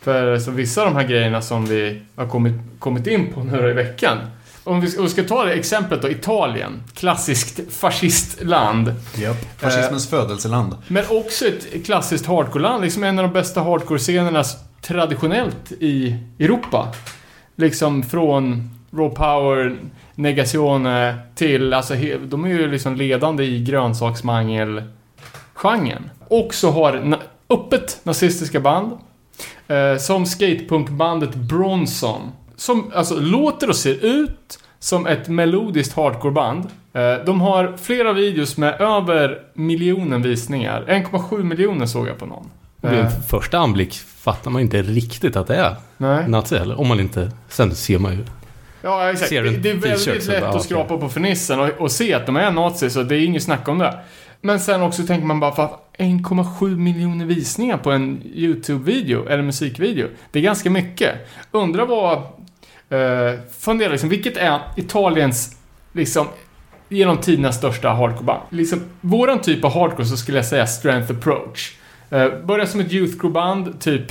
För 0.00 0.38
så 0.38 0.50
vissa 0.50 0.82
av 0.82 0.86
de 0.86 0.96
här 0.96 1.08
grejerna 1.08 1.42
som 1.42 1.66
vi 1.66 2.02
har 2.16 2.26
kommit, 2.26 2.54
kommit 2.78 3.06
in 3.06 3.32
på 3.32 3.44
nu 3.44 3.70
i 3.70 3.72
veckan. 3.72 4.18
Om 4.64 4.80
vi 4.80 4.90
ska, 4.90 5.00
om 5.00 5.06
vi 5.06 5.12
ska 5.12 5.22
ta 5.22 5.44
det 5.44 5.52
exemplet 5.52 6.02
då, 6.02 6.10
Italien. 6.10 6.82
Klassiskt 6.94 7.60
fascistland. 7.72 8.94
Fascismens 9.56 10.10
födelseland. 10.10 10.76
Men 10.88 11.04
också 11.10 11.46
ett 11.46 11.86
klassiskt 11.86 12.26
hardcore-land. 12.26 12.82
Liksom 12.82 13.04
en 13.04 13.18
av 13.18 13.24
de 13.24 13.32
bästa 13.32 13.60
hardcore-scenerna 13.60 14.44
traditionellt 14.82 15.72
i 15.80 16.16
Europa. 16.38 16.92
Liksom 17.56 18.02
från 18.02 18.70
Raw 18.90 19.16
Power, 19.16 19.76
Negazione 20.14 21.18
till, 21.34 21.72
alltså 21.72 21.94
de 22.20 22.44
är 22.44 22.48
ju 22.48 22.70
liksom 22.70 22.96
ledande 22.96 23.44
i 23.44 23.58
grönsaksmangel-genren. 25.54 26.10
Och 26.28 26.54
så 26.54 26.70
har 26.70 26.92
na- 26.92 27.20
öppet 27.50 28.00
nazistiska 28.02 28.60
band. 28.60 28.92
Eh, 29.68 29.96
som 29.98 30.26
skatepunkbandet 30.26 31.34
Bronson. 31.34 32.20
Som 32.56 32.92
alltså 32.94 33.20
låter 33.20 33.68
och 33.68 33.76
ser 33.76 34.04
ut 34.04 34.58
som 34.78 35.06
ett 35.06 35.28
melodiskt 35.28 35.96
hardcoreband. 35.96 36.66
Eh, 36.92 37.14
de 37.26 37.40
har 37.40 37.76
flera 37.82 38.12
videos 38.12 38.56
med 38.56 38.80
över 38.80 39.42
miljonen 39.54 40.22
visningar. 40.22 40.84
1,7 40.88 41.42
miljoner 41.42 41.86
såg 41.86 42.08
jag 42.08 42.18
på 42.18 42.26
någon. 42.26 42.50
Vid 42.80 42.92
Eh, 42.92 43.06
en 43.06 43.22
första 43.22 43.58
anblick 43.58 43.94
fattar 43.94 44.50
man 44.50 44.62
inte 44.62 44.82
riktigt 44.82 45.36
att 45.36 45.46
det 45.46 45.56
är 45.56 45.76
nej. 45.96 46.28
nazi 46.28 46.58
heller. 46.58 46.80
Om 46.80 46.88
man 46.88 47.00
inte... 47.00 47.30
Sen 47.48 47.74
ser 47.74 47.98
man 47.98 48.12
ju. 48.12 48.24
Ja, 48.82 49.10
exakt. 49.10 49.30
Det, 49.30 49.36
är 49.36 49.74
väldigt 49.74 50.26
lätt 50.26 50.42
att 50.42 50.62
skrapa 50.62 50.96
på 50.96 51.08
fernissen 51.08 51.60
och, 51.60 51.68
och 51.78 51.90
se 51.90 52.14
att 52.14 52.26
de 52.26 52.36
är 52.36 52.50
nazi, 52.50 52.90
så 52.90 53.02
det 53.02 53.16
är 53.16 53.24
inget 53.24 53.42
snack 53.42 53.68
om 53.68 53.78
det. 53.78 53.98
Men 54.44 54.60
sen 54.60 54.82
också 54.82 55.06
tänker 55.06 55.26
man 55.26 55.40
bara, 55.40 55.54
för 55.54 55.64
att 55.64 55.94
1,7 55.98 56.76
miljoner 56.76 57.24
visningar 57.24 57.76
på 57.76 57.90
en 57.90 58.22
YouTube-video, 58.34 59.28
eller 59.28 59.42
musikvideo, 59.42 60.08
det 60.30 60.38
är 60.38 60.42
ganska 60.42 60.70
mycket. 60.70 61.14
Undrar 61.50 61.86
vad... 61.86 62.12
Eh, 62.88 63.40
fundera 63.58 63.90
liksom, 63.90 64.08
vilket 64.08 64.36
är 64.36 64.60
Italiens, 64.76 65.56
liksom, 65.92 66.26
genom 66.88 67.18
tiderna 67.18 67.52
största 67.52 67.88
hardcoreband? 67.88 68.40
Liksom, 68.50 68.80
våran 69.00 69.40
typ 69.40 69.64
av 69.64 69.72
hardcore 69.72 70.06
så 70.06 70.16
skulle 70.16 70.38
jag 70.38 70.46
säga 70.46 70.66
strength 70.66 71.10
approach. 71.10 71.76
Eh, 72.10 72.28
började 72.44 72.70
som 72.70 72.80
ett 72.80 72.92
youthcore-band, 72.92 73.80
typ 73.80 74.04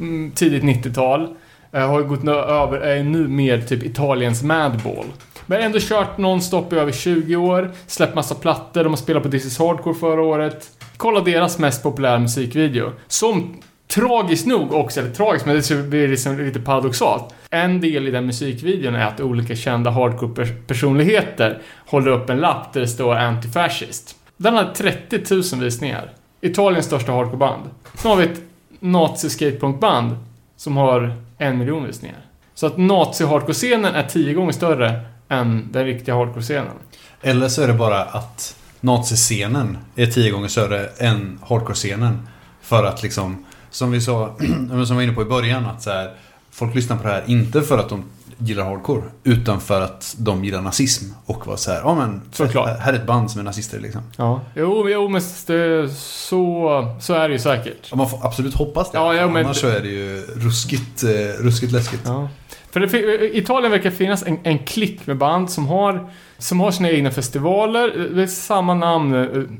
mm, 0.00 0.30
tidigt 0.30 0.62
90-tal. 0.62 1.34
Eh, 1.72 1.88
har 1.88 2.02
gått 2.02 2.28
över, 2.28 2.80
är 2.80 3.02
nu 3.02 3.28
mer 3.28 3.60
typ 3.60 3.82
Italiens 3.82 4.42
Madball. 4.42 5.06
Men 5.50 5.60
ändå 5.62 5.78
kört 5.80 6.18
nonstop 6.18 6.72
i 6.72 6.76
över 6.76 6.92
20 6.92 7.36
år, 7.36 7.70
släppt 7.86 8.14
massa 8.14 8.34
plattor, 8.34 8.84
de 8.84 8.88
har 8.88 8.96
spelat 8.96 9.22
på 9.22 9.30
This 9.30 9.44
is 9.44 9.58
Hardcore 9.58 9.94
förra 9.94 10.22
året. 10.22 10.70
Kolla 10.96 11.20
deras 11.20 11.58
mest 11.58 11.82
populära 11.82 12.18
musikvideo. 12.18 12.92
Som 13.08 13.60
tragiskt 13.88 14.46
nog 14.46 14.72
också, 14.72 15.00
eller 15.00 15.10
tragiskt, 15.10 15.46
men 15.46 15.56
det 15.56 15.88
blir 15.88 16.08
liksom 16.08 16.38
lite 16.38 16.60
paradoxalt. 16.60 17.34
En 17.50 17.80
del 17.80 18.08
i 18.08 18.10
den 18.10 18.26
musikvideon 18.26 18.94
är 18.94 19.06
att 19.06 19.20
olika 19.20 19.56
kända 19.56 19.90
hardcore-personligheter 19.90 21.58
håller 21.86 22.10
upp 22.10 22.30
en 22.30 22.38
lapp 22.38 22.72
där 22.72 22.80
det 22.80 22.88
står 22.88 23.14
antifascist. 23.14 24.16
Den 24.36 24.54
har 24.54 24.64
30 24.64 25.34
000 25.54 25.64
visningar. 25.64 26.10
Italiens 26.40 26.86
största 26.86 27.12
hardcoreband. 27.12 27.62
Sen 27.94 28.10
har 28.10 28.18
vi 28.18 28.24
ett 28.24 28.42
nazi-skatepunkband 28.80 30.16
som 30.56 30.76
har 30.76 31.14
en 31.38 31.58
miljon 31.58 31.86
visningar. 31.86 32.18
Så 32.54 32.66
att 32.66 32.76
nazi-hardcore-scenen 32.76 33.94
är 33.94 34.02
tio 34.02 34.34
gånger 34.34 34.52
större 34.52 35.00
än 35.30 35.68
den 35.72 35.84
riktiga 35.84 36.14
hardcore-scenen. 36.14 36.76
Eller 37.22 37.48
så 37.48 37.62
är 37.62 37.66
det 37.68 37.74
bara 37.74 38.02
att 38.04 38.56
naziscenen 38.80 39.78
är 39.96 40.06
tio 40.06 40.30
gånger 40.30 40.48
större 40.48 40.86
än 40.86 41.38
hardcore-scenen. 41.42 42.28
För 42.62 42.84
att 42.84 43.02
liksom, 43.02 43.44
som 43.70 43.90
vi 43.90 44.00
sa, 44.00 44.34
som 44.68 44.78
vi 44.86 44.94
var 44.94 45.02
inne 45.02 45.12
på 45.12 45.22
i 45.22 45.24
början, 45.24 45.66
att 45.66 45.82
så 45.82 45.90
här, 45.90 46.10
folk 46.50 46.74
lyssnar 46.74 46.96
på 46.96 47.02
det 47.02 47.08
här 47.12 47.24
inte 47.26 47.62
för 47.62 47.78
att 47.78 47.88
de 47.88 48.04
gillar 48.38 48.64
hardcore, 48.64 49.02
utan 49.24 49.60
för 49.60 49.80
att 49.80 50.14
de 50.18 50.44
gillar 50.44 50.60
nazism. 50.60 51.04
Och 51.26 51.46
var 51.46 51.56
så 51.56 51.70
här, 51.70 51.80
ja 51.80 51.94
men, 51.94 52.22
Såklart. 52.32 52.68
här 52.68 52.78
här 52.78 52.92
är 52.92 52.96
ett 52.96 53.06
band 53.06 53.30
som 53.30 53.40
är 53.40 53.44
nazister 53.44 53.80
liksom. 53.80 54.02
Ja. 54.16 54.40
Jo, 54.54 54.88
jo 54.88 55.08
men 55.08 55.22
det, 55.46 55.88
så, 55.96 56.96
så 57.00 57.14
är 57.14 57.28
det 57.28 57.32
ju 57.32 57.38
säkert. 57.38 57.88
Ja, 57.90 57.96
man 57.96 58.10
får 58.10 58.26
absolut 58.26 58.54
hoppas 58.54 58.90
det. 58.90 58.98
Ja, 58.98 59.14
ja, 59.14 59.26
men- 59.28 59.44
Annars 59.44 59.56
så 59.60 59.66
är 59.66 59.80
det 59.80 59.88
ju 59.88 60.22
ruskigt, 60.36 61.02
eh, 61.02 61.10
ruskigt 61.44 61.72
läskigt. 61.72 62.00
Ja. 62.04 62.28
För 62.70 62.80
det, 62.80 62.98
i 62.98 63.38
Italien 63.38 63.70
verkar 63.72 63.90
finnas 63.90 64.22
en, 64.26 64.38
en 64.42 64.58
klick 64.58 65.06
med 65.06 65.16
band 65.18 65.50
som 65.50 65.66
har, 65.66 66.08
som 66.38 66.60
har 66.60 66.70
sina 66.70 66.90
egna 66.90 67.10
festivaler. 67.10 68.08
Det 68.14 68.22
är 68.22 68.26
samma 68.26 68.74
namn. 68.74 69.14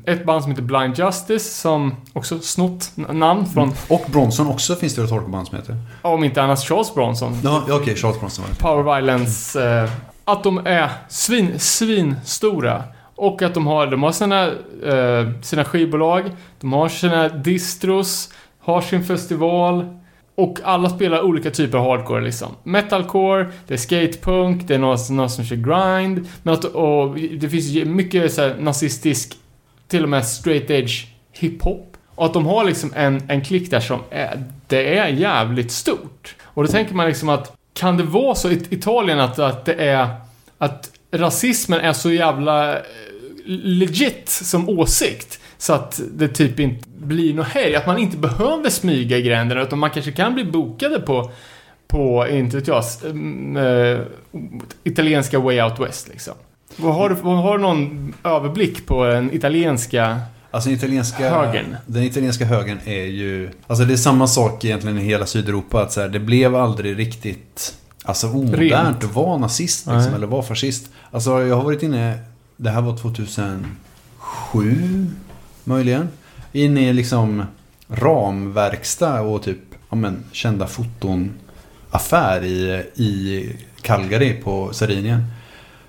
eh, 0.05 0.13
Ett 0.13 0.25
band 0.25 0.41
som 0.43 0.51
heter 0.51 0.63
Blind 0.63 0.97
Justice 0.97 1.61
som 1.61 1.95
också 2.13 2.39
snott 2.39 2.91
namn 2.95 3.45
från, 3.45 3.73
Och 3.87 4.05
Bronson 4.07 4.47
också 4.47 4.75
finns 4.75 4.95
det 4.95 5.03
ett 5.03 5.09
hardcoreband 5.11 5.47
som 5.47 5.57
heter. 5.57 5.75
om 6.01 6.23
inte 6.23 6.41
annars 6.43 6.67
Charles 6.67 6.93
Bronson. 6.93 7.37
Ja, 7.43 7.63
ja, 7.67 7.75
okej, 7.75 7.95
Charles 7.95 8.19
Bronson. 8.19 8.45
Power 8.59 8.95
Violence. 8.95 9.69
Eh, 9.83 9.89
att 10.25 10.43
de 10.43 10.57
är 10.67 10.89
svin, 11.09 11.59
svin 11.59 12.15
stora. 12.25 12.83
Och 13.15 13.41
att 13.41 13.53
de 13.53 13.67
har, 13.67 13.87
de 13.87 14.03
har 14.03 14.11
sina, 14.11 14.47
eh, 14.85 15.41
sina 15.41 15.63
skivbolag, 15.63 16.23
de 16.59 16.73
har 16.73 16.89
sina 16.89 17.29
distros, 17.29 18.33
har 18.59 18.81
sin 18.81 19.03
festival. 19.05 19.97
Och 20.35 20.59
alla 20.63 20.89
spelar 20.89 21.21
olika 21.21 21.51
typer 21.51 21.77
av 21.77 21.85
hardcore 21.85 22.23
liksom. 22.23 22.55
Metalcore, 22.63 23.51
det 23.67 23.73
är 23.73 23.77
skatepunk, 23.77 24.67
det 24.67 24.75
är 24.75 24.79
någon, 24.79 25.29
som 25.29 25.45
kör 25.45 25.55
grind. 25.55 26.27
Men 26.43 26.53
att, 26.53 26.65
och 26.65 27.15
det 27.15 27.49
finns 27.49 27.65
ju 27.65 27.85
mycket 27.85 28.33
så 28.33 28.41
här, 28.41 28.55
nazistisk, 28.59 29.37
till 29.87 30.03
och 30.03 30.09
med 30.09 30.25
straight 30.25 30.69
edge 30.69 31.07
hiphop. 31.31 31.97
Och 32.15 32.25
att 32.25 32.33
de 32.33 32.45
har 32.45 32.65
liksom 32.65 32.93
en, 32.95 33.21
en 33.27 33.41
klick 33.41 33.71
där 33.71 33.79
som 33.79 33.99
är, 34.09 34.43
det 34.67 34.97
är 34.97 35.07
jävligt 35.07 35.71
stort. 35.71 36.35
Och 36.43 36.63
då 36.63 36.67
tänker 36.71 36.95
man 36.95 37.07
liksom 37.07 37.29
att 37.29 37.57
kan 37.73 37.97
det 37.97 38.03
vara 38.03 38.35
så 38.35 38.49
i 38.49 38.61
Italien 38.69 39.19
att, 39.19 39.39
att 39.39 39.65
det 39.65 39.73
är 39.73 40.07
att 40.57 40.91
rasismen 41.11 41.79
är 41.79 41.93
så 41.93 42.11
jävla 42.11 42.73
eh, 42.75 42.81
legit 43.45 44.29
som 44.29 44.69
åsikt 44.69 45.40
så 45.61 45.73
att 45.73 46.01
det 46.11 46.27
typ 46.27 46.59
inte 46.59 46.89
blir 46.97 47.33
något 47.33 47.47
hej. 47.47 47.75
Att 47.75 47.87
man 47.87 47.97
inte 47.97 48.17
behöver 48.17 48.69
smyga 48.69 49.17
i 49.17 49.21
gränderna 49.21 49.61
utan 49.61 49.79
man 49.79 49.89
kanske 49.89 50.11
kan 50.11 50.33
bli 50.33 50.45
bokade 50.45 50.99
på 50.99 51.31
på, 51.87 52.27
inte 52.27 52.57
vet 52.57 52.67
jag, 52.67 52.77
eh, 52.77 52.83
italienska 54.83 55.39
Way 55.39 55.61
Out 55.61 55.79
West 55.79 56.07
liksom. 56.07 56.33
Vad 56.77 56.95
har, 56.95 57.09
du, 57.09 57.15
vad 57.15 57.37
har 57.37 57.57
du 57.57 57.63
någon 57.63 58.13
överblick 58.23 58.85
på 58.85 59.05
den 59.05 59.33
italienska... 59.33 60.21
Alltså 60.51 60.69
den 60.69 60.77
italienska 60.77 61.29
Högern. 61.29 61.75
Den 61.85 62.03
italienska 62.03 62.45
högern 62.45 62.79
är 62.85 63.05
ju... 63.05 63.49
Alltså 63.67 63.85
det 63.85 63.93
är 63.93 63.97
samma 63.97 64.27
sak 64.27 64.65
egentligen 64.65 64.97
i 64.97 65.03
hela 65.03 65.25
Sydeuropa. 65.25 65.81
Att 65.81 65.91
så 65.91 66.01
här, 66.01 66.09
det 66.09 66.19
blev 66.19 66.55
aldrig 66.55 66.99
riktigt... 66.99 67.75
Alltså 68.03 68.27
omodernt 68.27 69.03
att 69.03 69.15
vara 69.15 69.37
nazist 69.37 69.85
liksom, 69.85 70.01
Nej. 70.01 70.13
eller 70.15 70.27
vara 70.27 70.43
fascist. 70.43 70.91
Alltså 71.11 71.41
jag 71.41 71.55
har 71.55 71.63
varit 71.63 71.83
inne... 71.83 72.19
Det 72.57 72.69
här 72.69 72.81
var 72.81 72.97
2007 72.97 75.07
möjligen. 75.63 76.07
Inne 76.51 76.89
i 76.89 76.93
liksom 76.93 77.43
ramverkstad 77.87 79.21
och 79.21 79.43
typ 79.43 79.59
ja, 79.89 79.95
men, 79.95 80.23
kända 80.31 80.67
foton 80.67 81.31
affär 81.89 82.43
i, 82.43 82.83
i 82.95 83.49
Calgary 83.81 84.33
på 84.33 84.73
Sardinien. 84.73 85.23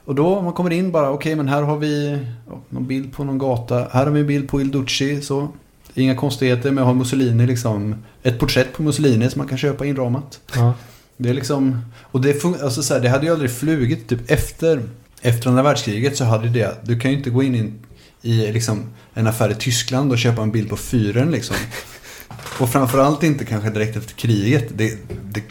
Och 0.05 0.15
då 0.15 0.43
man 0.43 0.53
kommer 0.53 0.71
in 0.71 0.93
bara, 0.93 1.11
okej 1.11 1.37
men 1.37 1.49
här 1.49 1.63
har 1.63 1.77
vi 1.77 2.19
ja, 2.51 2.61
någon 2.69 2.87
bild 2.87 3.13
på 3.13 3.25
någon 3.25 3.39
gata. 3.39 3.89
Här 3.93 4.05
har 4.05 4.13
vi 4.13 4.21
en 4.21 4.27
bild 4.27 4.49
på 4.49 4.61
Il 4.61 4.71
Duce, 4.71 5.23
så. 5.23 5.49
Inga 5.95 6.15
konstigheter, 6.15 6.71
men 6.71 6.79
jag 6.79 6.85
har 6.85 6.95
Mussolini 6.95 7.47
liksom. 7.47 7.95
Ett 8.23 8.39
porträtt 8.39 8.73
på 8.73 8.83
Mussolini 8.83 9.31
som 9.31 9.39
man 9.39 9.49
kan 9.49 9.59
köpa 9.59 9.87
inramat. 9.87 10.41
Ja. 10.55 10.75
Det 11.17 11.29
är 11.29 11.35
liksom, 11.35 11.81
och 11.95 12.21
det, 12.21 12.45
alltså 12.45 12.83
så 12.83 12.95
här, 12.95 13.01
det 13.01 13.09
hade 13.09 13.27
ju 13.27 13.33
aldrig 13.33 13.51
flugit 13.51 14.09
typ 14.09 14.31
efter, 14.31 14.83
efter 15.21 15.49
andra 15.49 15.63
världskriget 15.63 16.17
så 16.17 16.25
hade 16.25 16.49
det, 16.49 16.79
du 16.85 17.01
kan 17.01 17.11
ju 17.11 17.17
inte 17.17 17.31
gå 17.31 17.43
in 17.43 17.55
i, 17.55 17.73
i 18.23 18.53
liksom 18.53 18.85
en 19.15 19.27
affär 19.27 19.51
i 19.51 19.55
Tyskland 19.55 20.13
och 20.13 20.19
köpa 20.19 20.43
en 20.43 20.53
bild 20.53 20.69
på 20.69 20.77
fyren 20.77 21.31
liksom. 21.31 21.57
Och 22.61 22.69
framförallt 22.69 23.23
inte 23.23 23.45
kanske 23.45 23.71
direkt 23.71 23.97
efter 23.97 24.15
kriget. 24.15 24.69
Det, 24.75 24.99
det, 25.33 25.43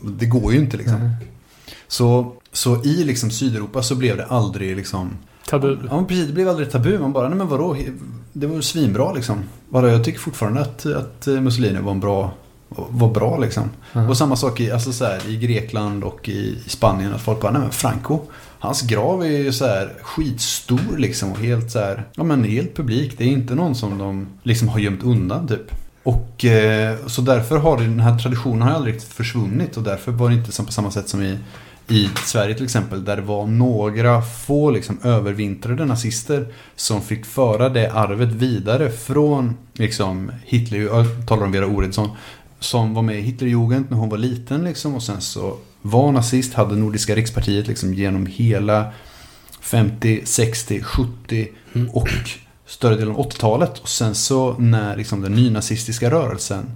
det 0.00 0.26
går 0.26 0.52
ju 0.52 0.58
inte 0.58 0.76
liksom. 0.76 1.16
Så, 1.88 2.32
så 2.52 2.84
i 2.84 3.04
liksom 3.04 3.30
Sydeuropa 3.30 3.82
så 3.82 3.94
blev 3.94 4.16
det 4.16 4.24
aldrig 4.24 4.76
liksom 4.76 5.10
Tabu. 5.48 5.76
Ja 5.90 6.04
precis, 6.08 6.26
det 6.26 6.32
blev 6.32 6.48
aldrig 6.48 6.70
tabu. 6.70 6.98
Man 6.98 7.12
bara, 7.12 7.28
nej 7.28 7.38
men 7.38 7.48
vadå? 7.48 7.76
Det 8.32 8.46
var 8.46 8.56
ju 8.56 8.62
svinbra 8.62 9.12
liksom. 9.12 9.38
Bara, 9.68 9.90
jag 9.90 10.04
tycker 10.04 10.18
fortfarande 10.18 10.60
att, 10.60 10.86
att 10.86 11.26
Mussolini 11.26 11.80
var 11.80 11.92
en 11.92 12.00
bra, 12.00 12.32
var 12.68 13.08
bra 13.14 13.38
liksom. 13.38 13.70
Och 14.08 14.16
samma 14.16 14.36
sak 14.36 14.60
i, 14.60 14.70
alltså 14.70 14.92
så 14.92 15.04
här, 15.04 15.28
i 15.28 15.36
Grekland 15.36 16.04
och 16.04 16.28
i, 16.28 16.58
i 16.66 16.68
Spanien. 16.68 17.14
Att 17.14 17.22
folk 17.22 17.40
bara, 17.40 17.52
nej 17.52 17.60
men 17.60 17.70
Franco. 17.70 18.20
Hans 18.58 18.82
grav 18.82 19.22
är 19.22 19.26
ju 19.38 19.52
så 19.52 19.66
här 19.66 19.92
skitstor 20.02 20.96
liksom. 20.98 21.32
Och 21.32 21.38
helt 21.38 21.70
så 21.70 21.78
här, 21.78 22.04
ja 22.14 22.24
men 22.24 22.44
helt 22.44 22.76
publik. 22.76 23.18
Det 23.18 23.24
är 23.24 23.28
inte 23.28 23.54
någon 23.54 23.74
som 23.74 23.98
de 23.98 24.26
liksom 24.42 24.68
har 24.68 24.78
gömt 24.78 25.02
undan 25.02 25.48
typ. 25.48 25.70
Och 26.02 26.44
eh, 26.44 26.96
så 27.06 27.22
därför 27.22 27.56
har 27.56 27.78
den 27.78 28.00
här 28.00 28.18
traditionen 28.18 28.62
har 28.62 28.70
aldrig 28.70 28.94
riktigt 28.94 29.12
försvunnit. 29.12 29.76
Och 29.76 29.82
därför 29.82 30.12
var 30.12 30.28
det 30.28 30.34
inte 30.34 30.52
som 30.52 30.66
på 30.66 30.72
samma 30.72 30.90
sätt 30.90 31.08
som 31.08 31.22
i 31.22 31.38
i 31.90 32.08
Sverige 32.24 32.54
till 32.54 32.64
exempel 32.64 33.04
där 33.04 33.16
det 33.16 33.22
var 33.22 33.46
några 33.46 34.22
få 34.22 34.70
liksom 34.70 34.98
övervintrade 35.02 35.84
nazister 35.84 36.46
som 36.76 37.02
fick 37.02 37.26
föra 37.26 37.68
det 37.68 37.92
arvet 37.92 38.28
vidare 38.28 38.90
från 38.90 39.56
liksom 39.72 40.32
Hitler, 40.44 40.78
jag 40.78 41.06
talar 41.26 41.44
om 41.44 41.52
Vera 41.52 41.66
Oredsson 41.66 42.08
som 42.60 42.94
var 42.94 43.02
med 43.02 43.18
i 43.18 43.20
Hitlerjugend 43.20 43.86
när 43.88 43.96
hon 43.96 44.08
var 44.08 44.18
liten 44.18 44.64
liksom 44.64 44.94
och 44.94 45.02
sen 45.02 45.20
så 45.20 45.56
var 45.90 46.12
nazist, 46.12 46.54
hade 46.54 46.76
Nordiska 46.76 47.14
rikspartiet 47.16 47.66
liksom 47.66 47.94
genom 47.94 48.26
hela 48.26 48.92
50, 49.60 50.20
60, 50.24 50.82
70 50.82 51.48
och 51.92 52.08
större 52.66 52.96
delen 52.96 53.14
av 53.16 53.30
80-talet 53.30 53.78
och 53.78 53.88
sen 53.88 54.14
så 54.14 54.52
när 54.58 54.96
liksom 54.96 55.20
den 55.22 55.32
nynazistiska 55.32 56.10
rörelsen 56.10 56.70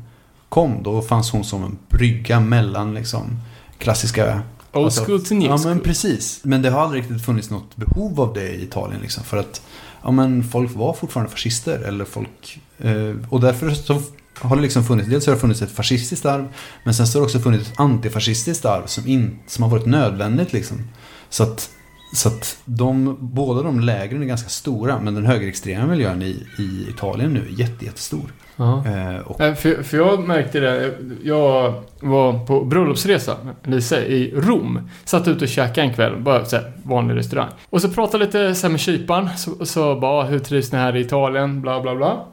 kom 0.48 0.82
då 0.82 1.02
fanns 1.02 1.30
hon 1.30 1.44
som 1.44 1.64
en 1.64 1.78
brygga 1.88 2.40
mellan 2.40 2.94
liksom 2.94 3.40
klassiska 3.78 4.42
Old 4.72 4.84
Alltså, 4.84 5.04
school 5.04 5.24
to 5.24 5.34
new 5.34 5.48
Ja 5.50 5.58
school. 5.58 5.68
men 5.68 5.80
precis. 5.80 6.40
Men 6.44 6.62
det 6.62 6.70
har 6.70 6.80
aldrig 6.80 7.02
riktigt 7.02 7.24
funnits 7.24 7.50
något 7.50 7.76
behov 7.76 8.20
av 8.20 8.34
det 8.34 8.48
i 8.48 8.62
Italien 8.62 9.00
liksom. 9.00 9.24
För 9.24 9.36
att 9.36 9.62
ja, 10.02 10.10
men 10.10 10.44
folk 10.44 10.74
var 10.74 10.92
fortfarande 10.94 11.32
fascister. 11.32 11.78
Eller 11.78 12.04
folk, 12.04 12.60
eh, 12.78 13.16
och 13.28 13.40
därför 13.40 13.70
så 13.70 14.02
har 14.42 14.56
det 14.56 14.62
liksom 14.62 14.84
funnits, 14.84 15.08
dels 15.08 15.26
har 15.26 15.34
det 15.34 15.40
funnits 15.40 15.62
ett 15.62 15.70
fascistiskt 15.70 16.26
arv. 16.26 16.48
Men 16.84 16.94
sen 16.94 17.06
så 17.06 17.18
har 17.18 17.20
det 17.20 17.24
också 17.24 17.38
funnits 17.38 17.70
ett 17.70 17.80
antifascistiskt 17.80 18.64
arv 18.64 18.86
som, 18.86 19.06
in, 19.06 19.38
som 19.46 19.62
har 19.62 19.70
varit 19.70 19.86
nödvändigt 19.86 20.52
liksom. 20.52 20.88
Så 21.28 21.42
att, 21.42 21.70
så 22.14 22.28
att 22.28 22.58
de, 22.64 23.16
båda 23.20 23.62
de 23.62 23.80
lägren 23.80 24.22
är 24.22 24.26
ganska 24.26 24.48
stora. 24.48 25.00
Men 25.00 25.14
den 25.14 25.26
högerextrema 25.26 25.86
miljön 25.86 26.22
i, 26.22 26.46
i 26.58 26.86
Italien 26.90 27.32
nu 27.32 27.40
är 27.40 27.60
jätte, 27.60 27.84
jättestor. 27.84 28.32
Eh, 28.58 29.16
och, 29.24 29.36
För, 29.36 29.82
för 29.82 29.96
jag 29.96 30.28
märkte 30.28 30.60
det. 30.60 30.94
Jag 31.22 31.82
var 32.00 32.46
på 32.46 32.64
bröllopsresa 32.64 33.36
med 33.44 33.74
Lisa 33.74 34.00
i 34.00 34.32
Rom. 34.36 34.88
Satt 35.04 35.28
ute 35.28 35.44
och 35.44 35.48
käkade 35.48 35.86
en 35.86 35.94
kväll, 35.94 36.22
bara 36.22 36.44
så 36.44 36.56
här, 36.56 36.72
vanlig 36.82 37.16
restaurang. 37.16 37.48
Och 37.70 37.82
så 37.82 37.88
pratade 37.88 38.24
lite 38.24 38.54
så 38.54 38.66
här 38.66 38.70
med 38.70 38.80
kyparen. 38.80 39.28
Så, 39.36 39.66
så 39.66 39.96
bara, 39.96 40.24
hur 40.24 40.38
trivs 40.38 40.72
ni 40.72 40.78
här 40.78 40.96
i 40.96 41.00
Italien? 41.00 41.60
Bla 41.60 41.80
bla 41.80 41.94
bla. 41.94 42.24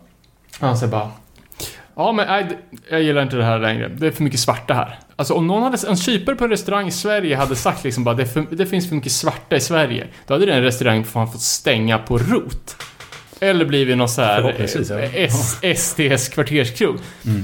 Han 0.60 0.78
säger 0.78 0.92
bara, 0.92 1.10
ja 2.00 2.12
men 2.12 2.28
nej, 2.28 2.46
det- 2.50 2.78
jag 2.90 3.04
gillar 3.04 3.22
inte 3.22 3.36
det 3.36 3.44
här 3.44 3.60
längre. 3.60 3.88
Det 3.88 4.08
är 4.08 4.12
för 4.12 4.24
mycket 4.24 4.40
svarta 4.40 4.74
här. 4.74 5.00
Alltså 5.16 5.34
om 5.34 5.48
någon 5.48 5.64
hade, 5.64 5.88
en 5.88 5.98
kypare 5.98 6.36
på 6.36 6.44
en 6.44 6.50
restaurang 6.50 6.88
i 6.88 6.92
Sverige 6.92 7.36
hade 7.36 7.56
sagt 7.56 7.84
liksom 7.84 8.04
bara, 8.04 8.16
det, 8.16 8.26
för, 8.26 8.46
det 8.52 8.66
finns 8.66 8.88
för 8.90 8.96
mycket 8.96 9.12
svarta 9.12 9.56
i 9.56 9.60
Sverige. 9.60 10.08
Då 10.28 10.34
hade 10.34 10.46
den 10.46 10.62
restaurangen 10.64 11.04
fan 11.04 11.32
fått 11.32 11.42
stänga 11.42 11.98
på 11.98 12.18
rot. 12.18 12.76
Eller 13.40 13.66
blivit 13.66 13.98
någon 13.98 14.10
så 14.10 14.22
här 14.22 14.42
ja. 14.42 15.70
eh, 15.70 15.76
STs 15.76 16.30
kvarterskrog. 16.30 16.98
mm. 17.26 17.44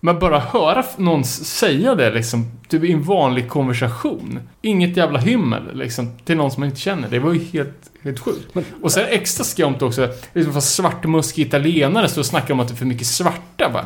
Men 0.00 0.18
bara 0.18 0.38
höra 0.38 0.84
någon 0.96 1.24
säga 1.24 1.94
det 1.94 2.10
liksom, 2.10 2.50
typ 2.68 2.84
i 2.84 2.92
en 2.92 3.02
vanlig 3.02 3.48
konversation. 3.48 4.40
Inget 4.62 4.96
jävla 4.96 5.18
himmel 5.18 5.62
liksom, 5.76 6.18
till 6.24 6.36
någon 6.36 6.50
som 6.50 6.60
man 6.60 6.68
inte 6.68 6.80
känner. 6.80 7.08
Det 7.08 7.18
var 7.18 7.32
ju 7.32 7.44
helt, 7.44 7.90
helt 8.02 8.18
sjukt. 8.18 8.56
och 8.82 8.92
sen 8.92 9.06
extra 9.08 9.44
skumt 9.44 9.76
också, 9.80 10.08
liksom 10.32 10.52
för 10.52 10.60
svartmuskig 10.60 11.46
italienare 11.46 12.08
står 12.08 12.22
och 12.22 12.26
snackar 12.26 12.54
om 12.54 12.60
att 12.60 12.68
det 12.68 12.74
är 12.74 12.76
för 12.76 12.86
mycket 12.86 13.06
svarta 13.06 13.68
va. 13.68 13.84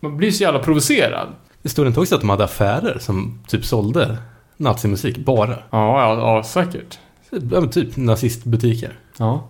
Man 0.00 0.16
blir 0.16 0.30
så 0.30 0.42
jävla 0.42 0.60
provocerad. 0.60 1.28
Det 1.62 1.68
stod 1.68 1.86
inte 1.86 2.00
också 2.00 2.14
att 2.14 2.20
de 2.20 2.30
hade 2.30 2.44
affärer 2.44 2.98
som 2.98 3.40
typ 3.48 3.64
sålde 3.64 4.18
nazimusik 4.56 5.18
bara? 5.18 5.50
Ja, 5.50 5.58
ja, 5.70 6.18
ja 6.18 6.42
säkert. 6.42 6.98
Ja, 7.30 7.40
men 7.40 7.70
typ 7.70 7.96
nazistbutiker. 7.96 8.98
Ja. 9.16 9.48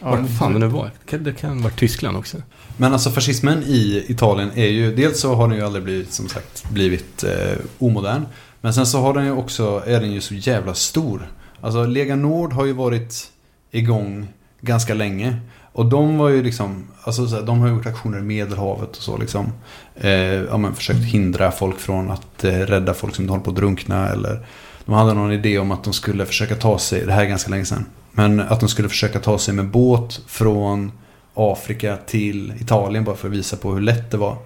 Vad 0.00 0.38
fan 0.38 0.52
det 0.52 0.58
nu 0.58 0.66
var. 0.66 0.84
Det 0.84 1.10
kan, 1.10 1.24
det 1.24 1.32
kan 1.32 1.62
vara 1.62 1.72
Tyskland 1.72 2.16
också. 2.16 2.36
Men 2.76 2.92
alltså 2.92 3.10
fascismen 3.10 3.62
i 3.62 4.04
Italien 4.08 4.50
är 4.54 4.68
ju, 4.68 4.94
dels 4.94 5.20
så 5.20 5.34
har 5.34 5.48
den 5.48 5.56
ju 5.56 5.64
aldrig 5.64 5.84
blivit, 5.84 6.12
som 6.12 6.28
sagt, 6.28 6.70
blivit 6.70 7.24
eh, 7.24 7.58
omodern. 7.78 8.26
Men 8.60 8.74
sen 8.74 8.86
så 8.86 9.00
har 9.00 9.14
den 9.14 9.24
ju 9.24 9.32
också, 9.32 9.82
är 9.86 10.00
den 10.00 10.12
ju 10.12 10.20
så 10.20 10.34
jävla 10.34 10.74
stor. 10.74 11.28
Alltså 11.60 11.86
Lega 11.86 12.16
Nord 12.16 12.52
har 12.52 12.64
ju 12.64 12.72
varit 12.72 13.30
igång 13.70 14.28
ganska 14.60 14.94
länge. 14.94 15.36
Och 15.72 15.86
de 15.86 16.18
var 16.18 16.28
ju 16.28 16.42
liksom, 16.42 16.84
alltså 17.04 17.26
så 17.26 17.36
här, 17.36 17.42
de 17.42 17.60
har 17.60 17.68
gjort 17.68 17.86
aktioner 17.86 18.18
i 18.18 18.22
Medelhavet 18.22 18.96
och 18.96 19.02
så 19.02 19.16
liksom. 19.16 19.52
Eh, 19.96 20.12
ja 20.12 20.56
men 20.56 20.74
försökt 20.74 21.04
hindra 21.04 21.50
folk 21.50 21.78
från 21.78 22.10
att 22.10 22.44
eh, 22.44 22.50
rädda 22.50 22.94
folk 22.94 23.14
som 23.14 23.28
håller 23.28 23.44
på 23.44 23.50
att 23.50 23.56
drunkna 23.56 24.08
eller 24.08 24.46
de 24.84 24.94
hade 24.94 25.14
någon 25.14 25.32
idé 25.32 25.58
om 25.58 25.70
att 25.70 25.84
de 25.84 25.92
skulle 25.92 26.26
försöka 26.26 26.54
ta 26.54 26.78
sig, 26.78 27.06
det 27.06 27.12
här 27.12 27.22
är 27.22 27.28
ganska 27.28 27.50
länge 27.50 27.64
sedan. 27.64 27.84
Men 28.12 28.40
att 28.40 28.60
de 28.60 28.68
skulle 28.68 28.88
försöka 28.88 29.20
ta 29.20 29.38
sig 29.38 29.54
med 29.54 29.68
båt 29.68 30.20
från 30.26 30.92
Afrika 31.34 31.96
till 32.06 32.52
Italien 32.60 33.04
bara 33.04 33.16
för 33.16 33.28
att 33.28 33.34
visa 33.34 33.56
på 33.56 33.72
hur 33.72 33.80
lätt 33.80 34.10
det 34.10 34.16
var. 34.16 34.36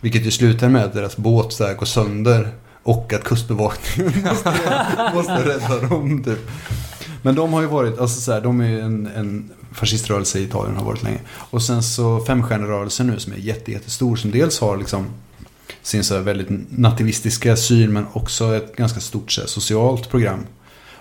Vilket 0.00 0.26
ju 0.26 0.30
slutar 0.30 0.68
med 0.68 0.84
att 0.84 0.94
deras 0.94 1.16
båt 1.16 1.52
så 1.52 1.66
här 1.66 1.74
går 1.74 1.86
sönder 1.86 2.48
och 2.82 3.12
att 3.12 3.24
kustbevakningen 3.24 4.12
måste, 4.24 5.10
måste 5.14 5.48
rädda 5.48 5.88
dem 5.88 6.24
typ. 6.24 6.50
Men 7.22 7.34
de 7.34 7.52
har 7.52 7.60
ju 7.60 7.66
varit, 7.66 7.98
alltså 7.98 8.20
så 8.20 8.32
här, 8.32 8.40
de 8.40 8.60
är 8.60 8.68
ju 8.68 8.80
en, 8.80 9.06
en 9.06 9.50
fasciströrelse 9.72 10.38
i 10.38 10.42
Italien 10.42 10.76
har 10.76 10.84
varit 10.84 11.02
länge. 11.02 11.20
Och 11.28 11.62
sen 11.62 11.82
så 11.82 12.20
femstjärnerörelsen 12.20 13.06
nu 13.06 13.18
som 13.18 13.32
är 13.32 13.36
jätte, 13.36 13.72
jättestor 13.72 14.16
som 14.16 14.30
dels 14.30 14.60
har 14.60 14.76
liksom 14.76 15.06
sin 15.82 16.04
så 16.04 16.14
här 16.14 16.20
väldigt 16.20 16.48
nativistiska 16.78 17.56
syn 17.56 17.92
men 17.92 18.06
också 18.12 18.54
ett 18.54 18.76
ganska 18.76 19.00
stort 19.00 19.32
så 19.32 19.40
här, 19.40 19.48
socialt 19.48 20.10
program. 20.10 20.46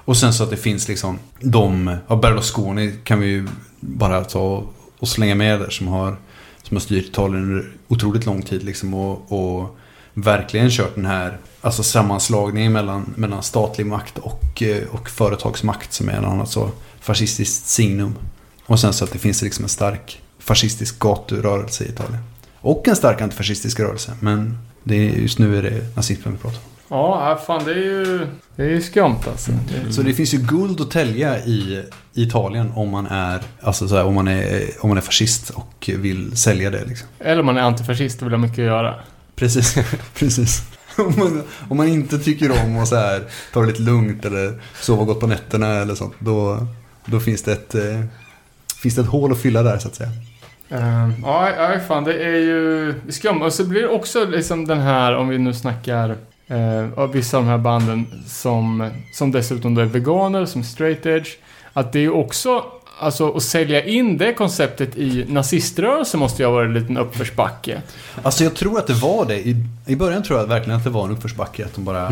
Och 0.05 0.17
sen 0.17 0.33
så 0.33 0.43
att 0.43 0.49
det 0.49 0.57
finns 0.57 0.87
liksom 0.87 1.19
de, 1.39 1.97
ja 2.07 2.15
Berlusconi 2.15 2.93
kan 3.03 3.19
vi 3.19 3.27
ju 3.27 3.47
bara 3.79 4.23
ta 4.23 4.63
och 5.03 5.09
slänga 5.09 5.35
med 5.35 5.59
där 5.59 5.69
som 5.69 5.87
har, 5.87 6.15
som 6.63 6.77
har 6.77 6.81
styrt 6.81 7.05
Italien 7.05 7.43
under 7.43 7.71
otroligt 7.87 8.25
lång 8.25 8.41
tid 8.41 8.63
liksom 8.63 8.93
och, 8.93 9.31
och 9.31 9.77
verkligen 10.13 10.69
kört 10.69 10.95
den 10.95 11.05
här 11.05 11.37
alltså 11.61 11.83
sammanslagningen 11.83 12.73
mellan, 12.73 13.13
mellan 13.17 13.43
statlig 13.43 13.85
makt 13.85 14.17
och, 14.17 14.63
eh, 14.63 14.83
och 14.91 15.09
företagsmakt 15.09 15.93
som 15.93 16.09
är 16.09 16.13
en 16.13 16.25
annat 16.25 16.49
så 16.49 16.63
alltså 16.63 16.77
fascistiskt 16.99 17.67
signum. 17.67 18.15
Och 18.65 18.79
sen 18.79 18.93
så 18.93 19.03
att 19.03 19.11
det 19.11 19.19
finns 19.19 19.41
liksom 19.41 19.65
en 19.65 19.69
stark 19.69 20.21
fascistisk 20.39 20.99
gaturörelse 20.99 21.83
i 21.83 21.87
Italien. 21.87 22.23
Och 22.55 22.87
en 22.87 22.95
stark 22.95 23.21
antifascistisk 23.21 23.79
rörelse. 23.79 24.13
Men 24.19 24.57
det 24.83 24.95
är, 24.95 25.11
just 25.11 25.39
nu 25.39 25.57
är 25.57 25.63
det 25.63 25.95
nazismen 25.95 26.33
vi 26.33 26.39
pratar 26.39 26.57
om. 26.57 26.72
Ja, 26.93 27.39
fan 27.47 27.65
det 27.65 27.71
är 27.71 27.75
ju... 27.75 28.27
Det 28.55 28.63
är 28.63 28.69
ju 28.69 28.81
skumt 28.81 29.19
alltså. 29.31 29.51
Det- 29.51 29.93
Så 29.93 30.01
det 30.01 30.13
finns 30.13 30.33
ju 30.33 30.37
guld 30.37 30.81
att 30.81 30.91
tälja 30.91 31.37
i 31.39 31.83
Italien 32.13 32.71
om 32.75 32.89
man 32.89 33.07
är, 33.07 33.41
alltså 33.61 33.87
så 33.87 33.95
här, 33.95 34.03
om 34.05 34.13
man 34.13 34.27
är, 34.27 34.63
om 34.81 34.89
man 34.89 34.97
är 34.97 35.01
fascist 35.01 35.49
och 35.49 35.89
vill 35.97 36.37
sälja 36.37 36.69
det 36.69 36.85
liksom. 36.85 37.07
Eller 37.19 37.39
om 37.39 37.45
man 37.45 37.57
är 37.57 37.61
antifascist 37.61 38.21
och 38.21 38.27
vill 38.27 38.33
ha 38.33 38.37
mycket 38.39 38.59
att 38.59 38.65
göra. 38.65 38.95
Precis, 39.35 39.75
precis. 40.19 40.61
om, 40.97 41.13
man, 41.17 41.43
om 41.69 41.77
man 41.77 41.87
inte 41.87 42.19
tycker 42.19 42.63
om 42.65 42.77
att 42.79 42.87
så 42.87 42.95
här, 42.95 43.23
ta 43.53 43.61
det 43.61 43.67
lite 43.67 43.81
lugnt 43.81 44.25
eller 44.25 44.61
sova 44.81 45.05
gott 45.05 45.19
på 45.19 45.27
nätterna 45.27 45.67
eller 45.67 45.95
sånt. 45.95 46.13
Då, 46.19 46.67
då 47.05 47.19
finns, 47.19 47.41
det 47.43 47.51
ett, 47.51 47.75
eh, 47.75 48.01
finns 48.81 48.95
det 48.95 49.01
ett 49.01 49.07
hål 49.07 49.31
att 49.31 49.41
fylla 49.41 49.63
där 49.63 49.77
så 49.77 49.87
att 49.87 49.95
säga. 49.95 50.09
Uh, 50.73 51.09
ja, 51.23 51.49
ja, 51.57 51.79
fan 51.87 52.03
det 52.03 52.13
är 52.23 52.35
ju 52.37 52.93
skum. 53.09 53.41
Och 53.41 53.53
så 53.53 53.65
blir 53.65 53.81
det 53.81 53.87
också 53.87 54.25
liksom 54.25 54.67
den 54.67 54.79
här, 54.79 55.15
om 55.15 55.27
vi 55.27 55.37
nu 55.37 55.53
snackar 55.53 56.17
uh, 56.51 56.99
av 56.99 57.11
vissa 57.11 57.37
av 57.37 57.43
de 57.43 57.49
här 57.49 57.57
banden 57.57 58.05
som, 58.27 58.89
som 59.13 59.31
dessutom 59.31 59.75
då 59.75 59.81
är 59.81 59.85
veganer, 59.85 60.45
som 60.45 60.63
straight 60.63 61.05
edge. 61.05 61.29
Att 61.73 61.93
det 61.93 61.99
är 61.99 62.03
ju 62.03 62.11
också, 62.11 62.65
alltså 62.99 63.31
att 63.31 63.43
sälja 63.43 63.85
in 63.85 64.17
det 64.17 64.33
konceptet 64.33 64.97
i 64.97 65.25
naziströrelsen 65.29 66.19
måste 66.19 66.41
ju 66.41 66.47
ha 66.47 66.53
varit 66.53 66.67
en 66.67 66.73
liten 66.73 66.97
uppförsbacke. 66.97 67.81
Alltså 68.23 68.43
jag 68.43 68.55
tror 68.55 68.79
att 68.79 68.87
det 68.87 68.93
var 68.93 69.25
det. 69.25 69.39
I, 69.39 69.65
i 69.87 69.95
början 69.95 70.23
tror 70.23 70.39
jag 70.39 70.47
verkligen 70.47 70.77
att 70.77 70.83
det 70.83 70.89
var 70.89 71.05
en 71.05 71.11
uppförsbacke. 71.11 71.65
Att 71.65 71.73
de 71.75 71.85
bara, 71.85 72.09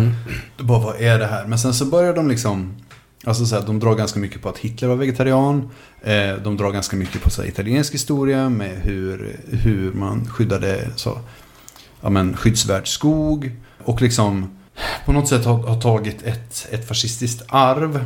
de 0.58 0.64
bara, 0.64 0.80
vad 0.80 1.02
är 1.02 1.20
det 1.20 1.26
här? 1.26 1.46
Men 1.46 1.60
sen 1.60 1.74
så 1.74 1.86
började 1.86 2.16
de 2.16 2.28
liksom, 2.28 2.76
alltså 3.24 3.46
så 3.46 3.56
här, 3.56 3.66
de 3.68 3.80
drar 3.80 3.96
ganska 3.96 4.20
mycket 4.20 4.42
på 4.42 4.50
att 4.50 4.58
Hitler 4.58 4.88
var 4.88 4.96
vegetarian. 4.96 5.70
Eh, 6.04 6.36
de 6.44 6.58
drar 6.58 6.72
ganska 6.72 6.96
mycket 6.96 7.22
på 7.22 7.30
så 7.30 7.42
här, 7.42 7.50
italiensk 7.50 7.94
historia 7.94 8.50
med 8.50 8.78
hur, 8.82 9.40
hur 9.50 9.94
man 9.94 10.28
skyddade 10.28 10.88
så, 10.96 11.20
ja, 12.02 12.10
men, 12.10 12.38
skyddsvärd 12.38 12.88
skog. 12.88 13.52
Och 13.86 14.02
liksom 14.02 14.50
på 15.06 15.12
något 15.12 15.28
sätt 15.28 15.46
har, 15.46 15.58
har 15.58 15.82
tagit 15.82 16.24
ett, 16.24 16.68
ett 16.72 16.88
fascistiskt 16.88 17.44
arv. 17.48 18.06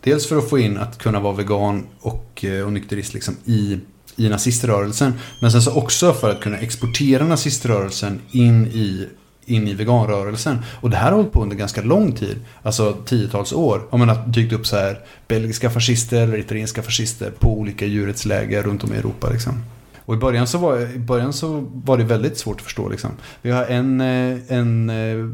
Dels 0.00 0.28
för 0.28 0.38
att 0.38 0.50
få 0.50 0.58
in 0.58 0.78
att 0.78 0.98
kunna 0.98 1.20
vara 1.20 1.34
vegan 1.34 1.86
och, 2.00 2.44
eh, 2.44 2.64
och 2.64 2.72
nykterist 2.72 3.14
liksom 3.14 3.36
i, 3.44 3.78
i 4.16 4.28
naziströrelsen. 4.28 5.12
Men 5.40 5.52
sen 5.52 5.62
så 5.62 5.72
också 5.72 6.12
för 6.12 6.30
att 6.30 6.40
kunna 6.40 6.58
exportera 6.58 7.24
naziströrelsen 7.24 8.20
in 8.30 8.66
i, 8.66 9.08
in 9.44 9.68
i 9.68 9.74
veganrörelsen. 9.74 10.58
Och 10.80 10.90
det 10.90 10.96
här 10.96 11.10
har 11.10 11.16
hållit 11.16 11.32
på 11.32 11.42
under 11.42 11.56
ganska 11.56 11.82
lång 11.82 12.12
tid. 12.12 12.36
Alltså 12.62 12.96
tiotals 13.04 13.52
år. 13.52 13.86
Om 13.90 14.00
man 14.00 14.08
har 14.08 14.26
dykt 14.26 14.52
upp 14.52 14.66
så 14.66 14.76
här 14.76 15.00
belgiska 15.28 15.70
fascister 15.70 16.22
eller 16.22 16.38
italienska 16.38 16.82
fascister 16.82 17.30
på 17.30 17.58
olika 17.58 17.86
djurrättsläger 17.86 18.62
runt 18.62 18.84
om 18.84 18.94
i 18.94 18.96
Europa. 18.96 19.30
Liksom. 19.30 19.62
Och 20.06 20.14
i 20.14 20.16
början, 20.18 20.46
så 20.46 20.58
var, 20.58 20.80
i 20.94 20.98
början 20.98 21.32
så 21.32 21.66
var 21.72 21.98
det 21.98 22.04
väldigt 22.04 22.38
svårt 22.38 22.56
att 22.56 22.62
förstå. 22.62 22.88
Liksom. 22.88 23.10
Vi 23.42 23.50
har 23.50 23.64
en, 23.64 24.00
eh, 24.00 24.38
en 24.48 24.90
eh, 24.90 25.28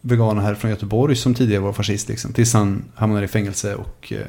vegan 0.00 0.38
här 0.38 0.54
från 0.54 0.70
Göteborg 0.70 1.16
som 1.16 1.34
tidigare 1.34 1.62
var 1.62 1.72
fascist. 1.72 2.08
Liksom, 2.08 2.32
tills 2.32 2.54
han 2.54 2.84
hamnade 2.94 3.24
i 3.24 3.28
fängelse 3.28 3.74
och 3.74 4.12
eh, 4.12 4.26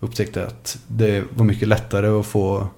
upptäckte 0.00 0.46
att 0.46 0.78
det 0.86 1.24
var 1.34 1.44
mycket 1.44 1.68
lättare 1.68 2.06
att 2.06 2.26
få 2.26 2.68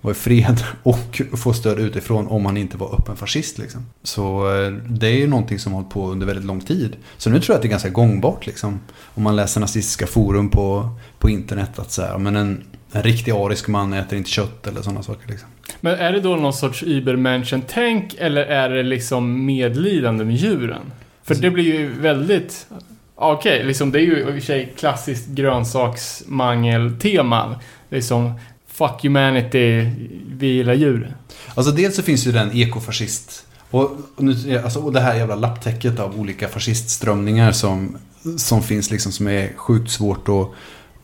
vara 0.00 0.12
i 0.12 0.14
fred 0.14 0.64
och 0.82 1.22
få 1.32 1.52
stöd 1.52 1.78
utifrån 1.78 2.26
om 2.26 2.42
man 2.42 2.56
inte 2.56 2.76
var 2.76 2.94
öppen 2.94 3.16
fascist. 3.16 3.58
Liksom. 3.58 3.86
Så 4.02 4.44
det 4.88 5.06
är 5.06 5.16
ju 5.16 5.26
någonting 5.26 5.58
som 5.58 5.72
har 5.72 5.80
hållit 5.80 5.94
på 5.94 6.10
under 6.10 6.26
väldigt 6.26 6.44
lång 6.44 6.60
tid. 6.60 6.96
Så 7.16 7.30
nu 7.30 7.40
tror 7.40 7.54
jag 7.54 7.56
att 7.56 7.62
det 7.62 7.68
är 7.68 7.70
ganska 7.70 7.88
gångbart. 7.88 8.46
Liksom. 8.46 8.80
Om 9.14 9.22
man 9.22 9.36
läser 9.36 9.60
nazistiska 9.60 10.06
forum 10.06 10.48
på, 10.48 10.90
på 11.18 11.30
internet. 11.30 11.78
Att 11.78 11.90
så 11.90 12.02
här, 12.02 12.18
men 12.18 12.36
en, 12.36 12.64
en 12.92 13.02
riktig 13.02 13.32
arisk 13.32 13.68
man 13.68 13.92
äter 13.92 14.18
inte 14.18 14.30
kött 14.30 14.66
eller 14.66 14.82
sådana 14.82 15.02
saker. 15.02 15.28
Liksom. 15.28 15.48
Men 15.80 15.94
är 15.94 16.12
det 16.12 16.20
då 16.20 16.36
någon 16.36 16.52
sorts 16.52 16.82
Übermenschen-tänk 16.82 18.14
eller 18.18 18.42
är 18.42 18.70
det 18.70 18.82
liksom 18.82 19.46
medlidande 19.46 20.24
med 20.24 20.36
djuren? 20.36 20.92
För 21.22 21.34
det 21.34 21.50
blir 21.50 21.64
ju 21.64 22.00
väldigt... 22.00 22.66
Okej, 23.14 23.64
liksom 23.64 23.92
det 23.92 23.98
är 23.98 24.02
ju 24.02 24.18
i 24.18 24.24
och 24.24 24.28
för 24.28 24.40
sig 24.40 24.72
klassiskt 24.78 25.28
grönsaksmangel-tema. 25.28 27.60
Liksom, 27.88 28.32
fuck 28.66 29.02
humanity, 29.02 29.90
vi 30.36 30.46
gillar 30.46 30.74
djur. 30.74 31.14
Alltså 31.54 31.72
dels 31.72 31.96
så 31.96 32.02
finns 32.02 32.26
ju 32.26 32.32
den 32.32 32.52
ekofascist. 32.52 33.46
Och, 33.70 33.90
och, 34.16 34.24
nu, 34.24 34.58
alltså, 34.58 34.80
och 34.80 34.92
det 34.92 35.00
här 35.00 35.14
jävla 35.14 35.34
lapptäcket 35.34 35.98
av 35.98 36.20
olika 36.20 36.48
fascistströmningar 36.48 37.52
som, 37.52 37.96
som 38.38 38.62
finns 38.62 38.90
liksom 38.90 39.12
som 39.12 39.26
är 39.26 39.52
sjukt 39.56 39.90
svårt 39.90 40.28
att 40.28 40.48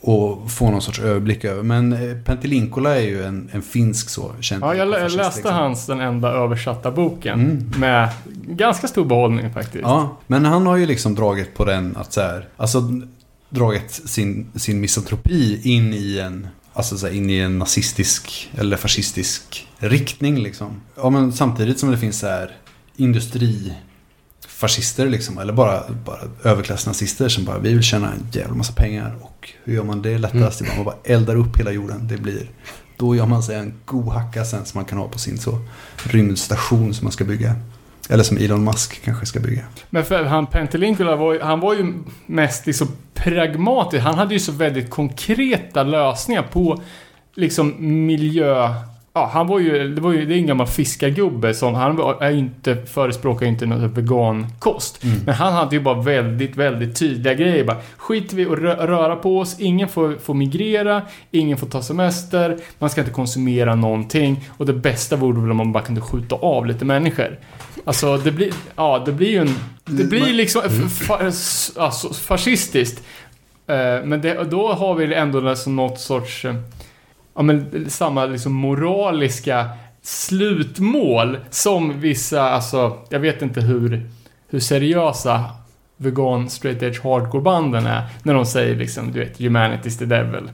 och 0.06 0.50
få 0.50 0.70
någon 0.70 0.82
sorts 0.82 0.98
överblick 0.98 1.44
över. 1.44 1.62
Men 1.62 1.92
eh, 1.92 2.16
Pentelinkola 2.24 2.96
är 2.96 3.00
ju 3.00 3.24
en, 3.24 3.50
en 3.52 3.62
finsk 3.62 4.08
så 4.08 4.34
känd 4.40 4.62
Ja, 4.62 4.74
jag 4.74 4.88
läste 4.88 5.16
liksom. 5.16 5.54
hans 5.54 5.86
den 5.86 6.00
enda 6.00 6.28
översatta 6.28 6.90
boken. 6.90 7.40
Mm. 7.40 7.80
Med 7.80 8.08
ganska 8.46 8.88
stor 8.88 9.04
behållning 9.04 9.52
faktiskt. 9.52 9.82
Ja, 9.82 10.16
men 10.26 10.44
han 10.44 10.66
har 10.66 10.76
ju 10.76 10.86
liksom 10.86 11.14
dragit 11.14 11.54
på 11.54 11.64
den 11.64 11.96
att 11.96 12.12
så 12.12 12.20
här, 12.20 12.48
alltså 12.56 12.90
dragit 13.48 13.90
sin, 13.90 14.50
sin 14.54 14.80
misantropi 14.80 15.60
in 15.62 15.94
i 15.94 16.18
en, 16.18 16.48
alltså 16.72 16.98
så 16.98 17.06
här, 17.06 17.14
in 17.14 17.30
i 17.30 17.38
en 17.38 17.58
nazistisk 17.58 18.50
eller 18.58 18.76
fascistisk 18.76 19.68
riktning 19.78 20.38
liksom. 20.38 20.80
Ja, 20.96 21.10
men 21.10 21.32
samtidigt 21.32 21.78
som 21.78 21.90
det 21.90 21.98
finns 21.98 22.18
så 22.18 22.26
här 22.26 22.50
industrifascister 24.56 25.06
liksom, 25.06 25.38
eller 25.38 25.52
bara, 25.52 25.82
bara 26.04 26.18
överklassnazister 26.44 27.28
som 27.28 27.44
bara, 27.44 27.58
vi 27.58 27.74
vill 27.74 27.82
tjäna 27.82 28.12
en 28.12 28.26
jävla 28.32 28.54
massa 28.54 28.72
pengar 28.72 29.16
och 29.20 29.52
hur 29.64 29.74
gör 29.74 29.84
man 29.84 30.02
det 30.02 30.18
lättast? 30.18 30.62
Man 30.76 30.84
bara 30.84 30.96
eldar 31.04 31.36
upp 31.36 31.58
hela 31.58 31.72
jorden, 31.72 32.08
det 32.08 32.16
blir 32.16 32.50
då 32.98 33.16
gör 33.16 33.26
man 33.26 33.42
sig 33.42 33.56
en 33.56 33.74
god 33.84 34.08
hacka 34.08 34.44
sen 34.44 34.64
som 34.64 34.78
man 34.78 34.84
kan 34.84 34.98
ha 34.98 35.08
på 35.08 35.18
sin 35.18 35.38
så 35.38 35.58
rymdstation 36.04 36.94
som 36.94 37.04
man 37.04 37.12
ska 37.12 37.24
bygga. 37.24 37.54
Eller 38.08 38.24
som 38.24 38.36
Elon 38.36 38.64
Musk 38.64 39.02
kanske 39.04 39.26
ska 39.26 39.40
bygga. 39.40 39.62
Men 39.90 40.04
för 40.04 40.24
han 40.24 40.46
Pentelinkula 40.46 41.16
var 41.16 41.34
ju, 41.34 41.40
han 41.40 41.60
var 41.60 41.74
ju 41.74 41.94
mest 42.26 42.66
liksom 42.66 42.88
pragmatisk. 43.14 44.02
Han 44.02 44.14
hade 44.14 44.34
ju 44.34 44.40
så 44.40 44.52
väldigt 44.52 44.90
konkreta 44.90 45.82
lösningar 45.82 46.42
på 46.42 46.82
liksom 47.34 47.74
miljö... 48.06 48.74
Ja, 49.16 49.30
han 49.32 49.46
var 49.46 49.58
ju, 49.58 49.94
det 49.94 50.00
var 50.00 50.12
ju, 50.12 50.26
det 50.26 50.34
är 50.34 50.38
en 50.38 50.46
gammal 50.46 50.66
fiskargubbe 50.66 51.54
som, 51.54 51.74
han 51.74 51.98
är 52.20 52.30
inte, 52.30 52.76
förespråkar 52.86 53.46
inte 53.46 53.66
någon 53.66 53.88
vegankost. 53.92 55.04
Mm. 55.04 55.16
Men 55.26 55.34
han 55.34 55.52
hade 55.52 55.76
ju 55.76 55.82
bara 55.82 56.02
väldigt, 56.02 56.56
väldigt 56.56 56.96
tydliga 56.96 57.34
grejer. 57.34 57.64
Bara, 57.64 57.76
skit 57.96 58.32
vi 58.32 58.44
rö- 58.44 58.86
röra 58.86 59.16
på 59.16 59.38
oss, 59.38 59.56
ingen 59.60 59.88
får, 59.88 60.16
får 60.22 60.34
migrera, 60.34 61.02
ingen 61.30 61.58
får 61.58 61.66
ta 61.66 61.82
semester, 61.82 62.56
man 62.78 62.90
ska 62.90 63.00
inte 63.00 63.12
konsumera 63.12 63.74
någonting. 63.74 64.44
Och 64.56 64.66
det 64.66 64.72
bästa 64.72 65.16
vore 65.16 65.40
väl 65.40 65.50
om 65.50 65.56
man 65.56 65.72
bara 65.72 65.84
kunde 65.84 66.00
skjuta 66.00 66.36
av 66.36 66.66
lite 66.66 66.84
människor. 66.84 67.38
Alltså 67.84 68.16
det 68.16 68.32
blir, 68.32 68.52
ja 68.76 69.02
det 69.06 69.12
blir 69.12 69.28
ju 69.30 69.38
en, 69.38 69.54
det 69.84 70.04
blir 70.04 70.32
liksom 70.34 70.62
fa, 70.90 71.26
s- 71.26 71.72
alltså, 71.76 72.12
fascistiskt. 72.14 73.02
Eh, 73.66 74.04
Men 74.04 74.20
det, 74.20 74.44
då 74.50 74.72
har 74.72 74.94
vi 74.94 75.14
ändå 75.14 75.40
liksom 75.40 75.76
något 75.76 76.00
sorts, 76.00 76.44
eh, 76.44 76.54
ja 77.36 77.42
men 77.42 77.90
samma 77.90 78.26
liksom 78.26 78.52
moraliska 78.52 79.68
slutmål 80.02 81.38
som 81.50 82.00
vissa, 82.00 82.42
alltså 82.42 82.98
jag 83.08 83.20
vet 83.20 83.42
inte 83.42 83.60
hur, 83.60 84.10
hur 84.48 84.60
seriösa 84.60 85.44
vegan 85.96 86.50
straight 86.50 86.82
edge 86.82 87.00
hardcore 87.04 87.42
banden 87.42 87.86
är 87.86 88.06
när 88.22 88.34
de 88.34 88.46
säger 88.46 88.76
liksom, 88.76 89.12
du 89.12 89.18
vet, 89.18 89.38
humanity's 89.38 89.98
the 89.98 90.04
devil. 90.04 90.50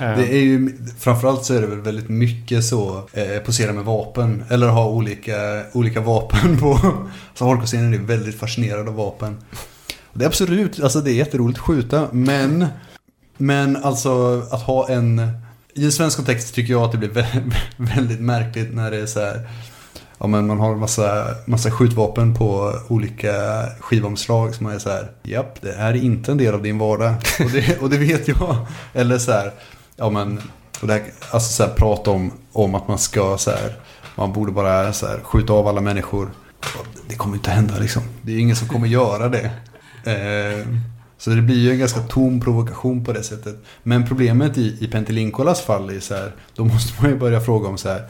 Eh. 0.00 0.16
Det 0.16 0.34
är 0.34 0.42
ju, 0.42 0.78
framförallt 0.98 1.44
så 1.44 1.54
är 1.54 1.60
det 1.60 1.66
väl 1.66 1.80
väldigt 1.80 2.08
mycket 2.08 2.64
så, 2.64 3.08
eh, 3.12 3.42
posera 3.44 3.72
med 3.72 3.84
vapen. 3.84 4.44
Eller 4.50 4.68
ha 4.68 4.88
olika, 4.88 5.62
olika 5.72 6.00
vapen 6.00 6.58
på. 6.58 6.78
Så 7.34 7.44
hardcore-scenen 7.44 7.94
är 7.94 7.98
väldigt 7.98 8.38
fascinerad 8.38 8.88
av 8.88 8.94
vapen. 8.94 9.36
Det 10.12 10.24
är 10.24 10.28
absolut, 10.28 10.80
alltså 10.82 11.00
det 11.00 11.10
är 11.10 11.14
jätteroligt 11.14 11.58
att 11.58 11.64
skjuta. 11.64 12.08
Men, 12.12 12.66
men 13.36 13.76
alltså 13.76 14.42
att 14.50 14.62
ha 14.62 14.88
en, 14.88 15.30
i 15.74 15.84
en 15.84 15.92
svensk 15.92 16.16
kontext 16.16 16.54
tycker 16.54 16.72
jag 16.72 16.82
att 16.82 16.92
det 16.92 16.98
blir 16.98 17.26
väldigt 17.76 18.20
märkligt 18.20 18.74
när 18.74 18.90
det 18.90 18.96
är 18.96 19.06
så 19.06 19.20
här. 19.20 19.48
Ja 20.18 20.26
men 20.26 20.46
man 20.46 20.60
har 20.60 20.72
en 20.72 20.78
massa, 20.78 21.26
massa 21.46 21.70
skjutvapen 21.70 22.34
på 22.34 22.74
olika 22.88 23.32
skivomslag 23.80 24.54
som 24.54 24.66
är 24.66 24.78
så 24.78 24.90
här. 24.90 25.10
Japp, 25.22 25.62
det 25.62 25.72
här 25.72 25.90
är 25.90 26.04
inte 26.04 26.32
en 26.32 26.38
del 26.38 26.54
av 26.54 26.62
din 26.62 26.78
vardag. 26.78 27.14
Och 27.40 27.50
det, 27.50 27.78
och 27.82 27.90
det 27.90 27.98
vet 27.98 28.28
jag. 28.28 28.66
Eller 28.94 29.18
så 29.18 29.32
här. 29.32 29.52
Ja 29.96 30.10
men, 30.10 30.40
och 30.80 30.86
det 30.86 30.92
här, 30.92 31.02
alltså 31.30 31.52
så 31.52 31.62
här, 31.62 31.70
prata 31.74 32.10
om, 32.10 32.32
om 32.52 32.74
att 32.74 32.88
man 32.88 32.98
ska 32.98 33.38
så 33.38 33.50
här. 33.50 33.76
Man 34.14 34.32
borde 34.32 34.52
bara 34.52 34.92
så 34.92 35.06
här, 35.06 35.20
skjuta 35.22 35.52
av 35.52 35.68
alla 35.68 35.80
människor. 35.80 36.30
Det 37.08 37.14
kommer 37.14 37.36
inte 37.36 37.50
hända 37.50 37.78
liksom. 37.78 38.02
Det 38.22 38.32
är 38.32 38.38
ingen 38.38 38.56
som 38.56 38.68
kommer 38.68 38.88
göra 38.88 39.28
det. 39.28 39.50
Eh, 40.04 40.66
så 41.22 41.30
det 41.30 41.42
blir 41.42 41.56
ju 41.56 41.70
en 41.70 41.78
ganska 41.78 42.00
tom 42.00 42.40
provokation 42.40 43.04
på 43.04 43.12
det 43.12 43.22
sättet. 43.22 43.64
Men 43.82 44.08
problemet 44.08 44.58
i, 44.58 44.76
i 44.80 44.88
Pentelinkolas 44.88 45.60
fall 45.60 45.90
är 45.90 46.00
så 46.00 46.14
här. 46.14 46.32
Då 46.54 46.64
måste 46.64 47.02
man 47.02 47.10
ju 47.10 47.18
börja 47.18 47.40
fråga 47.40 47.68
om 47.68 47.78
så 47.78 47.88
här. 47.88 48.02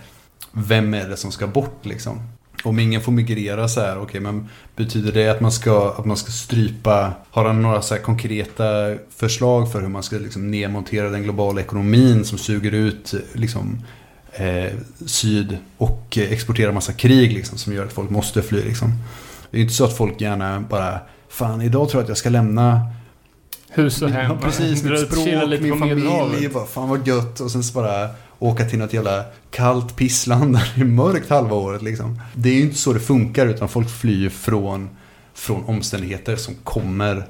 Vem 0.52 0.94
är 0.94 1.09
det 1.09 1.16
som 1.16 1.32
ska 1.32 1.47
bort 1.47 1.86
liksom? 1.86 2.22
Om 2.64 2.78
ingen 2.78 3.01
får 3.01 3.12
migrera 3.12 3.68
så 3.68 3.80
här, 3.80 3.98
okej 4.02 4.20
men 4.20 4.48
betyder 4.76 5.12
det 5.12 5.28
att 5.28 5.40
man 5.40 5.52
ska, 5.52 5.94
att 5.98 6.05
man 6.05 6.16
ska 6.16 6.30
strypa, 6.30 7.12
har 7.30 7.44
han 7.44 7.62
några 7.62 7.82
så 7.82 7.94
här 7.94 8.02
konkreta 8.02 8.64
förslag 9.16 9.72
för 9.72 9.80
hur 9.80 9.89
man 9.89 10.02
ska 10.02 10.16
liksom 10.16 10.51
nedmontera 10.51 11.10
den 11.10 11.22
globala 11.22 11.60
ekonomin 11.60 12.24
som 12.24 12.39
suger 12.39 12.72
ut 12.72 13.14
liksom 13.32 13.82
eh, 14.32 14.72
syd 15.06 15.59
och 15.78 16.18
exporterar 16.18 16.72
massa 16.72 16.93
krig 16.93 17.32
liksom 17.32 17.59
som 17.59 17.72
gör 17.72 17.86
att 17.86 17.93
folk 17.93 18.10
måste 18.10 18.43
fly 18.43 18.62
liksom. 18.62 18.93
Det 19.51 19.56
är 19.56 19.59
ju 19.59 19.62
inte 19.62 19.74
så 19.74 19.84
att 19.84 19.97
folk 19.97 20.20
gärna 20.20 20.60
bara, 20.60 21.01
fan 21.28 21.62
idag 21.62 21.89
tror 21.89 22.01
jag 22.01 22.05
att 22.05 22.09
jag 22.09 22.18
ska 22.18 22.30
lämna 22.30 22.93
hus 23.74 24.03
och 24.03 24.11
hem. 24.11 24.31
Ja, 24.31 24.39
precis, 24.43 24.85
mitt 24.85 25.01
språk, 25.01 25.27
lite 25.47 25.62
min 25.62 25.78
familj, 25.78 26.49
bara, 26.49 26.66
fan 26.66 26.89
vad 26.89 27.09
gött. 27.09 27.40
Och 27.40 27.51
sen 27.51 27.62
så 27.62 27.74
bara 27.74 28.09
åka 28.39 28.65
till 28.65 28.78
något 28.78 28.93
jävla 28.93 29.24
kallt 29.51 29.97
pissland 29.97 30.55
där 30.55 30.73
det 30.74 30.81
är 30.81 30.85
mörkt 30.85 31.31
halva 31.31 31.57
året 31.57 31.82
liksom. 31.82 32.20
Det 32.35 32.49
är 32.49 32.55
ju 32.55 32.62
inte 32.62 32.78
så 32.78 32.93
det 32.93 33.01
funkar 33.01 33.47
utan 33.47 33.69
folk 33.69 33.90
flyr 33.90 34.28
från, 34.28 34.89
från 35.35 35.65
omständigheter 35.65 36.36
som 36.36 36.55
kommer 36.55 37.24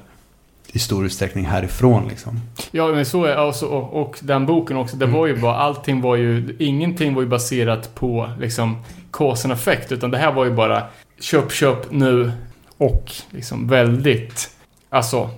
i 0.67 0.79
stor 0.79 1.05
utsträckning 1.05 1.45
härifrån 1.45 2.07
liksom. 2.07 2.39
Ja, 2.71 2.87
men 2.87 3.05
så 3.05 3.25
är 3.25 3.35
alltså, 3.35 3.65
och, 3.65 4.01
och 4.01 4.19
den 4.21 4.45
boken 4.45 4.77
också. 4.77 4.97
Det 4.97 5.05
var 5.05 5.27
ju 5.27 5.37
bara, 5.37 5.55
allting 5.55 6.01
var 6.01 6.15
ju, 6.15 6.55
ingenting 6.59 7.13
var 7.13 7.21
ju 7.21 7.27
baserat 7.27 7.95
på 7.95 8.29
liksom 8.39 8.77
cause 9.11 9.47
and 9.47 9.53
effect. 9.53 9.91
Utan 9.91 10.11
det 10.11 10.17
här 10.17 10.31
var 10.31 10.45
ju 10.45 10.51
bara 10.51 10.83
köp, 11.19 11.51
köp 11.51 11.91
nu 11.91 12.31
och 12.77 13.11
liksom 13.29 13.67
väldigt, 13.67 14.49
alltså 14.89 15.29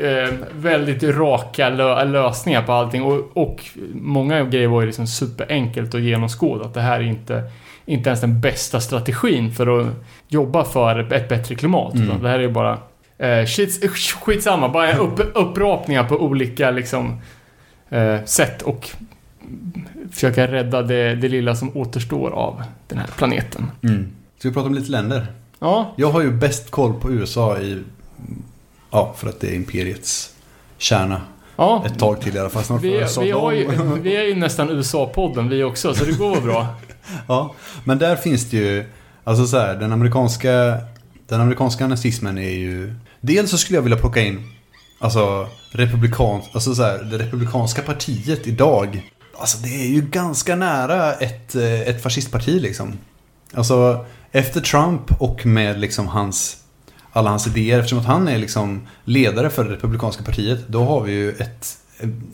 eh, 0.00 0.34
väldigt 0.54 1.02
raka 1.02 1.68
lö 1.68 2.04
lösningar 2.04 2.62
på 2.62 2.72
allting. 2.72 3.02
Och, 3.02 3.36
och 3.36 3.64
många 3.94 4.44
grejer 4.44 4.68
var 4.68 4.80
ju 4.80 4.86
liksom 4.86 5.06
superenkelt 5.06 5.94
att 5.94 6.00
genomskåda. 6.00 6.64
Att 6.64 6.74
det 6.74 6.80
här 6.80 7.00
är 7.00 7.04
inte, 7.04 7.42
inte 7.86 8.08
ens 8.08 8.20
den 8.20 8.40
bästa 8.40 8.80
strategin 8.80 9.52
för 9.52 9.80
att 9.80 9.86
jobba 10.28 10.64
för 10.64 11.12
ett 11.12 11.28
bättre 11.28 11.54
klimat. 11.54 11.94
Mm. 11.94 12.22
Det 12.22 12.28
här 12.28 12.38
är 12.38 12.42
ju 12.42 12.50
bara 12.50 12.78
Eh, 13.18 13.46
shit, 13.46 13.90
skitsamma, 14.20 14.68
bara 14.68 14.96
upp, 14.96 15.20
upprapningar 15.34 16.04
på 16.04 16.16
olika 16.16 16.70
liksom, 16.70 17.20
eh, 17.90 18.24
sätt 18.24 18.62
och 18.62 18.90
försöka 20.10 20.46
rädda 20.46 20.82
det, 20.82 21.14
det 21.14 21.28
lilla 21.28 21.56
som 21.56 21.76
återstår 21.76 22.30
av 22.30 22.62
den 22.88 22.98
här 22.98 23.06
planeten. 23.16 23.70
Mm. 23.82 24.06
Ska 24.38 24.48
vi 24.48 24.54
prata 24.54 24.68
om 24.68 24.74
lite 24.74 24.90
länder? 24.90 25.26
Ja, 25.58 25.94
Jag 25.96 26.10
har 26.10 26.22
ju 26.22 26.30
bäst 26.30 26.70
koll 26.70 26.94
på 27.00 27.10
USA 27.12 27.58
i... 27.58 27.82
Ja, 28.94 29.14
för 29.16 29.28
att 29.28 29.40
det 29.40 29.46
är 29.46 29.54
imperiets 29.54 30.30
kärna. 30.78 31.22
ja. 31.56 31.84
Ett 31.86 31.98
tag 31.98 32.20
till 32.20 32.36
i 32.36 32.38
alla 32.38 32.50
fall. 32.50 32.64
Snart 32.64 32.82
Vi, 32.82 33.06
vi, 33.20 33.30
har 33.30 33.52
ju, 33.52 33.68
vi 34.02 34.16
är 34.16 34.22
ju 34.22 34.34
nästan 34.34 34.70
USA-podden 34.70 35.48
vi 35.48 35.62
också, 35.62 35.94
så 35.94 36.04
det 36.04 36.12
går 36.12 36.40
bra. 36.40 36.66
Ja, 37.28 37.54
men 37.84 37.98
där 37.98 38.16
finns 38.16 38.50
det 38.50 38.56
ju... 38.56 38.84
Alltså 39.24 39.46
så 39.46 39.58
här, 39.58 39.74
den 39.74 39.92
amerikanska... 39.92 40.78
Den 41.28 41.40
amerikanska 41.40 41.86
nazismen 41.86 42.38
är 42.38 42.50
ju... 42.50 42.94
Dels 43.20 43.50
så 43.50 43.58
skulle 43.58 43.76
jag 43.76 43.82
vilja 43.82 43.98
plocka 43.98 44.20
in... 44.20 44.52
Alltså, 44.98 45.48
republikan... 45.72 46.40
Alltså 46.52 46.74
så 46.74 46.82
här, 46.82 46.98
det 46.98 47.18
republikanska 47.18 47.82
partiet 47.82 48.46
idag. 48.46 49.10
Alltså 49.38 49.58
det 49.58 49.68
är 49.68 49.88
ju 49.88 50.00
ganska 50.00 50.56
nära 50.56 51.12
ett, 51.12 51.54
eh, 51.54 51.80
ett 51.80 52.02
fascistparti 52.02 52.60
liksom. 52.60 52.98
Alltså, 53.54 54.06
efter 54.32 54.60
Trump 54.60 55.20
och 55.20 55.46
med 55.46 55.80
liksom 55.80 56.08
hans... 56.08 56.63
Alla 57.16 57.30
hans 57.30 57.46
idéer, 57.46 57.78
eftersom 57.78 57.98
att 57.98 58.04
han 58.04 58.28
är 58.28 58.38
liksom 58.38 58.86
ledare 59.04 59.50
för 59.50 59.64
det 59.64 59.72
republikanska 59.72 60.22
partiet, 60.24 60.68
då 60.68 60.84
har 60.84 61.00
vi 61.00 61.12
ju 61.12 61.30
ett, 61.30 61.78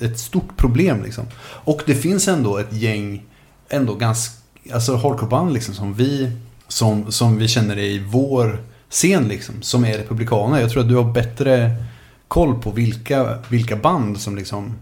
ett 0.01 0.19
stort 0.19 0.57
problem 0.57 1.03
liksom. 1.03 1.25
Och 1.43 1.83
det 1.87 1.95
finns 1.95 2.29
ändå 2.29 2.59
ett 2.59 2.73
gäng, 2.73 3.23
ändå 3.69 3.95
ganska, 3.95 4.35
alltså 4.73 4.97
hardcore-band 4.97 5.53
liksom 5.53 5.75
som 5.75 5.95
vi, 5.95 6.33
som, 6.69 7.13
som 7.13 7.39
vi 7.39 7.49
känner 7.49 7.79
i 7.79 7.99
vår 7.99 8.59
scen 8.91 9.29
liksom, 9.29 9.63
som 9.63 9.85
är 9.85 9.99
republikaner. 9.99 10.61
Jag 10.61 10.71
tror 10.71 10.83
att 10.83 10.89
du 10.89 10.97
har 10.97 11.13
bättre 11.13 11.77
koll 12.29 12.63
på 12.63 12.71
vilka, 12.71 13.39
vilka 13.49 13.77
band 13.77 14.21
som 14.21 14.37
liksom... 14.37 14.79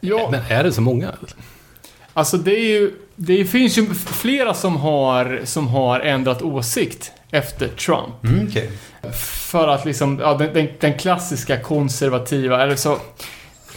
Ja, 0.00 0.28
Men 0.30 0.40
är 0.48 0.64
det 0.64 0.72
så 0.72 0.80
många? 0.80 1.12
alltså 2.12 2.36
det 2.36 2.56
är 2.56 2.68
ju... 2.68 2.94
Det 3.16 3.44
finns 3.44 3.78
ju 3.78 3.94
flera 3.94 4.54
som 4.54 4.76
har, 4.76 5.40
som 5.44 5.68
har 5.68 6.00
ändrat 6.00 6.42
åsikt 6.42 7.12
efter 7.30 7.68
Trump. 7.68 8.24
Mm, 8.24 8.46
okej. 8.48 8.70
För 9.12 9.68
att 9.68 9.84
liksom, 9.84 10.18
ja, 10.22 10.34
den, 10.34 10.68
den, 10.80 10.98
klassiska 10.98 11.60
konservativa, 11.60 12.62
eller 12.62 12.76
så... 12.76 12.98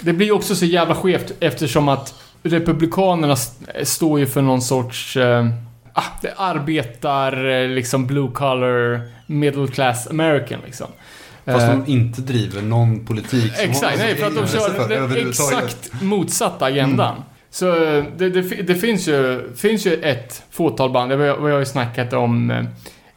Det 0.01 0.13
blir 0.13 0.27
ju 0.27 0.31
också 0.33 0.55
så 0.55 0.65
jävla 0.65 0.95
skevt 0.95 1.31
eftersom 1.39 1.89
att 1.89 2.13
Republikanerna 2.43 3.33
st- 3.33 3.85
står 3.85 4.19
ju 4.19 4.25
för 4.25 4.41
någon 4.41 4.61
sorts... 4.61 5.17
Eh, 5.17 5.47
ah, 5.93 6.03
arbetar, 6.35 7.45
eh, 7.45 7.69
liksom 7.69 8.07
blue 8.07 8.31
collar, 8.31 9.01
middle 9.27 9.67
class 9.67 10.07
American 10.07 10.59
liksom. 10.65 10.87
Fast 11.45 11.67
Eh, 11.67 11.77
de 11.77 11.91
inte 11.91 12.21
driver 12.21 12.61
någon 12.61 13.05
politik. 13.05 13.55
som 13.55 13.69
Exakt, 13.69 13.97
nej 13.97 14.15
för 14.15 14.27
att 14.27 14.35
de 14.35 14.47
kör 14.47 14.89
den 14.89 15.27
exakt 15.27 16.01
motsatta 16.01 16.65
agendan. 16.65 17.15
Så 17.49 17.83
eh, 17.83 18.03
det, 18.17 18.29
det, 18.29 18.41
det 18.41 18.75
finns, 18.75 19.07
ju, 19.07 19.49
finns 19.55 19.87
ju 19.87 19.93
ett 19.93 20.43
fåtal 20.51 20.91
band, 20.91 21.11
det 21.11 21.15
har 21.15 21.37
vi 21.37 21.51
har 21.51 21.59
ju 21.59 21.65
snackat 21.65 22.13
om, 22.13 22.51
eh, 22.51 22.63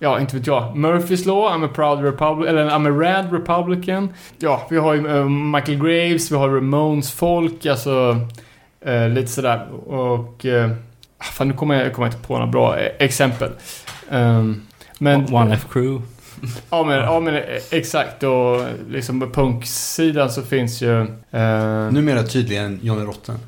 ja 0.02 0.20
inte 0.20 0.36
vet 0.36 0.46
jag, 0.46 0.76
Murphys 0.76 1.26
Law, 1.26 1.52
I'm 1.52 1.64
a 1.64 1.68
proud 1.74 2.04
republican, 2.04 2.48
eller 2.48 2.70
I'm 2.70 2.86
a 2.86 3.10
rad 3.10 3.32
republican. 3.32 4.08
Ja, 4.38 4.66
vi 4.70 4.76
har 4.76 4.94
ju 4.94 5.08
eh, 5.08 5.28
Michael 5.28 5.78
Graves, 5.78 6.32
vi 6.32 6.36
har 6.36 6.48
Ramones 6.48 7.12
folk, 7.12 7.66
alltså 7.66 8.16
eh, 8.80 9.08
lite 9.08 9.28
sådär. 9.28 9.68
Och, 9.72 10.46
eh, 10.46 10.70
fan 11.22 11.48
nu 11.48 11.54
kommer 11.54 11.74
jag, 11.74 11.94
kommer 11.94 12.08
jag 12.08 12.14
inte 12.14 12.26
på 12.26 12.34
några 12.34 12.46
bra 12.46 12.78
exempel. 12.78 13.50
Um, 14.10 14.62
men, 14.98 15.34
One 15.34 15.50
Life 15.50 15.66
Crew. 15.72 16.02
Ja 16.70 16.84
men, 16.84 16.98
ja 16.98 17.20
men 17.20 17.42
exakt 17.70 18.22
och 18.22 18.60
liksom 18.88 19.20
på 19.20 19.30
punksidan 19.30 20.30
så 20.30 20.42
finns 20.42 20.82
ju... 20.82 21.00
Eh, 21.30 21.90
Numera 21.90 22.22
tydligen 22.22 22.80
Johnny 22.82 23.04
Rotten. 23.04 23.38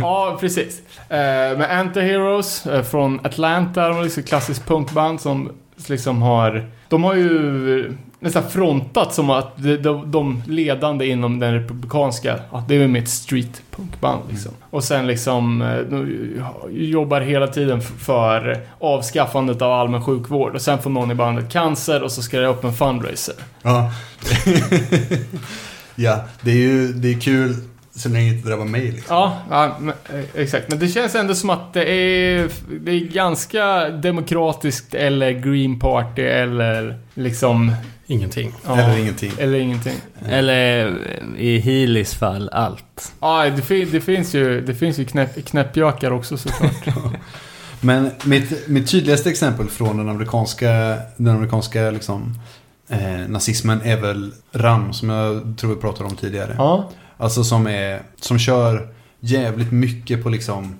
Ja 0.00 0.36
precis. 0.40 0.82
Eh, 1.08 1.58
men 1.58 1.62
Antiheroes 1.62 2.66
eh, 2.66 2.82
från 2.82 3.20
Atlanta, 3.26 3.88
de 3.88 3.98
är 3.98 4.02
liksom 4.02 4.22
klassiskt 4.22 4.66
punkband 4.66 5.20
som 5.20 5.52
liksom 5.88 6.22
har... 6.22 6.70
De 6.88 7.04
har 7.04 7.14
ju 7.14 7.94
nästan 8.20 8.50
frontat 8.50 9.14
som 9.14 9.30
att 9.30 9.52
de, 9.56 9.76
de, 9.76 10.10
de 10.10 10.42
ledande 10.46 11.06
inom 11.06 11.38
den 11.38 11.54
republikanska, 11.54 12.40
ja, 12.52 12.64
det 12.68 12.74
är 12.74 12.78
väl 12.78 12.88
med 12.88 13.02
ett 13.02 13.08
street 13.08 13.62
punkband 13.70 14.22
liksom. 14.30 14.52
Och 14.70 14.84
sen 14.84 15.06
liksom 15.06 15.62
eh, 15.62 15.78
de 15.78 16.28
jobbar 16.70 17.20
hela 17.20 17.46
tiden 17.46 17.80
för 17.80 18.60
avskaffandet 18.78 19.62
av 19.62 19.72
allmän 19.72 20.04
sjukvård 20.04 20.54
och 20.54 20.62
sen 20.62 20.78
får 20.78 20.90
någon 20.90 21.10
i 21.10 21.14
bandet 21.14 21.52
cancer 21.52 22.02
och 22.02 22.12
så 22.12 22.22
ska 22.22 22.40
det 22.40 22.46
upp 22.46 22.64
en 22.64 22.72
fundraiser. 22.72 23.34
Ja. 23.62 23.92
ja, 25.94 26.24
det 26.40 26.50
är 26.50 26.56
ju 26.56 26.92
det 26.92 27.08
är 27.08 27.20
kul 27.20 27.54
så 28.00 28.08
länge 28.08 28.30
det 28.30 28.36
inte 28.36 28.48
drabbar 28.48 28.64
mig 28.64 28.92
liksom. 28.92 29.16
Ja, 29.16 29.36
ja 29.50 29.76
men, 29.80 29.94
eh, 30.14 30.24
exakt. 30.34 30.68
Men 30.68 30.78
det 30.78 30.88
känns 30.88 31.14
ändå 31.14 31.34
som 31.34 31.50
att 31.50 31.72
det 31.72 31.90
är, 31.90 32.48
det 32.80 32.92
är 32.92 33.00
ganska 33.00 33.88
demokratiskt 33.88 34.94
eller 34.94 35.30
Green 35.30 35.78
Party 35.78 36.22
eller 36.22 36.98
liksom... 37.14 37.72
Ingenting. 38.06 38.52
Ja, 38.66 38.80
Eller 38.80 38.98
ingenting. 38.98 39.32
Eller 39.38 39.58
ingenting. 39.58 39.94
Eller 40.28 40.86
eh, 40.86 41.40
i 41.40 41.58
Healys 41.58 42.14
fall, 42.14 42.48
allt. 42.52 43.12
Ja, 43.20 43.50
det, 43.56 43.62
fin, 43.62 43.88
det 43.92 44.00
finns 44.00 44.34
ju, 44.34 44.60
det 44.60 44.74
finns 44.74 44.98
ju 44.98 45.04
knäpp, 45.04 45.44
knäppjökar 45.44 46.10
också 46.10 46.36
såklart. 46.36 46.86
Men 47.80 48.10
mitt, 48.24 48.68
mitt 48.68 48.90
tydligaste 48.90 49.30
exempel 49.30 49.68
från 49.68 49.96
den 49.96 50.08
amerikanska, 50.08 50.96
den 51.16 51.34
amerikanska 51.34 51.90
liksom, 51.90 52.38
eh, 52.88 53.28
nazismen 53.28 53.80
är 53.84 53.96
väl 53.96 54.32
RAM 54.52 54.92
som 54.92 55.08
jag 55.08 55.54
tror 55.58 55.74
vi 55.74 55.80
pratade 55.80 56.08
om 56.08 56.16
tidigare. 56.16 56.54
ja. 56.58 56.90
Alltså 57.20 57.44
som 57.44 57.66
är, 57.66 58.02
som 58.20 58.38
kör 58.38 58.88
jävligt 59.20 59.72
mycket 59.72 60.22
på 60.22 60.28
liksom, 60.28 60.74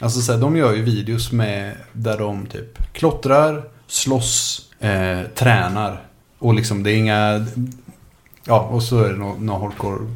alltså 0.00 0.20
så 0.20 0.32
här, 0.32 0.40
de 0.40 0.56
gör 0.56 0.74
ju 0.74 0.82
videos 0.82 1.32
med, 1.32 1.76
där 1.92 2.18
de 2.18 2.46
typ 2.46 2.92
klottrar, 2.92 3.64
slåss, 3.86 4.68
eh, 4.80 5.20
tränar. 5.34 6.02
Och 6.38 6.54
liksom 6.54 6.82
det 6.82 6.90
är 6.90 6.96
inga, 6.96 7.46
ja 8.44 8.60
och 8.60 8.82
så 8.82 8.98
är 8.98 9.12
det 9.12 9.18
några 9.18 9.38
nå 9.38 9.58
hardcore 9.58 10.06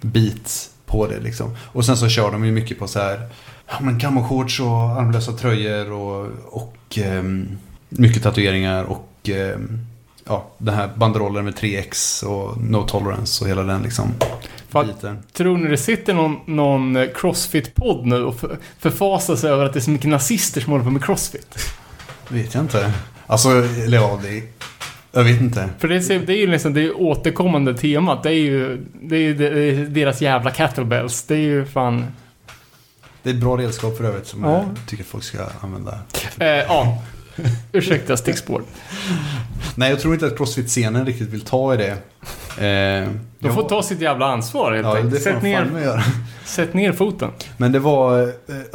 beats 0.00 0.70
på 0.86 1.06
det 1.06 1.20
liksom. 1.20 1.56
Och 1.72 1.84
sen 1.84 1.96
så 1.96 2.08
kör 2.08 2.32
de 2.32 2.44
ju 2.44 2.52
mycket 2.52 2.78
på 2.78 2.88
så 2.88 2.98
här, 2.98 3.28
ja 3.68 3.74
men 3.80 4.00
camoshorts 4.00 4.60
och 4.60 4.66
armlösa 4.68 5.32
tröjor 5.32 5.92
och, 5.92 6.28
och 6.46 6.98
eh, 6.98 7.22
mycket 7.88 8.22
tatueringar 8.22 8.84
och 8.84 9.28
eh, 9.28 9.58
ja, 10.24 10.46
den 10.58 10.74
här 10.74 10.90
banderollen 10.96 11.44
med 11.44 11.54
3X 11.54 12.24
och 12.24 12.60
No 12.60 12.86
Tolerance 12.88 13.44
och 13.44 13.50
hela 13.50 13.62
den 13.62 13.82
liksom 13.82 14.14
biten. 14.72 15.18
Tror 15.32 15.58
ni 15.58 15.70
det 15.70 15.76
sitter 15.76 16.14
någon, 16.14 16.36
någon 16.46 16.96
Crossfit-podd 16.96 18.04
nu 18.06 18.24
och 18.24 18.40
för, 18.40 18.58
förfasar 18.78 19.36
sig 19.36 19.50
över 19.50 19.64
att 19.64 19.72
det 19.72 19.78
är 19.78 19.80
så 19.80 19.90
mycket 19.90 20.08
nazister 20.10 20.60
som 20.60 20.70
håller 20.72 20.84
på 20.84 20.90
med 20.90 21.04
Crossfit? 21.04 21.58
Vet 22.28 22.54
jag 22.54 22.62
inte. 22.64 22.92
Alltså, 23.26 23.48
eller 23.84 23.96
ja, 23.98 24.20
det 24.22 24.42
Jag 25.12 25.24
vet 25.24 25.40
inte. 25.40 25.68
För 25.78 25.88
det, 25.88 25.94
är- 26.10 26.26
det 26.26 26.32
är 26.32 26.36
ju 26.40 26.46
liksom 26.46 26.74
det 26.74 26.80
är 26.82 27.00
återkommande 27.00 27.74
temat. 27.74 28.22
Det 28.22 28.28
är 28.30 28.34
ju 28.34 28.86
det 29.02 29.16
är 29.16 29.20
ju 29.20 29.34
de- 29.34 29.84
deras 30.00 30.20
jävla 30.20 30.50
kettlebells. 30.54 31.22
Det 31.22 31.34
är 31.34 31.38
ju 31.38 31.64
fan... 31.64 32.04
Det 33.22 33.30
är 33.30 33.34
ett 33.34 33.40
bra 33.40 33.56
redskap 33.56 33.96
för 33.96 34.04
övrigt 34.04 34.26
som 34.26 34.44
Ja. 34.44 34.52
jag 34.52 34.64
tycker 34.86 35.04
folk 35.04 35.24
ska 35.24 35.38
använda. 35.60 35.98
Eh, 36.38 36.46
ja. 36.46 37.02
Ursäkta 37.72 38.16
stickspår. 38.16 38.62
Nej, 39.74 39.90
jag 39.90 40.00
tror 40.00 40.14
inte 40.14 40.26
att 40.26 40.36
Crossfit-scenen 40.36 41.06
riktigt 41.06 41.28
vill 41.28 41.40
ta 41.40 41.74
i 41.74 41.76
det. 41.76 41.90
Eh, 41.90 43.08
De 43.08 43.18
jag- 43.38 43.54
får 43.54 43.68
ta 43.68 43.82
sitt 43.82 44.00
jävla 44.00 44.26
ansvar 44.26 44.72
helt 44.72 44.86
Ja, 44.86 44.96
enkelt. 44.96 45.22
Sätt 45.22 45.42
ner, 45.42 46.02
sätt 46.44 46.74
ner 46.74 46.92
foten. 46.92 47.30
Men 47.56 47.72
det 47.72 47.78
var, 47.78 48.22
eh, 48.22 48.28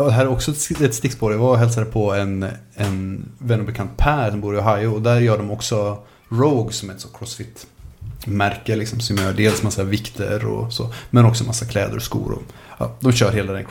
det 0.05 0.11
här 0.11 0.21
är 0.25 0.27
också 0.29 0.51
ett 0.81 0.95
stickspår. 0.95 1.31
Jag 1.31 1.39
var 1.39 1.49
och 1.49 1.57
hälsade 1.57 1.85
på 1.85 2.13
en, 2.13 2.45
en 2.75 3.25
vän 3.37 3.59
och 3.59 3.65
bekant 3.65 3.97
Per 3.97 4.31
som 4.31 4.41
bor 4.41 4.55
i 4.55 4.59
Ohio. 4.59 4.87
Och 4.87 5.01
där 5.01 5.19
gör 5.19 5.37
de 5.37 5.51
också 5.51 5.97
Rogue 6.29 6.73
som 6.73 6.89
är 6.89 6.93
ett 6.93 7.01
så 7.01 7.07
crossfit-märke. 7.07 8.75
Liksom, 8.75 8.99
som 8.99 9.17
gör 9.17 9.33
dels 9.33 9.63
massa 9.63 9.83
vikter 9.83 10.45
och 10.45 10.73
så. 10.73 10.93
Men 11.09 11.25
också 11.25 11.43
massa 11.43 11.65
kläder 11.65 11.95
och 11.95 12.01
skor. 12.03 12.31
Och, 12.31 12.41
ja, 12.77 12.91
de 12.99 13.11
kör 13.11 13.31
hela 13.31 13.53
den 13.53 13.65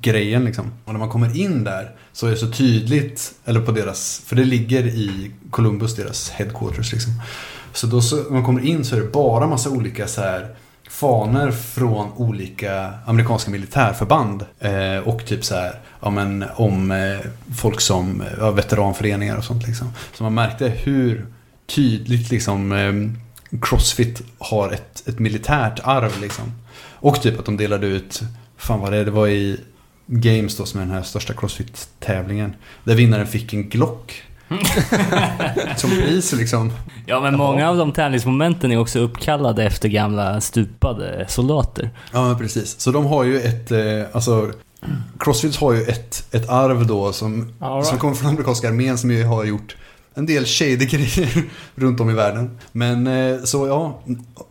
grejen 0.00 0.44
liksom. 0.44 0.72
Och 0.84 0.92
när 0.92 1.00
man 1.00 1.08
kommer 1.08 1.36
in 1.36 1.64
där 1.64 1.90
så 2.12 2.26
är 2.26 2.30
det 2.30 2.36
så 2.36 2.50
tydligt, 2.50 3.34
eller 3.44 3.60
på 3.60 3.72
deras, 3.72 4.22
för 4.26 4.36
det 4.36 4.44
ligger 4.44 4.86
i 4.86 5.30
Columbus, 5.50 5.96
deras 5.96 6.30
headquarters 6.30 6.92
liksom. 6.92 7.12
Så 7.72 7.86
då 7.86 8.00
så, 8.00 8.16
när 8.16 8.30
man 8.30 8.44
kommer 8.44 8.66
in 8.66 8.84
så 8.84 8.96
är 8.96 9.00
det 9.00 9.12
bara 9.12 9.46
massa 9.46 9.70
olika 9.70 10.06
så 10.06 10.20
här 10.20 10.54
faner 10.90 11.50
från 11.50 12.12
olika 12.16 12.92
amerikanska 13.06 13.50
militärförband. 13.50 14.44
Eh, 14.58 14.98
och 14.98 15.26
typ 15.26 15.44
så 15.44 15.54
här, 15.54 15.80
ja 16.00 16.10
men 16.10 16.44
om 16.56 16.90
eh, 16.90 17.30
folk 17.56 17.80
som, 17.80 18.20
eh, 18.20 18.26
ja, 18.38 18.50
veteranföreningar 18.50 19.36
och 19.36 19.44
sånt 19.44 19.66
liksom. 19.66 19.92
Så 20.14 20.22
man 20.22 20.34
märkte 20.34 20.68
hur 20.68 21.26
tydligt 21.66 22.30
liksom 22.30 22.72
eh, 22.72 22.92
Crossfit 23.60 24.22
har 24.38 24.72
ett, 24.72 25.08
ett 25.08 25.18
militärt 25.18 25.80
arv 25.84 26.20
liksom. 26.20 26.52
Och 26.90 27.22
typ 27.22 27.38
att 27.38 27.44
de 27.44 27.56
delade 27.56 27.86
ut, 27.86 28.22
fan 28.56 28.80
vad 28.80 28.92
det 28.92 29.04
det 29.04 29.10
var 29.10 29.28
i 29.28 29.60
Games 30.06 30.56
då 30.56 30.64
som 30.66 30.80
är 30.80 30.84
den 30.84 30.94
här 30.94 31.02
största 31.02 31.32
Crossfit-tävlingen. 31.32 32.54
Där 32.84 32.94
vinnaren 32.94 33.26
fick 33.26 33.52
en 33.52 33.68
Glock. 33.68 34.22
som 35.76 35.90
pris 35.90 36.32
liksom. 36.32 36.72
Ja, 37.06 37.20
men 37.20 37.36
många 37.36 37.70
av 37.70 37.76
de 37.76 37.92
tävlingsmomenten 37.92 38.72
är 38.72 38.78
också 38.78 38.98
uppkallade 38.98 39.64
efter 39.64 39.88
gamla 39.88 40.40
stupade 40.40 41.26
soldater. 41.28 41.90
Ja, 42.12 42.28
men 42.28 42.38
precis. 42.38 42.80
Så 42.80 42.90
de 42.90 43.06
har 43.06 43.24
ju 43.24 43.40
ett, 43.40 43.70
eh, 43.70 44.02
alltså 44.12 44.52
Crossfit 45.18 45.56
har 45.56 45.72
ju 45.72 45.82
ett, 45.82 46.34
ett 46.34 46.48
arv 46.48 46.86
då 46.86 47.12
som, 47.12 47.52
right. 47.60 47.86
som 47.86 47.98
kommer 47.98 48.14
från 48.14 48.30
amerikanska 48.30 48.68
armén 48.68 48.98
som 48.98 49.10
ju 49.10 49.24
har 49.24 49.44
gjort 49.44 49.76
en 50.14 50.26
del 50.26 50.44
shady 50.44 50.76
grejer 50.86 51.44
runt 51.74 52.00
om 52.00 52.10
i 52.10 52.14
världen. 52.14 52.58
Men 52.72 53.06
eh, 53.06 53.42
så 53.44 53.66
ja, 53.66 54.00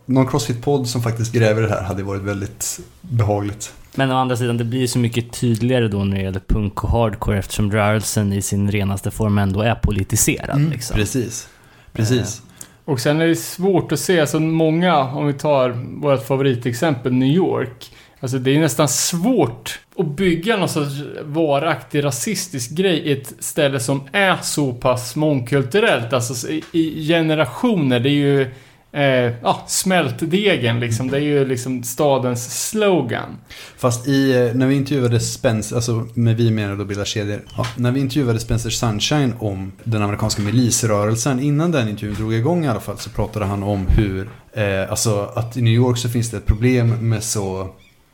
någon 0.06 0.26
Crossfit-podd 0.26 0.84
som 0.84 1.02
faktiskt 1.02 1.32
gräver 1.32 1.62
det 1.62 1.68
här 1.68 1.82
hade 1.82 2.02
varit 2.02 2.22
väldigt 2.22 2.80
behagligt. 3.00 3.72
Men 3.98 4.12
å 4.12 4.16
andra 4.16 4.36
sidan, 4.36 4.56
det 4.56 4.64
blir 4.64 4.86
så 4.86 4.98
mycket 4.98 5.32
tydligare 5.32 5.88
då 5.88 6.04
när 6.04 6.16
det 6.16 6.22
gäller 6.22 6.40
punk 6.46 6.84
och 6.84 6.90
hardcore 6.90 7.38
eftersom 7.38 7.72
rörelsen 7.72 8.32
i 8.32 8.42
sin 8.42 8.70
renaste 8.70 9.10
form 9.10 9.38
ändå 9.38 9.60
är 9.62 9.74
politiserad. 9.74 10.70
Liksom. 10.70 10.94
Mm, 10.94 11.04
Precis. 11.04 11.48
Precis. 11.92 12.42
Och 12.84 13.00
sen 13.00 13.20
är 13.20 13.26
det 13.26 13.36
svårt 13.36 13.92
att 13.92 14.00
se, 14.00 14.20
alltså 14.20 14.40
många, 14.40 14.98
om 14.98 15.26
vi 15.26 15.32
tar 15.32 15.70
vårt 16.02 16.26
favoritexempel 16.26 17.12
New 17.12 17.28
York. 17.28 17.90
Alltså 18.20 18.38
det 18.38 18.56
är 18.56 18.60
nästan 18.60 18.88
svårt 18.88 19.78
att 19.98 20.06
bygga 20.06 20.56
någon 20.56 20.68
sorts 20.68 20.92
varaktig 21.24 22.04
rasistisk 22.04 22.70
grej 22.70 22.98
i 22.98 23.12
ett 23.12 23.32
ställe 23.38 23.80
som 23.80 24.00
är 24.12 24.36
så 24.42 24.72
pass 24.72 25.16
mångkulturellt. 25.16 26.12
Alltså 26.12 26.48
i- 26.48 26.62
i 26.72 27.08
generationer. 27.08 28.00
Det 28.00 28.08
är 28.08 28.12
ju 28.12 28.50
eh, 28.96 29.32
ja, 29.42 29.64
smältdegen 29.66 30.80
liksom. 30.80 31.08
Det 31.08 31.16
är 31.16 31.20
ju 31.20 31.44
liksom 31.44 31.82
stadens 31.82 32.68
slogan. 32.70 33.36
Fast 33.76 34.08
i, 34.08 34.32
eh, 34.32 34.54
när 34.54 34.66
vi 34.66 34.74
intervjuade 34.74 35.20
Spencer, 35.20 35.76
alltså 35.76 36.06
med 36.14 36.36
vi 36.36 36.50
menar 36.50 36.76
då 36.76 36.84
bilda 36.84 37.04
kedjor. 37.04 37.40
Ja, 37.56 37.66
när 37.76 37.92
vi 37.92 38.00
intervjuade 38.00 38.40
Spencer 38.40 38.70
Sunshine 38.70 39.34
om 39.38 39.72
den 39.84 40.02
amerikanska 40.02 40.42
milisrörelsen, 40.42 41.40
innan 41.40 41.72
den 41.72 41.88
intervjun 41.88 42.14
drog 42.14 42.34
igång 42.34 42.64
i 42.64 42.68
alla 42.68 42.80
fall, 42.80 42.98
så 42.98 43.10
pratade 43.10 43.44
han 43.44 43.62
om 43.62 43.86
hur, 43.86 44.28
eh, 44.52 44.90
alltså 44.90 45.32
att 45.34 45.56
i 45.56 45.62
New 45.62 45.74
York 45.74 45.98
så 45.98 46.08
finns 46.08 46.30
det 46.30 46.36
ett 46.36 46.46
problem 46.46 47.08
med 47.08 47.24
så 47.24 47.68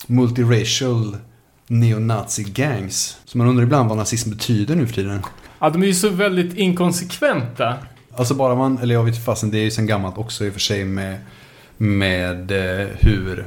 multiracial 0.06 1.16
neonazi-gangs. 1.68 3.16
Så 3.24 3.38
man 3.38 3.46
undrar 3.46 3.64
ibland 3.64 3.88
vad 3.88 3.98
nazism 3.98 4.30
betyder 4.30 4.76
nu 4.76 4.86
för 4.86 4.94
tiden. 4.94 5.22
Ja, 5.59 5.70
de 5.70 5.82
är 5.82 5.86
ju 5.86 5.94
så 5.94 6.09
väldigt 6.09 6.54
inkonsekventa. 6.54 7.76
Alltså 8.16 8.34
bara 8.34 8.55
man, 8.55 8.78
eller 8.78 8.94
jag 8.94 9.05
vet 9.05 9.24
fasen, 9.24 9.51
det 9.51 9.59
är 9.59 9.62
ju 9.62 9.70
sen 9.70 9.86
gammalt 9.86 10.18
också 10.18 10.44
i 10.44 10.48
och 10.48 10.52
för 10.52 10.60
sig 10.60 10.84
med, 10.84 11.18
med 11.76 12.51
eh, 12.51 12.86
hur, 13.01 13.47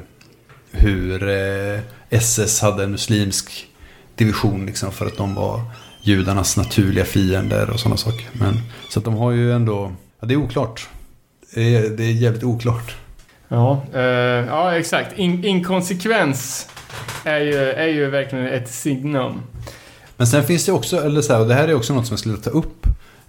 hur 0.72 1.30
eh, 1.30 1.80
SS 2.10 2.62
hade 2.62 2.84
en 2.84 2.92
muslimsk 2.92 3.68
division 4.16 4.66
liksom 4.66 4.92
för 4.92 5.06
att 5.06 5.18
de 5.18 5.36
var 5.36 5.62
judarnas 6.02 6.58
naturliga 6.58 7.06
fiender 7.06 7.70
och 7.70 7.80
sådana 7.80 7.98
saker. 7.98 8.30
Men, 8.34 8.60
så 8.90 9.00
att 9.00 9.06
de 9.06 9.16
har 9.16 9.32
ju 9.32 9.54
ändå, 9.54 9.92
ja, 10.20 10.28
det 10.28 10.34
är 10.34 10.38
oklart. 10.38 10.90
Det 11.54 11.76
är, 11.76 11.90
det 11.90 12.04
är 12.04 12.12
jävligt 12.12 12.44
oklart. 12.44 12.96
Ja, 13.48 13.86
eh, 13.94 14.02
ja 14.02 14.78
exakt. 14.78 15.18
In, 15.18 15.46
inkonsekvens 15.46 16.70
är 17.24 17.40
ju, 17.40 17.56
är 17.56 17.88
ju 17.88 18.10
verkligen 18.10 18.48
ett 18.48 18.70
signum. 18.70 19.42
Men 20.18 20.28
sen 20.28 20.44
finns 20.44 20.66
det 20.66 20.72
också, 20.72 21.06
eller 21.06 21.22
så 21.22 21.34
här, 21.34 21.42
och 21.42 21.48
det 21.48 21.54
här 21.54 21.68
är 21.68 21.74
också 21.74 21.94
något 21.94 22.08
som 22.08 22.14
jag 22.14 22.20
skulle 22.20 22.38
ta 22.38 22.50
upp. 22.50 22.85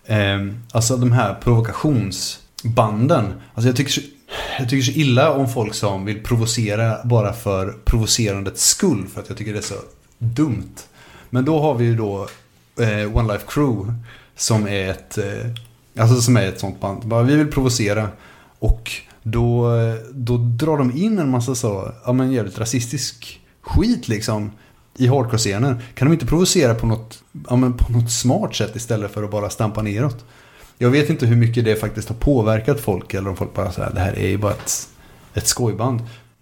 Eh, 0.06 0.46
alltså 0.72 0.96
de 0.96 1.12
här 1.12 1.34
provokationsbanden. 1.34 3.24
Alltså 3.54 3.68
jag 3.68 3.76
tycker, 3.76 3.92
så, 3.92 4.00
jag 4.58 4.68
tycker 4.68 4.92
så 4.92 4.98
illa 4.98 5.32
om 5.32 5.48
folk 5.48 5.74
som 5.74 6.04
vill 6.04 6.22
provocera 6.22 7.04
bara 7.04 7.32
för 7.32 7.74
provocerandets 7.84 8.66
skull. 8.66 9.06
För 9.14 9.20
att 9.20 9.28
jag 9.28 9.38
tycker 9.38 9.52
det 9.52 9.58
är 9.58 9.62
så 9.62 9.74
dumt. 10.18 10.74
Men 11.30 11.44
då 11.44 11.60
har 11.60 11.74
vi 11.74 11.84
ju 11.84 11.96
då 11.96 12.28
eh, 12.80 13.16
One 13.16 13.32
Life 13.32 13.44
Crew. 13.48 13.92
Som 14.36 14.66
är 14.66 14.90
ett, 14.90 15.18
eh, 15.18 15.50
alltså 15.98 16.20
som 16.20 16.36
är 16.36 16.48
ett 16.48 16.60
sånt 16.60 16.80
band. 16.80 17.06
Bara, 17.06 17.22
vi 17.22 17.36
vill 17.36 17.50
provocera. 17.52 18.08
Och 18.58 18.92
då, 19.22 19.76
eh, 19.76 19.94
då 20.12 20.36
drar 20.36 20.78
de 20.78 20.96
in 20.96 21.18
en 21.18 21.30
massa 21.30 21.54
så, 21.54 21.92
ja 22.04 22.12
men 22.12 22.32
jävligt 22.32 22.58
rasistisk 22.58 23.40
skit 23.60 24.08
liksom 24.08 24.50
i 24.96 25.06
hardcore-scenen. 25.06 25.78
Kan 25.94 26.08
de 26.08 26.12
inte 26.12 26.26
provocera 26.26 26.74
på 26.74 26.86
något, 26.86 27.22
ja, 27.32 27.72
på 27.78 27.92
något 27.92 28.10
smart 28.10 28.54
sätt 28.54 28.76
istället 28.76 29.10
för 29.10 29.22
att 29.22 29.30
bara 29.30 29.50
stampa 29.50 29.82
neråt? 29.82 30.24
Jag 30.78 30.90
vet 30.90 31.10
inte 31.10 31.26
hur 31.26 31.36
mycket 31.36 31.64
det 31.64 31.76
faktiskt 31.76 32.08
har 32.08 32.16
påverkat 32.16 32.80
folk 32.80 33.14
eller 33.14 33.30
om 33.30 33.36
folk 33.36 33.54
bara 33.54 33.72
säger 33.72 33.90
det 33.94 34.00
här 34.00 34.18
är 34.18 34.28
ju 34.28 34.38
bara 34.38 34.52
ett, 34.52 34.88
ett 35.34 35.46
skojband. 35.46 36.00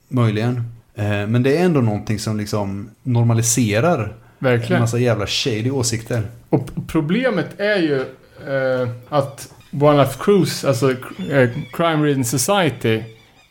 Möjligen. 0.09 0.57
Eh, 0.95 1.05
men 1.05 1.43
det 1.43 1.57
är 1.57 1.65
ändå 1.65 1.81
någonting 1.81 2.19
som 2.19 2.39
liksom 2.39 2.91
normaliserar 3.03 4.03
en 4.05 4.11
Verkligen. 4.39 4.81
massa 4.81 4.99
jävla 4.99 5.27
shady 5.27 5.71
åsikter. 5.71 6.23
Och 6.51 6.69
problemet 6.87 7.61
är 7.61 7.77
ju 7.79 8.01
eh, 8.49 8.89
att 9.09 9.53
One 9.81 10.03
Life 10.03 10.25
Cruise, 10.25 10.69
alltså 10.69 10.91
eh, 11.31 11.51
Crime 11.73 12.07
Reading 12.07 12.25
Society, 12.25 13.03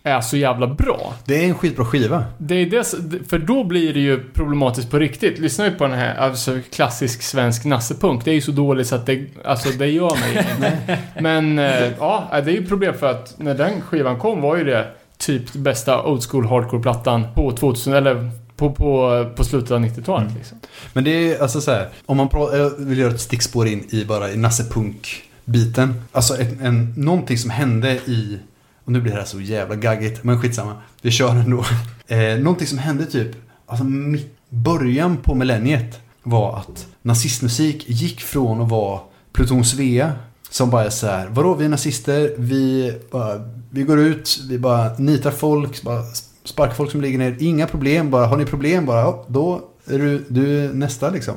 är 0.03 0.21
så 0.21 0.37
jävla 0.37 0.67
bra. 0.67 1.13
Det 1.25 1.43
är 1.43 1.47
en 1.49 1.55
skitbra 1.55 1.85
skiva. 1.85 2.25
Det 2.37 2.55
är 2.55 2.65
det, 2.65 2.77
s- 2.77 2.95
för 3.29 3.39
då 3.39 3.63
blir 3.63 3.93
det 3.93 3.99
ju 3.99 4.23
problematiskt 4.33 4.91
på 4.91 4.99
riktigt. 4.99 5.39
Lyssna 5.39 5.65
ju 5.65 5.71
på 5.71 5.83
den 5.87 5.93
här, 5.99 6.15
alltså 6.15 6.59
klassisk 6.71 7.21
svensk 7.21 7.65
nassepunk. 7.65 8.25
Det 8.25 8.31
är 8.31 8.35
ju 8.35 8.41
så 8.41 8.51
dåligt 8.51 8.87
så 8.87 8.95
att 8.95 9.05
det, 9.05 9.25
alltså 9.45 9.69
det 9.69 9.87
gör 9.87 10.09
mig 10.19 10.31
ingenting. 10.31 10.95
Men 11.19 11.59
eh, 11.59 11.91
ja, 11.99 12.27
det 12.31 12.37
är 12.51 12.55
ju 12.55 12.65
problem 12.67 12.93
för 12.99 13.11
att 13.11 13.33
när 13.37 13.53
den 13.55 13.81
skivan 13.81 14.19
kom 14.19 14.41
var 14.41 14.57
ju 14.57 14.63
det 14.63 14.87
typ 15.17 15.53
bästa 15.53 16.03
old 16.03 16.23
school 16.23 16.45
hardcore-plattan 16.47 17.23
på 17.35 17.51
2000, 17.51 17.93
eller 17.93 18.29
på, 18.55 18.71
på, 18.71 19.25
på 19.35 19.43
slutet 19.43 19.71
av 19.71 19.79
90-talet 19.85 20.31
liksom. 20.37 20.57
Men 20.93 21.03
det 21.03 21.11
är 21.33 21.41
alltså 21.41 21.61
så 21.61 21.71
här, 21.71 21.89
om 22.05 22.17
man 22.17 22.29
vill 22.77 22.97
göra 22.97 23.11
ett 23.13 23.21
stickspår 23.21 23.67
in 23.67 23.87
i 23.89 24.05
bara 24.05 24.31
i 24.31 24.37
Nasse 24.37 24.63
Punk-biten. 24.73 26.01
Alltså 26.11 26.37
en, 26.41 26.59
en, 26.65 26.93
någonting 26.97 27.37
som 27.37 27.49
hände 27.49 27.91
i, 27.93 28.39
och 28.85 28.91
nu 28.91 29.01
blir 29.01 29.11
det 29.11 29.17
här 29.17 29.25
så 29.25 29.41
jävla 29.41 29.75
gaggigt, 29.75 30.23
men 30.23 30.41
skitsamma. 30.41 30.75
Vi 31.01 31.11
kör 31.11 31.29
ändå. 31.29 31.65
Eh, 32.07 32.39
någonting 32.39 32.67
som 32.67 32.77
hände 32.77 33.05
typ, 33.05 33.31
alltså 33.65 33.83
mitt, 33.83 34.35
början 34.49 35.17
på 35.17 35.35
millenniet 35.35 35.99
var 36.23 36.57
att 36.57 36.87
nazistmusik 37.01 37.89
gick 37.89 38.21
från 38.21 38.61
att 38.61 38.69
vara 38.69 38.99
Pluton 39.33 39.65
Svea, 39.65 40.13
som 40.49 40.69
bara 40.69 40.85
är 40.85 40.89
så 40.89 41.07
här, 41.07 41.27
vadå 41.27 41.53
vi 41.53 41.65
är 41.65 41.69
nazister, 41.69 42.33
vi, 42.37 42.93
bara, 43.11 43.49
vi 43.69 43.83
går 43.83 43.99
ut, 43.99 44.39
vi 44.49 44.59
bara 44.59 44.97
nitar 44.97 45.31
folk, 45.31 45.81
bara 45.81 46.03
sparkar 46.43 46.73
folk 46.73 46.91
som 46.91 47.01
ligger 47.01 47.17
ner, 47.17 47.37
inga 47.39 47.67
problem, 47.67 48.11
bara 48.11 48.25
har 48.25 48.37
ni 48.37 48.45
problem, 48.45 48.85
bara 48.85 49.01
ja, 49.01 49.25
då 49.27 49.61
är 49.87 49.99
du, 49.99 50.25
du 50.27 50.65
är 50.65 50.73
nästa 50.73 51.09
liksom. 51.09 51.35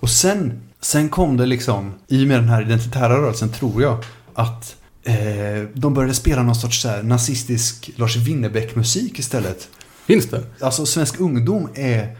Och 0.00 0.10
sen, 0.10 0.62
sen 0.80 1.08
kom 1.08 1.36
det 1.36 1.46
liksom, 1.46 1.94
i 2.08 2.24
och 2.24 2.28
med 2.28 2.38
den 2.38 2.48
här 2.48 2.62
identitära 2.62 3.22
rörelsen 3.22 3.48
tror 3.48 3.82
jag, 3.82 4.04
att 4.34 4.76
eh, 5.06 5.68
de 5.74 5.94
började 5.94 6.14
spela 6.14 6.42
någon 6.42 6.54
sorts 6.54 6.82
så 6.82 6.88
här 6.88 7.02
nazistisk 7.02 7.90
Lars 7.96 8.16
Winnerbäck-musik 8.16 9.18
istället. 9.18 9.68
Finns 10.06 10.26
det? 10.26 10.42
Alltså 10.60 10.86
svensk 10.86 11.20
ungdom 11.20 11.68
är, 11.74 12.16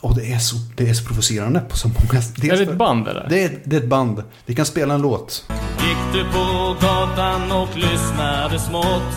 och 0.00 0.16
det 0.16 0.32
är 0.32 0.38
så, 0.38 0.56
det 0.76 0.88
är 0.88 0.94
så 0.94 1.04
provocerande 1.04 1.60
på 1.60 1.76
så 1.76 1.88
många... 1.88 2.22
Är 2.54 2.56
det 2.56 2.72
ett 2.72 2.78
band 2.78 3.08
eller? 3.08 3.26
Det 3.28 3.44
är, 3.44 3.58
det 3.64 3.76
är 3.76 3.80
ett 3.80 3.88
band. 3.88 4.22
Vi 4.46 4.54
kan 4.54 4.66
spela 4.66 4.94
en 4.94 5.02
låt. 5.02 5.44
Gick 5.80 6.12
du 6.12 6.24
på 6.24 6.76
gatan 6.80 7.52
och 7.52 7.76
lyssnade 7.76 8.58
smått 8.58 9.12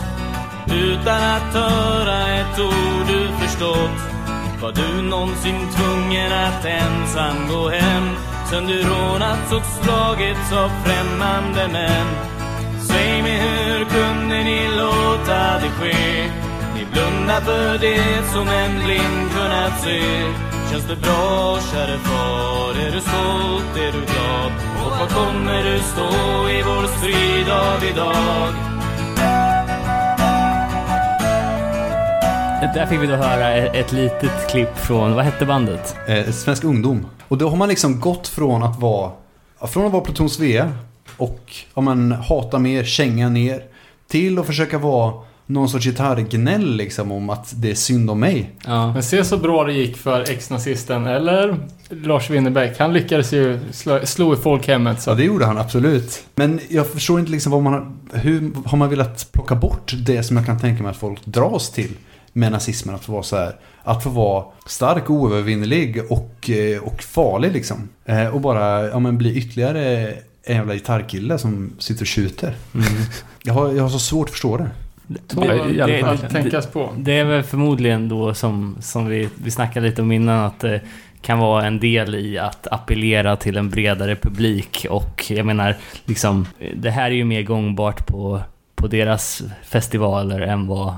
Utan 0.72 1.24
att 1.24 1.54
höra 1.54 2.40
ett 2.40 2.60
ord 2.60 3.08
du 3.08 3.28
förstått 3.46 4.00
Var 4.62 4.72
du 4.72 5.02
någonsin 5.02 5.68
tvungen 5.78 6.32
att 6.32 6.66
ensam 6.66 7.48
gå 7.50 7.70
hem 7.70 8.04
Sen 8.50 8.68
du 8.68 8.84
rånats 8.84 9.52
och 9.52 9.84
slagits 9.84 10.52
av 10.52 10.70
främmande 10.86 11.68
män 11.68 12.39
Säg 12.90 13.22
mig 13.22 13.38
hur 13.46 13.86
kunde 13.96 14.38
ni 14.44 14.60
låta 14.82 15.40
det 15.64 15.72
ske? 15.80 15.98
Ni 16.76 16.84
blundar 16.92 17.42
för 17.42 17.78
det 17.78 18.28
som 18.34 18.48
en 18.48 18.74
blind 18.86 19.32
kunnat 19.36 19.82
se 19.84 20.02
Känns 20.72 20.88
det 20.88 20.96
bra 20.96 21.60
käre 21.72 21.98
far? 21.98 22.72
Är 22.88 22.92
du 22.92 23.02
stolt? 23.02 23.78
Är 23.78 23.92
du 23.92 24.06
glad? 24.06 24.52
Och 24.86 24.92
var 25.00 25.08
kommer 25.08 25.64
du 25.64 25.80
stå 25.80 26.50
i 26.50 26.62
vår 26.62 26.98
strid 26.98 27.50
av 27.50 27.84
idag? 27.92 28.54
Där 32.74 32.86
fick 32.86 33.02
vi 33.02 33.08
då 33.08 33.16
höra 33.16 33.50
ett, 33.54 33.92
litet 33.92 34.50
klipp 34.50 34.78
från, 34.78 35.14
vad 35.16 35.26
hette 35.26 35.46
bandet? 35.46 35.96
Eh, 36.08 36.32
svensk 36.32 36.64
ungdom. 36.64 37.06
Och 37.28 37.38
då 37.38 37.50
har 37.50 37.58
man 37.58 37.70
liksom 37.70 38.00
gått 38.00 38.28
från 38.28 38.64
att 38.64 38.80
vara, 38.80 39.12
från 39.68 39.86
att 39.86 39.92
vara 39.92 40.04
Pluton 40.04 40.30
Svea 40.30 40.72
och 41.20 41.54
ja, 41.76 41.82
man 41.82 42.12
hata 42.12 42.60
mer, 42.60 42.84
känga 42.84 43.30
ner, 43.30 43.64
till 44.08 44.40
att 44.40 44.46
försöka 44.46 44.78
vara 44.78 45.14
någon 45.46 45.70
sorts 45.70 45.86
gitarrgnäll 45.86 46.76
liksom 46.76 47.12
om 47.12 47.30
att 47.30 47.54
det 47.56 47.72
är 47.72 47.76
synd 47.76 48.10
om 48.10 48.20
mig. 48.20 48.52
Ja. 48.66 48.94
Men 48.94 49.04
se 49.04 49.24
så 49.24 49.38
bra 49.38 49.64
det 49.64 49.74
gick 49.74 49.98
för 49.98 50.22
ex-nazisten, 50.22 51.06
eller 51.06 51.58
Lars 51.90 52.30
Winnerbäck. 52.30 52.80
Han 52.80 52.94
lyckades 52.94 53.34
ju 53.34 53.60
slå, 53.72 54.00
slå 54.04 54.34
i 54.34 54.38
folkhemmet. 54.38 55.02
Så. 55.02 55.10
Ja, 55.10 55.16
det 55.16 55.24
gjorde 55.24 55.46
han 55.46 55.58
absolut. 55.58 56.24
Men 56.36 56.60
jag 56.70 56.88
förstår 56.88 57.20
inte 57.20 57.32
liksom 57.32 57.52
vad 57.52 57.64
man 57.64 57.74
har, 57.74 58.20
hur 58.20 58.52
har 58.66 58.78
man 58.78 58.90
velat 58.90 59.32
plocka 59.32 59.56
bort 59.56 59.94
det 60.06 60.24
som 60.24 60.38
jag 60.38 60.46
kan 60.46 60.60
tänka 60.60 60.84
mig 60.84 60.90
att 60.90 60.98
folk 60.98 61.26
dras 61.26 61.72
till 61.72 61.92
med 62.34 62.52
nazismen. 62.52 62.96
Att 62.96 63.06
få 63.06 63.12
vara 63.12 63.24
så 63.24 63.36
här, 63.36 63.56
att 63.84 64.04
få 64.04 64.10
vara 64.10 64.46
stark, 64.66 65.10
oövervinnerlig 65.10 66.02
och, 66.10 66.50
eh, 66.50 66.84
och 66.84 67.02
farlig 67.04 67.52
liksom. 67.52 67.90
Eh, 68.06 68.28
Och 68.28 68.42
bara, 68.42 68.88
ja 68.88 69.00
men 69.00 69.18
bli 69.18 69.36
ytterligare 69.38 70.14
en 70.44 70.56
jävla 70.56 70.74
gitarrkille 70.74 71.38
som 71.38 71.72
sitter 71.80 72.02
och 72.04 72.08
tjuter. 72.08 72.54
Jag, 73.44 73.54
har, 73.54 73.72
jag 73.72 73.84
har 73.84 73.90
så 73.90 74.00
svårt 74.00 74.28
att 74.28 74.32
förstå 74.32 74.58
det. 74.58 74.70
Tål 75.28 75.48
Det- 75.48 75.86
det- 75.86 76.18
det- 76.22 76.30
tänkas 76.30 76.68
på. 76.68 76.90
Det 76.98 77.18
är 77.18 77.24
väl 77.26 77.44
förmodligen 77.44 78.10
då 78.10 78.34
som, 78.34 78.78
som 78.82 79.06
vi, 79.08 79.30
vi 79.44 79.52
snackade 79.52 79.88
lite 79.90 80.02
om 80.02 80.12
innan 80.12 80.46
att 80.46 80.60
det 80.60 80.82
kan 81.22 81.40
vara 81.40 81.66
en 81.66 81.80
del 81.80 82.16
i 82.16 82.38
att 82.38 82.68
appellera 82.68 83.36
till 83.36 83.58
en 83.58 83.70
bredare 83.70 84.16
publik 84.16 84.86
och 84.90 85.26
jag 85.32 85.46
menar 85.46 85.78
liksom 86.06 86.48
det 86.78 86.90
här 86.90 87.06
är 87.06 87.16
ju 87.16 87.24
mer 87.26 87.42
gångbart 87.44 88.08
på, 88.08 88.42
på 88.76 88.88
deras 88.88 89.42
festivaler 89.64 90.40
än 90.42 90.68
vad 90.68 90.94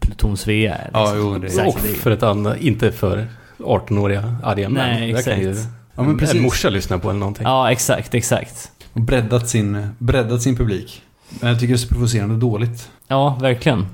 Pluton 0.00 0.36
Svea 0.36 0.74
är. 0.74 0.90
Ja, 0.92 1.00
liksom. 1.04 1.18
jo, 1.18 1.38
det- 1.38 1.46
Exakt, 1.46 1.68
Och 1.68 1.78
det- 1.82 1.88
för 1.88 2.10
ett 2.10 2.22
annat, 2.22 2.56
inte 2.60 2.92
för 2.92 3.26
18-åriga 3.58 4.36
arga 4.44 4.68
män. 4.68 4.90
Nej, 5.00 5.12
Där 5.12 5.22
kan 5.22 5.40
ju 5.40 5.50
exakt. 5.50 5.68
Ja, 5.96 6.02
men 6.02 6.10
en 6.10 6.18
precis. 6.18 6.42
morsa 6.42 6.68
lyssna 6.70 6.98
på 6.98 7.10
eller 7.10 7.20
någonting. 7.20 7.44
Ja, 7.46 7.70
exakt, 7.72 8.14
exakt. 8.14 8.70
Och 8.94 9.00
breddat 9.00 9.48
sin, 9.48 9.88
breddat 9.98 10.42
sin 10.42 10.56
publik. 10.56 11.02
Men 11.40 11.50
jag 11.50 11.60
tycker 11.60 11.74
det 11.74 11.76
är 11.76 11.86
så 11.86 11.88
provocerande 11.88 12.36
dåligt. 12.36 12.90
Ja, 13.08 13.38
verkligen. 13.40 13.86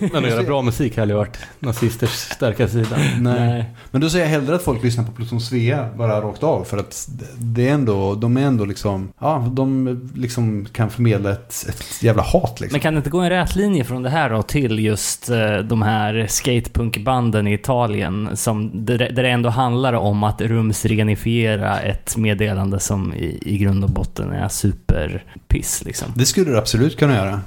Men 0.12 0.24
att 0.24 0.30
göra 0.30 0.42
bra 0.42 0.62
musik 0.62 0.96
hade 0.96 1.12
ju 1.12 1.16
varit 1.16 1.38
nazisters 1.58 2.10
starka 2.10 2.68
sida. 2.68 2.96
Nej. 3.20 3.64
Men 3.90 4.00
då 4.00 4.10
säger 4.10 4.24
jag 4.24 4.30
hellre 4.30 4.54
att 4.54 4.62
folk 4.62 4.84
lyssnar 4.84 5.04
på 5.04 5.12
Pluton 5.12 5.40
Svea 5.40 5.88
bara 5.96 6.20
rakt 6.20 6.42
av. 6.42 6.64
För 6.64 6.78
att 6.78 7.08
det 7.38 7.68
är 7.68 7.74
ändå, 7.74 8.14
de 8.14 8.36
är 8.36 8.40
ändå 8.40 8.64
liksom, 8.64 9.08
ja, 9.20 9.48
de 9.52 10.10
liksom 10.14 10.66
kan 10.72 10.90
förmedla 10.90 11.32
ett, 11.32 11.66
ett 11.68 12.02
jävla 12.02 12.22
hat 12.22 12.60
liksom. 12.60 12.74
Men 12.74 12.80
kan 12.80 12.94
det 12.94 12.98
inte 12.98 13.10
gå 13.10 13.20
en 13.20 13.30
rät 13.30 13.56
linje 13.56 13.84
från 13.84 14.02
det 14.02 14.10
här 14.10 14.30
då 14.30 14.42
till 14.42 14.78
just 14.78 15.28
eh, 15.28 15.56
de 15.56 15.82
här 15.82 16.26
skatepunkbanden 16.28 17.46
i 17.46 17.54
Italien 17.54 18.36
som, 18.36 18.70
där, 18.86 18.98
där 18.98 19.22
det 19.22 19.30
ändå 19.30 19.48
handlar 19.48 19.92
om 19.92 20.24
att 20.24 20.40
rumsrenifiera 20.40 21.80
ett 21.80 22.16
meddelande 22.16 22.80
som 22.80 23.14
i, 23.14 23.38
i 23.42 23.58
grund 23.58 23.84
och 23.84 23.90
botten 23.90 24.32
är 24.32 24.48
superpiss 24.48 25.84
liksom. 25.84 26.08
Det 26.14 26.26
skulle 26.26 26.50
du 26.50 26.58
absolut 26.58 26.98
kunna 26.98 27.14
göra. 27.14 27.40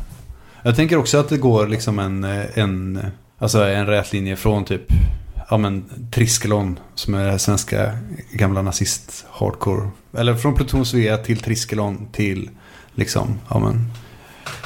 Jag 0.63 0.75
tänker 0.75 0.97
också 0.97 1.17
att 1.17 1.29
det 1.29 1.37
går 1.37 1.67
liksom 1.67 1.99
en, 1.99 2.23
en, 2.53 2.99
alltså 3.37 3.63
en 3.63 3.85
rät 3.85 4.13
linje 4.13 4.35
från 4.35 4.65
typ, 4.65 4.83
ja 5.49 5.57
men 5.57 5.85
Triskelon 6.11 6.79
som 6.95 7.13
är 7.13 7.25
det 7.25 7.31
här 7.31 7.37
svenska 7.37 7.97
gamla 8.31 8.61
nazist 8.61 9.25
hardcore. 9.31 9.89
Eller 10.17 10.35
från 10.35 10.55
Pluton 10.55 10.85
Svea 10.85 11.17
till 11.17 11.39
Triskelon 11.39 12.07
till 12.11 12.49
liksom, 12.95 13.39
ja 13.49 13.59
men 13.59 13.91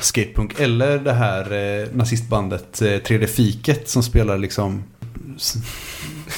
skatepunk. 0.01 0.59
Eller 0.59 0.99
det 0.99 1.13
här 1.13 1.53
eh, 1.53 1.87
nazistbandet 1.93 2.81
eh, 2.81 2.85
3D 2.85 3.25
Fiket 3.25 3.89
som 3.89 4.03
spelar 4.03 4.37
liksom 4.37 4.83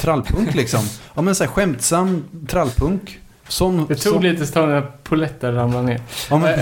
trallpunk 0.02 0.56
liksom. 0.56 0.90
Ja 1.14 1.22
men 1.22 1.36
så 1.36 1.44
här 1.44 1.52
skämtsam 1.52 2.24
trallpunk. 2.48 3.20
Som, 3.48 3.86
Det 3.88 3.96
tog 3.96 4.14
som, 4.14 4.24
lite 4.24 4.46
stund 4.46 4.72
när 4.72 4.92
polletten 5.04 5.56
ramlade 5.56 5.86
ner. 5.86 6.02
Ja, 6.30 6.38
men, 6.38 6.60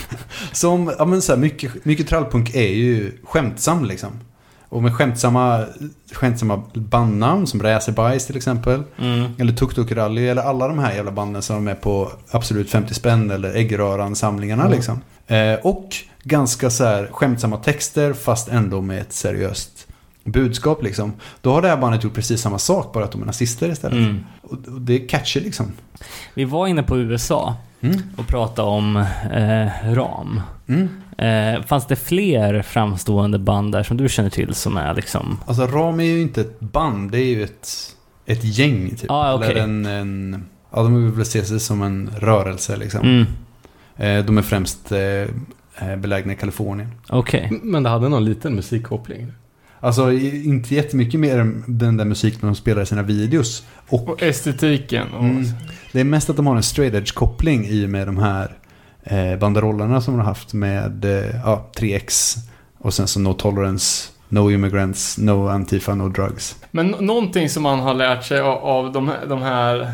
som, 0.52 0.92
ja 0.98 1.04
men 1.04 1.22
så 1.22 1.32
här, 1.32 1.40
mycket, 1.40 1.84
mycket 1.84 2.08
trallpunk 2.08 2.54
är 2.54 2.68
ju 2.68 3.12
skämtsam 3.24 3.84
liksom. 3.84 4.10
Och 4.70 4.82
med 4.82 4.94
skämtsamma, 4.94 5.64
skämtsamma 6.12 6.62
bandnamn 6.74 7.46
som 7.46 7.62
Räserbajs 7.62 8.26
till 8.26 8.36
exempel. 8.36 8.82
Mm. 8.98 9.32
Eller 9.38 9.52
Tuk 9.52 9.74
Tuk 9.74 9.92
Rally 9.92 10.28
eller 10.28 10.42
alla 10.42 10.68
de 10.68 10.78
här 10.78 10.94
jävla 10.94 11.10
banden 11.10 11.42
som 11.42 11.56
är 11.56 11.60
med 11.60 11.80
på 11.80 12.12
Absolut 12.30 12.70
50 12.70 12.94
spänn 12.94 13.30
eller 13.30 13.54
Äggröran-samlingarna 13.56 14.68
liksom. 14.68 15.00
Eh, 15.26 15.54
och 15.54 15.88
ganska 16.22 16.70
så 16.70 16.84
här 16.84 17.08
skämtsamma 17.12 17.56
texter 17.56 18.12
fast 18.12 18.48
ändå 18.48 18.80
med 18.80 19.00
ett 19.00 19.12
seriöst 19.12 19.77
budskap 20.32 20.82
liksom. 20.82 21.12
Då 21.40 21.52
har 21.52 21.62
det 21.62 21.68
här 21.68 21.76
bandet 21.76 22.04
gjort 22.04 22.14
precis 22.14 22.40
samma 22.40 22.58
sak 22.58 22.92
bara 22.92 23.04
att 23.04 23.12
de 23.12 23.22
är 23.22 23.26
nazister 23.26 23.68
istället. 23.68 23.98
Mm. 23.98 24.24
Och, 24.42 24.52
och 24.52 24.80
det 24.80 25.04
är 25.04 25.08
catchy 25.08 25.40
liksom. 25.40 25.72
Vi 26.34 26.44
var 26.44 26.66
inne 26.66 26.82
på 26.82 26.98
USA 26.98 27.56
Mm. 27.80 27.98
och 28.16 28.26
pratade 28.26 28.68
om 28.68 28.96
eh, 29.32 29.92
RAM. 29.94 30.40
Mm. 30.66 30.88
Eh, 31.18 31.62
fanns 31.62 31.86
det 31.86 31.96
fler 31.96 32.62
framstående 32.62 33.38
band 33.38 33.72
där 33.72 33.82
som 33.82 33.96
du 33.96 34.08
känner 34.08 34.30
till 34.30 34.54
som 34.54 34.76
är 34.76 34.94
liksom... 34.94 35.38
Alltså 35.46 35.66
Ram 35.66 36.00
är 36.00 36.04
ju 36.04 36.20
inte 36.20 36.40
ett 36.40 36.60
band, 36.60 37.10
det 37.10 37.18
är 37.18 37.24
ju 37.24 37.42
ett, 37.42 37.96
ett 38.26 38.44
gäng 38.44 38.90
typ. 38.96 39.10
Ah, 39.10 39.34
okej. 39.34 39.50
Eller 39.50 39.60
en, 39.62 39.86
en, 39.86 40.44
ja 40.70 40.82
de 40.82 41.04
vill 41.04 41.12
väl 41.12 41.26
se 41.26 41.44
sig 41.44 41.60
som 41.60 41.82
en 41.82 42.10
rörelse 42.18 42.76
liksom. 42.76 43.00
Mm. 43.00 43.26
Eh, 43.96 44.24
de 44.24 44.38
är 44.38 44.42
främst 44.42 44.92
eh, 44.92 45.00
eh, 45.88 45.96
belägna 45.98 46.32
i 46.32 46.36
Kalifornien. 46.36 46.92
Okej. 47.08 47.60
Men 47.62 47.82
det 47.82 47.88
hade 47.88 48.08
någon 48.08 48.24
liten 48.24 48.54
musikkoppling. 48.54 49.32
Alltså 49.80 50.12
inte 50.12 50.74
jättemycket 50.74 51.20
mer 51.20 51.38
än 51.38 51.64
den 51.66 51.96
där 51.96 52.04
musiken 52.04 52.40
de 52.42 52.54
spelar 52.54 52.82
i 52.82 52.86
sina 52.86 53.02
videos. 53.02 53.62
Och 53.88 54.08
Och 54.08 54.22
estetiken. 54.22 55.06
Och, 55.12 55.24
Mm. 55.24 55.44
det 55.92 56.00
är 56.00 56.04
mest 56.04 56.30
att 56.30 56.36
de 56.36 56.46
har 56.46 56.56
en 56.56 56.62
straight 56.62 56.94
edge 56.94 57.14
koppling 57.14 57.66
i 57.66 57.86
med 57.86 58.08
de 58.08 58.18
här 58.18 58.56
eh, 59.04 59.38
banderollerna 59.38 60.00
som 60.00 60.14
de 60.14 60.20
har 60.20 60.26
haft 60.26 60.52
med 60.54 61.04
eh, 61.04 61.36
ja, 61.44 61.70
3X 61.76 62.36
och 62.78 62.94
sen 62.94 63.06
så 63.08 63.20
No 63.20 63.32
Tolerance, 63.32 64.08
No 64.28 64.50
Immigrants, 64.50 65.18
No 65.18 65.48
Antifa, 65.48 65.94
No 65.94 66.08
Drugs. 66.08 66.56
Men 66.70 66.86
nå- 66.88 67.00
någonting 67.00 67.48
som 67.48 67.62
man 67.62 67.78
har 67.80 67.94
lärt 67.94 68.24
sig 68.24 68.40
av, 68.40 68.56
av 68.64 68.92
de, 68.92 69.10
de 69.28 69.42
här, 69.42 69.92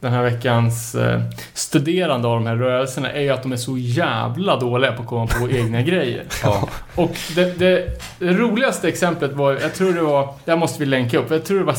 den 0.00 0.12
här 0.12 0.22
veckans 0.22 0.94
eh, 0.94 1.20
studerande 1.54 2.28
av 2.28 2.34
de 2.34 2.46
här 2.46 2.56
rörelserna 2.56 3.12
är 3.12 3.20
ju 3.20 3.30
att 3.30 3.42
de 3.42 3.52
är 3.52 3.56
så 3.56 3.78
jävla 3.78 4.56
dåliga 4.56 4.92
på 4.92 5.02
att 5.02 5.08
komma 5.08 5.26
på 5.26 5.50
egna 5.56 5.82
grejer. 5.82 6.24
Ja. 6.42 6.68
Och 6.94 7.16
det, 7.34 7.58
det, 7.58 8.00
det 8.18 8.32
roligaste 8.32 8.88
exemplet 8.88 9.32
var, 9.32 9.52
jag 9.52 9.74
tror 9.74 9.92
det 9.92 10.02
var, 10.02 10.34
det 10.44 10.50
här 10.50 10.58
måste 10.58 10.80
vi 10.80 10.86
länka 10.86 11.18
upp, 11.18 11.30
jag 11.30 11.44
tror 11.44 11.58
det 11.58 11.64
var 11.64 11.76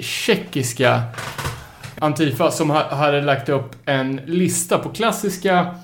tjeckiska 0.00 1.02
Antifa 1.98 2.50
som 2.50 2.70
ha, 2.70 2.94
hade 2.94 3.20
lagt 3.20 3.48
upp 3.48 3.76
en 3.84 4.20
lista 4.26 4.78
på 4.78 4.88
klassiska 4.88 5.74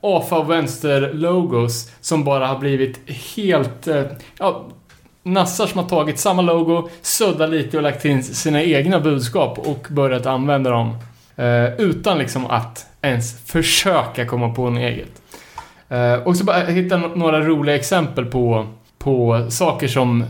AFA 0.00 0.38
och 0.38 0.50
vänster-logos 0.50 1.90
som 2.00 2.24
bara 2.24 2.46
har 2.46 2.58
blivit 2.58 3.10
helt, 3.36 3.88
eh, 3.88 4.02
ja, 4.38 4.66
nassar 5.22 5.66
som 5.66 5.80
har 5.80 5.88
tagit 5.88 6.18
samma 6.18 6.42
logo, 6.42 6.88
suddat 7.02 7.50
lite 7.50 7.76
och 7.76 7.82
lagt 7.82 8.04
in 8.04 8.24
sina 8.24 8.62
egna 8.62 9.00
budskap 9.00 9.58
och 9.58 9.86
börjat 9.90 10.26
använda 10.26 10.70
dem 10.70 10.98
Eh, 11.36 11.80
utan 11.80 12.18
liksom 12.18 12.46
att 12.46 12.86
ens 13.02 13.40
försöka 13.46 14.26
komma 14.26 14.54
på 14.54 14.70
något 14.70 14.80
eget. 14.80 15.22
Eh, 15.88 16.14
och 16.14 16.36
så 16.36 16.44
bara 16.44 16.60
hitta 16.60 16.96
några 16.96 17.40
roliga 17.40 17.76
exempel 17.76 18.24
på, 18.24 18.66
på 18.98 19.46
saker 19.50 19.88
som 19.88 20.22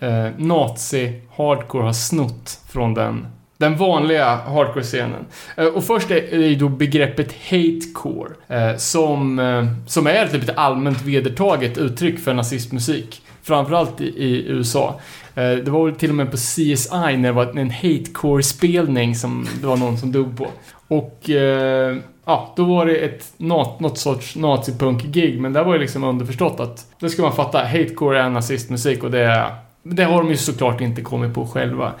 eh, 0.00 0.28
nazi-hardcore 0.36 1.82
har 1.82 1.92
snott 1.92 2.60
från 2.68 2.94
den, 2.94 3.26
den 3.56 3.76
vanliga 3.76 4.36
hardcore-scenen. 4.36 5.26
Eh, 5.56 5.66
och 5.66 5.84
först 5.84 6.10
är 6.10 6.38
det 6.38 6.46
ju 6.46 6.54
då 6.54 6.68
begreppet 6.68 7.34
hatecore, 7.50 8.30
eh, 8.48 8.76
som, 8.76 9.38
eh, 9.38 9.66
som 9.86 10.06
är 10.06 10.26
typ 10.26 10.42
ett 10.42 10.56
allmänt 10.56 11.02
vedertaget 11.02 11.78
uttryck 11.78 12.20
för 12.20 12.34
nazistmusik. 12.34 13.22
Framförallt 13.50 14.00
i, 14.00 14.04
i 14.04 14.44
USA. 14.48 15.00
Eh, 15.34 15.50
det 15.52 15.70
var 15.70 15.84
väl 15.86 15.94
till 15.94 16.10
och 16.10 16.16
med 16.16 16.30
på 16.30 16.36
CSI 16.36 16.76
när 16.92 17.22
det 17.22 17.32
var 17.32 17.58
en 17.58 17.70
hatecore-spelning 17.70 19.14
som 19.14 19.46
det 19.60 19.66
var 19.66 19.76
någon 19.76 19.98
som 19.98 20.12
dog 20.12 20.36
på. 20.38 20.46
Och 20.88 21.30
eh, 21.30 21.96
ja, 22.24 22.52
då 22.56 22.64
var 22.64 22.86
det 22.86 22.96
ett 22.96 23.32
nat, 23.36 23.80
något 23.80 23.98
sorts 23.98 24.36
nazipunk-gig, 24.36 25.40
men 25.40 25.52
där 25.52 25.64
var 25.64 25.72
ju 25.74 25.78
liksom 25.80 26.04
underförstått 26.04 26.60
att 26.60 26.86
det 27.00 27.10
ska 27.10 27.22
man 27.22 27.32
fatta, 27.32 27.58
hatecore 27.64 28.20
är 28.22 28.28
nazistmusik 28.28 29.04
och 29.04 29.10
det, 29.10 29.20
är- 29.20 29.54
det 29.82 30.04
har 30.04 30.18
de 30.22 30.30
ju 30.30 30.36
såklart 30.36 30.80
inte 30.80 31.02
kommit 31.02 31.34
på 31.34 31.46
själva. 31.46 31.92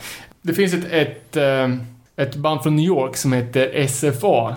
Det 0.42 0.54
finns 0.54 0.74
ett, 0.74 0.92
ett, 0.92 1.36
eh, 1.36 1.68
ett 2.16 2.36
band 2.36 2.62
från 2.62 2.76
New 2.76 2.84
York 2.86 3.16
som 3.16 3.32
heter 3.32 3.86
SFA, 3.86 4.56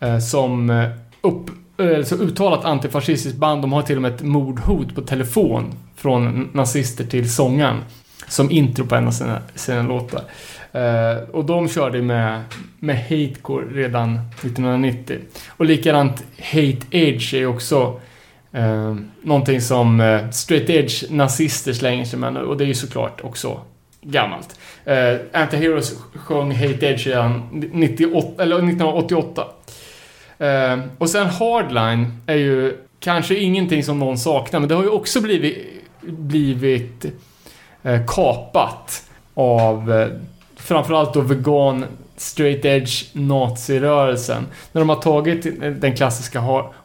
eh, 0.00 0.18
som 0.18 0.70
eh, 0.70 0.88
upp, 1.20 1.50
Eh, 1.82 2.04
så 2.04 2.16
uttalat 2.16 2.64
antifascistiskt 2.64 3.38
band. 3.38 3.62
De 3.62 3.72
har 3.72 3.82
till 3.82 3.96
och 3.96 4.02
med 4.02 4.14
ett 4.14 4.22
mordhot 4.22 4.94
på 4.94 5.00
telefon 5.00 5.74
från 5.96 6.50
nazister 6.52 7.04
till 7.04 7.32
sångaren 7.32 7.76
som 8.28 8.50
intro 8.50 8.86
på 8.86 8.94
en 8.94 9.06
av 9.06 9.10
sina, 9.10 9.38
sina 9.54 9.82
låtar. 9.82 10.22
Uh, 10.74 11.30
och 11.30 11.44
de 11.44 11.68
körde 11.68 12.02
med, 12.02 12.42
med 12.78 12.98
hatecore 12.98 13.66
redan 13.72 14.14
1990. 14.14 15.18
Och 15.48 15.64
likadant 15.64 16.24
hate 16.38 16.86
edge 16.90 17.34
är 17.34 17.46
också 17.46 18.00
uh, 18.56 18.96
någonting 19.22 19.60
som 19.60 20.00
uh, 20.00 20.30
straight 20.30 20.70
edge 20.70 21.04
nazister 21.10 21.72
slänger 21.72 22.04
sig 22.04 22.18
med. 22.18 22.36
Och 22.36 22.56
det 22.56 22.64
är 22.64 22.68
ju 22.68 22.74
såklart 22.74 23.20
också 23.24 23.60
gammalt. 24.02 24.58
Uh, 24.86 24.92
Anti-Heroes 25.32 25.94
sjöng 26.14 26.52
Hate 26.54 26.86
Edge 26.86 27.06
redan 27.06 27.48
98, 27.72 28.42
eller 28.42 28.56
1988. 28.56 29.44
Ehm, 30.42 30.82
och 30.98 31.10
sen 31.10 31.26
Hardline 31.26 32.20
är 32.26 32.36
ju 32.36 32.76
kanske 33.00 33.36
ingenting 33.36 33.84
som 33.84 33.98
någon 33.98 34.18
saknar, 34.18 34.60
men 34.60 34.68
det 34.68 34.74
har 34.74 34.82
ju 34.82 34.88
också 34.88 35.20
blivit, 35.20 35.66
blivit 36.00 37.04
eh, 37.82 38.06
kapat 38.06 39.02
av 39.34 39.92
eh, 39.92 40.08
framförallt 40.56 41.14
då 41.14 41.20
vegan 41.20 41.84
straight 42.16 42.64
edge 42.64 43.04
nazirörelsen. 43.12 44.46
När 44.72 44.80
de 44.80 44.88
har 44.88 44.96
tagit 44.96 45.46
eh, 45.46 45.70
den 45.70 45.96
klassiska 45.96 46.40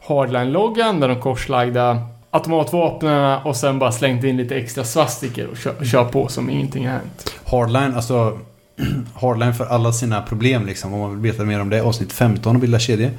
hardline-loggan 0.07 0.99
med 0.99 1.09
de 1.09 1.21
korslagda 1.21 2.01
automatvapnen 2.31 3.39
och 3.43 3.55
sen 3.55 3.79
bara 3.79 3.91
slängt 3.91 4.23
in 4.23 4.37
lite 4.37 4.55
extra 4.55 4.83
svastiker 4.83 5.47
och 5.47 5.57
kör, 5.57 5.85
kör 5.85 6.05
på 6.05 6.27
som 6.27 6.49
ingenting 6.49 6.87
har 6.87 6.93
hänt. 6.93 7.35
Hardline, 7.45 7.95
alltså 7.95 8.39
Hardline 9.13 9.53
för 9.53 9.65
alla 9.65 9.91
sina 9.91 10.21
problem 10.21 10.65
liksom. 10.65 10.93
Om 10.93 10.99
man 10.99 11.21
vill 11.21 11.31
veta 11.31 11.43
mer 11.43 11.61
om 11.61 11.69
det, 11.69 11.81
avsnitt 11.81 12.13
15 12.13 12.55
och 12.55 12.61
bilda 12.61 12.79
kedjor. 12.79 13.11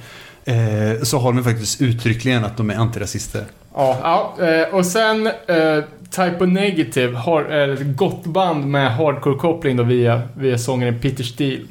Eh, 0.44 1.02
så 1.02 1.19
har 1.19 1.32
de 1.32 1.44
faktiskt 1.44 1.82
uttryckligen 1.82 2.44
att 2.44 2.56
de 2.56 2.70
är 2.70 2.74
antirasister. 2.74 3.44
Ja, 3.74 4.35
eh, 4.40 4.74
och 4.74 4.86
sen 4.86 5.27
eh, 5.27 5.85
Typo 6.10 6.47
Negative 6.47 7.16
har 7.16 7.44
ett 7.44 7.97
gott 7.97 8.24
band 8.24 8.66
med 8.66 8.97
hardcore-koppling 8.97 9.77
då 9.77 9.82
via, 9.82 10.23
via 10.35 10.59
sångaren 10.59 11.01
Peter 11.01 11.24
Steele. 11.24 11.65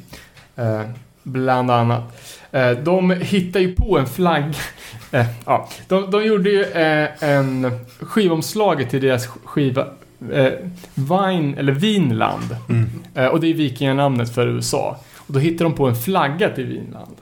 Eh, 0.56 0.82
bland 1.22 1.70
annat. 1.70 2.18
Eh, 2.52 2.70
de 2.70 3.10
hittar 3.10 3.60
ju 3.60 3.74
på 3.74 3.98
en 3.98 4.06
flagg. 4.06 4.54
Eh, 5.12 5.26
ja, 5.46 5.68
de, 5.88 6.10
de 6.10 6.24
gjorde 6.24 6.50
ju 6.50 6.62
eh, 6.62 7.08
en 7.20 7.80
skivomslaget 8.00 8.90
till 8.90 9.00
deras 9.00 9.26
skiva 9.26 9.86
eh, 10.32 10.52
Vine, 10.94 11.54
eller 11.58 11.72
Vinland. 11.72 12.56
Mm. 12.68 13.30
Och 13.30 13.40
det 13.40 13.46
är 13.46 13.54
vikinganamnet 13.54 14.34
för 14.34 14.46
USA. 14.46 14.96
Och 15.16 15.34
då 15.34 15.38
hittar 15.38 15.64
de 15.64 15.74
på 15.74 15.86
en 15.86 15.96
flagga 15.96 16.50
till 16.50 16.66
Vinland. 16.66 17.16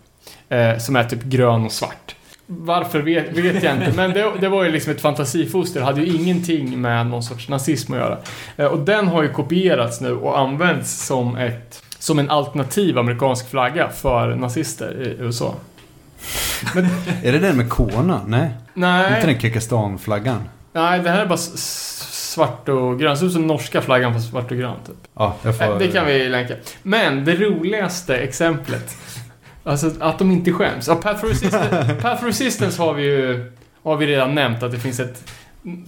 Eh, 0.48 0.78
som 0.78 0.96
är 0.96 1.04
typ 1.04 1.22
grön 1.22 1.64
och 1.64 1.72
svart. 1.72 2.14
Varför 2.46 2.98
vet, 3.00 3.32
vet 3.38 3.62
jag 3.62 3.74
inte, 3.76 3.92
men 3.96 4.10
det, 4.12 4.32
det 4.40 4.48
var 4.48 4.64
ju 4.64 4.70
liksom 4.70 4.92
ett 4.92 5.00
fantasifoster. 5.00 5.80
Det 5.80 5.86
hade 5.86 6.00
ju 6.00 6.16
ingenting 6.16 6.80
med 6.80 7.06
någon 7.06 7.22
sorts 7.22 7.48
nazism 7.48 7.92
att 7.92 7.98
göra. 7.98 8.18
Eh, 8.56 8.66
och 8.66 8.78
den 8.78 9.08
har 9.08 9.22
ju 9.22 9.28
kopierats 9.32 10.00
nu 10.00 10.12
och 10.12 10.38
används 10.38 11.06
som 11.06 11.36
ett 11.36 11.82
som 11.98 12.18
en 12.18 12.30
alternativ 12.30 12.98
amerikansk 12.98 13.50
flagga 13.50 13.88
för 13.88 14.34
nazister 14.34 15.02
i 15.02 15.22
USA. 15.22 15.54
Men, 16.74 16.86
Är 17.22 17.32
det 17.32 17.38
den 17.38 17.56
med 17.56 17.68
korna? 17.70 18.20
Nej. 18.26 18.50
nej, 18.74 19.14
Inte 19.14 19.26
den 19.26 19.40
Kekastan-flaggan? 19.40 20.40
nej, 20.72 21.00
det 21.00 21.10
här 21.10 21.20
är 21.20 21.26
bara 21.26 21.38
svart 21.38 22.68
och 22.68 22.98
grönt. 23.00 23.18
Ser 23.18 23.26
ut 23.26 23.32
som 23.32 23.46
norska 23.46 23.80
flaggan 23.82 24.14
fast 24.14 24.30
svart 24.30 24.50
och 24.50 24.56
grönt. 24.56 24.86
Typ. 24.86 24.96
Ja, 25.14 25.34
jag 25.42 25.58
får... 25.58 25.64
Eh, 25.64 25.78
Det 25.78 25.88
kan 25.88 26.06
vi 26.06 26.28
länka. 26.28 26.54
Men 26.82 27.24
det 27.24 27.34
roligaste 27.34 28.16
exemplet. 28.16 28.96
Alltså 29.66 29.90
att 30.00 30.18
de 30.18 30.30
inte 30.30 30.52
skäms. 30.52 30.88
Ja, 30.88 30.94
Path 30.94 31.20
for 31.20 31.26
Resistance, 31.28 31.96
Path 32.02 32.20
for 32.20 32.26
Resistance 32.26 32.82
har 32.82 32.94
vi 32.94 33.02
ju 33.02 33.52
har 33.82 33.96
vi 33.96 34.06
redan 34.06 34.34
nämnt 34.34 34.62
att 34.62 34.72
det 34.72 34.78
finns 34.78 35.00
ett 35.00 35.24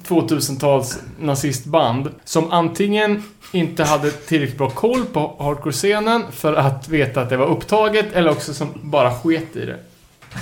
2000-tals 0.09 0.99
nazistband 1.21 2.09
som 2.25 2.51
antingen 2.51 3.23
inte 3.53 3.85
hade 3.85 4.11
tillräckligt 4.11 4.59
bra 4.59 4.71
koll 4.71 5.05
på 5.05 5.37
hardcore-scenen 5.39 6.23
för 6.31 6.55
att 6.55 6.89
veta 6.89 7.21
att 7.21 7.31
det 7.31 7.37
var 7.37 7.47
upptaget 7.47 8.13
eller 8.13 8.31
också 8.31 8.55
som 8.55 8.69
bara 8.83 9.15
sket 9.15 9.57
i 9.57 9.67
det. 9.67 9.77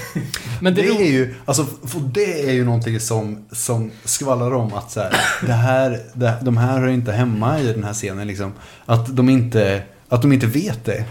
Men 0.60 0.74
det, 0.74 0.82
Det 0.82 0.88
är 0.88 1.10
ju, 1.12 1.34
alltså, 1.44 1.64
för 1.64 2.00
det 2.00 2.48
är 2.48 2.52
ju 2.52 2.64
någonting 2.64 3.00
som, 3.00 3.44
som 3.52 3.90
skvallrar 4.04 4.54
om 4.54 4.74
att 4.74 4.90
så 4.90 5.00
här, 5.00 5.14
det 5.46 5.52
här, 5.52 6.00
det, 6.12 6.34
de 6.42 6.56
här 6.56 6.80
hör 6.80 6.88
inte 6.88 7.12
hemma 7.12 7.60
i 7.60 7.72
den 7.72 7.84
här 7.84 7.94
scenen 7.94 8.26
liksom. 8.26 8.52
Att 8.86 9.16
de 9.16 9.28
inte, 9.28 9.82
att 10.08 10.22
de 10.22 10.32
inte 10.32 10.46
vet 10.46 10.84
det. 10.84 11.04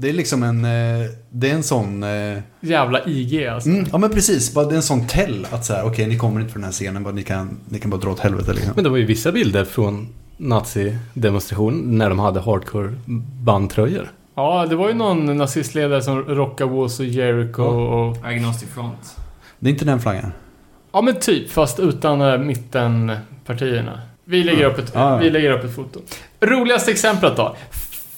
Det 0.00 0.08
är 0.08 0.12
liksom 0.12 0.42
en, 0.42 0.64
eh, 0.64 1.06
det 1.30 1.50
är 1.50 1.54
en 1.54 1.62
sån, 1.62 2.02
eh, 2.02 2.38
jävla 2.60 3.04
IG 3.06 3.46
alltså. 3.46 3.68
mm, 3.68 3.86
ja 3.92 3.98
men 3.98 4.10
precis, 4.10 4.54
det 4.54 4.60
är 4.60 4.72
en 4.72 4.82
sån 4.82 5.06
tell 5.06 5.46
att 5.50 5.64
så 5.64 5.74
här, 5.74 5.84
okej 5.86 6.06
ni 6.06 6.18
kommer 6.18 6.40
inte 6.40 6.52
för 6.52 6.58
den 6.58 6.64
här 6.64 6.72
scenen, 6.72 7.02
bara, 7.02 7.14
ni, 7.14 7.22
kan, 7.22 7.60
ni 7.68 7.78
kan 7.78 7.90
bara 7.90 8.00
dra 8.00 8.10
åt 8.10 8.20
helvete 8.20 8.52
liksom. 8.52 8.72
Men 8.74 8.84
det 8.84 8.90
var 8.90 8.96
ju 8.96 9.04
vissa 9.04 9.32
bilder 9.32 9.64
från 9.64 10.08
nazi-demonstration 10.36 11.98
när 11.98 12.08
de 12.08 12.18
hade 12.18 12.40
hardcore-bandtröjor. 12.40 14.08
Ja, 14.34 14.66
det 14.66 14.76
var 14.76 14.88
ju 14.88 14.94
någon 14.94 15.36
nazistledare 15.38 16.02
som 16.02 16.22
rockade 16.24 16.70
Walls 16.70 17.00
och 17.00 17.06
Jericho 17.06 17.62
och... 17.62 18.16
Agnostic 18.26 18.68
Front. 18.68 19.16
Det 19.58 19.68
är 19.68 19.72
inte 19.72 19.84
den 19.84 20.00
flaggan. 20.00 20.32
Ja 20.92 21.02
men 21.02 21.20
typ, 21.20 21.50
fast 21.50 21.80
utan 21.80 22.20
äh, 22.20 22.38
mittenpartierna. 22.38 24.00
Vi 24.24 24.44
lägger, 24.44 24.64
upp 24.64 24.78
ett, 24.78 24.90
Ja, 24.94 25.10
ja. 25.10 25.16
vi 25.16 25.30
lägger 25.30 25.50
upp 25.50 25.64
ett 25.64 25.74
foto. 25.74 26.00
Roligaste 26.40 26.90
exemplet 26.90 27.36
då. 27.36 27.56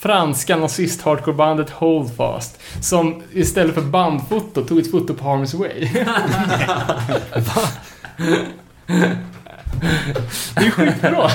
Franska 0.01 0.57
nazist-hardcorebandet 0.57 1.71
Holdfast. 1.71 2.61
Som 2.81 3.23
istället 3.33 3.75
för 3.75 3.83
bandfoto 3.83 4.65
tog 4.65 4.79
ett 4.79 4.91
foto 4.91 5.15
på 5.15 5.25
Harm's 5.25 5.59
Way. 5.59 5.89
det 10.55 10.67
är 10.67 10.71
skitbra. 10.71 11.31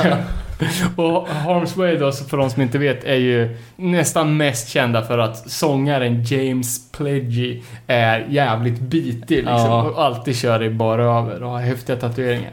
Och 0.96 1.28
Harm's 1.28 1.78
Way 1.78 1.98
då, 1.98 2.12
för 2.12 2.38
de 2.38 2.50
som 2.50 2.62
inte 2.62 2.78
vet, 2.78 3.04
är 3.04 3.16
ju 3.16 3.58
nästan 3.76 4.38
mest 4.38 4.70
kända 4.70 5.02
för 5.02 5.18
att 5.18 5.52
sångaren 5.52 6.24
James 6.24 6.92
Pledgy 6.92 7.62
är 7.88 8.28
jävligt 8.30 8.80
bitig 8.80 9.36
liksom. 9.36 9.54
Ja. 9.54 9.84
Och 9.84 10.04
alltid 10.04 10.36
kör 10.36 10.64
i 10.64 10.70
bara 10.70 11.04
över 11.04 11.44
och 11.44 11.50
har 11.50 11.60
häftiga 11.60 11.96
tatueringar. 11.96 12.52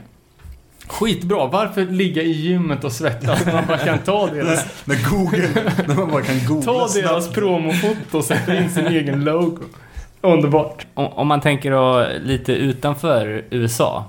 Skitbra. 0.87 1.47
Varför 1.47 1.87
ligga 1.87 2.23
i 2.23 2.31
gymmet 2.31 2.85
och 2.85 2.93
svettas 2.93 3.47
när 3.47 3.53
man 3.53 3.67
bara 3.67 3.79
kan 3.79 3.99
ta 3.99 4.27
deras, 4.33 4.67
När 4.85 5.11
Google, 5.11 5.49
när 5.89 5.95
man 5.95 6.11
bara 6.11 6.23
kan 6.23 6.39
googla 6.49 6.73
ta 6.73 6.89
deras 6.89 7.29
promofoto 7.29 8.19
och 8.19 8.25
sätta 8.25 8.57
in 8.57 8.71
sin 8.71 8.87
egen 8.87 9.25
logo? 9.25 9.59
Underbart. 10.21 10.87
Om, 10.95 11.07
om 11.07 11.27
man 11.27 11.41
tänker 11.41 11.71
då 11.71 12.07
lite 12.23 12.53
utanför 12.53 13.45
USA. 13.51 14.05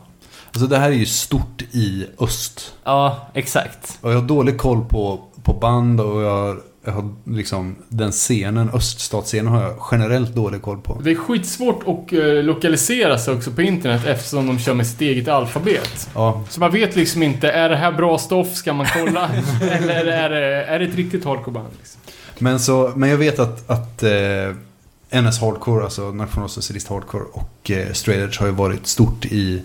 Alltså 0.47 0.67
det 0.67 0.77
här 0.77 0.89
är 0.89 0.95
ju 0.95 1.05
stort 1.05 1.61
i 1.71 2.07
öst. 2.19 2.73
Ja, 2.83 3.27
exakt. 3.33 3.99
Och 4.01 4.11
jag 4.11 4.15
har 4.15 4.27
dålig 4.27 4.57
koll 4.57 4.85
på, 4.85 5.21
på 5.43 5.53
band 5.53 6.01
och 6.01 6.21
jag, 6.21 6.57
jag 6.85 6.93
har 6.93 7.14
liksom 7.26 7.76
den 7.89 8.11
scenen, 8.11 8.69
öststatsscenen 8.73 9.47
har 9.47 9.61
jag 9.61 9.76
generellt 9.91 10.35
dålig 10.35 10.61
koll 10.61 10.81
på. 10.81 11.01
Det 11.03 11.11
är 11.11 11.15
skitsvårt 11.15 11.84
att 11.88 12.14
eh, 12.14 12.19
lokalisera 12.23 13.18
sig 13.18 13.34
också 13.34 13.51
på 13.51 13.61
internet 13.61 14.05
eftersom 14.05 14.47
de 14.47 14.60
kör 14.60 14.73
med 14.73 14.88
sitt 14.88 15.01
eget 15.01 15.27
alfabet. 15.27 16.10
Ja, 16.14 16.43
Så 16.49 16.60
man 16.60 16.72
vet 16.72 16.95
liksom 16.95 17.23
inte, 17.23 17.51
är 17.51 17.69
det 17.69 17.76
här 17.76 17.91
bra 17.91 18.18
stoff? 18.18 18.53
Ska 18.55 18.73
man 18.73 18.88
kolla? 18.93 19.30
Eller 19.61 20.05
är 20.05 20.30
det, 20.30 20.65
är 20.65 20.80
det 20.80 20.85
ett 20.85 20.95
riktigt 20.95 21.26
hardcoreband? 21.26 21.68
Liksom? 21.80 22.01
men, 22.39 22.60
så, 22.60 22.93
men 22.95 23.10
jag 23.10 23.18
vet 23.18 23.39
att, 23.39 23.69
att 23.69 24.03
eh, 24.03 25.22
NS 25.22 25.39
Hardcore, 25.39 25.84
alltså 25.84 26.11
Nationalsocialist 26.11 26.88
Hardcore 26.88 27.23
och 27.23 27.72
eh, 27.72 27.91
Straight 27.93 28.23
Edge 28.23 28.39
har 28.39 28.47
ju 28.47 28.53
varit 28.53 28.88
stort 28.88 29.26
i... 29.26 29.64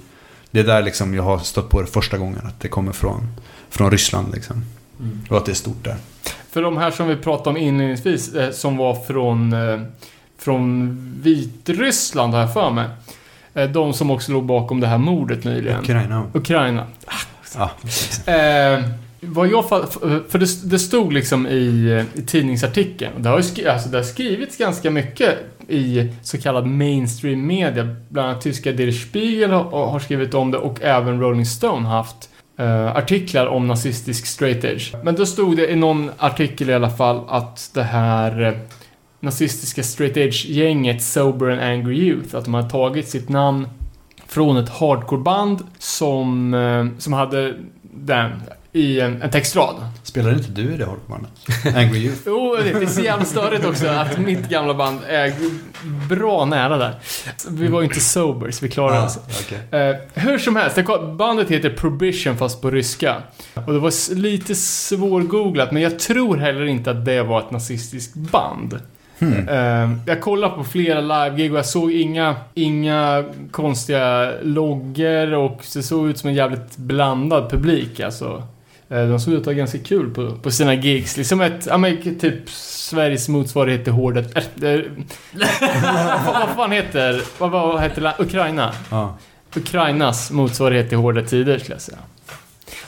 Det 0.51 0.61
är 0.61 0.65
där 0.65 0.83
liksom 0.83 1.15
jag 1.15 1.23
har 1.23 1.39
stött 1.39 1.69
på 1.69 1.81
det 1.81 1.87
första 1.87 2.19
gången, 2.19 2.47
att 2.47 2.61
det 2.61 2.69
kommer 2.69 2.93
från, 2.93 3.29
från 3.71 3.91
Ryssland 3.91 4.35
liksom. 4.35 4.65
Och 5.31 5.37
att 5.37 5.47
det 5.47 5.53
är 5.53 5.55
stort 5.55 5.85
där. 5.85 5.97
För 6.51 6.63
de 6.63 6.77
här 6.77 6.91
som 6.91 7.09
vi 7.09 7.17
pratade 7.17 7.51
om 7.51 7.57
inledningsvis, 7.57 8.35
eh, 8.35 8.51
som 8.51 8.77
var 8.77 8.95
från, 8.95 9.53
eh, 9.53 9.81
från 10.39 10.97
Vitryssland 11.23 12.35
har 12.35 12.41
jag 12.41 12.53
för 12.53 12.71
mig. 12.71 12.87
Eh, 13.55 13.71
de 13.71 13.93
som 13.93 14.11
också 14.11 14.33
låg 14.33 14.45
bakom 14.45 14.81
det 14.81 14.87
här 14.87 14.99
mordet 14.99 15.45
nyligen. 15.45 15.81
Ukraina. 15.81 16.25
Ukraina. 16.33 16.87
Ja. 17.55 17.71
Eh, 18.33 18.85
vad 19.21 19.49
jag 19.49 19.69
för 19.69 20.39
det, 20.39 20.71
det 20.71 20.79
stod 20.79 21.13
liksom 21.13 21.47
i, 21.47 22.05
i 22.15 22.23
tidningsartikeln, 22.23 23.23
det 23.23 23.29
har, 23.29 23.43
skri, 23.43 23.67
alltså 23.67 23.89
det 23.89 23.97
har 23.97 24.05
skrivits 24.05 24.57
ganska 24.57 24.91
mycket 24.91 25.39
i 25.69 26.13
så 26.23 26.39
kallad 26.39 26.67
mainstream 26.67 27.47
media. 27.47 27.97
Bland 28.09 28.29
annat 28.29 28.43
tyska 28.43 28.73
Der 28.73 28.91
Spiegel 28.91 29.51
har, 29.51 29.87
har 29.87 29.99
skrivit 29.99 30.35
om 30.35 30.51
det 30.51 30.59
och 30.59 30.83
även 30.83 31.21
Rolling 31.21 31.47
Stone 31.47 31.89
haft 31.89 32.29
eh, 32.59 32.97
artiklar 32.97 33.47
om 33.47 33.67
nazistisk 33.67 34.27
straight 34.27 34.65
edge. 34.65 34.95
Men 35.03 35.15
då 35.15 35.27
stod 35.27 35.57
det 35.57 35.71
i 35.71 35.77
någon 35.77 36.11
artikel 36.19 36.71
i 36.71 36.75
alla 36.75 36.91
fall 36.91 37.25
att 37.29 37.71
det 37.75 37.83
här 37.83 38.43
eh, 38.43 38.53
nazistiska 39.21 39.83
straight 39.83 40.17
edge-gänget 40.17 41.03
Sober 41.03 41.51
and 41.51 41.61
Angry 41.61 41.97
Youth, 41.97 42.37
att 42.37 42.45
de 42.45 42.55
har 42.55 42.63
tagit 42.63 43.09
sitt 43.09 43.29
namn 43.29 43.69
från 44.27 44.57
ett 44.57 44.69
hardcoreband 44.69 45.63
som, 45.79 46.55
eh, 46.55 46.87
som 46.99 47.13
hade 47.13 47.55
den 47.83 48.31
i 48.79 49.01
en, 49.01 49.23
en 49.23 49.31
textrad. 49.31 49.77
Spelade 50.03 50.35
inte 50.35 50.51
du 50.51 50.75
i 50.75 50.77
det 50.77 50.85
Hardcore-bandet? 50.85 51.31
Angry 51.77 51.99
Youth? 51.99 52.21
Jo, 52.27 52.57
det 52.63 52.71
är 52.71 52.87
så 52.87 53.01
jävla 53.01 53.25
störigt 53.25 53.65
också 53.65 53.87
att 53.87 54.19
mitt 54.19 54.49
gamla 54.49 54.75
band 54.75 55.01
är 55.09 55.33
bra 56.09 56.45
nära 56.45 56.77
där. 56.77 56.95
Vi 57.51 57.69
var 57.69 57.81
ju 57.81 57.87
inte 57.87 58.01
sober, 58.01 58.51
så 58.51 58.65
vi 58.65 58.71
klarade 58.71 59.07
oss. 59.07 59.19
okej. 59.41 59.81
Eh, 59.81 59.97
hur 60.15 60.39
som 60.39 60.57
helst, 60.57 60.79
bandet 61.19 61.51
heter 61.51 61.71
Prohibition 61.71 62.37
fast 62.37 62.63
på 62.63 62.71
ryska. 62.71 63.17
Och 63.55 63.73
det 63.73 63.79
var 63.79 64.15
lite 64.15 64.55
svårgooglat, 64.55 65.73
men 65.73 65.83
jag 65.83 65.99
tror 65.99 66.37
heller 66.37 66.65
inte 66.65 66.91
att 66.91 67.05
det 67.05 67.23
var 67.23 67.39
ett 67.39 67.51
nazistiskt 67.51 68.15
band. 68.15 68.81
Hmm. 69.19 69.49
Eh, 69.49 69.99
jag 70.07 70.21
kollade 70.21 70.55
på 70.55 70.65
flera 70.65 71.01
live-gig 71.01 71.53
och 71.53 71.59
jag 71.59 71.67
såg 71.67 71.93
inga, 71.93 72.37
inga 72.55 73.25
konstiga 73.51 74.33
loggor 74.43 75.35
och 75.35 75.65
det 75.75 75.83
såg 75.83 76.09
ut 76.09 76.19
som 76.19 76.29
en 76.29 76.35
jävligt 76.35 76.77
blandad 76.77 77.51
publik 77.51 78.01
alltså. 78.01 78.43
Eh, 78.91 79.09
De 79.09 79.21
såg 79.21 79.35
ut 79.35 79.41
att 79.41 79.47
ha 79.47 79.53
ganska 79.53 79.79
kul 79.79 80.11
på, 80.11 80.37
på 80.37 80.51
sina 80.51 80.75
gigs. 80.75 81.17
Liksom 81.17 81.41
ett, 81.41 81.67
ja 81.67 81.79
men 81.79 82.19
typ 82.19 82.51
Sveriges 82.51 83.29
motsvarighet 83.29 83.85
till 83.85 83.93
hårdet. 83.93 84.37
Äh, 84.37 84.73
äh, 84.73 84.81
vad, 86.27 86.49
fan 86.57 86.73
heter, 86.73 87.23
vad, 87.39 87.51
vad 87.51 87.83
heter 87.83 88.15
Ukraina? 88.19 88.73
Ja. 88.91 89.19
Ukrainas 89.57 90.31
motsvarighet 90.31 90.89
till 90.89 90.99
hårda 90.99 91.23
tider 91.23 91.59
skulle 91.59 91.75
jag 91.75 91.83
säga. 91.83 91.99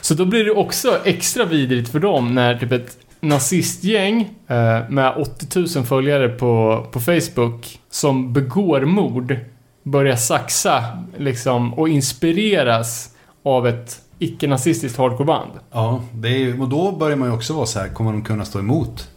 Så 0.01 0.13
då 0.13 0.25
blir 0.25 0.45
det 0.45 0.51
också 0.51 0.99
extra 1.05 1.45
vidrigt 1.45 1.89
för 1.89 1.99
dem 1.99 2.35
när 2.35 2.57
typ 2.57 2.71
ett 2.71 2.97
nazistgäng 3.19 4.21
eh, 4.47 4.89
med 4.89 5.13
80 5.17 5.59
000 5.75 5.85
följare 5.85 6.29
på, 6.29 6.85
på 6.91 6.99
Facebook 6.99 7.79
som 7.89 8.33
begår 8.33 8.81
mord 8.81 9.35
börjar 9.83 10.15
saxa 10.15 10.83
liksom 11.17 11.73
och 11.73 11.89
inspireras 11.89 13.09
av 13.43 13.67
ett 13.67 13.99
icke-nazistiskt 14.21 14.97
hardcoreband. 14.97 15.51
Ja, 15.71 16.03
det 16.13 16.29
är 16.29 16.61
och 16.61 16.69
då 16.69 16.91
börjar 16.91 17.17
man 17.17 17.27
ju 17.27 17.33
också 17.33 17.53
vara 17.53 17.65
så 17.65 17.79
här, 17.79 17.87
kommer 17.87 18.11
de 18.11 18.23
kunna 18.23 18.45
stå 18.45 18.59
emot? 18.59 19.09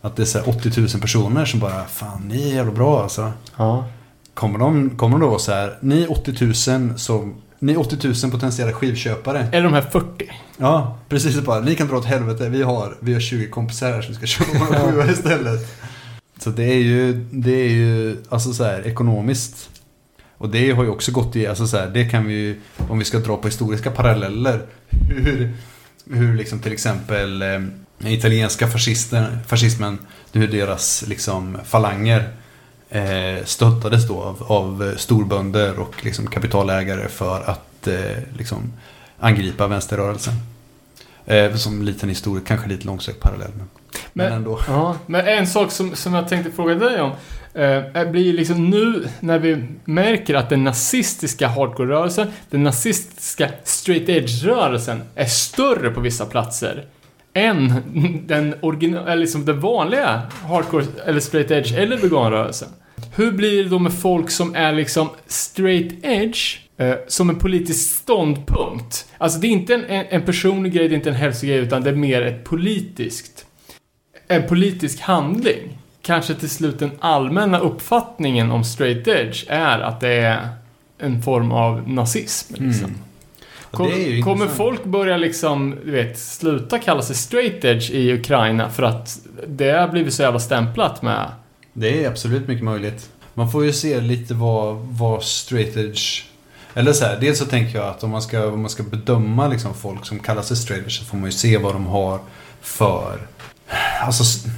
Att 0.00 0.16
det 0.16 0.22
är 0.22 0.26
så 0.26 0.38
här 0.38 0.48
80 0.48 0.80
000 0.80 0.88
personer 0.88 1.44
som 1.44 1.60
bara, 1.60 1.84
fan 1.84 2.22
ni 2.28 2.50
är 2.50 2.54
jävla 2.54 2.72
bra 2.72 3.02
alltså. 3.02 3.32
Ja. 3.56 3.84
Kommer 4.34 4.58
de, 4.58 4.90
kommer 4.90 5.18
de 5.18 5.20
då 5.20 5.28
vara 5.28 5.38
så 5.38 5.52
här, 5.52 5.78
ni 5.80 6.06
80 6.06 6.44
000 6.70 6.98
som, 6.98 7.34
ni 7.58 7.76
80 7.76 8.08
000 8.22 8.32
potentiella 8.32 8.72
skivköpare. 8.72 9.48
Eller 9.52 9.64
de 9.64 9.72
här 9.72 9.82
40. 9.82 10.30
Ja, 10.56 10.98
precis 11.08 11.40
bara, 11.40 11.60
ni 11.60 11.74
kan 11.74 11.88
dra 11.88 11.96
åt 11.96 12.04
helvete, 12.04 12.48
vi 12.48 12.62
har, 12.62 12.96
vi 13.00 13.12
har 13.12 13.20
20 13.20 13.48
kompisar 13.48 13.92
här 13.92 14.02
som 14.02 14.14
ska 14.14 14.26
köpa 14.26 14.58
våra 14.58 14.78
skivor 14.78 15.10
istället. 15.10 15.60
Så 16.38 16.50
det 16.50 16.64
är 16.64 16.78
ju, 16.78 17.12
det 17.32 17.54
är 17.54 17.70
ju, 17.70 18.16
alltså 18.28 18.52
så 18.52 18.64
här 18.64 18.86
ekonomiskt. 18.86 19.70
Och 20.42 20.48
det 20.48 20.70
har 20.70 20.84
ju 20.84 20.90
också 20.90 21.12
gått 21.12 21.36
i, 21.36 21.46
alltså 21.46 21.66
så 21.66 21.76
här, 21.76 21.86
det 21.86 22.04
kan 22.04 22.26
vi 22.26 22.34
ju, 22.34 22.60
om 22.88 22.98
vi 22.98 23.04
ska 23.04 23.18
dra 23.18 23.36
på 23.36 23.48
historiska 23.48 23.90
paralleller, 23.90 24.60
hur, 25.08 25.52
hur 26.10 26.34
liksom 26.34 26.58
till 26.58 26.72
exempel 26.72 27.42
eh, 27.42 27.60
italienska 28.12 28.68
fascister, 28.68 29.38
fascismen, 29.46 29.98
hur 30.32 30.48
deras 30.48 31.04
liksom 31.06 31.58
falanger 31.64 32.28
eh, 32.90 33.44
stöttades 33.44 34.08
då 34.08 34.22
av, 34.22 34.42
av 34.52 34.94
storbönder 34.96 35.78
och 35.78 36.04
liksom 36.04 36.26
kapitalägare 36.26 37.08
för 37.08 37.40
att 37.40 37.86
eh, 37.86 38.22
liksom 38.38 38.72
angripa 39.18 39.66
vänsterrörelsen. 39.66 40.34
Eh, 41.26 41.54
som 41.54 41.82
liten 41.82 42.08
historia, 42.08 42.44
kanske 42.46 42.68
lite 42.68 42.86
långsökt 42.86 43.20
parallell. 43.20 43.50
Men, 43.56 43.68
men, 44.12 44.26
Men- 44.26 44.32
ändå. 44.32 44.60
Ja, 44.68 44.96
men 45.06 45.28
en 45.28 45.46
sak 45.46 45.70
som, 45.72 45.96
som 45.96 46.14
jag 46.14 46.28
tänkte 46.28 46.52
fråga 46.52 46.74
dig 46.74 47.00
om. 47.00 47.12
Eh, 47.54 48.10
blir 48.10 48.32
liksom 48.32 48.70
nu 48.70 49.08
när 49.20 49.38
vi 49.38 49.64
märker 49.84 50.34
att 50.34 50.48
den 50.48 50.64
nazistiska 50.64 51.48
hardcore-rörelsen, 51.48 52.28
den 52.50 52.62
nazistiska 52.62 53.50
straight 53.64 54.08
edge-rörelsen 54.08 55.00
är 55.14 55.24
större 55.24 55.90
på 55.90 56.00
vissa 56.00 56.26
platser 56.26 56.84
än 57.34 57.74
den, 58.26 58.54
original, 58.60 59.08
eller 59.08 59.20
liksom 59.20 59.44
den 59.44 59.60
vanliga 59.60 60.22
hardcore 60.48 60.84
eller 61.06 61.20
straight 61.20 61.50
edge 61.50 61.72
eller 61.72 61.96
veganrörelsen. 61.96 62.68
Hur 63.14 63.32
blir 63.32 63.64
det 63.64 63.70
då 63.70 63.78
med 63.78 63.92
folk 63.92 64.30
som 64.30 64.54
är 64.54 64.72
liksom 64.72 65.08
straight 65.26 65.92
edge 66.02 66.58
eh, 66.76 66.94
som 67.08 67.30
en 67.30 67.38
politisk 67.38 67.96
ståndpunkt? 67.96 69.06
Alltså 69.18 69.38
det 69.38 69.46
är 69.46 69.50
inte 69.50 69.74
en, 69.74 69.84
en, 69.84 70.06
en 70.08 70.22
personlig 70.22 70.72
grej, 70.72 70.88
det 70.88 70.94
är 70.94 70.96
inte 70.96 71.10
en 71.10 71.16
hälsogrej 71.16 71.58
utan 71.58 71.82
det 71.82 71.90
är 71.90 71.94
mer 71.94 72.22
ett 72.22 72.44
politiskt 72.44 73.46
en 74.28 74.48
politisk 74.48 75.00
handling. 75.00 75.78
Kanske 76.02 76.34
till 76.34 76.50
slut 76.50 76.78
den 76.78 76.90
allmänna 77.00 77.58
uppfattningen 77.58 78.50
om 78.50 78.64
straight 78.64 79.08
edge 79.08 79.44
är 79.48 79.78
att 79.78 80.00
det 80.00 80.08
är 80.08 80.48
en 80.98 81.22
form 81.22 81.52
av 81.52 81.88
nazism. 81.88 82.54
Liksom. 82.54 82.84
Mm. 82.84 82.98
Kom, 83.70 84.22
kommer 84.24 84.46
folk 84.46 84.84
börja 84.84 85.16
liksom, 85.16 85.76
du 85.84 85.90
vet, 85.90 86.18
sluta 86.18 86.78
kalla 86.78 87.02
sig 87.02 87.16
straight 87.16 87.64
edge 87.64 87.90
i 87.90 88.12
Ukraina 88.12 88.70
för 88.70 88.82
att 88.82 89.18
det 89.46 89.70
har 89.70 89.88
blivit 89.88 90.14
så 90.14 90.22
jävla 90.22 90.40
stämplat 90.40 91.02
med... 91.02 91.30
Det 91.72 92.04
är 92.04 92.08
absolut 92.08 92.48
mycket 92.48 92.64
möjligt. 92.64 93.10
Man 93.34 93.50
får 93.50 93.64
ju 93.64 93.72
se 93.72 94.00
lite 94.00 94.34
vad, 94.34 94.76
vad 94.76 95.22
straight 95.22 95.76
edge... 95.76 96.24
Eller 96.74 96.92
så 96.92 97.04
här, 97.04 97.20
dels 97.20 97.38
så 97.38 97.44
tänker 97.44 97.78
jag 97.78 97.88
att 97.88 98.04
om 98.04 98.10
man 98.10 98.22
ska, 98.22 98.46
om 98.46 98.60
man 98.60 98.70
ska 98.70 98.82
bedöma 98.82 99.48
liksom 99.48 99.74
folk 99.74 100.06
som 100.06 100.18
kallar 100.18 100.42
sig 100.42 100.56
straight 100.56 100.84
edge 100.84 100.98
så 100.98 101.04
får 101.04 101.16
man 101.16 101.26
ju 101.26 101.32
se 101.32 101.58
vad 101.58 101.74
de 101.74 101.86
har 101.86 102.20
för... 102.60 103.18
Alltså, 104.00 104.48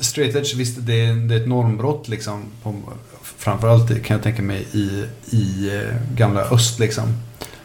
straight 0.00 0.36
edge, 0.36 0.54
visst 0.54 0.76
det 0.80 1.06
är, 1.06 1.14
det 1.14 1.34
är 1.34 1.40
ett 1.40 1.48
normbrott 1.48 2.08
liksom. 2.08 2.44
På, 2.62 2.74
framförallt 3.22 4.02
kan 4.02 4.14
jag 4.14 4.22
tänka 4.22 4.42
mig 4.42 4.66
i, 4.72 5.04
i 5.36 5.76
eh, 5.76 5.96
gamla 6.14 6.40
öst 6.40 6.78
liksom. 6.78 7.04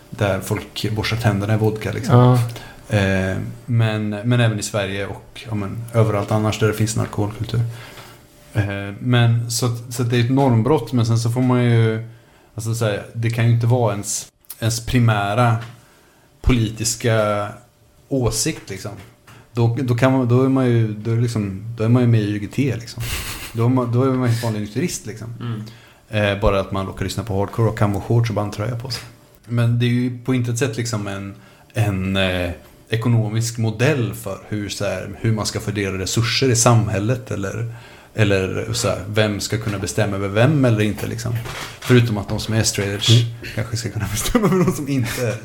Där 0.10 0.40
folk 0.40 0.92
borstar 0.92 1.18
tänderna 1.18 1.54
i 1.54 1.58
vodka 1.58 1.92
liksom. 1.92 2.16
Ja. 2.16 2.40
Eh, 2.98 3.38
men, 3.66 4.10
men 4.10 4.40
även 4.40 4.60
i 4.60 4.64
Sverige 4.64 5.08
och 5.08 5.42
ja, 5.48 5.56
men, 5.56 5.84
överallt 5.94 6.32
annars 6.32 6.60
där 6.60 6.68
det 6.68 6.74
finns 6.74 6.96
en 6.96 7.02
alkoholkultur. 7.02 7.62
Eh, 8.54 8.94
men 9.00 9.52
så, 9.52 9.78
så 9.90 10.04
det 10.04 10.18
är 10.18 10.24
ett 10.24 10.32
normbrott 10.32 10.94
men 10.94 11.06
sen 11.06 11.20
så 11.20 11.32
får 11.32 11.42
man 11.42 11.64
ju 11.64 12.08
Alltså 12.56 12.76
så 12.76 12.86
här, 12.86 13.06
det 13.14 13.30
kan 13.30 13.48
ju 13.48 13.54
inte 13.54 13.68
vara 13.68 13.94
ens, 13.94 14.32
ens 14.60 14.86
primära 14.86 15.58
politiska 16.42 17.48
åsikt 18.10 18.70
liksom. 18.70 18.92
Då, 19.56 19.78
då, 19.82 19.96
kan 19.96 20.14
man, 20.14 20.28
då 20.28 20.44
är 20.44 20.50
man 20.50 20.66
ju 20.66 20.94
då 20.94 21.12
är 21.12 21.18
liksom, 21.18 21.76
då 21.78 21.84
är 21.84 21.90
man 21.90 22.02
ju 22.02 22.08
med 22.08 22.22
i 22.22 22.36
UGT 22.36 22.58
liksom. 22.58 23.04
Då 23.54 23.66
är 23.66 23.70
man, 23.70 23.92
då 23.92 24.04
är 24.04 24.10
man 24.10 24.30
ju 24.30 24.36
vanlig 24.44 24.62
nykterist 24.62 25.06
liksom. 25.06 25.28
Eh, 26.10 26.40
bara 26.40 26.60
att 26.60 26.72
man 26.72 26.86
råkar 26.86 27.06
lyssna 27.06 27.24
på 27.24 27.40
hardcore 27.40 27.70
och 27.70 27.78
camo 27.78 28.02
shorts 28.02 28.30
och 28.30 28.36
bandtröja 28.36 28.76
på 28.76 28.90
sig. 28.90 29.04
Men 29.46 29.80
det 29.80 29.86
är 29.86 29.90
ju 29.90 30.20
på 30.26 30.34
intet 30.34 30.58
sätt 30.58 30.78
liksom 30.78 31.08
en, 31.08 31.36
en 31.74 32.16
eh, 32.16 32.52
ekonomisk 32.90 33.58
modell 33.58 34.14
för 34.14 34.40
hur, 34.50 34.70
så 34.70 34.86
här, 34.86 35.10
hur 35.22 35.32
man 35.32 35.46
ska 35.46 35.60
fördela 35.60 35.98
resurser 35.98 36.50
i 36.50 36.56
samhället 36.56 37.32
eller, 37.32 37.74
eller 38.14 38.74
så 38.74 38.88
här, 38.88 39.04
vem 39.08 39.40
ska 39.40 39.58
kunna 39.58 39.80
bestämma 39.80 40.16
över 40.16 40.28
vem 40.28 40.66
eller 40.66 40.82
inte. 40.82 41.08
Liksom. 41.08 41.36
Förutom 41.80 42.18
att 42.18 42.30
de 42.30 42.40
som 42.40 42.54
är 42.54 42.64
straight 42.64 42.94
edge 42.94 43.26
kanske 43.56 43.78
ska 43.78 43.90
kunna 43.90 44.08
bestämma 44.12 44.48
över 44.48 44.66
de 44.66 44.72
som 44.72 44.88
inte 44.88 45.28
är. 45.28 45.38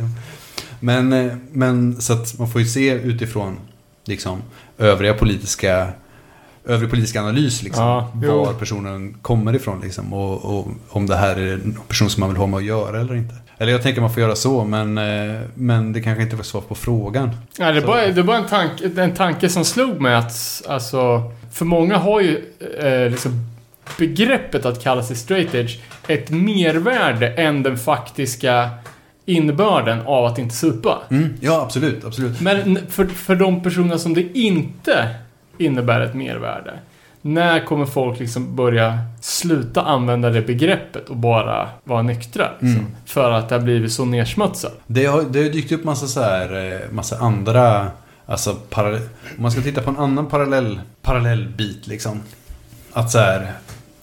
Men, 0.80 1.12
eh, 1.12 1.32
men 1.52 2.00
så 2.00 2.12
att 2.12 2.38
man 2.38 2.50
får 2.50 2.60
ju 2.60 2.66
se 2.66 2.92
utifrån 2.92 3.56
liksom, 4.10 4.42
övriga 4.78 5.14
politiska 5.14 5.92
övrig 6.64 6.90
politisk 6.90 7.16
analys 7.16 7.62
liksom. 7.62 7.84
Ja, 7.84 8.12
jo. 8.22 8.44
var 8.44 8.52
personen 8.52 9.14
kommer 9.22 9.54
ifrån 9.54 9.80
liksom. 9.80 10.12
Och, 10.12 10.58
och 10.58 10.68
om 10.88 11.06
det 11.06 11.16
här 11.16 11.36
är 11.36 11.52
en 11.52 11.78
person 11.88 12.10
som 12.10 12.20
man 12.20 12.28
vill 12.30 12.38
ha 12.38 12.46
med 12.46 12.56
att 12.56 12.64
göra 12.64 13.00
eller 13.00 13.14
inte. 13.14 13.34
Eller 13.58 13.72
jag 13.72 13.82
tänker 13.82 14.00
man 14.00 14.12
får 14.12 14.22
göra 14.22 14.36
så 14.36 14.64
men, 14.64 14.98
eh, 14.98 15.40
men 15.54 15.92
det 15.92 16.00
kanske 16.00 16.22
inte 16.22 16.36
var 16.36 16.42
svar 16.42 16.60
på 16.60 16.74
frågan. 16.74 17.30
Ja, 17.58 17.72
det, 17.72 17.80
var, 17.80 18.06
det 18.06 18.22
var 18.22 18.34
en, 18.34 18.46
tanke, 18.46 18.90
en 18.96 19.14
tanke 19.14 19.48
som 19.48 19.64
slog 19.64 20.00
mig 20.00 20.14
att, 20.14 20.62
alltså, 20.68 21.32
för 21.52 21.64
många 21.64 21.96
har 21.96 22.20
ju 22.20 22.44
eh, 22.78 23.10
liksom 23.10 23.32
begreppet 23.98 24.64
att 24.64 24.82
kalla 24.82 25.02
sig 25.02 25.16
straight 25.16 25.54
edge 25.54 25.78
ett 26.06 26.30
mervärde 26.30 27.28
än 27.28 27.62
den 27.62 27.78
faktiska 27.78 28.70
innebörden 29.30 30.00
av 30.06 30.24
att 30.24 30.38
inte 30.38 30.54
supa. 30.54 30.98
Mm, 31.10 31.34
ja 31.40 31.62
absolut, 31.62 32.04
absolut. 32.04 32.40
Men 32.40 32.78
för, 32.88 33.06
för 33.06 33.36
de 33.36 33.62
personer 33.62 33.96
som 33.96 34.14
det 34.14 34.38
inte 34.38 35.08
innebär 35.58 36.00
ett 36.00 36.14
mervärde, 36.14 36.72
när 37.22 37.64
kommer 37.66 37.86
folk 37.86 38.18
liksom 38.20 38.56
börja 38.56 38.98
sluta 39.20 39.82
använda 39.82 40.30
det 40.30 40.42
begreppet 40.42 41.08
och 41.08 41.16
bara 41.16 41.68
vara 41.84 42.02
nyktra? 42.02 42.48
Liksom, 42.60 42.80
Mm. 42.80 42.86
För 43.04 43.30
att 43.30 43.48
det 43.48 43.54
har 43.54 43.62
blivit 43.62 43.92
så 43.92 44.04
nersmutsat. 44.04 44.80
Det 44.86 45.06
har, 45.06 45.22
det 45.22 45.42
har 45.42 45.50
dykt 45.50 45.72
upp 45.72 45.84
massa 45.84 46.06
så 46.06 46.20
här, 46.20 46.72
eh, 46.72 46.80
massa 46.90 47.18
andra, 47.18 47.86
alltså 48.26 48.54
parallell, 48.54 49.02
om 49.36 49.42
man 49.42 49.50
ska 49.50 49.60
titta 49.60 49.82
på 49.82 49.90
en 49.90 49.96
annan 49.96 50.26
parallell, 50.26 50.80
parallellbit 51.02 51.86
liksom. 51.86 52.20
Att 52.92 53.10
så 53.10 53.18
här, 53.18 53.52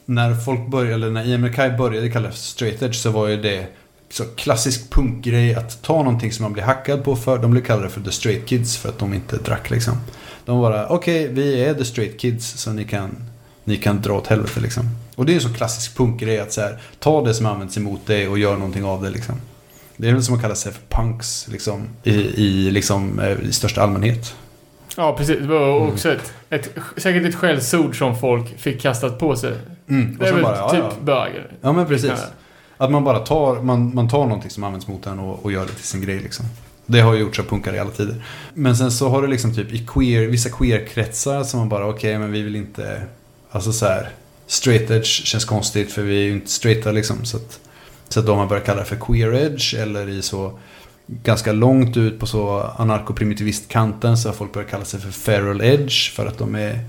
när 0.05 0.35
folk 0.35 0.67
började, 0.67 0.93
eller 0.93 1.09
när 1.09 1.27
IMRK 1.27 1.77
började 1.77 2.09
kalla 2.09 2.27
det 2.27 2.33
straight 2.35 2.81
edge 2.81 2.95
så 2.95 3.11
var 3.11 3.27
ju 3.27 3.41
det 3.41 3.67
så 4.09 4.23
klassisk 4.25 4.89
punkgrej 4.91 5.55
att 5.55 5.81
ta 5.81 5.97
någonting 5.97 6.31
som 6.31 6.43
man 6.43 6.53
blir 6.53 6.63
hackad 6.63 7.03
på 7.03 7.15
för. 7.15 7.37
De 7.37 7.51
blev 7.51 7.63
kallade 7.63 7.89
för 7.89 8.01
the 8.01 8.11
straight 8.11 8.45
kids 8.45 8.77
för 8.77 8.89
att 8.89 8.99
de 8.99 9.13
inte 9.13 9.37
drack 9.37 9.69
liksom. 9.69 9.97
De 10.45 10.61
bara, 10.61 10.87
okej 10.87 11.27
vi 11.27 11.63
är 11.63 11.73
the 11.73 11.85
straight 11.85 12.19
kids 12.19 12.57
så 12.57 12.73
ni 12.73 12.83
kan, 12.83 13.15
ni 13.63 13.77
kan 13.77 14.01
dra 14.01 14.13
åt 14.13 14.27
helvete 14.27 14.59
liksom. 14.59 14.89
Och 15.15 15.25
det 15.25 15.31
är 15.31 15.35
en 15.35 15.41
så 15.41 15.53
klassisk 15.53 15.97
punkgrej 15.97 16.39
att 16.39 16.53
så 16.53 16.61
här, 16.61 16.77
ta 16.99 17.21
det 17.21 17.33
som 17.33 17.45
används 17.45 17.77
emot 17.77 18.05
dig 18.05 18.27
och 18.27 18.39
gör 18.39 18.53
någonting 18.53 18.83
av 18.83 19.03
det 19.03 19.09
liksom. 19.09 19.35
Det 19.97 20.09
är 20.09 20.13
väl 20.13 20.23
som 20.23 20.35
att 20.35 20.41
kalla 20.41 20.55
sig 20.55 20.71
för 20.71 20.81
punks 20.89 21.47
liksom, 21.51 21.87
i, 22.03 22.13
i, 22.15 22.71
liksom, 22.71 23.19
eh, 23.19 23.39
i 23.49 23.51
största 23.51 23.81
allmänhet. 23.81 24.35
Ja, 24.97 25.15
precis. 25.17 25.37
Det 25.39 25.47
var 25.47 25.87
också 25.87 26.11
ett, 26.11 26.33
ett, 26.49 26.69
säkert 26.97 27.25
ett 27.25 27.35
skällsord 27.35 27.97
som 27.97 28.17
folk 28.19 28.59
fick 28.59 28.81
kastat 28.81 29.19
på 29.19 29.35
sig. 29.35 29.53
Mm. 29.89 30.17
Det 30.17 30.19
Och 30.19 30.25
är 30.25 30.29
så 30.29 30.35
väl 30.35 30.43
bara, 30.43 30.55
ja, 30.55 30.69
typ 30.69 30.79
ja. 30.79 30.95
böger. 31.01 31.51
ja 31.61 31.73
men 31.73 31.85
precis. 31.85 32.11
Att 32.77 32.91
man 32.91 33.03
bara 33.03 33.19
tar, 33.19 33.61
man, 33.61 33.95
man 33.95 34.09
tar 34.09 34.25
någonting 34.25 34.49
som 34.49 34.63
används 34.63 34.87
mot 34.87 35.05
en 35.07 35.19
och, 35.19 35.45
och 35.45 35.51
gör 35.51 35.65
det 35.65 35.73
till 35.73 35.83
sin 35.83 36.01
grej 36.01 36.19
liksom. 36.19 36.45
Det 36.85 36.99
har 36.99 37.13
ju 37.13 37.19
gjorts 37.19 37.39
av 37.39 37.43
punkare 37.43 37.75
i 37.75 37.79
alla 37.79 37.91
tider. 37.91 38.25
Men 38.53 38.77
sen 38.77 38.91
så 38.91 39.09
har 39.09 39.21
du 39.21 39.27
liksom 39.27 39.55
typ 39.55 39.73
i 39.73 39.85
queer, 39.87 40.27
vissa 40.27 40.49
queer-kretsar 40.49 41.43
som 41.43 41.59
man 41.59 41.69
bara 41.69 41.87
okej 41.87 42.19
men 42.19 42.31
vi 42.31 42.41
vill 42.41 42.55
inte, 42.55 43.01
alltså 43.51 43.73
så 43.73 43.85
här 43.85 44.09
straight 44.47 44.91
edge 44.91 45.25
känns 45.25 45.45
konstigt 45.45 45.91
för 45.91 46.01
vi 46.01 46.17
är 46.17 46.23
ju 46.23 46.31
inte 46.31 46.51
straighta 46.51 46.91
liksom. 46.91 47.25
Så 47.25 47.37
att, 47.37 47.59
så 48.09 48.19
att 48.19 48.25
de 48.25 48.37
man 48.37 48.47
börjat 48.47 48.65
kalla 48.65 48.79
det 48.79 48.85
för 48.85 48.95
queer 48.95 49.33
edge 49.33 49.73
eller 49.73 50.09
i 50.09 50.21
så 50.21 50.59
ganska 51.07 51.51
långt 51.51 51.97
ut 51.97 52.19
på 52.19 52.25
så 52.25 52.71
anarkoprimitivistkanten 52.77 54.17
så 54.17 54.29
har 54.29 54.33
folk 54.33 54.53
börjat 54.53 54.69
kalla 54.69 54.85
sig 54.85 54.99
för 54.99 55.11
feral 55.11 55.61
edge 55.61 56.11
för 56.11 56.25
att 56.25 56.37
de 56.37 56.55
är 56.55 56.79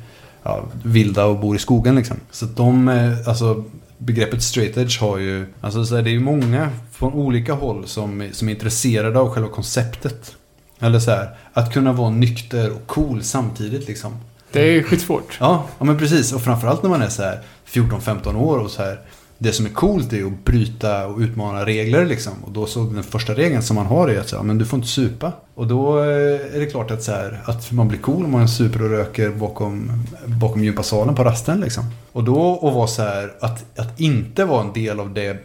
ja, 0.43 0.65
vilda 0.83 1.25
och 1.25 1.39
bor 1.39 1.57
i 1.57 1.59
skogen 1.59 1.97
liksom. 1.97 2.17
Så 2.31 2.45
att 2.45 2.57
de, 2.57 2.89
alltså 3.27 3.65
begreppet 3.99 4.43
straight 4.43 4.77
edge 4.77 5.01
har 5.01 5.19
ju, 5.19 5.47
alltså 5.61 5.85
så 5.85 5.97
är 5.97 6.03
det 6.03 6.11
är 6.11 6.13
ju 6.13 6.21
många 6.21 6.71
från 6.93 7.13
olika 7.13 7.53
håll 7.53 7.87
som, 7.87 8.29
som 8.33 8.49
är 8.49 8.53
intresserade 8.53 9.19
av 9.19 9.31
själva 9.31 9.49
konceptet. 9.49 10.37
Eller 10.81 10.99
så 10.99 11.11
här, 11.11 11.37
att 11.53 11.73
kunna 11.73 11.93
vara 11.93 12.11
nykter 12.11 12.71
och 12.73 12.87
cool 12.87 13.23
samtidigt 13.23 13.89
liksom. 13.89 14.17
Det 14.53 14.61
är 14.61 14.83
skitsvårt. 14.83 15.37
Ja, 15.41 15.65
ja 15.79 15.85
men 15.85 15.99
precis. 15.99 16.33
Och 16.33 16.43
framförallt 16.43 16.83
när 16.83 16.91
man 16.91 17.03
är 17.03 17.09
så 17.09 17.23
här 17.23 17.41
14-15 17.67 18.37
år 18.37 18.59
och 18.59 18.71
så 18.71 18.83
här. 18.83 19.01
Det 19.41 19.53
som 19.53 19.67
är 19.67 19.71
coolt 19.71 20.13
är 20.13 20.17
ju 20.17 20.27
att 20.27 20.45
bryta 20.45 21.07
och 21.07 21.19
utmana 21.19 21.67
regler 21.67 22.07
liksom. 22.07 22.33
Och 22.45 22.53
då 22.53 22.67
så 22.67 22.85
den 22.85 23.03
första 23.03 23.35
regeln 23.35 23.63
som 23.63 23.77
man 23.77 23.87
har 23.87 24.09
är 24.09 24.21
att 24.21 24.29
säga, 24.29 24.43
men 24.43 24.59
du 24.59 24.67
får 24.67 24.77
inte 24.77 24.89
supa. 24.89 25.33
Och 25.55 25.67
då 25.67 25.99
eh, 25.99 26.55
är 26.55 26.61
det 26.61 26.67
klart 26.67 26.91
att, 26.91 27.03
så 27.03 27.13
här, 27.13 27.43
att 27.45 27.73
man 27.73 27.89
blir 27.89 27.99
cool 27.99 28.25
om 28.25 28.33
man 28.33 28.49
super 28.49 28.83
och 28.83 28.91
röker 28.91 29.31
bakom, 29.31 30.05
bakom 30.27 30.65
gympasalen 30.65 31.15
på 31.15 31.25
rasten 31.25 31.61
liksom. 31.61 31.85
Och 32.13 32.25
då 32.25 32.55
att 32.55 32.75
vara 32.75 32.87
så 32.87 33.03
här, 33.03 33.33
att, 33.41 33.79
att 33.79 34.01
inte 34.01 34.45
vara 34.45 34.65
en 34.65 34.73
del 34.73 35.01
av 35.01 35.15
det, 35.15 35.37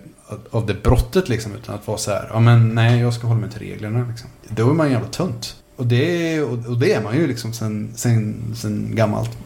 av 0.51 0.65
det 0.65 0.83
brottet 0.83 1.29
liksom. 1.29 1.51
Utan 1.55 1.75
att 1.75 1.87
vara 1.87 1.97
så 1.97 2.11
här, 2.11 2.29
ja 2.33 2.39
men 2.39 2.75
nej 2.75 2.99
jag 2.99 3.13
ska 3.13 3.27
hålla 3.27 3.39
mig 3.39 3.49
till 3.49 3.59
reglerna 3.59 4.05
liksom. 4.09 4.29
Då 4.49 4.69
är 4.69 4.73
man 4.73 4.91
jävla 4.91 5.07
tunt. 5.07 5.55
Och 5.75 5.85
det, 5.85 6.41
och 6.41 6.77
det 6.77 6.93
är 6.93 7.03
man 7.03 7.15
ju 7.15 7.27
liksom 7.27 7.53
sen, 7.53 7.93
sen, 7.95 8.35
sen 8.55 8.95
gammalt. 8.95 9.37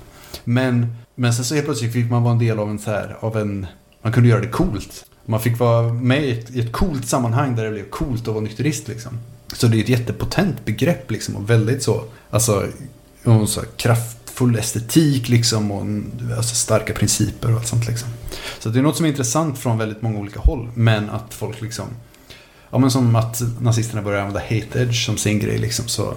Men, 0.44 0.96
men 1.16 1.34
sen 1.34 1.46
så 1.46 1.56
helt 1.56 1.68
plötsligt 1.68 1.94
fick 1.94 2.12
man 2.12 2.24
vara 2.24 2.34
en 2.34 2.40
del 2.40 2.60
av 2.60 2.70
en 2.70 2.80
så 2.80 2.92
här, 2.92 3.18
av 3.20 3.38
en, 3.38 3.68
man 4.02 4.14
kunde 4.14 4.30
göra 4.30 4.42
det 4.42 4.48
coolt. 4.48 5.06
Man 5.26 5.42
fick 5.42 5.60
vara 5.60 5.94
med 5.94 6.24
i 6.24 6.32
ett, 6.32 6.50
i 6.50 6.60
ett 6.60 6.72
coolt 6.72 7.08
sammanhang 7.08 7.56
där 7.56 7.64
det 7.64 7.72
blev 7.72 7.90
coolt 7.90 8.22
att 8.22 8.34
vara 8.34 8.44
nykterist 8.44 8.88
liksom. 8.88 9.20
Så 9.54 9.68
det 9.68 9.78
är 9.78 9.84
ett 9.84 9.90
jättepotent 9.90 10.66
begrepp 10.66 11.12
liksom 11.12 11.36
och 11.36 11.50
väldigt 11.50 11.84
så, 11.84 12.04
alltså, 12.30 12.68
och 13.24 13.50
så 13.50 13.62
kraftfull 13.78 14.56
estetik 14.56 15.30
liksom 15.30 15.72
och 15.72 15.86
alltså 16.38 16.56
starka 16.56 16.94
principer 16.94 17.52
och 17.52 17.58
allt 17.58 17.68
sånt 17.68 17.88
liksom. 17.88 18.10
Så 18.60 18.70
det 18.70 18.80
är 18.80 18.84
något 18.84 18.96
som 18.96 19.06
är 19.06 19.10
intressant 19.10 19.60
från 19.60 19.78
väldigt 19.78 20.02
många 20.02 20.20
olika 20.20 20.40
håll, 20.40 20.70
men 20.74 21.10
att 21.10 21.34
folk 21.34 21.62
liksom 21.62 21.86
Ja 22.70 22.78
men 22.78 22.92
som 22.92 23.16
att 23.16 23.42
nazisterna 23.62 24.02
börjar 24.02 24.20
använda 24.20 24.40
hate 24.40 24.82
edge 24.82 25.06
som 25.06 25.18
sin 25.18 25.40
grej 25.40 25.58
liksom 25.58 25.88
så 25.88 26.14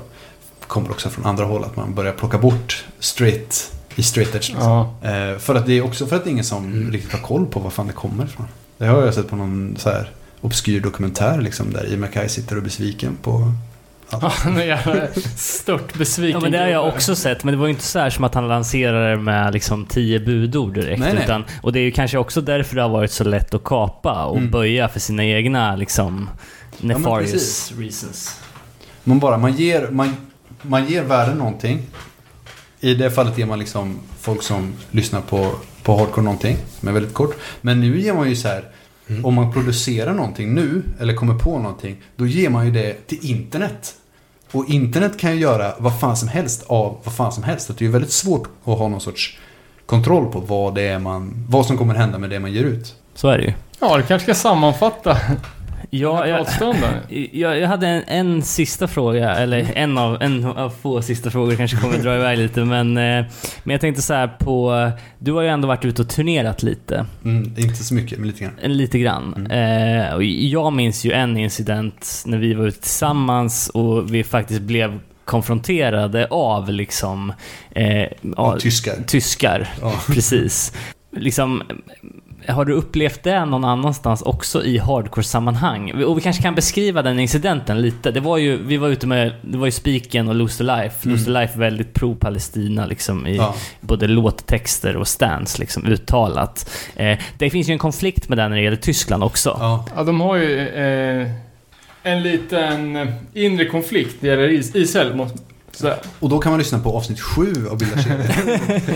kommer 0.61 0.89
det 0.89 0.95
också 0.95 1.11
från 1.11 1.27
andra 1.27 1.45
håll 1.45 1.65
att 1.65 1.77
man 1.77 1.95
börjar 1.95 2.13
plocka 2.13 2.39
bort 2.39 2.85
straight 2.99 3.73
i 4.01 4.03
straight 4.03 4.35
edge. 4.35 4.49
Liksom. 4.49 4.69
Ja. 5.03 5.09
Eh, 5.11 5.39
för 5.39 5.55
att 5.55 5.67
det 5.67 5.73
är 5.79 5.85
också 5.85 6.07
för 6.07 6.17
att 6.17 6.25
det 6.25 6.31
är 6.31 6.33
ingen 6.33 6.45
som 6.45 6.91
riktigt 6.93 7.13
har 7.13 7.19
koll 7.19 7.47
på 7.47 7.61
var 7.61 7.71
fan 7.71 7.87
det 7.87 7.93
kommer 7.93 8.25
ifrån. 8.25 8.47
Det 8.79 8.87
har 8.87 9.05
jag 9.05 9.15
sett 9.15 9.29
på 9.29 9.37
någon 9.37 9.77
så 9.79 9.91
här 9.91 10.11
obskyr 10.41 10.81
dokumentär 10.81 11.41
liksom 11.41 11.73
där 11.73 11.87
Ian 11.91 12.01
MacKay 12.01 12.29
sitter 12.29 12.55
och 12.57 12.61
är 12.61 12.65
besviken 12.65 13.17
på 13.23 13.53
Ja, 14.13 14.33
stört 15.37 15.99
besviken. 15.99 16.33
Ja 16.33 16.41
men 16.43 16.53
det 16.53 16.59
har 16.59 16.67
jag 16.69 16.89
också 16.89 17.17
sett, 17.17 17.45
men 17.45 17.55
det 17.55 17.59
var 17.59 17.67
ju 17.67 17.73
inte 17.73 17.85
så 17.85 17.99
här 17.99 18.11
som 18.11 18.25
att 18.25 18.35
han 18.35 18.49
lanserade 18.49 19.17
med 19.17 19.53
liksom 19.53 19.87
tio 19.87 20.21
budord 20.21 20.75
direkt. 20.75 21.01
Nej, 21.01 21.15
nej. 21.15 21.25
Utan, 21.25 21.45
och 21.63 21.73
det 21.73 21.79
är 21.79 21.83
ju 21.83 21.91
kanske 21.91 22.19
också 22.19 22.41
därför 22.41 22.77
det 22.77 22.83
har 22.83 22.89
varit 22.89 23.13
så 23.13 23.25
lätt 23.25 23.55
att 23.55 23.65
kapa 23.65 24.25
och 24.25 24.37
Mm. 24.39 24.51
böja 24.51 24.89
för 24.89 25.01
sina 25.01 25.25
egna 25.25 25.77
liksom 25.77 26.31
nefarious 26.79 27.33
precis. 27.33 27.73
reasons. 27.79 28.41
Man 29.05 29.19
bara, 29.19 29.39
man 29.39 29.53
ger, 29.53 29.89
man, 29.91 30.17
man 30.63 30.87
ger 30.87 31.03
världen 31.03 31.39
någonting. 31.39 31.83
I 32.81 32.95
det 32.95 33.11
fallet 33.11 33.39
ger 33.39 33.47
man 33.47 33.59
liksom 33.59 33.99
folk 34.21 34.43
som 34.43 34.75
lyssnar 34.91 35.21
på, 35.21 35.53
på 35.83 35.97
hardcore 35.97 36.25
någonting 36.25 36.57
som 36.79 36.89
är 36.89 36.93
väldigt 36.93 37.15
kort. 37.15 37.37
Men 37.61 37.81
nu 37.81 38.01
ger 38.01 38.15
man 38.15 38.29
ju 38.29 38.37
så 38.37 38.49
här, 38.49 38.65
om 39.23 39.35
man 39.35 39.53
producerar 39.53 40.15
någonting 40.15 40.55
nu, 40.55 40.83
eller 41.01 41.15
kommer 41.15 41.35
på 41.35 41.59
någonting, 41.59 42.03
då 42.17 42.27
ger 42.27 42.51
man 42.51 42.67
ju 42.67 42.73
det 42.73 43.07
till 43.07 43.31
internet. 43.31 43.95
Och 44.53 44.71
internet 44.71 45.19
kan 45.19 45.33
ju 45.33 45.41
göra 45.41 45.75
vad 45.79 46.01
fan 46.01 46.17
som 46.17 46.29
helst 46.29 46.65
av 46.67 46.99
vad 47.05 47.15
fan 47.15 47.33
som 47.33 47.43
helst. 47.43 47.69
Det 47.69 47.81
är 47.83 47.87
ju 47.87 47.91
väldigt 47.91 48.13
svårt 48.13 48.49
att 48.65 48.79
ha 48.79 48.89
någon 48.89 49.01
sorts 49.01 49.39
kontroll 49.87 50.33
på 50.33 50.41
vad 50.41 50.75
det 50.75 50.83
är 50.83 50.99
man, 50.99 51.45
vad 51.49 51.67
som 51.67 51.79
kommer 51.79 51.95
hända 51.95 52.19
med 52.19 52.31
det 52.31 52.41
man 52.41 52.53
ger 52.53 52.65
ut. 52.65 52.95
Så 53.15 53.29
är 53.29 53.39
det 53.39 53.45
ju. 53.45 53.53
Ja, 53.81 53.97
du 53.97 54.03
kanske 54.03 54.25
ska 54.25 54.35
sammanfatta 54.35 55.17
Ja, 55.93 56.27
jag, 56.27 56.47
jag, 57.33 57.59
jag 57.59 57.69
hade 57.69 57.87
en, 57.87 58.03
en 58.07 58.43
sista 58.43 58.89
fråga, 58.89 59.35
eller 59.35 59.73
en 59.75 59.99
av, 59.99 60.23
en 60.23 60.45
av 60.45 60.71
få 60.71 61.03
sista 61.03 61.31
frågor 61.31 61.57
kanske 61.57 61.77
kommer 61.77 61.99
dra 61.99 62.17
iväg 62.17 62.39
lite, 62.39 62.65
men, 62.65 62.97
eh, 62.97 63.25
men 63.65 63.73
jag 63.73 63.81
tänkte 63.81 64.03
så 64.03 64.15
här 64.15 64.29
på... 64.29 64.91
Du 65.19 65.33
har 65.33 65.43
ju 65.43 65.49
ändå 65.49 65.69
varit 65.69 65.85
ute 65.85 66.03
och 66.03 66.09
turnerat 66.09 66.63
lite. 66.63 67.07
Mm, 67.25 67.55
inte 67.57 67.75
så 67.85 67.95
mycket, 67.95 68.19
men 68.19 68.29
lite 68.29 68.45
grann. 68.45 68.55
Lite 68.63 68.99
grann. 68.99 69.47
Eh, 69.47 70.15
och 70.15 70.25
jag 70.25 70.73
minns 70.73 71.05
ju 71.05 71.13
en 71.13 71.37
incident 71.37 72.23
när 72.27 72.39
vi 72.39 72.55
var 72.55 72.67
ute 72.67 72.81
tillsammans 72.81 73.69
och 73.69 74.15
vi 74.15 74.25
faktiskt 74.25 74.61
blev 74.61 75.01
konfronterade 75.25 76.27
av 76.31 76.69
liksom... 76.69 77.33
Eh, 77.71 78.07
ja, 78.37 78.57
tyskar. 78.61 78.95
tyskar. 79.07 79.69
Ja. 79.81 79.95
Precis. 80.07 80.73
Liksom, 81.17 81.63
har 82.53 82.65
du 82.65 82.73
upplevt 82.73 83.23
det 83.23 83.45
någon 83.45 83.65
annanstans 83.65 84.23
också 84.23 84.65
i 84.65 84.79
hardcore-sammanhang? 84.79 86.05
Och 86.05 86.19
vi 86.19 86.23
kanske 86.23 86.43
kan 86.43 86.55
beskriva 86.55 87.03
den 87.03 87.21
incidenten 87.21 87.81
lite. 87.83 88.11
Det 88.11 88.21
var 88.21 88.39
ju, 88.39 88.57
vi 88.63 88.77
var 88.77 88.89
ute 88.89 89.07
med, 89.07 89.33
det 89.43 89.59
var 89.59 89.67
ju 89.67 89.73
Spiken 89.73 90.29
och 90.29 90.35
Lose 90.35 90.59
the 90.59 90.65
Life. 90.65 91.09
Lose 91.09 91.25
the 91.25 91.31
Life 91.31 91.55
är 91.55 91.59
väldigt 91.59 91.95
pro-Palestina 91.95 92.87
liksom 92.87 93.27
i 93.27 93.37
Ja. 93.37 93.55
både 93.81 94.07
låttexter 94.07 94.97
och 94.97 95.09
stance 95.09 95.59
liksom 95.59 95.87
uttalat. 95.87 96.71
Eh, 96.97 97.19
det 97.39 97.51
finns 97.51 97.69
ju 97.69 97.73
en 97.73 97.79
konflikt 97.79 98.29
med 98.29 98.39
det 98.39 98.49
när 98.49 98.57
det 98.57 98.63
gäller 98.63 98.77
Tyskland 98.77 99.25
också. 99.25 99.57
Ja. 99.61 99.85
Ja, 99.97 100.05
de 100.05 100.21
har 100.21 100.37
ju 100.37 100.69
eh, 100.69 101.31
en 102.03 102.23
liten 102.23 103.09
inre 103.35 103.65
konflikt 103.65 104.23
när 104.23 104.37
det 104.37 104.43
gäller 104.43 104.55
Is- 104.59 104.75
Israel. 104.77 105.15
måste- 105.17 105.39
Sådär. 105.73 105.97
Och 106.21 106.29
då 106.29 106.39
kan 106.39 106.53
man 106.53 106.59
lyssna 106.59 106.79
på 106.79 106.97
avsnitt 106.97 107.21
7 107.21 107.53
av 107.71 107.79
Bildarkedjan. 107.79 108.21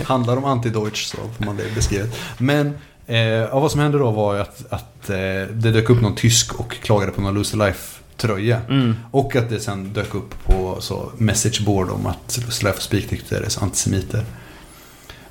Handlar 0.05 0.37
om 0.37 0.45
anti-Deutsch 0.45 1.05
så 1.07 1.17
får 1.17 1.45
man 1.45 1.57
det 1.57 1.75
beskrivet. 1.75 2.17
Men 2.39 2.75
eh, 3.07 3.19
ja, 3.19 3.61
vad 3.61 3.71
som 3.71 3.81
hände 3.81 3.99
då 3.99 4.11
var 4.11 4.35
ju 4.35 4.41
att, 4.41 4.65
att 4.71 5.11
eh, 5.11 5.17
det 5.53 5.71
dök 5.71 5.91
upp 5.91 6.01
någon 6.01 6.15
tysk 6.15 6.61
och 6.61 6.73
klagade 6.73 7.13
på 7.13 7.21
någon 7.21 7.35
Lose 7.35 7.51
the 7.51 7.57
Life 7.57 8.01
tröja. 8.17 8.61
Mm. 8.69 8.97
Och 9.11 9.37
att 9.37 9.49
det 9.49 9.61
sen 9.61 9.93
dök 9.93 10.15
upp 10.15 10.45
på 10.45 10.77
så 10.81 11.13
messageboard 11.17 11.91
om 11.91 12.07
att 12.07 12.39
Lose 12.45 12.65
Life 12.67 12.77
och 12.77 12.83
Speakdikters 12.83 13.59
antisemiter. 13.59 14.25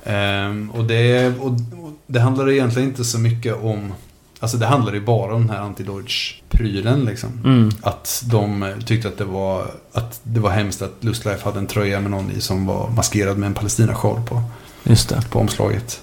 Ehm, 0.04 0.70
och, 0.70 0.84
det, 0.84 1.28
och, 1.38 1.46
och 1.46 1.92
det 2.06 2.20
handlar 2.20 2.50
egentligen 2.50 2.88
inte 2.88 3.04
så 3.04 3.18
mycket 3.18 3.62
om 3.62 3.92
Alltså 4.40 4.56
det 4.56 4.66
handlar 4.66 4.92
ju 4.92 5.00
bara 5.00 5.34
om 5.34 5.46
den 5.46 5.56
här 5.56 5.62
anti-Deutsch-prylen 5.62 7.04
liksom. 7.04 7.30
Mm. 7.44 7.70
Att 7.82 8.22
de 8.26 8.62
eh, 8.62 8.78
tyckte 8.78 9.08
att 9.08 9.18
det 9.18 9.24
var, 9.24 9.70
att 9.92 10.20
det 10.22 10.40
var 10.40 10.50
hemskt 10.50 10.82
att 10.82 10.94
Lustlife 11.00 11.44
hade 11.44 11.58
en 11.58 11.66
tröja 11.66 12.00
med 12.00 12.10
någon 12.10 12.30
i 12.30 12.40
som 12.40 12.66
var 12.66 12.90
maskerad 12.90 13.38
med 13.38 13.46
en 13.46 13.54
Palestina-sjal 13.54 14.22
på, 14.28 14.42
Just 14.82 15.08
det. 15.08 15.22
på 15.30 15.38
omslaget. 15.38 16.02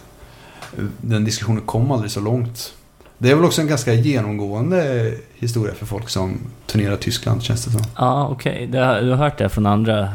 Den 1.02 1.23
diskussionen 1.26 1.61
kom 1.65 1.91
aldrig 1.91 2.11
så 2.11 2.19
långt. 2.19 2.73
Det 3.18 3.31
är 3.31 3.35
väl 3.35 3.45
också 3.45 3.61
en 3.61 3.68
ganska 3.68 3.93
genomgående 3.93 5.14
historia 5.35 5.73
för 5.73 5.85
folk 5.85 6.10
som 6.10 6.38
turnerar 6.68 6.95
Tyskland 6.98 7.43
känns 7.43 7.65
det 7.65 7.72
som. 7.72 7.81
Ja, 7.98 8.27
okej. 8.27 8.65
Har- 8.77 9.02
du 9.02 9.10
har 9.10 9.18
hört 9.18 9.38
det 9.38 9.49
från 9.49 9.65
andra? 9.65 10.10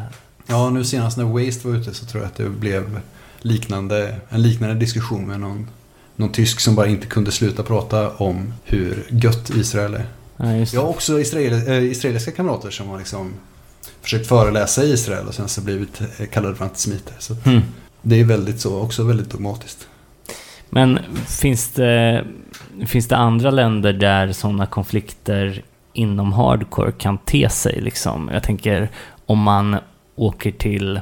Ja, 0.47 0.71
nu 0.71 0.85
senast 0.85 1.17
när 1.17 1.25
Waste 1.25 1.69
var 1.69 1.75
ute 1.77 1.95
så 1.95 2.05
tror 2.07 2.23
jag 2.23 2.29
att 2.29 2.37
det 2.37 2.49
blev 2.49 3.01
liknande, 3.41 4.17
en 4.29 4.43
liknande 4.43 4.75
diskussion 4.75 5.27
med 5.27 5.41
någon, 5.41 5.69
någon 6.17 6.33
tysk 6.33 6.61
som 6.61 6.75
bara 6.75 6.87
inte 6.87 7.07
kunde 7.07 7.33
sluta 7.33 7.63
prata 7.63 8.11
om 8.11 8.53
hur 8.65 9.07
gött 9.11 9.51
Israel 9.51 9.95
är. 9.95 10.07
Ja. 10.37 10.67
Jag 10.73 10.81
har 10.83 10.89
också 10.89 11.21
israel, 11.21 11.53
äh, 11.69 11.85
israeliska 11.85 12.31
kamrater 12.31 12.71
som 12.71 12.89
har 12.89 12.99
liksom 12.99 13.33
försökt 14.03 14.27
föreläsa 14.27 14.85
i 14.85 14.93
Israel 14.93 15.27
och 15.27 15.35
sen 15.35 15.49
så 15.49 15.61
blivit 15.61 16.01
eh, 16.01 16.27
kallade 16.27 16.55
för 16.55 16.65
antisemiter. 16.65 17.15
Så 17.19 17.37
Mm. 17.45 17.61
det 18.03 18.21
är 18.21 18.25
väldigt 18.25 18.61
så, 18.61 18.81
också 18.81 19.03
väldigt 19.03 19.31
dogmatiskt. 19.31 19.89
Men 20.71 20.99
finns 21.27 21.73
det, 21.73 22.25
finns 22.87 23.09
det 23.09 23.17
andra 23.17 23.51
länder 23.51 23.93
där 23.93 24.33
sådana 24.33 24.67
konflikter 24.67 25.63
inom 25.93 26.33
hardcore 26.33 26.93
kan 26.93 27.19
te 27.19 27.49
sig? 27.49 27.81
Liksom? 27.81 28.31
Jag 28.33 28.43
tänker 28.43 28.89
om 29.27 29.39
man 29.39 29.77
åker 30.17 30.51
till 30.51 31.01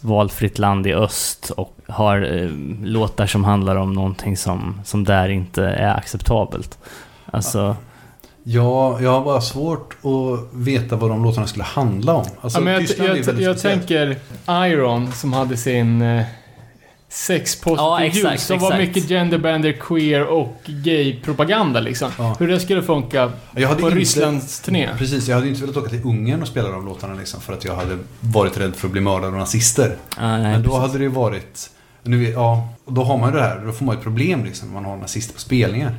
valfritt 0.00 0.58
land 0.58 0.86
i 0.86 0.94
öst 0.94 1.50
och 1.50 1.76
har 1.86 2.42
eh, 2.42 2.50
låtar 2.82 3.26
som 3.26 3.44
handlar 3.44 3.76
om 3.76 3.92
någonting 3.92 4.36
som, 4.36 4.80
som 4.84 5.04
där 5.04 5.28
inte 5.28 5.64
är 5.64 5.96
acceptabelt. 5.96 6.78
Alltså, 7.26 7.76
Ja, 8.42 9.00
jag 9.00 9.10
har 9.10 9.24
bara 9.24 9.40
svårt 9.40 9.96
att 10.02 10.54
veta 10.54 10.96
vad 10.96 11.10
de 11.10 11.24
låtarna 11.24 11.46
skulle 11.46 11.64
handla 11.64 12.14
om. 12.14 12.24
Alltså, 12.40 12.58
ja, 12.58 12.64
men 12.64 12.72
jag, 12.72 13.16
jag, 13.16 13.40
jag, 13.40 13.58
tänker 13.58 14.16
Iron 14.48 15.12
som 15.12 15.32
hade 15.32 15.56
sin 15.56 16.02
eh, 16.02 16.24
sex 17.12 17.60
positive 17.60 17.82
Ja, 17.82 18.04
exakt, 18.04 18.42
som 18.42 18.58
var 18.58 18.78
mycket 18.78 19.08
genderbender, 19.08 19.72
queer 19.72 20.24
och 20.26 20.56
gay-propaganda 20.66 21.80
liksom. 21.80 22.10
Ja. 22.18 22.36
Hur 22.38 22.48
det 22.48 22.60
skulle 22.60 22.82
funka 22.82 23.32
Jag 23.56 23.68
hade 23.68 23.80
på 23.80 23.86
inte- 23.88 23.98
Rysslands 24.00 24.60
turné. 24.60 24.88
Precis, 24.98 25.28
jag 25.28 25.36
hade 25.36 25.48
inte 25.48 25.60
velat 25.60 25.76
åka 25.76 25.88
till 25.90 26.00
Ungern 26.04 26.42
och 26.42 26.48
spela 26.48 26.68
de 26.68 26.86
låtarna 26.86 27.14
liksom, 27.14 27.40
för 27.40 27.52
att 27.52 27.64
jag 27.64 27.74
hade 27.76 27.98
varit 28.20 28.58
rädd 28.58 28.76
för 28.76 28.86
att 28.86 28.92
bli 28.92 29.00
mördad 29.00 29.24
av 29.24 29.36
nazister. 29.36 29.96
ja, 30.16 30.22
nej, 30.38 30.42
Men 30.42 30.62
då 30.62 30.68
precis. 30.68 30.80
hade 30.82 30.98
det 30.98 31.04
ju 31.04 31.10
varit... 31.10 31.70
Nu, 32.02 32.30
ja, 32.30 32.68
och 32.84 32.92
då 32.92 33.04
har 33.04 33.18
man 33.18 33.32
ju 33.32 33.36
det 33.38 33.42
här, 33.44 33.62
då 33.66 33.72
får 33.72 33.84
man 33.84 33.94
ju 33.94 33.98
ett 33.98 34.02
problem 34.04 34.44
liksom 34.44 34.68
när 34.68 34.74
man 34.74 34.84
har 34.84 34.96
nazister 34.96 35.34
på 35.34 35.40
spelningar. 35.40 35.94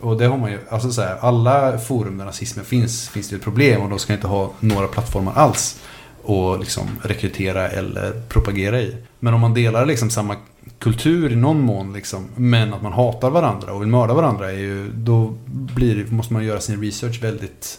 Och 0.00 0.18
det 0.18 0.26
har 0.26 0.36
man 0.38 0.50
ju, 0.50 0.58
alltså 0.70 0.90
så 0.92 1.02
här, 1.02 1.16
alla 1.20 1.78
forum 1.78 2.18
där 2.18 2.24
nazismen 2.24 2.64
finns, 2.64 3.08
finns 3.08 3.28
det 3.28 3.36
ett 3.36 3.42
problem 3.42 3.82
och 3.82 3.90
de 3.90 3.98
ska 3.98 4.12
inte 4.12 4.26
ha 4.26 4.52
några 4.60 4.86
plattformar 4.88 5.32
alls. 5.36 5.80
Och 6.22 6.58
liksom 6.60 6.82
rekrytera 7.02 7.68
eller 7.68 8.12
propagera 8.28 8.80
i. 8.80 8.96
Men 9.24 9.34
om 9.34 9.40
man 9.40 9.54
delar 9.54 9.86
liksom 9.86 10.10
samma 10.10 10.36
kultur 10.78 11.32
i 11.32 11.36
någon 11.36 11.60
mån 11.60 11.92
liksom, 11.92 12.28
men 12.36 12.74
att 12.74 12.82
man 12.82 12.92
hatar 12.92 13.30
varandra 13.30 13.72
och 13.72 13.82
vill 13.82 13.88
mörda 13.88 14.14
varandra 14.14 14.52
är 14.52 14.56
ju, 14.56 14.90
då 14.92 15.34
blir, 15.46 16.06
måste 16.06 16.32
man 16.32 16.44
göra 16.44 16.60
sin 16.60 16.82
research 16.82 17.22
väldigt, 17.22 17.78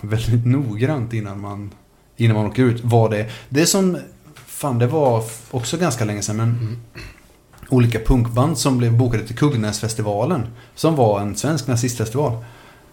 väldigt 0.00 0.46
noggrant 0.46 1.12
innan 1.12 1.40
man, 1.40 1.70
innan 2.16 2.36
man 2.36 2.46
åker 2.46 2.62
ut. 2.62 2.80
Vad 2.84 3.10
det. 3.10 3.30
Det 3.48 3.60
är 3.60 3.66
som, 3.66 3.98
fan 4.34 4.78
det 4.78 4.86
var 4.86 5.24
också 5.50 5.76
ganska 5.76 6.04
länge 6.04 6.22
sedan, 6.22 6.36
men 6.36 6.78
olika 7.68 7.98
punkband 7.98 8.58
som 8.58 8.78
blev 8.78 8.98
bokade 8.98 9.26
till 9.26 9.36
Kuggnäsfestivalen. 9.36 10.46
Som 10.74 10.96
var 10.96 11.20
en 11.20 11.36
svensk 11.36 11.66
nazistfestival. 11.66 12.32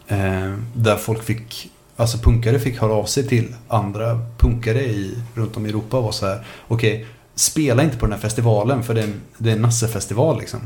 Eh, 0.07 0.53
där 0.73 0.97
folk 0.97 1.23
fick, 1.23 1.71
alltså 1.95 2.17
punkare 2.17 2.59
fick 2.59 2.81
höra 2.81 2.93
av 2.93 3.05
sig 3.05 3.27
till 3.27 3.55
andra 3.67 4.19
punkare 4.37 4.81
i, 4.81 5.17
runt 5.33 5.57
om 5.57 5.65
i 5.65 5.69
Europa 5.69 5.97
och 5.97 6.03
var 6.03 6.11
så 6.11 6.25
här. 6.25 6.45
Okej, 6.67 7.07
spela 7.35 7.83
inte 7.83 7.97
på 7.97 8.05
den 8.05 8.13
här 8.13 8.19
festivalen 8.19 8.83
för 8.83 8.93
det 8.93 8.99
är 9.01 9.03
en, 9.03 9.21
det 9.37 9.49
är 9.49 9.55
en 9.55 9.61
nassefestival 9.61 10.39
liksom. 10.39 10.59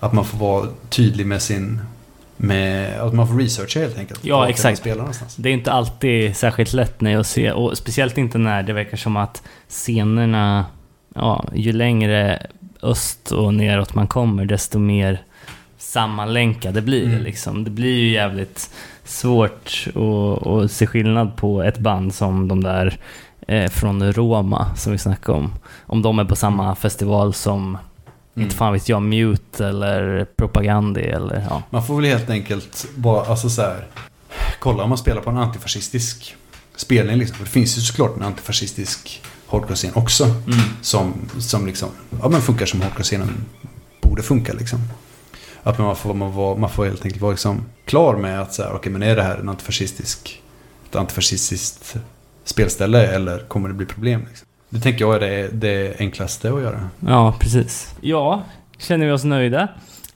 Att 0.00 0.12
man 0.12 0.24
får 0.24 0.38
vara 0.38 0.68
tydlig 0.88 1.26
med 1.26 1.42
sin, 1.42 1.80
med, 2.36 3.00
att 3.00 3.14
man 3.14 3.28
får 3.28 3.38
researcha 3.38 3.80
helt 3.80 3.98
enkelt. 3.98 4.20
Ja, 4.22 4.48
exakt. 4.48 4.84
Det 5.36 5.48
är 5.48 5.52
inte 5.52 5.72
alltid 5.72 6.36
särskilt 6.36 6.72
lätt 6.72 7.00
när 7.00 7.12
jag 7.12 7.26
ser, 7.26 7.52
och 7.52 7.78
speciellt 7.78 8.18
inte 8.18 8.38
när 8.38 8.62
det 8.62 8.72
verkar 8.72 8.96
som 8.96 9.16
att 9.16 9.42
scenerna, 9.68 10.66
ja, 11.14 11.44
ju 11.54 11.72
längre 11.72 12.46
öst 12.82 13.32
och 13.32 13.54
neråt 13.54 13.94
man 13.94 14.06
kommer, 14.06 14.44
desto 14.44 14.78
mer 14.78 15.22
sammanlänkade 15.78 16.82
blir 16.82 17.00
det 17.00 17.12
Mm. 17.12 17.22
liksom. 17.22 17.64
Det 17.64 17.70
blir 17.70 17.98
ju 17.98 18.10
jävligt 18.10 18.70
svårt 19.04 19.86
att, 19.94 20.46
att 20.46 20.70
se 20.70 20.86
skillnad 20.86 21.36
på 21.36 21.62
ett 21.62 21.78
band 21.78 22.14
som 22.14 22.48
de 22.48 22.62
där 22.62 22.98
eh, 23.48 23.70
från 23.70 24.12
Roma 24.12 24.76
som 24.76 24.92
vi 24.92 24.98
snackade 24.98 25.38
om. 25.38 25.52
Om 25.86 26.02
de 26.02 26.18
är 26.18 26.24
på 26.24 26.36
samma 26.36 26.74
festival 26.74 27.34
som, 27.34 27.78
Mm. 28.36 28.44
inte 28.46 28.56
fan 28.56 28.72
vet 28.72 28.88
jag, 28.88 29.02
Mute 29.02 29.66
eller 29.66 30.24
Propagandi 30.36 31.00
eller 31.00 31.46
ja. 31.50 31.62
Man 31.70 31.86
får 31.86 31.96
väl 31.96 32.04
helt 32.04 32.30
enkelt 32.30 32.86
bara, 32.96 33.24
alltså 33.26 33.50
så 33.50 33.62
här, 33.62 33.86
kolla 34.58 34.82
om 34.82 34.88
man 34.88 34.98
spelar 34.98 35.22
på 35.22 35.30
en 35.30 35.36
antifascistisk 35.38 36.36
spelning 36.76 37.16
liksom. 37.16 37.36
För 37.36 37.44
det 37.44 37.50
finns 37.50 37.78
ju 37.78 37.80
såklart 37.80 38.16
en 38.16 38.22
antifascistisk 38.22 39.22
hardcore-scen 39.48 39.92
också. 39.94 40.26
Som, 40.82 41.14
som 41.38 41.66
liksom, 41.66 41.88
ja 42.22 42.28
men 42.28 42.40
funkar 42.40 42.66
som 42.66 42.82
hardcore-scenen 42.82 43.28
borde 44.02 44.22
funka 44.22 44.52
liksom. 44.52 44.78
Att 45.62 45.78
man 45.78 45.96
får, 45.96 46.14
man, 46.14 46.32
var, 46.32 46.56
man 46.56 46.70
får 46.70 46.84
helt 46.84 47.04
enkelt 47.04 47.22
vara 47.22 47.32
liksom 47.32 47.64
klar 47.84 48.16
med 48.16 48.40
att 48.40 48.54
så 48.54 48.62
här, 48.62 48.72
okej 48.74 48.92
men 48.92 49.02
är 49.02 49.16
det 49.16 49.22
här 49.22 49.36
en 49.36 49.48
antifascistisk, 49.48 50.42
ett 50.90 50.96
antifascistiskt 50.96 51.96
spelställe 52.44 53.06
eller 53.06 53.38
kommer 53.38 53.68
det 53.68 53.74
bli 53.74 53.86
problem 53.86 54.24
liksom? 54.28 54.48
Det 54.68 54.80
tänker 54.80 55.00
jag 55.04 55.14
är 55.14 55.20
det, 55.20 55.48
det 55.52 56.00
enklaste 56.00 56.52
att 56.52 56.62
göra. 56.62 56.88
Ja, 57.06 57.34
precis. 57.40 57.94
Ja, 58.00 58.42
känner 58.78 59.06
vi 59.06 59.12
oss 59.12 59.24
nöjda? 59.24 59.68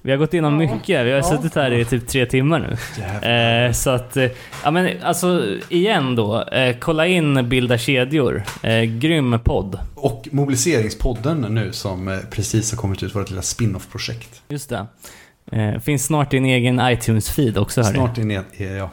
Vi 0.02 0.10
har 0.10 0.18
gått 0.18 0.34
igenom 0.34 0.56
mycket. 0.56 0.88
Vi 1.06 1.10
har 1.10 1.18
Ja. 1.18 1.22
suttit 1.22 1.54
här 1.54 1.70
i 1.72 1.84
typ 1.84 2.08
tre 2.08 2.26
timmar 2.26 2.58
nu. 2.58 2.76
Eh, 3.28 3.72
så 3.72 3.90
att, 3.90 4.16
eh, 4.16 4.30
ja 4.64 4.70
men 4.70 5.02
alltså 5.02 5.44
igen 5.68 6.16
då. 6.16 6.42
Eh, 6.42 6.76
kolla 6.80 7.06
in 7.06 7.48
Bilda 7.48 7.78
kedjor. 7.78 8.42
Eh, 8.62 8.82
grym 8.82 9.38
podd. 9.44 9.78
Och 9.94 10.28
Mobiliseringspodden 10.32 11.40
nu 11.40 11.72
som 11.72 12.08
eh, 12.08 12.18
precis 12.30 12.70
har 12.72 12.76
kommit 12.78 13.02
ut, 13.02 13.14
vårt 13.14 13.30
lilla 13.30 13.42
spin-off-projekt. 13.42 14.42
Just 14.48 14.68
det. 14.70 14.86
Eh, 15.52 15.80
finns 15.80 16.04
snart 16.04 16.34
en 16.34 16.44
egen 16.44 16.80
iTunes-feed 16.80 17.58
också 17.58 17.82
hörni. 17.82 17.94
Snart 17.94 18.18
in 18.18 18.30
i, 18.30 18.40
ja, 18.58 18.90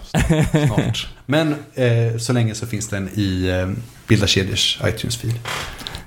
snart. 0.68 1.08
Men 1.26 1.56
eh, 1.74 2.18
så 2.18 2.34
länge 2.34 2.56
så 2.56 2.68
finns 2.68 2.90
den 2.90 3.10
i 3.14 3.48
eh, 3.50 3.84
Bilda 4.08 4.28
kedjors 4.28 4.80
iTunes-feed. 4.84 5.36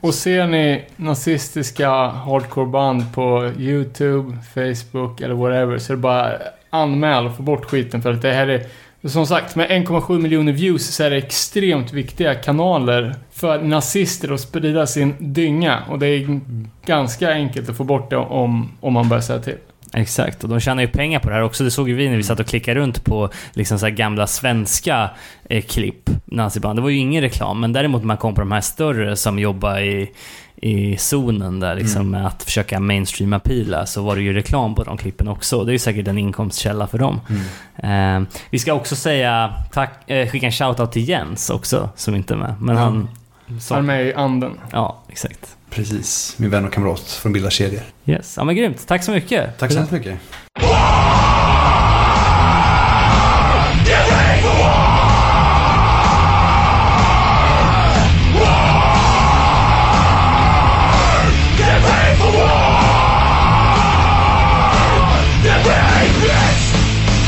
Och 0.00 0.14
ser 0.14 0.46
ni 0.46 0.84
nazistiska 0.96 1.90
hardcore-band 2.06 3.14
på 3.14 3.52
YouTube, 3.58 4.36
Facebook 4.54 5.20
eller 5.20 5.34
whatever 5.34 5.78
så 5.78 5.92
är 5.92 5.96
det 5.96 6.02
bara 6.02 6.32
anmäl 6.70 7.26
och 7.26 7.36
få 7.36 7.42
bort 7.42 7.64
skiten 7.64 8.02
för 8.02 8.12
att 8.12 8.22
det 8.22 8.32
här 8.32 8.48
är 8.48 8.66
som 9.04 9.26
sagt, 9.26 9.56
med 9.56 9.70
1,7 9.70 10.18
miljoner 10.18 10.52
views 10.52 10.86
så 10.86 11.02
är 11.02 11.10
det 11.10 11.16
extremt 11.16 11.92
viktiga 11.92 12.34
kanaler 12.34 13.14
för 13.32 13.62
nazister 13.62 14.32
att 14.32 14.40
sprida 14.40 14.86
sin 14.86 15.14
dynga. 15.18 15.82
Och 15.88 15.98
det 15.98 16.06
är 16.06 16.40
ganska 16.86 17.32
enkelt 17.32 17.68
att 17.68 17.76
få 17.76 17.84
bort 17.84 18.10
det 18.10 18.16
om, 18.16 18.70
om 18.80 18.92
man 18.92 19.08
börjar 19.08 19.22
säga 19.22 19.40
till. 19.40 19.56
Exakt, 19.92 20.44
och 20.44 20.50
de 20.50 20.60
tjänar 20.60 20.82
ju 20.82 20.88
pengar 20.88 21.20
på 21.20 21.28
det 21.28 21.34
här 21.34 21.42
också. 21.42 21.64
Det 21.64 21.70
såg 21.70 21.88
ju 21.88 21.94
vi 21.94 22.08
när 22.08 22.16
vi 22.16 22.22
satt 22.22 22.40
och 22.40 22.46
klickade 22.46 22.80
runt 22.80 23.04
på 23.04 23.30
liksom 23.52 23.78
så 23.78 23.90
gamla 23.90 24.26
svenska 24.26 25.10
eh, 25.50 25.62
klipp, 25.64 26.10
naziband. 26.24 26.78
Det 26.78 26.82
var 26.82 26.88
ju 26.88 26.96
ingen 26.96 27.22
reklam, 27.22 27.60
men 27.60 27.72
däremot 27.72 28.00
när 28.02 28.06
man 28.06 28.16
kom 28.16 28.34
på 28.34 28.40
de 28.40 28.52
här 28.52 28.60
större 28.60 29.16
som 29.16 29.38
jobbar 29.38 29.78
i, 29.78 30.10
i 30.56 30.96
zonen 30.96 31.60
där 31.60 31.74
liksom 31.74 32.10
med 32.10 32.26
att 32.26 32.42
försöka 32.42 32.80
mainstreama 32.80 33.38
pila 33.38 33.86
så 33.86 34.02
var 34.02 34.16
det 34.16 34.22
ju 34.22 34.32
reklam 34.32 34.74
på 34.74 34.84
de 34.84 34.96
klippen 34.96 35.28
också. 35.28 35.64
Det 35.64 35.70
är 35.70 35.72
ju 35.72 35.78
säkert 35.78 36.08
en 36.08 36.18
inkomstkälla 36.18 36.86
för 36.86 36.98
dem. 36.98 37.20
Eh, 37.76 38.38
vi 38.50 38.58
ska 38.58 38.72
också 38.72 38.96
säga 38.96 39.54
tack, 39.72 40.10
eh, 40.10 40.28
skicka 40.28 40.46
en 40.46 40.52
shoutout 40.52 40.92
till 40.92 41.08
Jens 41.08 41.50
också, 41.50 41.88
som 41.96 42.14
inte 42.14 42.34
är 42.34 42.38
med. 42.38 42.54
Men 42.60 42.76
Ja. 42.76 42.82
han... 42.82 43.08
Han 43.70 43.78
är 43.78 43.82
med 43.82 44.06
i 44.06 44.14
anden. 44.14 44.52
ja, 44.72 45.02
exakt. 45.08 45.56
Precis, 45.70 46.34
min 46.38 46.50
vän 46.50 46.64
och 46.64 46.72
kamrat 46.72 47.00
från 47.00 47.32
Bilda 47.32 47.50
kedjor. 47.50 47.82
Yes. 48.06 48.34
Ja 48.36 48.44
men 48.44 48.56
grymt, 48.56 48.86
tack 48.86 49.04
så 49.04 49.10
mycket. 49.10 49.58
Tack 49.58 49.72
så 49.72 49.78
hemskt 49.78 49.92
mycket. 49.92 50.18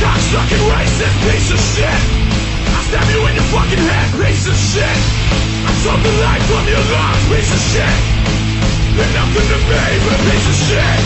Cocksucking 0.01 0.65
racist 0.71 1.17
piece 1.29 1.53
of 1.53 1.61
shit! 1.61 1.85
I 1.85 2.83
stab 2.89 3.07
you 3.13 3.27
in 3.29 3.35
your 3.35 3.45
fucking 3.53 3.79
head, 3.79 4.09
piece 4.17 4.49
of 4.49 4.57
shit! 4.57 4.99
I 5.69 5.73
took 5.85 6.01
the 6.03 6.13
life 6.25 6.43
from 6.49 6.65
your 6.69 6.85
lungs, 6.95 7.29
piece 7.29 7.53
of 7.53 7.61
shit! 7.73 8.20
Nothing 9.01 9.49
to 9.49 9.59
me 9.65 9.81
but 10.05 10.21
a 10.21 10.45
of 10.45 10.57
shit! 10.61 11.05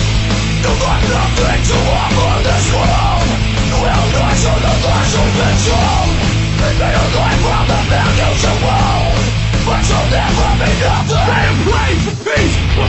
Nothing 0.66 1.62
to 1.62 1.76
offer 1.94 2.42
this 2.42 2.66
world! 2.74 3.22
Will 3.70 4.06
not 4.18 4.34
show 4.34 4.58
the 4.58 4.74
are 6.90 7.10
going 7.14 7.38
from 7.38 7.64
the! 7.70 9.14
But 9.64 9.82
you'll 9.88 10.10
never 10.10 10.48
be 10.58 10.70
nothing! 10.82 11.23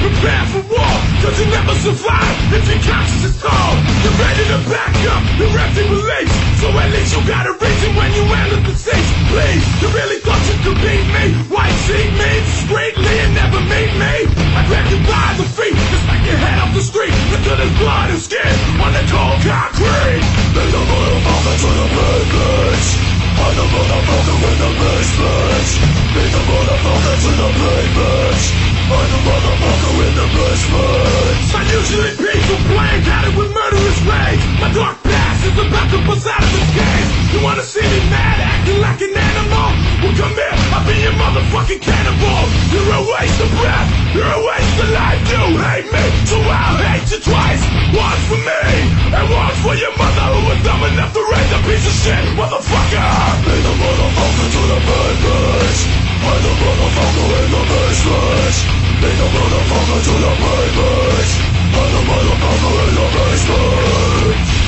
Prepare 0.05 0.45
for 0.53 0.63
war! 0.69 0.95
Cause 1.25 1.35
you 1.41 1.47
never 1.49 1.73
survive 1.81 2.37
if 2.53 2.65
your 2.69 2.81
conscience 2.85 3.25
is 3.25 3.37
cold! 3.41 3.77
You're 4.05 4.19
ready 4.21 4.45
to 4.53 4.59
back 4.69 4.93
up 5.09 5.23
your 5.41 5.49
empty 5.49 5.85
beliefs! 5.89 6.35
So 6.61 6.69
at 6.69 6.89
least 6.93 7.17
you 7.17 7.21
got 7.25 7.49
a 7.49 7.53
reason 7.57 7.89
when 7.97 8.09
you 8.13 8.23
enter 8.29 8.61
the 8.61 8.75
seats! 8.77 9.09
Please, 9.33 9.65
you 9.81 9.89
really 9.97 10.19
thought 10.21 10.41
you 10.45 10.57
could 10.61 10.77
beat 10.85 11.07
me? 11.09 11.25
White 11.49 11.77
sheet 11.89 12.11
me 12.13 12.31
discreetly 12.45 13.15
and 13.25 13.33
never 13.33 13.61
meet 13.65 13.93
me? 13.97 14.15
I 14.53 14.61
grab 14.69 14.85
you 14.93 15.01
by 15.09 15.33
the 15.41 15.47
feet 15.57 15.73
and 15.73 15.99
smack 16.05 16.21
your 16.21 16.37
head 16.37 16.57
off 16.61 16.71
the 16.77 16.85
street 16.85 17.15
until 17.33 17.57
there's 17.57 17.77
blood 17.81 18.13
and 18.13 18.21
skin 18.21 18.53
on 18.85 18.93
the 18.93 19.03
cold 19.09 19.41
concrete! 19.41 20.25
There's 20.53 20.75
a 20.75 20.83
motherfucker 20.85 21.55
to 21.65 21.69
the 21.81 21.87
pavement! 21.97 22.85
I'm 23.35 23.53
the 23.57 23.65
motherfucker 23.73 24.37
in 24.37 24.57
the 24.61 24.71
basement! 24.85 25.67
Be 26.13 26.23
the 26.29 26.41
motherfucker 26.45 27.15
to 27.25 27.31
the 27.41 27.49
pavement! 27.57 28.74
I'm 28.85 29.09
the 29.09 29.17
motherfucker 29.25 29.97
in 29.97 30.13
the 30.13 30.27
basement! 30.29 31.57
Unusually 31.57 32.13
peaceful, 32.21 32.61
plain-headed 32.69 33.33
with 33.33 33.49
murderous 33.49 33.99
rage! 34.05 34.43
My 34.61 34.69
dark 34.77 35.01
past 35.01 35.41
is 35.41 35.57
about 35.57 35.89
to 35.89 35.97
bust 36.05 36.29
out 36.29 36.37
of 36.37 36.51
this 36.53 36.69
cage! 36.69 37.09
You 37.33 37.41
wanna 37.41 37.65
see 37.65 37.81
me 37.81 37.99
mad, 38.13 38.37
acting 38.45 38.77
like 38.77 39.01
an 39.01 39.09
animal? 39.09 39.73
Well 40.05 40.13
come 40.13 40.37
here, 40.37 40.53
I'll 40.69 40.85
be 40.85 41.01
your 41.01 41.17
motherfucking 41.17 41.81
cannibal! 41.81 42.45
You're 42.69 42.93
a 42.93 43.01
waste 43.09 43.41
of 43.41 43.49
breath, 43.57 43.89
you're 44.13 44.29
a 44.29 44.41
waste 44.53 44.77
of 44.77 44.89
life! 44.93 45.21
You 45.33 45.41
hate 45.65 45.89
me, 45.89 46.05
so 46.29 46.37
I'll 46.45 46.77
hate 46.77 47.09
you 47.09 47.19
twice! 47.25 47.65
Once 47.89 48.21
for 48.29 48.37
me, 48.37 48.69
and 49.17 49.25
once 49.33 49.57
for 49.65 49.73
your 49.73 49.97
mother 49.97 50.29
who 50.29 50.41
was 50.45 50.61
dumb 50.61 50.85
enough 50.93 51.09
to 51.09 51.25
raise 51.25 51.51
a 51.57 51.59
piece 51.65 51.85
of 51.89 51.95
shit, 52.05 52.21
motherfucker! 52.37 53.09
Be 53.49 53.55
the 53.65 53.73
motherfucker 53.81 54.45
to 54.53 54.61
the 54.69 54.79
purpose! 54.85 56.04
the 56.25 56.53
motherfucker 56.61 57.27
in 57.37 57.51
the 57.53 57.61
basement 57.69 58.55
Be 59.01 59.09
the 59.19 59.27
motherfucker 59.35 59.99
to 60.05 60.13
the 60.23 60.33
papers 60.41 61.31
I'm 61.75 61.89
the 61.93 62.01
motherfucker 62.09 62.73
in 62.85 62.93
the 62.97 63.05
basement 63.15 64.65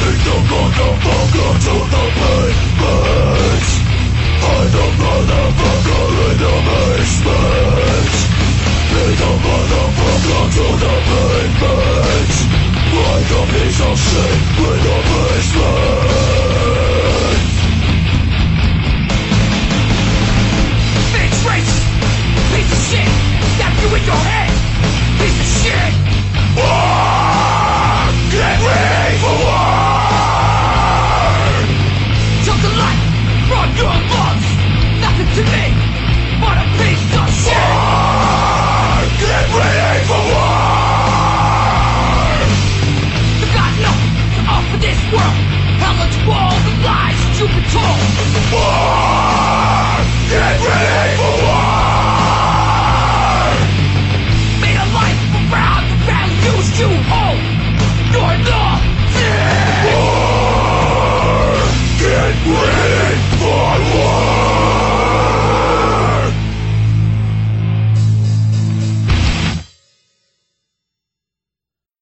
Take 0.00 0.20
the 0.24 0.36
motherfucker 0.50 1.50
to 1.64 1.74
the 1.92 2.04
papers 2.20 3.68
I'm 4.48 4.66
the 4.74 4.84
motherfucker 5.00 6.02
in 6.30 6.36
the 6.40 6.52
basement 6.68 8.29
Be 8.90 8.96
the 8.96 9.30
motherfucker 9.44 10.42
to 10.54 10.66
the 10.82 10.94
Like 12.90 13.30
a 13.30 13.42
piece 13.52 13.80
of 13.80 13.94
shit! 13.96 14.38
Basement 21.12 21.70
piece 22.50 22.72
of 22.72 22.80
shit, 22.90 23.10
you 23.80 23.88
your 24.06 24.16
head 24.16 24.29
Talk! 47.70 48.29